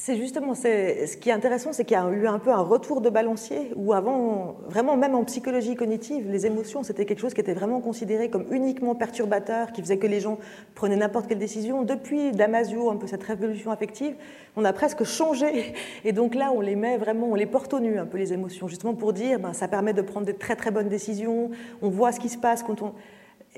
C'est 0.00 0.16
justement, 0.16 0.54
ce 0.54 1.16
qui 1.16 1.28
est 1.28 1.32
intéressant, 1.32 1.72
c'est 1.72 1.84
qu'il 1.84 1.96
y 1.96 2.00
a 2.00 2.08
eu 2.08 2.28
un 2.28 2.38
peu 2.38 2.52
un 2.52 2.62
retour 2.62 3.00
de 3.00 3.10
balancier, 3.10 3.72
où 3.74 3.92
avant, 3.92 4.54
vraiment 4.68 4.96
même 4.96 5.16
en 5.16 5.24
psychologie 5.24 5.74
cognitive, 5.74 6.30
les 6.30 6.46
émotions, 6.46 6.84
c'était 6.84 7.04
quelque 7.04 7.18
chose 7.18 7.34
qui 7.34 7.40
était 7.40 7.52
vraiment 7.52 7.80
considéré 7.80 8.30
comme 8.30 8.46
uniquement 8.52 8.94
perturbateur, 8.94 9.72
qui 9.72 9.82
faisait 9.82 9.98
que 9.98 10.06
les 10.06 10.20
gens 10.20 10.38
prenaient 10.76 10.96
n'importe 10.96 11.26
quelle 11.26 11.40
décision. 11.40 11.82
Depuis 11.82 12.30
Damasio, 12.30 12.90
un 12.90 12.96
peu 12.96 13.08
cette 13.08 13.24
révolution 13.24 13.72
affective, 13.72 14.14
on 14.54 14.64
a 14.64 14.72
presque 14.72 15.02
changé. 15.02 15.74
Et 16.04 16.12
donc 16.12 16.36
là, 16.36 16.52
on 16.54 16.60
les 16.60 16.76
met 16.76 16.96
vraiment, 16.96 17.26
on 17.26 17.34
les 17.34 17.46
porte 17.46 17.74
au 17.74 17.80
nu, 17.80 17.98
un 17.98 18.06
peu 18.06 18.18
les 18.18 18.32
émotions, 18.32 18.68
justement 18.68 18.94
pour 18.94 19.12
dire, 19.12 19.40
ben, 19.40 19.52
ça 19.52 19.66
permet 19.66 19.94
de 19.94 20.02
prendre 20.02 20.26
de 20.26 20.32
très 20.32 20.54
très 20.54 20.70
bonnes 20.70 20.88
décisions, 20.88 21.50
on 21.82 21.88
voit 21.90 22.12
ce 22.12 22.20
qui 22.20 22.28
se 22.28 22.38
passe 22.38 22.62
quand 22.62 22.82
on 22.82 22.94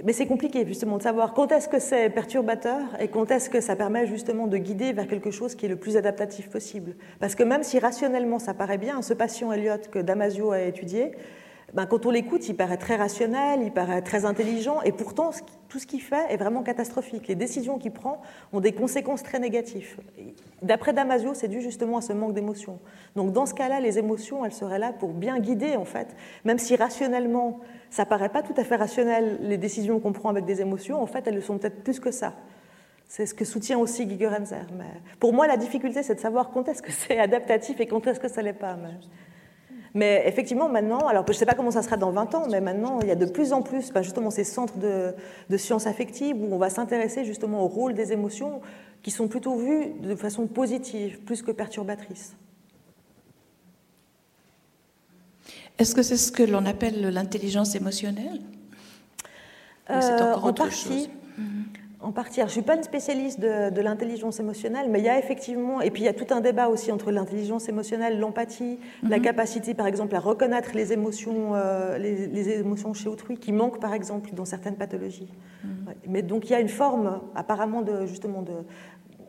mais 0.05 0.13
c'est 0.13 0.27
compliqué 0.27 0.67
justement 0.67 0.99
de 0.99 1.03
savoir 1.03 1.35
quand 1.35 1.53
est-ce 1.53 1.69
que 1.69 1.79
c'est 1.79 2.11
perturbateur 2.11 2.81
et 3.01 3.09
quand 3.09 3.31
est-ce 3.31 3.51
que 3.51 3.61
ça 3.61 3.77
permet 3.77 4.07
justement 4.07 4.47
de 4.47 4.57
guider 4.57 4.93
vers 4.93 5.07
quelque 5.07 5.31
chose 5.31 5.55
qui 5.55 5.67
est 5.67 5.69
le 5.69 5.77
plus 5.77 5.97
adaptatif 5.97 6.49
possible. 6.51 6.95
Parce 7.19 7.35
que 7.35 7.43
même 7.43 7.63
si 7.63 7.79
rationnellement 7.79 8.39
ça 8.39 8.55
paraît 8.55 8.79
bien, 8.79 9.03
ce 9.03 9.15
patient 9.15 9.53
Elliot 9.53 9.79
que 9.91 9.99
Damasio 9.99 10.53
a 10.53 10.61
étudié, 10.61 11.13
ben, 11.73 11.87
quand 11.87 12.05
on 12.05 12.11
l'écoute, 12.11 12.49
il 12.49 12.57
paraît 12.57 12.79
très 12.79 12.97
rationnel, 12.97 13.61
il 13.63 13.71
paraît 13.71 14.03
très 14.03 14.25
intelligent, 14.25 14.83
et 14.83 14.91
pourtant, 14.91 15.31
tout 15.69 15.79
ce 15.79 15.87
qu'il 15.87 16.03
fait 16.03 16.27
est 16.29 16.37
vraiment 16.37 16.65
catastrophique. 16.65 17.29
Les 17.29 17.37
décisions 17.37 17.79
qu'il 17.79 17.93
prend 17.93 18.21
ont 18.53 18.59
des 18.59 18.73
conséquences 18.73 19.23
très 19.23 19.39
négatives. 19.39 19.97
D'après 20.63 20.93
Damasio, 20.93 21.33
c'est 21.35 21.47
dû 21.47 21.61
justement 21.61 21.99
à 21.99 22.01
ce 22.01 22.13
manque 22.13 22.35
d'émotions. 22.35 22.81
Donc, 23.15 23.33
dans 23.33 23.47
ce 23.47 23.55
cas-là, 23.55 23.79
les 23.79 23.99
émotions, 23.99 24.45
elles 24.45 24.53
seraient 24.53 24.81
là 24.81 24.93
pour 24.93 25.11
bien 25.11 25.39
guider, 25.39 25.77
en 25.77 25.85
fait, 25.85 26.09
même 26.45 26.59
si 26.59 26.75
rationnellement, 26.75 27.61
ça 27.91 28.07
paraît 28.07 28.29
pas 28.29 28.43
tout 28.43 28.55
à 28.57 28.65
fait 28.65 28.77
rationnel, 28.77 29.39
les 29.43 29.59
décisions 29.59 29.99
qu'on 30.01 30.13
prend 30.13 30.31
avec 30.31 30.45
des 30.45 30.61
émotions, 30.61 31.03
en 31.03 31.07
fait, 31.07 31.27
elles 31.27 31.35
le 31.35 31.41
sont 31.41 31.59
peut-être 31.59 31.83
plus 31.83 31.99
que 31.99 32.11
ça. 32.11 32.35
C'est 33.09 33.27
ce 33.27 33.35
que 33.35 33.45
soutient 33.45 33.79
aussi 33.79 34.07
Guy 34.07 34.19
Gerenzer. 34.19 34.65
Mais 34.79 34.85
pour 35.19 35.33
moi, 35.33 35.49
la 35.49 35.57
difficulté, 35.57 36.05
c'est 36.05 36.15
de 36.15 36.21
savoir 36.21 36.51
quand 36.51 36.69
est-ce 36.69 36.81
que 36.81 36.93
c'est 36.93 37.19
adaptatif 37.19 37.81
et 37.81 37.87
quand 37.87 38.07
est-ce 38.07 38.21
que 38.21 38.29
ça 38.29 38.41
l'est 38.41 38.53
pas. 38.53 38.77
Mais... 39.93 40.23
effectivement, 40.27 40.69
maintenant, 40.69 41.09
alors 41.09 41.25
je 41.27 41.33
ne 41.33 41.37
sais 41.37 41.47
pas 41.47 41.55
comment 41.55 41.73
ça 41.73 41.83
sera 41.83 41.97
dans 41.97 42.13
20 42.13 42.35
ans, 42.37 42.47
mais 42.49 42.61
maintenant, 42.61 43.01
il 43.01 43.09
y 43.09 43.11
a 43.11 43.17
de 43.17 43.27
plus 43.27 43.53
en 43.53 43.63
plus 43.63 43.93
ben, 43.93 44.03
justement 44.03 44.31
ces 44.31 44.45
centres 44.45 44.79
de, 44.79 45.13
de 45.49 45.57
sciences 45.57 45.89
affectives 45.89 46.41
où 46.41 46.55
on 46.55 46.59
va 46.59 46.71
s'intéresser 46.71 47.25
justement 47.25 47.65
au 47.65 47.67
rôle 47.67 47.95
des 47.95 48.13
émotions 48.13 48.61
qui 49.03 49.11
sont 49.11 49.27
plutôt 49.27 49.57
vues 49.57 49.95
de 50.01 50.15
façon 50.15 50.47
positive, 50.47 51.19
plus 51.25 51.43
que 51.43 51.51
perturbatrice. 51.51 52.37
Est-ce 55.81 55.95
que 55.95 56.03
c'est 56.03 56.19
ce 56.19 56.31
que 56.31 56.43
l'on 56.43 56.67
appelle 56.67 57.01
l'intelligence 57.11 57.75
émotionnelle? 57.75 58.41
Euh, 59.89 60.35
En 60.35 60.53
partie. 60.53 61.09
Mhm. 61.39 61.65
En 62.03 62.13
partie. 62.13 62.41
je 62.41 62.45
ne 62.45 62.51
suis 62.51 62.63
pas 62.63 62.77
une 62.77 62.83
spécialiste 62.83 63.41
de, 63.41 63.81
l'intelligence 63.81 64.41
émotionnelle, 64.41 64.89
mais 64.91 64.99
il 64.99 65.07
y 65.07 65.09
a 65.09 65.19
effectivement, 65.19 65.81
et 65.81 65.91
puis 65.91 66.03
il 66.03 66.05
y 66.05 66.09
a 66.09 66.13
tout 66.13 66.27
un 66.35 66.43
débat 66.43 66.69
aussi 66.69 66.93
entre 66.93 67.11
l'intelligence 67.11 67.71
émotionnelle, 67.71 68.19
l'empathie, 68.21 68.79
la 69.09 69.17
mhm. 69.17 69.23
capacité 69.23 69.73
par 69.73 69.87
exemple 69.87 70.15
à 70.15 70.21
reconnaître 70.21 70.73
les 70.75 70.93
émotions, 70.93 71.55
euh, 71.55 71.97
les, 71.97 72.51
émotions 72.51 72.93
chez 72.93 73.09
autrui 73.09 73.39
qui 73.39 73.53
manquent 73.53 73.81
par 73.81 73.95
exemple 73.95 74.35
dans 74.35 74.45
certaines 74.45 74.77
pathologies. 74.77 75.33
Mhm. 75.65 75.95
Mais 76.09 76.21
donc 76.21 76.51
il 76.51 76.53
y 76.53 76.57
a 76.57 76.61
une 76.61 76.69
forme 76.69 77.23
apparemment 77.35 77.81
de, 77.81 78.05
justement 78.05 78.43
de, 78.43 78.53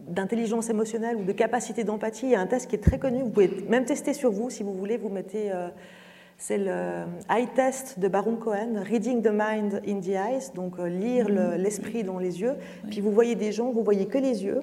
d'intelligence 0.06 0.70
émotionnelle 0.70 1.16
ou 1.16 1.24
de 1.24 1.32
capacité 1.32 1.86
d'empathie. 1.86 2.26
Il 2.26 2.32
y 2.32 2.36
a 2.36 2.42
un 2.42 2.48
test 2.48 2.70
qui 2.70 2.76
est 2.76 2.84
très 2.84 3.00
connu, 3.00 3.22
vous 3.22 3.30
pouvez 3.30 3.66
même 3.70 3.86
tester 3.86 4.14
sur 4.14 4.32
vous 4.32 4.50
si 4.50 4.64
vous 4.64 4.74
voulez, 4.74 4.98
vous 4.98 5.10
mettez... 5.10 5.50
Euh, 5.54 5.70
c'est 6.42 6.58
le 6.58 7.06
eye 7.30 7.48
test 7.56 8.00
de 8.00 8.08
Baron 8.08 8.36
Cohen, 8.36 8.82
Reading 8.84 9.22
the 9.22 9.30
Mind 9.32 9.80
in 9.88 10.02
the 10.02 10.08
Eyes, 10.08 10.52
donc 10.56 10.80
euh, 10.80 10.88
lire 10.88 11.30
mhm. 11.30 11.62
l'esprit 11.62 12.04
dans 12.04 12.18
les 12.18 12.42
yeux. 12.42 12.56
Puis 12.90 13.00
vous 13.00 13.12
voyez 13.12 13.36
des 13.36 13.52
gens, 13.52 13.72
vous 13.72 13.84
voyez 13.84 14.08
que 14.08 14.18
les 14.18 14.44
yeux, 14.44 14.62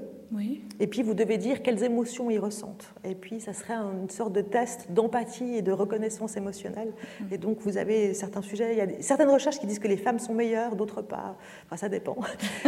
et 0.80 0.86
puis 0.86 1.02
vous 1.02 1.14
devez 1.14 1.38
dire 1.38 1.62
quelles 1.62 1.82
émotions 1.82 2.30
ils 2.30 2.38
ressentent. 2.38 2.92
Et 3.04 3.14
puis 3.14 3.40
ça 3.40 3.52
serait 3.52 3.74
une 3.74 4.10
sorte 4.10 4.32
de 4.32 4.40
test 4.40 4.90
d'empathie 4.90 5.56
et 5.56 5.62
de 5.62 5.72
reconnaissance 5.72 6.36
émotionnelle. 6.36 6.92
Mm. 7.20 7.24
Et 7.32 7.38
donc 7.38 7.58
vous 7.60 7.78
avez 7.78 8.14
certains 8.14 8.42
sujets, 8.42 8.72
il 8.72 8.78
y 8.78 8.80
a 8.80 8.86
certaines 9.00 9.30
recherches 9.30 9.58
qui 9.58 9.66
disent 9.66 9.78
que 9.78 9.88
les 9.88 9.96
femmes 9.96 10.18
sont 10.18 10.34
meilleures, 10.34 10.76
d'autres 10.76 11.02
pas. 11.02 11.36
Enfin 11.66 11.76
ça 11.76 11.88
dépend. 11.88 12.16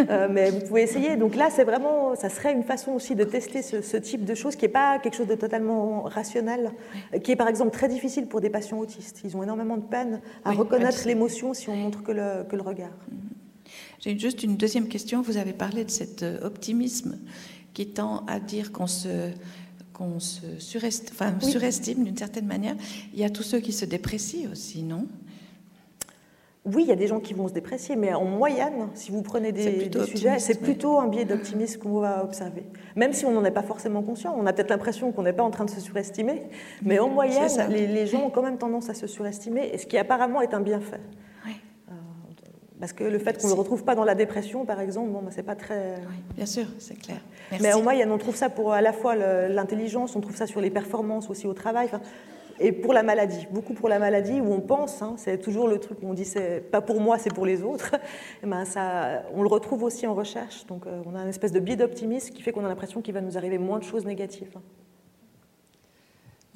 Euh, 0.09 0.29
mais 0.31 0.51
vous 0.51 0.61
pouvez 0.61 0.83
essayer. 0.83 1.17
Donc 1.17 1.37
là 1.37 1.51
c'est 1.51 1.65
vraiment, 1.65 2.15
ça 2.15 2.29
serait 2.31 2.53
une 2.53 2.63
façon 2.63 2.93
aussi 2.93 3.15
de 3.15 3.25
tester 3.25 3.63
ce, 3.63 3.97
type 3.97 4.25
de 4.25 4.35
choses 4.35 4.57
qui 4.57 4.65
n'est 4.65 4.73
pas 4.73 4.99
quelque 4.99 5.15
chose 5.15 5.27
de 5.27 5.35
totalement 5.35 6.03
rationnel, 6.03 6.71
qui 7.23 7.33
est 7.33 7.37
par 7.37 7.49
exemple 7.49 7.71
très 7.71 7.89
difficile 7.89 8.27
pour 8.27 8.41
des 8.41 8.51
patients 8.51 8.79
autistes. 8.79 9.21
Ils 9.25 9.37
ont 9.37 9.43
énormément 9.43 9.77
de 9.77 9.83
peine 9.83 10.21
à 10.45 10.53
reconnaître 10.53 11.07
l'émotion 11.07 11.55
si 11.55 11.69
on 11.69 11.77
montre 11.77 12.03
que 12.03 12.13
le, 12.13 12.45
que 12.49 12.57
le 12.57 12.63
regard. 12.63 12.97
Mm. 13.11 13.40
J'ai 14.01 14.19
juste 14.19 14.43
une 14.43 14.57
deuxième 14.57 14.89
question. 14.89 15.21
Vous 15.21 15.37
avez 15.37 15.53
parlé 15.53 15.85
de 15.85 15.91
cet 15.91 16.23
euh, 16.23 16.41
optimisme 16.43 17.19
qui 17.75 17.87
tend 17.87 18.25
à 18.27 18.41
dire 18.41 18.73
qu'on 18.73 18.87
se, 18.87 19.31
qu'on 19.93 20.19
se 20.19 20.59
surestime, 20.59 21.11
enfin, 21.13 21.35
surestime 21.41 22.05
d'une 22.05 22.17
certaine 22.17 22.47
manière. 22.47 22.75
Il 23.13 23.21
y 23.21 23.25
a 23.25 23.31
tous 23.31 23.43
ceux 23.43 23.61
qui 23.61 23.73
se 23.73 23.85
déprécient 23.85 24.51
aussi, 24.51 24.83
non? 24.83 25.07
Oui, 26.67 26.83
il 26.83 26.89
y 26.89 26.93
a 26.93 26.97
des 26.97 27.07
gens 27.07 27.21
qui 27.21 27.33
vont 27.33 27.49
se 27.49 27.55
déprécier, 27.55 27.97
mais 27.97 28.13
en 28.13 28.25
moyenne, 28.25 28.89
si 28.95 29.11
vous 29.11 29.23
prenez 29.23 29.51
des, 29.51 29.91
sujets, 30.07 30.39
c'est 30.39 30.61
plutôt 30.61 30.99
un 30.99 31.09
biais 31.09 31.25
d'optimisme 31.25 31.81
qu'on 31.81 32.01
va 32.01 32.23
observer. 32.23 32.65
Même 32.97 33.15
si 33.15 33.25
on 33.25 33.31
n'en 33.31 33.45
est 33.45 33.51
pas 33.51 33.63
forcément 33.63 34.03
conscient, 34.03 34.35
on 34.37 34.45
a 34.45 34.53
peut-être 34.53 34.69
l'impression 34.69 35.11
qu'on 35.11 35.23
n'est 35.23 35.33
pas 35.33 35.43
en 35.43 35.51
train 35.51 35.65
de 35.65 35.71
se 35.71 35.81
surestimer, 35.81 36.43
mais 36.83 36.99
en 36.99 37.09
moyenne, 37.09 37.49
les, 37.71 37.87
les, 37.87 38.07
gens 38.07 38.27
ont 38.27 38.31
quand 38.31 38.43
même 38.43 38.59
tendance 38.59 38.91
à 38.91 38.95
se 38.95 39.07
surestimer, 39.07 39.71
et 39.73 39.79
ce 39.79 39.87
qui 39.87 39.97
apparemment 39.97 40.43
est 40.43 40.53
un 40.53 40.61
bienfait. 40.61 41.01
Parce 42.81 42.95
que 42.95 43.05
le 43.05 43.19
fait 43.19 43.39
qu'on 43.39 43.49
ne 43.49 43.53
le 43.53 43.59
retrouve 43.59 43.85
pas 43.85 43.95
dans 43.95 44.05
la 44.05 44.15
dépression, 44.15 44.65
par 44.65 44.81
exemple, 44.81 45.11
bon, 45.11 45.21
bah, 45.21 45.31
c'est 45.31 45.43
pas 45.43 45.55
très. 45.55 45.97
Oui, 46.09 46.17
bien 46.35 46.47
sûr, 46.47 46.65
c'est 46.79 46.99
clair. 46.99 47.19
Mais 47.61 47.75
au 47.75 47.83
moyen, 47.83 48.11
on 48.11 48.19
trouve 48.19 48.37
ça 48.37 48.49
pour 48.49 48.73
à 48.73 48.81
la 48.81 48.95
fois 48.95 49.15
l'intelligence, 49.15 50.17
on 50.17 50.21
trouve 50.21 50.37
ça 50.37 50.47
sur 50.47 50.61
les 50.61 50.71
performances 50.71 51.29
aussi 51.29 51.47
au 51.47 51.53
travail, 51.53 51.91
et 52.59 52.73
pour 52.73 52.93
la 52.93 53.03
maladie. 53.03 53.47
Beaucoup 53.51 53.75
pour 53.75 53.89
la 53.89 53.99
maladie, 53.99 54.41
où 54.41 54.53
on 54.53 54.61
pense, 54.61 55.03
hein, 55.03 55.15
c'est 55.17 55.39
toujours 55.39 55.67
le 55.69 55.79
truc 55.79 55.99
où 56.03 56.09
on 56.09 56.15
dit 56.15 56.25
c'est 56.25 56.61
pas 56.71 56.81
pour 56.81 57.01
moi, 57.01 57.19
c'est 57.19 57.33
pour 57.33 57.47
les 57.47 57.63
autres. 57.63 57.97
Et 58.43 58.47
ben 58.47 58.65
ça, 58.65 59.23
on 59.35 59.43
le 59.43 59.49
retrouve 59.49 59.83
aussi 59.83 60.07
en 60.07 60.15
recherche. 60.15 60.67
Donc 60.67 60.87
euh, 60.87 61.03
on 61.07 61.15
a 61.15 61.23
une 61.23 61.29
espèce 61.29 61.53
de 61.53 61.61
biais 61.61 61.77
d'optimisme 61.77 62.35
qui 62.35 62.43
fait 62.43 62.53
qu'on 62.53 62.65
a 62.65 62.69
l'impression 62.69 63.01
qu'il 63.01 63.15
va 63.15 63.23
nous 63.23 63.39
arriver 63.39 63.59
moins 63.59 63.79
de 63.79 63.85
choses 63.85 64.05
négatives. 64.05 64.59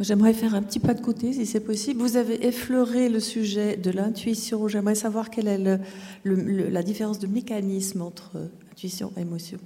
J'aimerais 0.00 0.32
faire 0.32 0.56
un 0.56 0.62
petit 0.62 0.80
pas 0.80 0.92
de 0.92 1.00
côté, 1.00 1.32
si 1.32 1.46
c'est 1.46 1.60
possible. 1.60 2.00
Vous 2.00 2.16
avez 2.16 2.46
effleuré 2.46 3.08
le 3.08 3.20
sujet 3.20 3.76
de 3.76 3.92
l'intuition. 3.92 4.66
J'aimerais 4.66 4.96
savoir 4.96 5.30
quelle 5.30 5.46
est 5.46 5.78
la 6.24 6.82
différence 6.82 7.20
de 7.20 7.28
mécanisme 7.28 8.02
entre 8.02 8.50
intuition 8.72 9.12
et 9.16 9.20
émotion. 9.20 9.58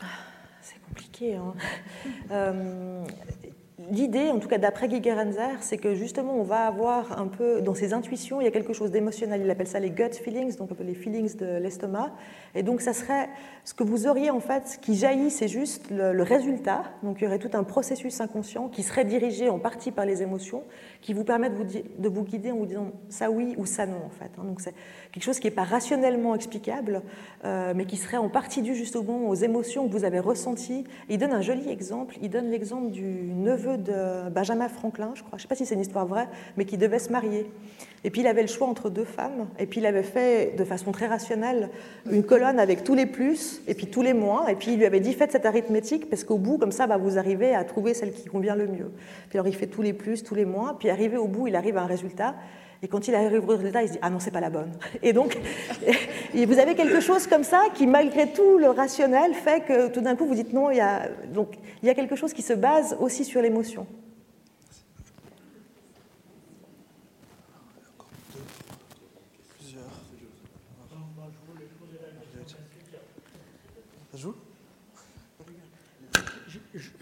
Ah, 0.00 0.06
c'est 0.62 0.80
compliqué. 0.88 1.36
Hein. 1.36 1.54
Euh, 2.32 3.04
l'idée, 3.90 4.30
en 4.30 4.38
tout 4.38 4.48
cas 4.48 4.58
d'après 4.58 4.88
Guy 4.88 5.02
c'est 5.60 5.76
que 5.76 5.94
justement 5.94 6.34
on 6.34 6.42
va 6.42 6.66
avoir 6.66 7.20
un 7.20 7.26
peu, 7.26 7.60
dans 7.60 7.74
ses 7.74 7.92
intuitions, 7.92 8.40
il 8.40 8.44
y 8.44 8.46
a 8.46 8.50
quelque 8.50 8.72
chose 8.72 8.90
d'émotionnel. 8.90 9.42
Il 9.42 9.50
appelle 9.50 9.66
ça 9.66 9.80
les 9.80 9.90
gut 9.90 10.14
feelings, 10.14 10.56
donc 10.56 10.70
les 10.80 10.94
feelings 10.94 11.36
de 11.36 11.58
l'estomac. 11.58 12.12
Et 12.54 12.62
donc 12.62 12.80
ça 12.80 12.92
serait 12.92 13.28
ce 13.64 13.74
que 13.74 13.84
vous 13.84 14.06
auriez 14.06 14.30
en 14.30 14.40
fait, 14.40 14.66
ce 14.66 14.78
qui 14.78 14.94
jaillit, 14.94 15.30
c'est 15.30 15.48
juste 15.48 15.90
le, 15.90 16.22
résultat. 16.22 16.84
Donc 17.02 17.18
il 17.20 17.24
y 17.24 17.26
aurait 17.26 17.38
tout 17.38 17.50
un 17.52 17.64
processus 17.64 18.20
inconscient 18.20 18.68
qui 18.68 18.82
serait 18.82 19.04
dirigé 19.04 19.48
en 19.48 19.58
partie 19.58 19.92
par 19.92 20.06
les 20.06 20.22
émotions, 20.22 20.64
qui 21.06 21.12
vous 21.12 21.22
permet 21.22 21.50
de 21.50 21.54
vous, 21.54 21.64
de 21.64 22.08
vous 22.08 22.24
guider 22.24 22.50
en 22.50 22.56
vous 22.56 22.66
disant 22.66 22.90
ça 23.10 23.30
oui 23.30 23.54
ou 23.58 23.64
ça 23.64 23.86
non 23.86 24.04
en 24.04 24.10
fait. 24.10 24.28
Hein. 24.38 24.42
Donc 24.42 24.60
c'est 24.60 24.74
quelque 25.12 25.22
chose 25.22 25.38
qui 25.38 25.46
n'est 25.46 25.52
pas 25.52 25.62
rationnellement 25.62 26.34
explicable, 26.34 27.00
euh, 27.44 27.74
mais 27.76 27.84
qui 27.84 27.96
serait 27.96 28.16
en 28.16 28.28
partie 28.28 28.60
dû 28.60 28.74
justement 28.74 29.28
aux 29.28 29.36
émotions 29.36 29.86
que 29.86 29.92
vous 29.92 30.02
avez 30.02 30.18
ressenties. 30.18 30.82
il 31.08 31.18
donne 31.18 31.32
un 31.32 31.42
joli 31.42 31.70
exemple. 31.70 32.16
Il 32.22 32.30
donne 32.30 32.50
l'exemple 32.50 32.90
du 32.90 33.04
neveu 33.04 33.78
de 33.78 34.28
Benjamin 34.30 34.68
Franklin, 34.68 35.12
je 35.14 35.22
crois. 35.22 35.38
Je 35.38 35.42
ne 35.42 35.42
sais 35.42 35.48
pas 35.48 35.54
si 35.54 35.64
c'est 35.64 35.76
une 35.76 35.80
histoire 35.80 36.06
vraie, 36.06 36.26
mais 36.56 36.64
qui 36.64 36.76
devait 36.76 36.98
se 36.98 37.12
marier. 37.12 37.48
Et 38.02 38.10
puis 38.10 38.22
il 38.22 38.26
avait 38.26 38.42
le 38.42 38.48
choix 38.48 38.66
entre 38.66 38.90
deux 38.90 39.04
femmes, 39.04 39.46
et 39.58 39.66
puis 39.66 39.80
il 39.80 39.86
avait 39.86 40.02
fait 40.02 40.56
de 40.56 40.64
façon 40.64 40.92
très 40.92 41.06
rationnelle 41.06 41.70
une 42.10 42.24
colonne 42.24 42.58
avec 42.58 42.84
tous 42.84 42.94
les 42.94 43.06
plus 43.06 43.62
et 43.66 43.74
puis 43.74 43.86
tous 43.86 44.02
les 44.02 44.12
moins, 44.12 44.46
et 44.46 44.54
puis 44.54 44.72
il 44.72 44.78
lui 44.78 44.86
avait 44.86 45.00
dit 45.00 45.12
faites 45.12 45.32
cette 45.32 45.46
arithmétique 45.46 46.10
parce 46.10 46.24
qu'au 46.24 46.38
bout, 46.38 46.58
comme 46.58 46.72
ça, 46.72 46.86
va 46.86 46.96
vous 46.96 47.16
arriver 47.16 47.54
à 47.54 47.64
trouver 47.64 47.94
celle 47.94 48.12
qui 48.12 48.24
convient 48.28 48.54
le 48.56 48.66
mieux. 48.66 48.90
Alors 49.36 49.48
il 49.48 49.54
fait 49.54 49.66
tous 49.66 49.82
les 49.82 49.92
plus, 49.92 50.22
tous 50.22 50.34
les 50.34 50.46
moins, 50.46 50.72
puis 50.72 50.88
arrivé 50.96 51.16
au 51.16 51.28
bout, 51.28 51.46
il 51.46 51.56
arrive 51.56 51.76
à 51.76 51.82
un 51.82 51.86
résultat. 51.86 52.34
Et 52.82 52.88
quand 52.88 53.08
il 53.08 53.14
arrive 53.14 53.42
au 53.48 53.56
résultat, 53.56 53.82
il 53.82 53.88
se 53.88 53.92
dit 53.94 53.98
Ah 54.02 54.10
non, 54.10 54.18
c'est 54.18 54.30
pas 54.30 54.40
la 54.40 54.50
bonne. 54.50 54.72
Et 55.02 55.12
donc, 55.12 55.38
vous 56.34 56.58
avez 56.58 56.74
quelque 56.74 57.00
chose 57.00 57.26
comme 57.26 57.44
ça 57.44 57.62
qui, 57.74 57.86
malgré 57.86 58.32
tout 58.32 58.58
le 58.58 58.68
rationnel, 58.68 59.34
fait 59.34 59.60
que 59.60 59.88
tout 59.88 60.00
d'un 60.00 60.16
coup, 60.16 60.26
vous 60.26 60.34
dites 60.34 60.52
non, 60.52 60.70
il 60.70 60.78
y 60.78 60.80
a, 60.80 61.08
donc, 61.32 61.56
il 61.82 61.86
y 61.86 61.90
a 61.90 61.94
quelque 61.94 62.16
chose 62.16 62.32
qui 62.32 62.42
se 62.42 62.52
base 62.52 62.96
aussi 63.00 63.24
sur 63.24 63.40
l'émotion. 63.40 63.86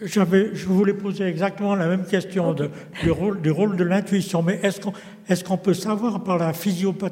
Je 0.05 0.65
voulais 0.65 0.93
poser 0.93 1.25
exactement 1.25 1.75
la 1.75 1.87
même 1.87 2.05
question 2.05 2.53
du, 2.53 3.11
rôle, 3.11 3.41
de 3.41 3.83
l'intuition, 3.83 4.41
mais 4.41 4.59
est-ce 4.63 5.43
qu'on 5.43 5.57
peut 5.57 5.73
savoir 5.73 6.23
par 6.23 6.37
la, 6.37 6.51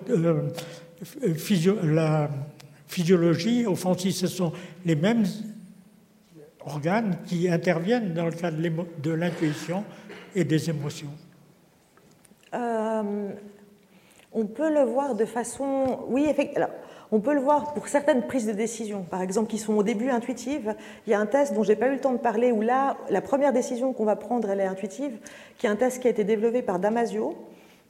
euh, 0.09 0.41
la 1.83 2.29
physiologie, 2.87 3.65
au 3.65 3.75
fond, 3.75 3.97
si 3.97 4.11
ce 4.11 4.27
sont 4.27 4.53
les 4.85 4.95
mêmes 4.95 5.25
organes 6.65 7.17
qui 7.25 7.49
interviennent 7.49 8.13
dans 8.13 8.25
le 8.25 8.31
cas 8.31 8.51
de 8.51 9.11
l'intuition 9.11 9.83
et 10.35 10.43
des 10.43 10.69
émotions? 10.69 11.11
Euh, 12.53 13.29
On 14.31 14.45
peut 14.45 14.73
le 14.73 14.81
voir 14.81 15.15
de 15.15 15.25
façon... 15.25 15.99
Oui, 16.07 16.25
effectivement. 16.29 16.69
On 17.15 17.19
peut 17.19 17.35
le 17.35 17.41
voir 17.41 17.75
pour 17.75 17.87
certaines 17.89 18.23
prises 18.23 18.47
de 18.47 18.53
décision, 18.53 19.03
par 19.03 19.21
exemple, 19.21 19.47
qui 19.47 19.59
sont 19.59 19.75
au 19.75 19.83
début 19.83 20.09
intuitives. 20.09 20.73
Il 21.05 21.11
y 21.11 21.13
a 21.13 21.19
un 21.19 21.27
test 21.27 21.53
dont 21.53 21.61
je 21.61 21.69
n'ai 21.69 21.75
pas 21.75 21.89
eu 21.89 21.91
le 21.91 21.99
temps 21.99 22.13
de 22.13 22.17
parler, 22.17 22.51
où 22.51 22.61
là, 22.61 22.97
la 23.11 23.21
première 23.21 23.53
décision 23.53 23.93
qu'on 23.93 24.03
va 24.03 24.15
prendre, 24.15 24.49
elle 24.49 24.59
est 24.59 24.65
intuitive, 24.65 25.11
qui 25.59 25.67
est 25.67 25.69
un 25.69 25.75
test 25.75 26.01
qui 26.01 26.07
a 26.07 26.09
été 26.09 26.23
développé 26.23 26.63
par 26.63 26.79
Damasio. 26.79 27.35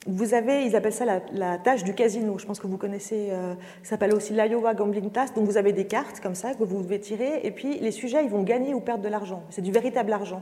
Vous 0.07 0.33
avez, 0.33 0.65
ils 0.65 0.75
appellent 0.75 0.91
ça 0.91 1.05
la, 1.31 1.57
tâche 1.57 1.85
du 1.85 1.93
casino, 1.93 2.37
je 2.37 2.45
pense 2.45 2.59
que 2.59 2.67
vous 2.67 2.75
connaissez, 2.75 3.29
euh, 3.31 3.53
ça 3.81 3.91
s'appelle 3.91 4.13
aussi 4.13 4.33
l'Iowa 4.33 4.73
Gambling 4.73 5.09
Task. 5.09 5.35
Donc 5.35 5.45
vous 5.45 5.55
avez 5.55 5.71
des 5.71 5.85
cartes 5.87 6.19
comme 6.19 6.35
ça 6.35 6.53
que 6.53 6.61
vous 6.65 6.83
devez 6.83 6.99
tirer, 6.99 7.39
et 7.43 7.51
puis 7.51 7.79
les 7.79 7.91
sujets, 7.91 8.25
ils 8.25 8.29
vont 8.29 8.43
gagner 8.43 8.73
ou 8.73 8.81
perdre 8.81 9.05
de 9.05 9.07
l'argent. 9.07 9.43
C'est 9.51 9.61
du 9.61 9.71
véritable 9.71 10.11
argent. 10.11 10.41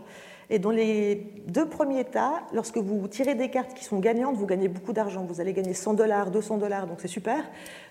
Et 0.54 0.60
dans 0.60 0.70
les 0.70 1.16
deux 1.47 1.66
premiers 1.66 2.04
tas, 2.04 2.41
lorsque 2.52 2.78
vous 2.78 3.08
tirez 3.08 3.36
des 3.36 3.49
cartes 3.49 3.74
qui 3.74 3.86
sont 3.86 3.99
gagnantes, 3.99 4.36
vous 4.36 4.45
gagnez 4.45 4.68
beaucoup 4.68 4.91
d'argent. 4.91 5.24
Vous 5.24 5.39
allez 5.39 5.54
gagner 5.54 5.74
100 5.74 5.93
dollars, 5.93 6.30
200 6.30 6.58
dollars, 6.58 6.88
donc 6.88 6.97
c'est 6.99 7.08
super. 7.08 7.38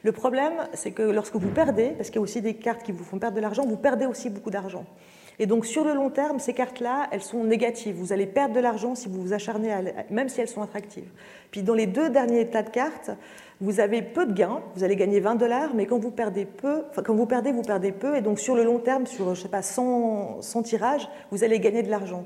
Le 0.03 0.13
problème, 0.13 0.53
c'est 0.75 0.91
que 0.91 1.01
lorsque 1.01 1.37
vous 1.37 1.49
perdez, 1.49 1.93
parce 1.97 2.11
qu'il 2.11 2.17
y 2.17 2.19
a 2.19 2.23
aussi 2.23 2.43
des 2.43 2.53
cartes 2.53 2.83
qui 2.83 2.93
vous 2.93 3.03
font 3.03 3.19
perdre 3.19 3.35
de 3.35 3.41
l'argent, 3.41 3.65
vous 3.67 3.79
perdez 3.79 4.05
aussi 4.05 4.29
beaucoup 4.29 4.51
d'argent. 4.51 4.85
Et 5.39 5.47
donc 5.47 5.65
sur 5.65 5.85
le 5.85 5.95
long 5.95 6.11
terme, 6.11 6.39
ces 6.39 6.53
cartes-là, 6.53 7.09
elles 7.13 7.23
sont 7.23 7.45
négatives. 7.45 7.97
Vous 7.97 8.13
allez 8.13 8.27
perdre 8.27 8.55
de 8.55 8.61
l'argent 8.61 8.95
si 8.95 9.09
vous 9.09 9.23
vous 9.23 9.33
acharnez, 9.33 9.75
même 10.11 10.29
si 10.29 10.43
elles 10.43 10.49
sont 10.49 10.61
attractives. 10.61 11.09
Puis 11.51 11.63
dans 11.63 11.73
les 11.73 11.87
deux 11.87 12.11
derniers 12.11 12.47
tas 12.49 12.63
de 12.63 12.69
cartes, 12.69 13.11
vous 13.63 13.81
avez 13.81 14.03
peu 14.03 14.27
de 14.27 14.35
gains, 14.35 14.61
vous 14.75 14.85
allez 14.85 14.97
gagner 14.97 15.19
20 15.19 15.37
dollars, 15.37 15.71
mais 15.75 15.87
quand 15.87 15.99
vous 15.99 16.11
perdez 16.11 16.45
peu, 16.45 16.83
quand 17.03 17.15
vous 17.15 17.25
perdez, 17.25 17.53
vous 17.53 17.63
perdez 17.63 17.91
peu, 17.91 18.17
et 18.17 18.21
donc 18.21 18.39
sur 18.39 18.55
le 18.55 18.65
long 18.65 18.81
terme, 18.81 19.07
sur 19.07 19.35
je 19.35 19.41
sais 19.41 19.49
pas 19.49 19.63
100, 19.63 20.43
100 20.43 20.63
tirages, 20.63 21.09
vous 21.31 21.43
allez 21.43 21.59
gagner 21.59 21.83
de 21.83 21.91
l'argent. 21.91 22.25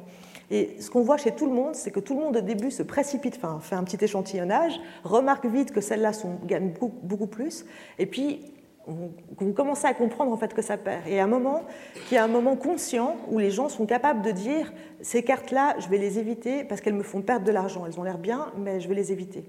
Et 0.50 0.76
ce 0.80 0.90
qu'on 0.90 1.02
voit 1.02 1.16
chez 1.16 1.32
tout 1.32 1.46
le 1.46 1.52
monde, 1.52 1.74
c'est 1.74 1.90
que 1.90 2.00
tout 2.00 2.14
le 2.14 2.20
monde 2.20 2.36
au 2.36 2.40
début 2.40 2.70
se 2.70 2.82
précipite, 2.82 3.36
enfin 3.36 3.58
fait 3.60 3.74
un 3.76 3.84
petit 3.84 4.02
échantillonnage, 4.02 4.78
remarque 5.02 5.46
vite 5.46 5.72
que 5.72 5.80
celles-là 5.80 6.12
gagnent 6.44 6.72
beaucoup, 6.72 7.26
plus, 7.26 7.64
et 7.98 8.06
puis 8.06 8.40
on, 8.86 9.52
commence 9.52 9.84
à 9.84 9.94
comprendre 9.94 10.32
en 10.32 10.36
fait 10.36 10.52
que 10.52 10.60
ça 10.62 10.76
perd. 10.76 11.06
Et 11.06 11.18
à 11.18 11.24
un 11.24 11.28
moment, 11.28 11.62
qui 12.08 12.16
est 12.16 12.18
un 12.18 12.28
moment 12.28 12.56
conscient 12.56 13.16
où 13.30 13.38
les 13.38 13.50
gens 13.50 13.68
sont 13.68 13.86
capables 13.86 14.20
de 14.22 14.30
dire 14.30 14.72
ces 15.00 15.22
cartes-là, 15.22 15.76
je 15.78 15.88
vais 15.88 15.98
les 15.98 16.18
éviter 16.18 16.64
parce 16.64 16.80
qu'elles 16.80 16.94
me 16.94 17.02
font 17.02 17.22
perdre 17.22 17.46
de 17.46 17.52
l'argent. 17.52 17.86
Elles 17.86 17.98
ont 17.98 18.02
l'air 18.02 18.18
bien, 18.18 18.52
mais 18.58 18.80
je 18.80 18.88
vais 18.88 18.94
les 18.94 19.10
éviter. 19.10 19.44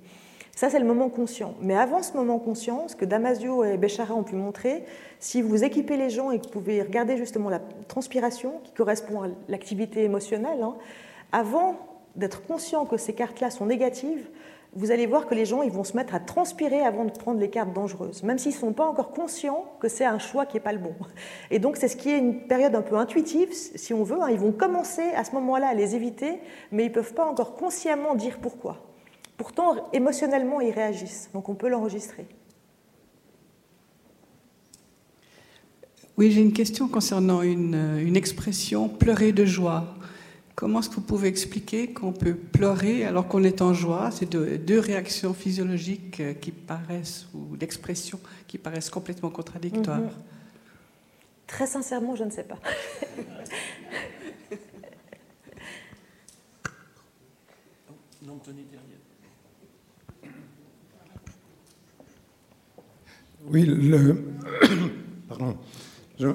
Ça, 0.56 0.70
c'est 0.70 0.80
le 0.80 0.86
moment 0.86 1.10
conscient. 1.10 1.54
Mais 1.62 1.76
avant 1.76 2.02
ce 2.02 2.14
moment 2.14 2.40
conscient, 2.40 2.88
ce 2.88 2.96
que 2.96 3.04
Damasio 3.04 3.66
et 3.66 3.78
Béchara 3.78 4.14
ont 4.14 4.24
pu 4.24 4.36
montrer, 4.36 4.86
si 5.20 5.42
vous 5.42 5.66
équipez 5.66 5.98
les 5.98 6.10
gens 6.10 6.32
et 6.32 6.40
que 6.40 6.46
vous 6.46 6.50
pouvez 6.50 6.82
regarder 6.82 7.18
justement 7.18 7.50
la 7.50 7.60
transpiration 7.90 8.62
qui 8.64 8.72
correspond 8.72 9.24
à 9.24 9.28
l'activité 9.50 10.04
émotionnelle, 10.04 10.62
hein, 10.64 10.76
avant 11.34 11.76
d'être 12.16 12.42
conscient 12.46 12.86
que 12.86 12.96
ces 12.96 13.14
cartes-là 13.14 13.50
sont 13.50 13.66
négatives, 13.66 14.30
vous 14.78 14.92
allez 14.92 15.06
voir 15.06 15.26
que 15.26 15.36
les 15.36 15.46
gens 15.46 15.62
ils 15.62 15.72
vont 15.72 15.84
se 15.84 15.96
mettre 15.96 16.16
à 16.16 16.20
transpirer 16.22 16.82
avant 16.82 17.06
de 17.06 17.12
prendre 17.12 17.40
les 17.40 17.50
cartes 17.50 17.74
dangereuses, 17.74 18.24
même 18.24 18.38
s'ils 18.38 18.54
ne 18.54 18.58
sont 18.58 18.74
pas 18.74 18.86
encore 18.86 19.12
conscients 19.12 19.66
que 19.80 19.90
c'est 19.90 20.06
un 20.06 20.20
choix 20.20 20.46
qui 20.46 20.56
n'est 20.56 20.62
pas 20.62 20.74
le 20.74 20.80
bon. 20.80 20.94
Et 21.52 21.60
donc 21.60 21.76
c'est 21.76 21.88
ce 21.90 21.98
qui 21.98 22.10
est 22.10 22.18
une 22.18 22.48
période 22.48 22.76
un 22.76 22.82
peu 22.82 22.96
intuitive, 22.96 23.52
si 23.54 23.94
on 23.94 24.04
veut. 24.04 24.22
Hein. 24.22 24.30
Ils 24.32 24.40
vont 24.40 24.52
commencer 24.52 25.12
à 25.16 25.26
ce 25.26 25.32
moment-là 25.32 25.68
à 25.68 25.74
les 25.74 25.96
éviter, 25.96 26.40
mais 26.72 26.86
ils 26.86 26.90
ne 26.90 26.94
peuvent 26.94 27.14
pas 27.14 27.26
encore 27.26 27.56
consciemment 27.56 28.16
dire 28.16 28.38
pourquoi. 28.42 28.85
Pourtant, 29.38 29.90
émotionnellement, 29.92 30.62
ils 30.62 30.72
réagissent, 30.72 31.30
donc 31.34 31.50
on 31.50 31.56
peut 31.56 31.68
l'enregistrer. 31.68 32.26
Oui, 36.18 36.32
j'ai 36.32 36.42
une 36.42 36.54
question 36.54 36.88
concernant 36.88 37.42
une, 37.42 38.00
une, 38.00 38.16
expression 38.16 38.88
pleurer 38.88 39.34
de 39.34 39.44
joie. 39.44 39.96
Comment 40.56 40.80
est-ce 40.80 40.88
que 40.90 40.96
vous 40.96 41.02
pouvez 41.02 41.28
expliquer 41.28 41.92
qu'on 41.92 42.14
peut 42.14 42.36
pleurer 42.36 43.04
alors 43.04 43.28
qu'on 43.28 43.44
est 43.44 43.62
en 43.62 43.74
joie? 43.74 44.12
C'est 44.12 44.26
deux, 44.26 44.58
deux, 44.58 44.80
réactions 44.80 45.34
physiologiques 45.34 46.40
qui 46.40 46.52
paraissent, 46.52 47.28
ou 47.34 47.58
d'expressions 47.58 48.22
qui 48.48 48.58
paraissent 48.58 48.90
complètement 48.90 49.30
contradictoires. 49.30 50.00
Mhm. 50.00 50.10
Très 51.48 51.68
sincèrement, 51.68 52.16
je 52.16 52.24
ne 52.24 52.30
sais 52.30 52.46
pas. 52.46 52.60
non, 58.26 58.38
tenez 58.38 58.64
Oui, 63.48 63.64
le... 63.66 64.24
pardon. 65.30 65.58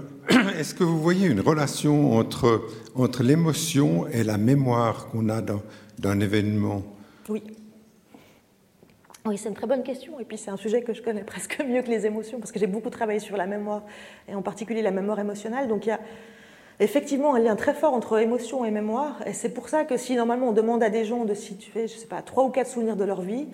Est-ce 0.59 0.75
que 0.75 0.85
vous 0.85 1.01
voyez 1.01 1.27
une 1.27 1.41
relation 1.41 2.13
entre, 2.13 2.63
entre 2.95 3.23
l'émotion 3.23 4.07
et 4.09 4.23
la 4.23 4.39
mémoire 4.39 5.09
qu'on 5.09 5.29
a 5.29 5.41
d'un 5.41 6.21
événement? 6.21 6.83
Oui. 7.29 7.43
Oui, 9.27 9.37
c'est 9.37 9.49
une 9.49 9.55
très 9.55 9.67
bonne 9.67 9.83
question. 9.83 10.19
Et 10.21 10.25
puis, 10.25 10.39
c'est 10.39 10.51
un 10.51 10.57
sujet 10.57 10.83
que 10.83 10.95
je 10.95 11.03
connais 11.03 11.25
presque 11.25 11.63
mieux 11.67 11.83
que 11.83 11.91
les 11.91 12.07
émotions, 12.07 12.39
parce 12.39 12.53
que 12.53 12.59
j'ai 12.59 12.67
beaucoup 12.67 12.91
travaillé 12.91 13.21
sur 13.21 13.37
la 13.37 13.47
mémoire, 13.47 13.83
et 14.29 14.35
en 14.35 14.43
particulier 14.43 14.83
la 14.83 14.91
mémoire 14.91 15.19
émotionnelle. 15.19 15.69
Donc, 15.69 15.87
il 15.87 15.91
y 15.91 15.93
a 15.93 16.01
effectivement 16.79 17.35
un 17.35 17.39
lien 17.39 17.57
très 17.57 17.75
fort 17.75 17.95
entre 17.95 18.19
émotion 18.19 18.65
et 18.65 18.71
mémoire. 18.71 19.21
Et 19.27 19.33
c'est 19.33 19.51
pour 19.51 19.69
ça 19.69 19.85
que 19.85 19.97
si 19.97 20.15
normalement 20.15 20.49
on 20.49 20.53
demande 20.53 20.83
à 20.83 20.91
des 20.91 21.05
gens 21.05 21.25
de 21.25 21.35
situer, 21.35 21.89
je 21.89 21.97
sais 21.97 22.07
pas, 22.07 22.23
trois 22.23 22.45
ou 22.45 22.51
quatre 22.51 22.71
souvenirs 22.71 22.97
de 22.97 23.05
leur 23.05 23.21
vie, 23.21 23.49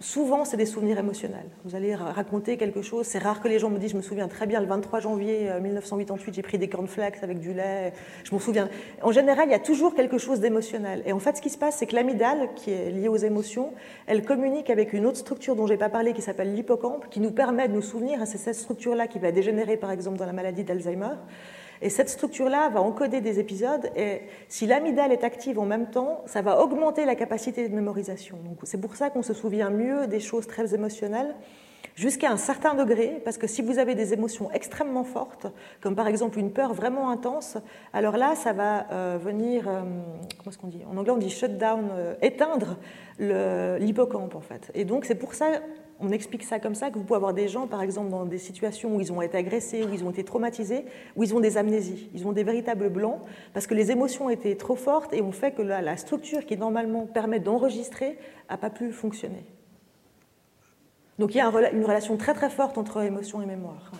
Souvent, 0.00 0.44
c'est 0.44 0.56
des 0.56 0.66
souvenirs 0.66 0.96
émotionnels. 0.98 1.48
Vous 1.64 1.74
allez 1.74 1.92
raconter 1.92 2.56
quelque 2.56 2.82
chose. 2.82 3.04
C'est 3.04 3.18
rare 3.18 3.40
que 3.40 3.48
les 3.48 3.58
gens 3.58 3.68
me 3.68 3.78
disent, 3.78 3.90
je 3.90 3.96
me 3.96 4.02
souviens 4.02 4.28
très 4.28 4.46
bien, 4.46 4.60
le 4.60 4.66
23 4.66 5.00
janvier 5.00 5.50
1988, 5.60 6.30
euh, 6.30 6.34
j'ai 6.36 6.42
pris 6.42 6.56
des 6.56 6.68
cornflakes 6.68 7.20
avec 7.20 7.40
du 7.40 7.52
lait. 7.52 7.92
Je 8.22 8.32
m'en 8.32 8.38
souviens. 8.38 8.68
En 9.02 9.10
général, 9.10 9.48
il 9.48 9.50
y 9.50 9.54
a 9.54 9.58
toujours 9.58 9.96
quelque 9.96 10.16
chose 10.16 10.38
d'émotionnel. 10.38 11.02
Et 11.04 11.12
en 11.12 11.18
fait, 11.18 11.38
ce 11.38 11.42
qui 11.42 11.50
se 11.50 11.58
passe, 11.58 11.78
c'est 11.78 11.86
que 11.86 11.96
l'amygdale, 11.96 12.50
qui 12.54 12.70
est 12.70 12.90
liée 12.90 13.08
aux 13.08 13.16
émotions, 13.16 13.72
elle 14.06 14.24
communique 14.24 14.70
avec 14.70 14.92
une 14.92 15.04
autre 15.04 15.18
structure 15.18 15.56
dont 15.56 15.66
je 15.66 15.72
n'ai 15.72 15.78
pas 15.78 15.88
parlé, 15.88 16.12
qui 16.12 16.22
s'appelle 16.22 16.54
l'hippocampe, 16.54 17.08
qui 17.10 17.18
nous 17.18 17.32
permet 17.32 17.66
de 17.66 17.72
nous 17.72 17.82
souvenir. 17.82 18.20
C'est 18.24 18.38
cette 18.38 18.54
structure-là 18.54 19.08
qui 19.08 19.18
va 19.18 19.32
dégénérer, 19.32 19.76
par 19.76 19.90
exemple, 19.90 20.16
dans 20.16 20.26
la 20.26 20.32
maladie 20.32 20.62
d'Alzheimer. 20.62 21.16
Et 21.82 21.90
cette 21.90 22.08
structure-là 22.08 22.68
va 22.70 22.80
encoder 22.80 23.20
des 23.20 23.40
épisodes. 23.40 23.90
Et 23.96 24.22
si 24.48 24.66
l'amygdale 24.66 25.12
est 25.12 25.24
active 25.24 25.58
en 25.58 25.66
même 25.66 25.90
temps, 25.90 26.22
ça 26.26 26.42
va 26.42 26.60
augmenter 26.60 27.04
la 27.04 27.14
capacité 27.14 27.68
de 27.68 27.74
mémorisation. 27.74 28.38
C'est 28.64 28.80
pour 28.80 28.96
ça 28.96 29.10
qu'on 29.10 29.22
se 29.22 29.34
souvient 29.34 29.70
mieux 29.70 30.06
des 30.06 30.20
choses 30.20 30.46
très 30.46 30.74
émotionnelles 30.74 31.34
jusqu'à 31.98 32.30
un 32.30 32.36
certain 32.36 32.74
degré, 32.74 33.20
parce 33.24 33.38
que 33.38 33.48
si 33.48 33.60
vous 33.60 33.80
avez 33.80 33.96
des 33.96 34.12
émotions 34.12 34.50
extrêmement 34.52 35.02
fortes, 35.02 35.48
comme 35.80 35.96
par 35.96 36.06
exemple 36.06 36.38
une 36.38 36.52
peur 36.52 36.72
vraiment 36.72 37.10
intense, 37.10 37.58
alors 37.92 38.16
là, 38.16 38.36
ça 38.36 38.52
va 38.52 38.86
euh, 38.92 39.18
venir, 39.20 39.68
euh, 39.68 39.80
comment 40.38 40.50
est-ce 40.50 40.58
qu'on 40.58 40.68
dit? 40.68 40.82
En 40.90 40.96
anglais, 40.96 41.10
on 41.10 41.16
dit 41.16 41.28
shut 41.28 41.58
down, 41.58 41.88
euh, 41.92 42.14
éteindre 42.22 42.76
l'hippocampe 43.18 44.36
en 44.36 44.40
fait. 44.40 44.70
Et 44.74 44.84
donc 44.84 45.04
c'est 45.04 45.16
pour 45.16 45.34
ça, 45.34 45.46
on 46.00 46.10
explique 46.10 46.44
ça 46.44 46.60
comme 46.60 46.74
ça, 46.74 46.90
que 46.90 46.98
vous 46.98 47.04
pouvez 47.04 47.16
avoir 47.16 47.34
des 47.34 47.48
gens, 47.48 47.66
par 47.66 47.82
exemple, 47.82 48.10
dans 48.10 48.24
des 48.24 48.38
situations 48.38 48.96
où 48.96 49.00
ils 49.00 49.12
ont 49.12 49.20
été 49.20 49.36
agressés, 49.36 49.84
où 49.84 49.92
ils 49.92 50.04
ont 50.04 50.10
été 50.10 50.24
traumatisés, 50.24 50.84
où 51.16 51.24
ils 51.24 51.34
ont 51.34 51.40
des 51.40 51.56
amnésies, 51.56 52.08
ils 52.14 52.26
ont 52.26 52.32
des 52.32 52.44
véritables 52.44 52.88
blancs, 52.88 53.20
parce 53.52 53.66
que 53.66 53.74
les 53.74 53.90
émotions 53.90 54.30
étaient 54.30 54.54
trop 54.54 54.76
fortes 54.76 55.12
et 55.12 55.22
ont 55.22 55.32
fait 55.32 55.52
que 55.52 55.62
la, 55.62 55.96
structure 55.96 56.46
qui 56.46 56.56
normalement 56.56 57.06
permet 57.06 57.40
d'enregistrer 57.40 58.18
n'a 58.48 58.56
pas 58.56 58.70
pu 58.70 58.92
fonctionner. 58.92 59.44
Donc 61.18 61.34
il 61.34 61.38
y 61.38 61.40
a 61.40 61.50
une 61.72 61.84
relation 61.84 62.16
très 62.16 62.34
très 62.34 62.50
forte 62.50 62.78
entre 62.78 63.02
émotion 63.02 63.42
et 63.42 63.46
mémoire. 63.46 63.90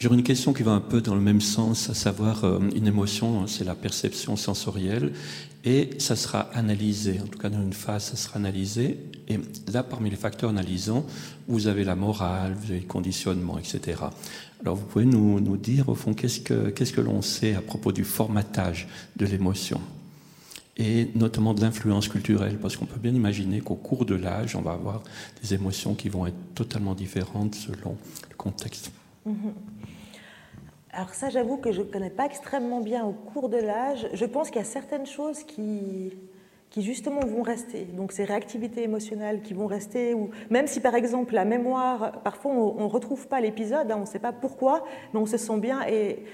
J'aurais 0.00 0.14
une 0.14 0.22
question 0.22 0.52
qui 0.52 0.62
va 0.62 0.70
un 0.70 0.80
peu 0.80 1.00
dans 1.00 1.16
le 1.16 1.20
même 1.20 1.40
sens, 1.40 1.90
à 1.90 1.94
savoir 1.94 2.44
euh, 2.44 2.60
une 2.76 2.86
émotion, 2.86 3.48
c'est 3.48 3.64
la 3.64 3.74
perception 3.74 4.36
sensorielle, 4.36 5.12
et 5.64 5.90
ça 5.98 6.14
sera 6.14 6.42
analysé, 6.54 7.20
en 7.20 7.26
tout 7.26 7.38
cas 7.38 7.48
dans 7.48 7.60
une 7.60 7.72
phase, 7.72 8.04
ça 8.04 8.16
sera 8.16 8.36
analysé. 8.36 8.96
Et 9.26 9.40
là, 9.72 9.82
parmi 9.82 10.08
les 10.08 10.16
facteurs 10.16 10.50
analysants, 10.50 11.04
vous 11.48 11.66
avez 11.66 11.82
la 11.82 11.96
morale, 11.96 12.54
vous 12.54 12.70
avez 12.70 12.78
le 12.78 12.86
conditionnement, 12.86 13.58
etc. 13.58 14.02
Alors 14.60 14.76
vous 14.76 14.86
pouvez 14.86 15.04
nous, 15.04 15.40
nous 15.40 15.56
dire, 15.56 15.88
au 15.88 15.96
fond, 15.96 16.14
qu'est-ce 16.14 16.40
que, 16.40 16.70
qu'est-ce 16.70 16.92
que 16.92 17.00
l'on 17.00 17.20
sait 17.20 17.56
à 17.56 17.60
propos 17.60 17.90
du 17.90 18.04
formatage 18.04 18.86
de 19.16 19.26
l'émotion 19.26 19.80
et 20.80 21.08
notamment 21.16 21.54
de 21.54 21.60
l'influence 21.60 22.06
culturelle, 22.06 22.56
parce 22.56 22.76
qu'on 22.76 22.86
peut 22.86 23.00
bien 23.00 23.12
imaginer 23.12 23.60
qu'au 23.60 23.74
cours 23.74 24.04
de 24.04 24.14
l'âge, 24.14 24.54
on 24.54 24.62
va 24.62 24.74
avoir 24.74 25.02
des 25.42 25.54
émotions 25.54 25.94
qui 25.94 26.08
vont 26.08 26.24
être 26.24 26.54
totalement 26.54 26.94
différentes 26.94 27.56
selon 27.56 27.96
le 28.30 28.36
contexte. 28.36 28.92
Alors 30.92 31.10
ça, 31.10 31.28
j'avoue 31.28 31.58
que 31.58 31.70
je 31.70 31.82
ne 31.82 31.86
connais 31.86 32.10
pas 32.10 32.26
extrêmement 32.26 32.80
bien 32.80 33.04
au 33.04 33.12
cours 33.12 33.48
de 33.48 33.58
l'âge. 33.58 34.08
Je 34.14 34.24
pense 34.24 34.48
qu'il 34.50 34.60
y 34.60 34.64
a 34.64 34.64
certaines 34.64 35.06
choses 35.06 35.44
qui, 35.44 36.12
qui 36.70 36.82
justement 36.82 37.20
vont 37.20 37.42
rester. 37.42 37.84
Donc 37.84 38.12
ces 38.12 38.24
réactivités 38.24 38.82
émotionnelles 38.82 39.42
qui 39.42 39.54
vont 39.54 39.66
rester, 39.66 40.14
ou 40.14 40.30
même 40.50 40.66
si 40.66 40.80
par 40.80 40.94
exemple 40.94 41.34
la 41.34 41.44
mémoire, 41.44 42.20
parfois 42.22 42.52
on 42.52 42.84
ne 42.84 42.90
retrouve 42.90 43.28
pas 43.28 43.40
l'épisode, 43.40 43.90
hein, 43.90 43.96
on 43.98 44.00
ne 44.02 44.06
sait 44.06 44.18
pas 44.18 44.32
pourquoi, 44.32 44.84
mais 45.12 45.20
on 45.20 45.26
se 45.26 45.36
sent 45.36 45.58
bien. 45.58 45.86
Et 45.86 46.24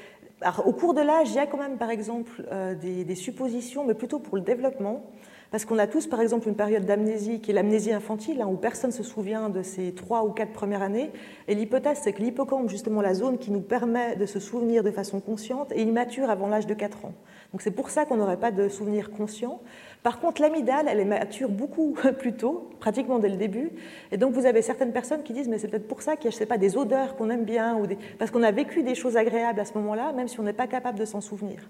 au 0.65 0.73
cours 0.73 0.95
de 0.95 1.01
l'âge, 1.01 1.31
il 1.31 1.37
y 1.37 1.39
a 1.39 1.47
quand 1.47 1.59
même, 1.59 1.79
par 1.79 1.91
exemple, 1.91 2.45
euh, 2.53 2.75
des, 2.75 3.15
suppositions, 3.15 3.85
mais 3.85 3.95
plutôt 3.95 4.19
pour 4.19 4.37
le 4.37 4.43
développement, 4.43 5.05
parce 5.51 5.65
qu'on 5.65 5.79
a 5.79 5.87
tous, 5.87 6.07
par 6.07 6.21
exemple, 6.21 6.49
une 6.49 6.57
période 6.57 6.85
d'amnésie 6.85 7.41
qui 7.41 7.51
est 7.51 7.55
l'amnésie 7.55 7.93
infantile, 7.93 8.43
hein, 8.43 8.49
où 8.51 8.57
personne 8.57 8.91
ne 8.91 8.95
se 8.95 9.03
souvient 9.03 9.49
de 9.49 9.63
ces 9.63 9.93
trois 9.93 10.25
ou 10.25 10.31
quatre 10.31 10.53
premières 10.53 10.83
années. 10.83 11.11
Et 11.49 11.55
l'hypothèse, 11.55 12.01
c'est 12.03 12.13
que 12.13 12.23
l'hippocampe, 12.23 12.69
justement, 12.69 13.01
la 13.01 13.15
zone 13.15 13.39
qui 13.39 13.51
nous 13.51 13.61
permet 13.61 14.17
de 14.17 14.27
se 14.27 14.41
souvenir 14.41 14.83
de 14.83 14.91
façon 14.91 15.21
consciente, 15.21 15.73
est 15.73 15.83
immature 15.83 16.31
avant 16.31 16.49
l'âge 16.49 16.67
de 16.67 16.75
4 16.75 17.05
ans. 17.05 17.15
Donc 17.53 17.63
c'est 17.63 17.71
pour 17.71 17.91
ça 17.91 18.05
qu'on 18.05 18.17
n'aurait 18.17 18.37
pas 18.37 18.51
de 18.51 18.69
souvenir 18.69 19.13
conscient. 19.13 19.61
Par 20.03 20.19
contre, 20.19 20.43
l'amygdale, 20.43 20.87
elle 20.89 20.99
est 20.99 21.05
mature 21.05 21.51
beaucoup 21.51 21.97
plus 22.19 22.33
tôt, 22.33 22.71
pratiquement 22.81 23.21
dès 23.21 23.29
le 23.29 23.37
début. 23.37 23.71
Et 24.11 24.17
donc, 24.17 24.33
vous 24.35 24.47
avez 24.47 24.61
certaines 24.61 24.93
personnes 24.93 25.23
qui 25.23 25.33
disent, 25.33 25.49
mais 25.49 25.59
c'est 25.59 25.69
peut-être 25.69 25.87
pour 25.87 26.03
ça 26.03 26.17
qu'il 26.17 26.25
y 26.25 26.29
a, 26.29 26.31
je 26.33 26.37
sais 26.37 26.47
pas, 26.47 26.59
des 26.59 26.77
odeurs 26.77 27.15
qu'on 27.15 27.31
aime 27.31 27.45
bien, 27.45 27.77
ou 27.77 27.87
parce 28.19 28.31
qu'on 28.33 28.43
a 28.43 28.51
vécu 28.51 28.83
des 28.83 28.95
choses 28.97 29.17
agréables 29.17 29.61
à 29.61 29.65
ce 29.65 29.75
moment-là, 29.75 30.13
même 30.13 30.27
si 30.27 30.41
on 30.41 30.43
n'est 30.43 30.53
pas 30.53 30.67
capable 30.67 30.99
de 30.99 31.05
s'en 31.05 31.21
souvenir. 31.21 31.61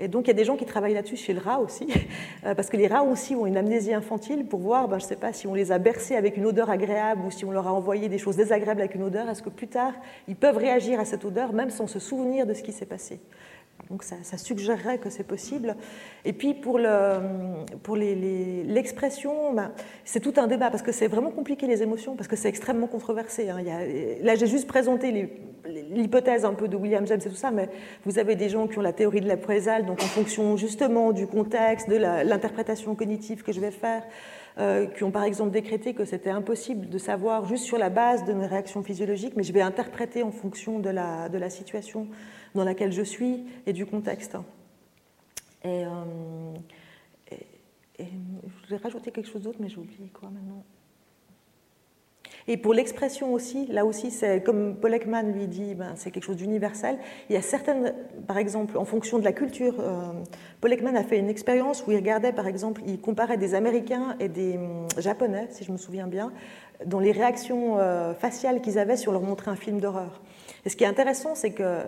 Et 0.00 0.06
donc, 0.06 0.26
il 0.26 0.28
y 0.28 0.30
a 0.30 0.34
des 0.34 0.44
gens 0.44 0.56
qui 0.56 0.64
travaillent 0.64 0.94
là-dessus 0.94 1.16
chez 1.16 1.32
le 1.32 1.40
rat 1.40 1.58
aussi, 1.60 1.88
euh, 2.46 2.54
parce 2.54 2.70
que 2.70 2.76
les 2.76 2.86
rats 2.86 3.02
aussi 3.02 3.34
ont 3.34 3.46
une 3.46 3.56
amnésie 3.56 3.92
infantile 3.92 4.46
pour 4.46 4.60
voir, 4.60 4.86
ben, 4.86 4.98
je 4.98 5.04
ne 5.04 5.08
sais 5.08 5.16
pas, 5.16 5.32
si 5.32 5.46
on 5.46 5.54
les 5.54 5.72
a 5.72 5.78
bercés 5.78 6.14
avec 6.14 6.36
une 6.36 6.46
odeur 6.46 6.70
agréable 6.70 7.22
ou 7.26 7.30
si 7.30 7.44
on 7.44 7.50
leur 7.50 7.66
a 7.66 7.72
envoyé 7.72 8.08
des 8.08 8.18
choses 8.18 8.36
désagréables 8.36 8.80
avec 8.80 8.94
une 8.94 9.02
odeur, 9.02 9.28
est-ce 9.28 9.42
que 9.42 9.50
plus 9.50 9.68
tard, 9.68 9.94
ils 10.28 10.36
peuvent 10.36 10.56
réagir 10.56 11.00
à 11.00 11.04
cette 11.04 11.24
odeur, 11.24 11.52
même 11.52 11.70
sans 11.70 11.88
se 11.88 11.98
souvenir 11.98 12.46
de 12.46 12.54
ce 12.54 12.62
qui 12.62 12.72
s'est 12.72 12.86
passé? 12.86 13.20
Donc 13.90 14.02
ça, 14.02 14.16
suggérerait 14.36 14.98
que 14.98 15.08
c'est 15.08 15.26
possible. 15.26 15.74
Et 16.24 16.34
puis 16.34 16.52
pour 16.52 16.78
l'expression, 17.96 19.32
pour 19.32 19.54
ben, 19.54 19.72
c'est 20.04 20.20
tout 20.20 20.34
un 20.36 20.46
débat 20.46 20.70
parce 20.70 20.82
que 20.82 20.92
c'est 20.92 21.06
vraiment 21.06 21.30
compliqué 21.30 21.66
les 21.66 21.82
émotions, 21.82 22.14
parce 22.14 22.28
que 22.28 22.36
c'est 22.36 22.48
extrêmement 22.48 22.86
controversé. 22.86 23.48
Hein. 23.48 23.62
là, 24.22 24.34
j'ai 24.34 24.46
juste 24.46 24.66
présenté 24.66 25.30
l'hypothèse 25.90 26.44
un 26.44 26.52
peu 26.52 26.68
de 26.68 26.76
William 26.76 27.06
James 27.06 27.20
et 27.24 27.28
tout 27.28 27.34
ça, 27.34 27.50
mais 27.50 27.70
vous 28.04 28.18
avez 28.18 28.36
des 28.36 28.50
gens 28.50 28.66
qui 28.66 28.78
ont 28.78 28.82
la 28.82 28.92
théorie 28.92 29.22
de 29.22 29.28
la 29.28 29.38
présale, 29.38 29.86
donc 29.86 30.02
en 30.02 30.06
fonction 30.06 30.58
justement 30.58 31.12
du 31.12 31.26
contexte, 31.26 31.88
de 31.88 31.96
l'interprétation 31.96 32.94
cognitive 32.94 33.42
que 33.42 33.52
je 33.52 33.60
vais 33.60 33.70
faire. 33.70 34.02
Euh, 34.60 34.86
qui 34.86 35.04
ont 35.04 35.12
par 35.12 35.22
exemple 35.22 35.52
décrété 35.52 35.94
que 35.94 36.04
c'était 36.04 36.30
impossible 36.30 36.88
de 36.88 36.98
savoir 36.98 37.44
juste 37.44 37.62
sur 37.62 37.78
la 37.78 37.90
base 37.90 38.24
de 38.24 38.32
mes 38.32 38.46
réactions 38.46 38.82
physiologiques, 38.82 39.34
mais 39.36 39.44
je 39.44 39.52
vais 39.52 39.60
interpréter 39.60 40.24
en 40.24 40.32
fonction 40.32 40.80
de 40.80 40.90
la, 40.90 41.28
de 41.28 41.38
la 41.38 41.48
situation 41.48 42.08
dans 42.54 42.64
laquelle 42.64 42.92
je 42.92 43.02
suis 43.02 43.44
et 43.66 43.72
du 43.72 43.86
contexte. 43.86 44.36
Et, 45.64 45.84
euh, 45.84 45.88
je 48.00 48.66
voulais 48.66 48.80
rajouter 48.82 49.10
quelque 49.10 49.28
chose 49.28 49.42
d'autre, 49.42 49.58
mais 49.60 49.68
j'ai 49.68 49.78
oublié 49.78 50.08
quoi 50.12 50.30
maintenant. 50.30 50.62
Et 52.50 52.56
pour 52.56 52.72
l'expression 52.72 53.34
aussi, 53.34 53.66
là 53.66 53.84
aussi, 53.84 54.10
c'est 54.10 54.42
comme 54.42 54.76
Paul 54.76 54.94
Ekman 54.94 55.32
lui 55.32 55.46
dit, 55.46 55.74
ben, 55.74 55.92
c'est 55.96 56.10
quelque 56.10 56.24
chose 56.24 56.36
d'universel. 56.36 56.98
Il 57.28 57.34
y 57.34 57.36
a 57.36 57.42
certaines, 57.42 57.94
par 58.26 58.38
exemple, 58.38 58.78
en 58.78 58.86
fonction 58.86 59.18
de 59.18 59.24
la 59.24 59.32
culture, 59.32 59.74
euh, 59.80 60.12
Paul 60.62 60.72
Ekman 60.72 60.96
a 60.96 61.04
fait 61.04 61.18
une 61.18 61.28
expérience 61.28 61.84
où 61.86 61.92
il 61.92 61.96
regardait, 61.96 62.32
par 62.32 62.46
exemple, 62.46 62.80
il 62.86 63.00
comparait 63.00 63.36
des 63.36 63.54
Américains 63.54 64.16
et 64.18 64.28
des 64.28 64.56
hum, 64.56 64.86
Japonais, 64.96 65.48
si 65.50 65.64
je 65.64 65.72
me 65.72 65.76
souviens 65.76 66.06
bien, 66.06 66.32
dans 66.86 67.00
les 67.00 67.12
réactions 67.12 67.78
euh, 67.78 68.14
faciales 68.14 68.62
qu'ils 68.62 68.78
avaient 68.78 68.96
sur 68.96 69.12
leur 69.12 69.22
montrer 69.22 69.50
un 69.50 69.56
film 69.56 69.78
d'horreur. 69.78 70.22
Et 70.68 70.70
ce 70.70 70.76
qui 70.76 70.84
est 70.84 70.88
intéressant, 70.88 71.34
c'est 71.34 71.52
que 71.52 71.78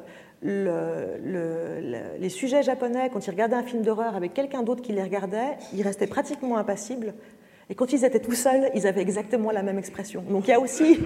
le, 0.40 2.16
les 2.18 2.28
sujets 2.30 2.62
japonais, 2.62 3.10
quand 3.12 3.26
ils 3.26 3.30
regardaient 3.30 3.56
un 3.56 3.62
film 3.62 3.82
d'horreur 3.82 4.16
avec 4.16 4.32
quelqu'un 4.32 4.62
d'autre 4.62 4.80
qui 4.80 4.94
les 4.94 5.02
regardait, 5.02 5.58
ils 5.74 5.82
restaient 5.82 6.06
pratiquement 6.06 6.56
impassibles. 6.56 7.12
Et 7.68 7.74
quand 7.74 7.92
ils 7.92 8.06
étaient 8.06 8.20
tout 8.20 8.32
seuls, 8.32 8.70
ils 8.74 8.86
avaient 8.86 9.02
exactement 9.02 9.50
la 9.50 9.62
même 9.62 9.76
expression. 9.76 10.22
Donc 10.22 10.48
il 10.48 10.52
y 10.52 10.54
a 10.54 10.60
aussi 10.60 10.98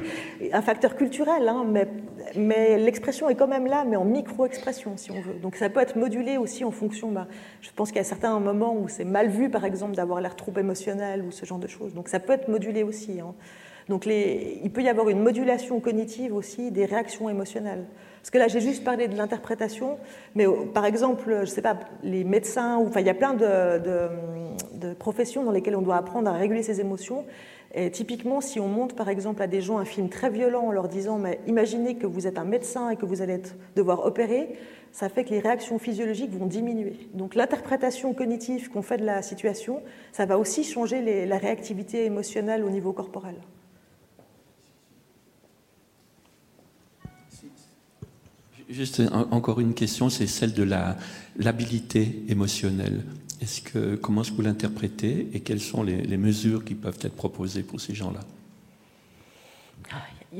un 0.52 0.62
facteur 0.62 0.94
culturel, 0.94 1.48
hein, 1.48 1.66
mais, 1.68 1.88
mais 2.36 2.78
l'expression 2.78 3.28
est 3.28 3.34
quand 3.34 3.48
même 3.48 3.66
là, 3.66 3.84
mais 3.84 3.96
en 3.96 4.04
micro-expression, 4.04 4.96
si 4.96 5.10
on 5.10 5.20
veut. 5.20 5.34
Donc 5.42 5.56
ça 5.56 5.68
peut 5.68 5.80
être 5.80 5.96
modulé 5.96 6.36
aussi 6.36 6.62
en 6.64 6.70
fonction. 6.70 7.10
Bah, 7.10 7.26
je 7.60 7.70
pense 7.74 7.88
qu'il 7.88 7.98
y 7.98 8.02
a 8.02 8.04
certains 8.04 8.38
moments 8.38 8.76
où 8.76 8.86
c'est 8.86 9.04
mal 9.04 9.30
vu, 9.30 9.50
par 9.50 9.64
exemple, 9.64 9.96
d'avoir 9.96 10.20
l'air 10.20 10.36
trop 10.36 10.52
émotionnel 10.56 11.22
ou 11.22 11.32
ce 11.32 11.44
genre 11.44 11.58
de 11.58 11.66
choses. 11.66 11.92
Donc 11.92 12.06
ça 12.06 12.20
peut 12.20 12.34
être 12.34 12.46
modulé 12.46 12.84
aussi. 12.84 13.18
Hein. 13.18 13.34
Donc 13.88 14.06
il 14.06 14.70
peut 14.72 14.82
y 14.82 14.88
avoir 14.88 15.08
une 15.08 15.20
modulation 15.20 15.80
cognitive 15.80 16.34
aussi 16.34 16.70
des 16.70 16.86
réactions 16.86 17.28
émotionnelles. 17.28 17.84
Parce 18.24 18.30
que 18.30 18.38
là, 18.38 18.48
j'ai 18.48 18.60
juste 18.60 18.84
parlé 18.84 19.06
de 19.06 19.16
l'interprétation, 19.18 19.98
mais 20.34 20.46
euh, 20.46 20.64
par 20.72 20.86
exemple, 20.86 21.24
je 21.28 21.40
ne 21.40 21.44
sais 21.44 21.60
pas, 21.60 21.78
les 22.02 22.24
médecins, 22.24 22.78
ou, 22.78 22.86
enfin, 22.86 23.00
il 23.00 23.06
y 23.06 23.10
a 23.10 23.14
plein 23.14 23.34
de, 23.34 24.94
professions 24.98 25.44
dans 25.44 25.50
lesquelles 25.50 25.76
on 25.76 25.82
doit 25.82 25.96
apprendre 25.96 26.30
à 26.30 26.32
réguler 26.32 26.62
ses 26.62 26.80
émotions. 26.80 27.26
Et 27.74 27.90
typiquement, 27.90 28.40
si 28.40 28.60
on 28.60 28.68
montre 28.68 28.94
par 28.94 29.10
exemple 29.10 29.42
à 29.42 29.46
des 29.46 29.60
gens 29.60 29.76
un 29.76 29.84
film 29.84 30.08
très 30.08 30.30
violent 30.30 30.62
en 30.62 30.72
leur 30.72 30.88
disant 30.88 31.18
mais 31.18 31.40
imaginez 31.46 31.96
que 31.96 32.06
vous 32.06 32.26
êtes 32.26 32.38
un 32.38 32.44
médecin 32.44 32.88
et 32.88 32.96
que 32.96 33.04
vous 33.04 33.20
allez 33.20 33.42
devoir 33.76 34.06
opérer, 34.06 34.56
ça 34.92 35.10
fait 35.10 35.24
que 35.24 35.30
les 35.30 35.40
réactions 35.40 35.78
physiologiques 35.78 36.32
vont 36.32 36.46
diminuer. 36.46 37.08
Donc 37.12 37.34
l'interprétation 37.34 38.14
cognitive 38.14 38.70
qu'on 38.70 38.82
fait 38.82 38.96
de 38.96 39.04
la 39.04 39.20
situation, 39.20 39.82
ça 40.12 40.24
va 40.24 40.38
aussi 40.38 40.64
changer 40.64 41.26
la 41.26 41.36
réactivité 41.36 42.04
émotionnelle 42.06 42.64
au 42.64 42.70
niveau 42.70 42.92
corporel. 42.92 43.34
Juste 48.74 49.00
encore 49.30 49.60
une 49.60 49.72
question, 49.72 50.10
c'est 50.10 50.26
celle 50.26 50.52
de 50.52 50.66
l'habilité 51.38 52.24
émotionnelle. 52.28 53.04
Comment 54.02 54.22
est-ce 54.22 54.32
que 54.32 54.36
vous 54.36 54.42
l'interprétez 54.42 55.28
et 55.32 55.40
quelles 55.40 55.60
sont 55.60 55.84
les 55.84 56.16
mesures 56.16 56.64
qui 56.64 56.74
peuvent 56.74 56.98
être 57.02 57.14
proposées 57.14 57.62
pour 57.62 57.80
ces 57.80 57.94
gens-là? 57.94 58.20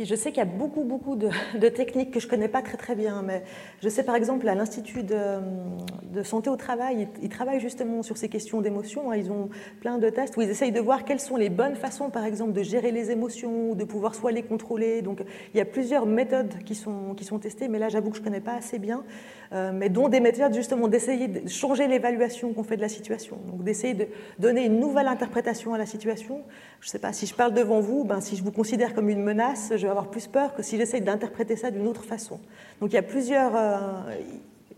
Je 0.02 0.14
sais 0.14 0.30
qu'il 0.30 0.38
y 0.38 0.42
a 0.42 0.44
beaucoup, 0.44 0.82
beaucoup 0.82 1.14
de, 1.14 1.28
techniques 1.68 2.10
que 2.10 2.20
je 2.20 2.26
ne 2.26 2.30
connais 2.30 2.48
pas 2.48 2.62
très, 2.62 2.76
très 2.76 2.94
bien, 2.94 3.22
mais 3.22 3.44
je 3.82 3.88
sais 3.88 4.02
par 4.02 4.16
exemple 4.16 4.48
à 4.48 4.54
l'Institut 4.54 5.04
de, 5.04 6.22
santé 6.22 6.50
au 6.50 6.56
travail, 6.56 7.08
ils, 7.22 7.28
travaillent 7.28 7.60
justement 7.60 8.02
sur 8.02 8.16
ces 8.16 8.28
questions 8.28 8.60
d'émotion. 8.60 9.10
Hein. 9.10 9.16
Ils 9.16 9.30
ont 9.30 9.50
plein 9.80 9.98
de 9.98 10.08
tests 10.10 10.36
où 10.36 10.42
ils 10.42 10.50
essayent 10.50 10.72
de 10.72 10.80
voir 10.80 11.04
quelles 11.04 11.20
sont 11.20 11.36
les 11.36 11.50
bonnes 11.50 11.76
façons, 11.76 12.10
par 12.10 12.24
exemple, 12.24 12.52
de 12.52 12.62
gérer 12.62 12.92
les 12.92 13.10
émotions, 13.10 13.74
de 13.74 13.84
pouvoir 13.84 14.14
soit 14.14 14.32
les 14.32 14.42
contrôler. 14.42 15.02
Donc 15.02 15.22
il 15.52 15.58
y 15.58 15.60
a 15.60 15.64
plusieurs 15.64 16.06
méthodes 16.06 16.54
qui 16.64 16.74
sont, 16.74 17.14
qui 17.16 17.24
sont 17.24 17.38
testées, 17.38 17.68
mais 17.68 17.78
là 17.78 17.88
j'avoue 17.88 18.10
que 18.10 18.16
je 18.16 18.22
ne 18.22 18.26
connais 18.26 18.40
pas 18.40 18.54
assez 18.54 18.78
bien. 18.78 19.04
Euh, 19.52 19.70
mais 19.72 19.88
dont 19.88 20.08
des 20.08 20.20
méthodes 20.20 20.54
justement 20.54 20.88
d'essayer 20.88 21.28
de 21.28 21.48
changer 21.48 21.86
l'évaluation 21.86 22.52
qu'on 22.52 22.64
fait 22.64 22.76
de 22.76 22.80
la 22.80 22.88
situation, 22.88 23.38
donc 23.46 23.62
d'essayer 23.62 23.94
de 23.94 24.08
donner 24.38 24.64
une 24.64 24.80
nouvelle 24.80 25.06
interprétation 25.06 25.74
à 25.74 25.78
la 25.78 25.86
situation. 25.86 26.42
Je 26.80 26.88
ne 26.88 26.90
sais 26.90 26.98
pas, 26.98 27.12
si 27.12 27.26
je 27.26 27.34
parle 27.34 27.54
devant 27.54 27.80
vous, 27.80 28.04
ben, 28.04 28.20
si 28.20 28.36
je 28.36 28.42
vous 28.42 28.50
considère 28.50 28.94
comme 28.94 29.08
une 29.08 29.22
menace, 29.22 29.72
je 29.84 29.86
vais 29.86 29.90
avoir 29.90 30.08
plus 30.08 30.26
peur 30.26 30.54
que 30.54 30.62
si 30.62 30.78
j'essaye 30.78 31.02
d'interpréter 31.02 31.56
ça 31.56 31.70
d'une 31.70 31.86
autre 31.86 32.04
façon. 32.04 32.40
Donc 32.80 32.92
il 32.92 32.94
y 32.94 32.98
a 32.98 33.02
plusieurs 33.02 33.54
euh, 33.54 34.14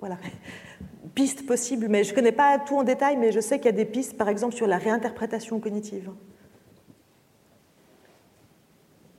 pistes 1.14 1.46
possibles, 1.46 1.86
mais 1.88 2.02
je 2.02 2.10
ne 2.10 2.16
connais 2.16 2.32
pas 2.32 2.58
tout 2.58 2.76
en 2.76 2.82
détail, 2.82 3.16
mais 3.16 3.30
je 3.30 3.38
sais 3.38 3.58
qu'il 3.58 3.66
y 3.66 3.68
a 3.68 3.72
des 3.72 3.84
pistes, 3.84 4.16
par 4.16 4.28
exemple, 4.28 4.56
sur 4.56 4.66
la 4.66 4.78
réinterprétation 4.78 5.60
cognitive. 5.60 6.10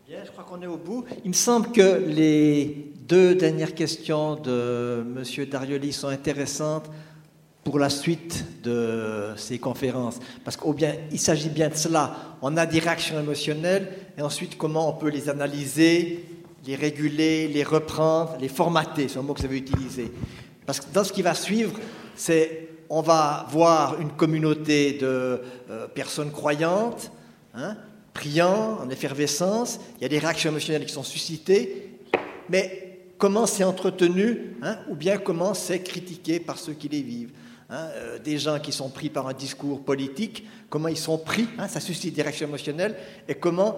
Bien, 0.07 0.19
je 0.25 0.31
crois 0.31 0.43
qu'on 0.43 0.61
est 0.61 0.67
au 0.67 0.77
bout. 0.77 1.05
Il 1.23 1.29
me 1.29 1.33
semble 1.33 1.71
que 1.71 2.05
les 2.05 2.91
deux 3.07 3.35
dernières 3.35 3.73
questions 3.73 4.35
de 4.35 5.05
M. 5.05 5.45
Darioli 5.45 5.93
sont 5.93 6.09
intéressantes 6.09 6.89
pour 7.67 7.79
la 7.79 7.89
suite 7.89 8.45
de 8.63 9.33
ces 9.35 9.59
conférences. 9.59 10.19
Parce 10.45 10.55
qu'au 10.55 10.71
bien, 10.71 10.95
il 11.11 11.19
s'agit 11.19 11.49
bien 11.49 11.67
de 11.67 11.75
cela. 11.75 12.15
On 12.41 12.55
a 12.55 12.65
des 12.65 12.79
réactions 12.79 13.19
émotionnelles 13.19 13.89
et 14.17 14.21
ensuite 14.21 14.57
comment 14.57 14.87
on 14.87 14.93
peut 14.93 15.09
les 15.09 15.27
analyser, 15.27 16.23
les 16.65 16.75
réguler, 16.75 17.49
les 17.49 17.63
reprendre, 17.65 18.37
les 18.39 18.47
formater, 18.47 19.09
c'est 19.09 19.19
un 19.19 19.21
mot 19.21 19.33
que 19.33 19.41
vous 19.41 19.47
avez 19.47 19.57
utilisé. 19.57 20.13
Parce 20.65 20.79
que 20.79 20.85
dans 20.93 21.03
ce 21.03 21.11
qui 21.11 21.21
va 21.21 21.33
suivre, 21.33 21.77
c'est 22.15 22.69
on 22.89 23.01
va 23.01 23.45
voir 23.49 23.99
une 23.99 24.11
communauté 24.11 24.93
de 24.93 25.41
euh, 25.69 25.87
personnes 25.93 26.31
croyantes, 26.31 27.11
hein, 27.53 27.75
priant, 28.13 28.79
en 28.81 28.89
effervescence, 28.89 29.81
il 29.97 30.03
y 30.03 30.05
a 30.05 30.09
des 30.09 30.19
réactions 30.19 30.51
émotionnelles 30.51 30.85
qui 30.85 30.93
sont 30.93 31.03
suscitées, 31.03 31.99
mais 32.47 33.01
comment 33.17 33.45
c'est 33.45 33.65
entretenu, 33.65 34.55
hein, 34.61 34.77
ou 34.87 34.95
bien 34.95 35.17
comment 35.17 35.53
c'est 35.53 35.83
critiqué 35.83 36.39
par 36.39 36.59
ceux 36.59 36.71
qui 36.71 36.87
les 36.87 37.01
vivent? 37.01 37.33
Hein, 37.69 37.89
euh, 37.95 38.19
des 38.19 38.37
gens 38.37 38.59
qui 38.59 38.71
sont 38.71 38.87
pris 38.87 39.09
par 39.09 39.27
un 39.27 39.33
discours 39.33 39.83
politique, 39.83 40.47
comment 40.69 40.87
ils 40.87 40.97
sont 40.97 41.17
pris, 41.17 41.49
hein, 41.57 41.67
ça 41.67 41.81
suscite 41.81 42.13
des 42.13 42.21
réactions 42.21 42.47
émotionnelles, 42.47 42.95
et 43.27 43.35
comment 43.35 43.77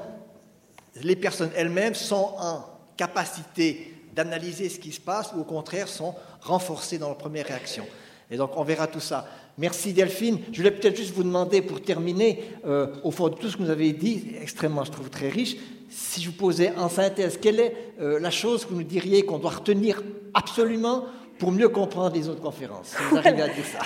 les 1.01 1.15
personnes 1.15 1.49
elles-mêmes 1.55 1.95
sont 1.95 2.35
en 2.37 2.65
capacité 2.95 3.95
d'analyser 4.15 4.69
ce 4.69 4.77
qui 4.77 4.91
se 4.91 5.01
passe, 5.01 5.31
ou 5.35 5.41
au 5.41 5.43
contraire 5.43 5.87
sont 5.87 6.13
renforcées 6.41 6.99
dans 6.99 7.07
leur 7.07 7.17
première 7.17 7.47
réaction. 7.47 7.83
Et 8.29 8.37
donc 8.37 8.51
on 8.57 8.63
verra 8.63 8.85
tout 8.85 8.99
ça. 8.99 9.27
Merci 9.57 9.91
Delphine. 9.91 10.37
Je 10.51 10.57
voulais 10.57 10.71
peut-être 10.71 10.95
juste 10.95 11.15
vous 11.15 11.23
demander, 11.23 11.63
pour 11.63 11.81
terminer, 11.81 12.43
euh, 12.67 12.93
au 13.03 13.09
fond 13.09 13.29
de 13.29 13.35
tout 13.35 13.49
ce 13.49 13.57
que 13.57 13.63
vous 13.63 13.71
avez 13.71 13.91
dit, 13.93 14.35
extrêmement, 14.39 14.83
je 14.83 14.91
trouve, 14.91 15.09
très 15.09 15.29
riche, 15.29 15.55
si 15.89 16.21
je 16.21 16.29
vous 16.29 16.35
posais 16.35 16.75
en 16.77 16.89
synthèse, 16.89 17.39
quelle 17.41 17.59
est 17.59 17.75
euh, 17.99 18.19
la 18.19 18.29
chose 18.29 18.65
que 18.65 18.69
vous 18.69 18.81
nous 18.81 18.83
diriez 18.83 19.23
qu'on 19.23 19.39
doit 19.39 19.49
retenir 19.49 20.03
absolument 20.35 21.05
pour 21.39 21.51
mieux 21.51 21.69
comprendre 21.69 22.15
les 22.15 22.27
autres 22.27 22.41
conférences. 22.41 22.95
Si 22.97 23.03
vous 23.09 23.17
arrivez 23.17 23.41
à 23.41 23.47
dire 23.47 23.65
ça. 23.65 23.79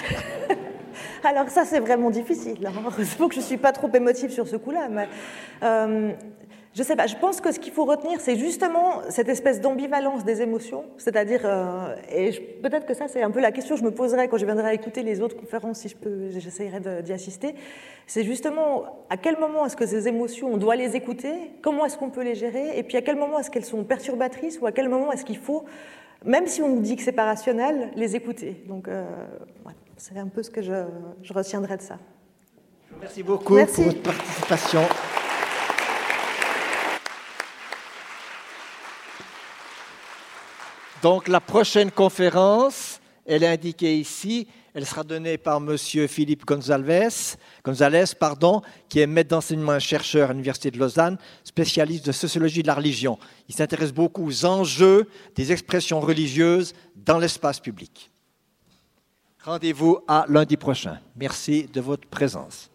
Alors 1.23 1.49
ça, 1.49 1.63
c'est 1.65 1.79
vraiment 1.79 2.09
difficile. 2.09 2.57
Il 2.59 2.67
hein. 2.67 2.71
que 2.95 3.33
je 3.33 3.39
ne 3.39 3.43
suis 3.43 3.57
pas 3.57 3.71
trop 3.71 3.89
émotive 3.93 4.31
sur 4.31 4.47
ce 4.47 4.57
coup-là. 4.57 4.89
Mais, 4.89 5.07
euh, 5.63 6.11
je 6.75 6.81
sais 6.81 6.95
pas, 6.95 7.05
je 7.05 7.15
pense 7.15 7.39
que 7.39 7.51
ce 7.51 7.59
qu'il 7.59 7.71
faut 7.71 7.85
retenir, 7.85 8.19
c'est 8.19 8.35
justement 8.35 9.01
cette 9.09 9.29
espèce 9.29 9.61
d'ambivalence 9.61 10.25
des 10.25 10.41
émotions. 10.41 10.85
C'est-à-dire, 10.97 11.41
euh, 11.45 11.95
et 12.11 12.31
peut-être 12.63 12.87
que 12.87 12.95
ça, 12.95 13.07
c'est 13.07 13.21
un 13.21 13.29
peu 13.29 13.41
la 13.41 13.51
question 13.51 13.75
que 13.75 13.81
je 13.81 13.85
me 13.85 13.91
poserai 13.91 14.27
quand 14.27 14.37
je 14.37 14.45
viendrai 14.45 14.73
écouter 14.73 15.03
les 15.03 15.21
autres 15.21 15.37
conférences, 15.37 15.79
si 15.79 15.89
je 15.89 15.95
peux, 15.95 16.29
j'essayerai 16.31 16.79
d'y 17.03 17.13
assister. 17.13 17.53
C'est 18.07 18.23
justement 18.23 19.05
à 19.11 19.17
quel 19.17 19.39
moment 19.39 19.67
est-ce 19.67 19.75
que 19.75 19.85
ces 19.85 20.07
émotions, 20.07 20.51
on 20.51 20.57
doit 20.57 20.75
les 20.75 20.95
écouter, 20.95 21.33
comment 21.61 21.85
est-ce 21.85 21.97
qu'on 21.97 22.09
peut 22.09 22.23
les 22.23 22.35
gérer, 22.35 22.75
et 22.75 22.81
puis 22.81 22.97
à 22.97 23.03
quel 23.03 23.17
moment 23.17 23.39
est-ce 23.39 23.51
qu'elles 23.51 23.65
sont 23.65 23.83
perturbatrices, 23.83 24.59
ou 24.59 24.65
à 24.65 24.71
quel 24.71 24.89
moment 24.89 25.11
est-ce 25.11 25.25
qu'il 25.25 25.37
faut 25.37 25.65
même 26.23 26.47
si 26.47 26.61
on 26.61 26.77
dit 26.77 26.95
que 26.95 27.03
c'est 27.03 27.11
pas 27.11 27.25
rationnel, 27.25 27.91
les 27.95 28.15
écouter. 28.15 28.63
Donc, 28.67 28.87
euh, 28.87 29.05
c'est 29.97 30.17
un 30.17 30.27
peu 30.27 30.43
ce 30.43 30.49
que 30.49 30.61
je, 30.61 30.73
retiendrai 31.33 31.77
de 31.77 31.81
ça. 31.81 31.97
Merci 32.99 33.23
beaucoup 33.23 33.55
pour 33.55 33.83
votre 33.83 34.01
participation. 34.01 34.81
Donc, 41.01 41.27
la 41.27 41.41
prochaine 41.41 41.91
conférence, 41.91 43.01
elle 43.25 43.43
est 43.43 43.47
indiquée 43.47 43.97
ici. 43.97 44.47
Elle 44.73 44.85
sera 44.85 45.03
donnée 45.03 45.37
par 45.37 45.57
M. 45.57 45.77
Philippe 45.77 46.45
Gonzalez, 46.45 47.35
Gonzalez 47.63 48.05
pardon, 48.19 48.61
qui 48.89 48.99
est 48.99 49.07
maître 49.07 49.29
d'enseignement 49.29 49.75
et 49.75 49.79
chercheur 49.79 50.29
à 50.29 50.33
l'Université 50.33 50.71
de 50.71 50.79
Lausanne, 50.79 51.17
spécialiste 51.43 52.07
de 52.07 52.11
sociologie 52.11 52.63
de 52.63 52.67
la 52.67 52.73
religion. 52.73 53.19
Il 53.47 53.53
s'intéresse 53.53 53.93
beaucoup 53.93 54.25
aux 54.25 54.45
enjeux 54.45 55.07
des 55.35 55.51
expressions 55.51 55.99
religieuses 55.99 56.73
dans 56.95 57.19
l'espace 57.19 57.59
public. 57.59 58.09
Rendez-vous 59.43 59.99
à 60.07 60.25
lundi 60.27 60.57
prochain. 60.57 60.99
Merci 61.15 61.67
de 61.71 61.81
votre 61.81 62.07
présence. 62.07 62.71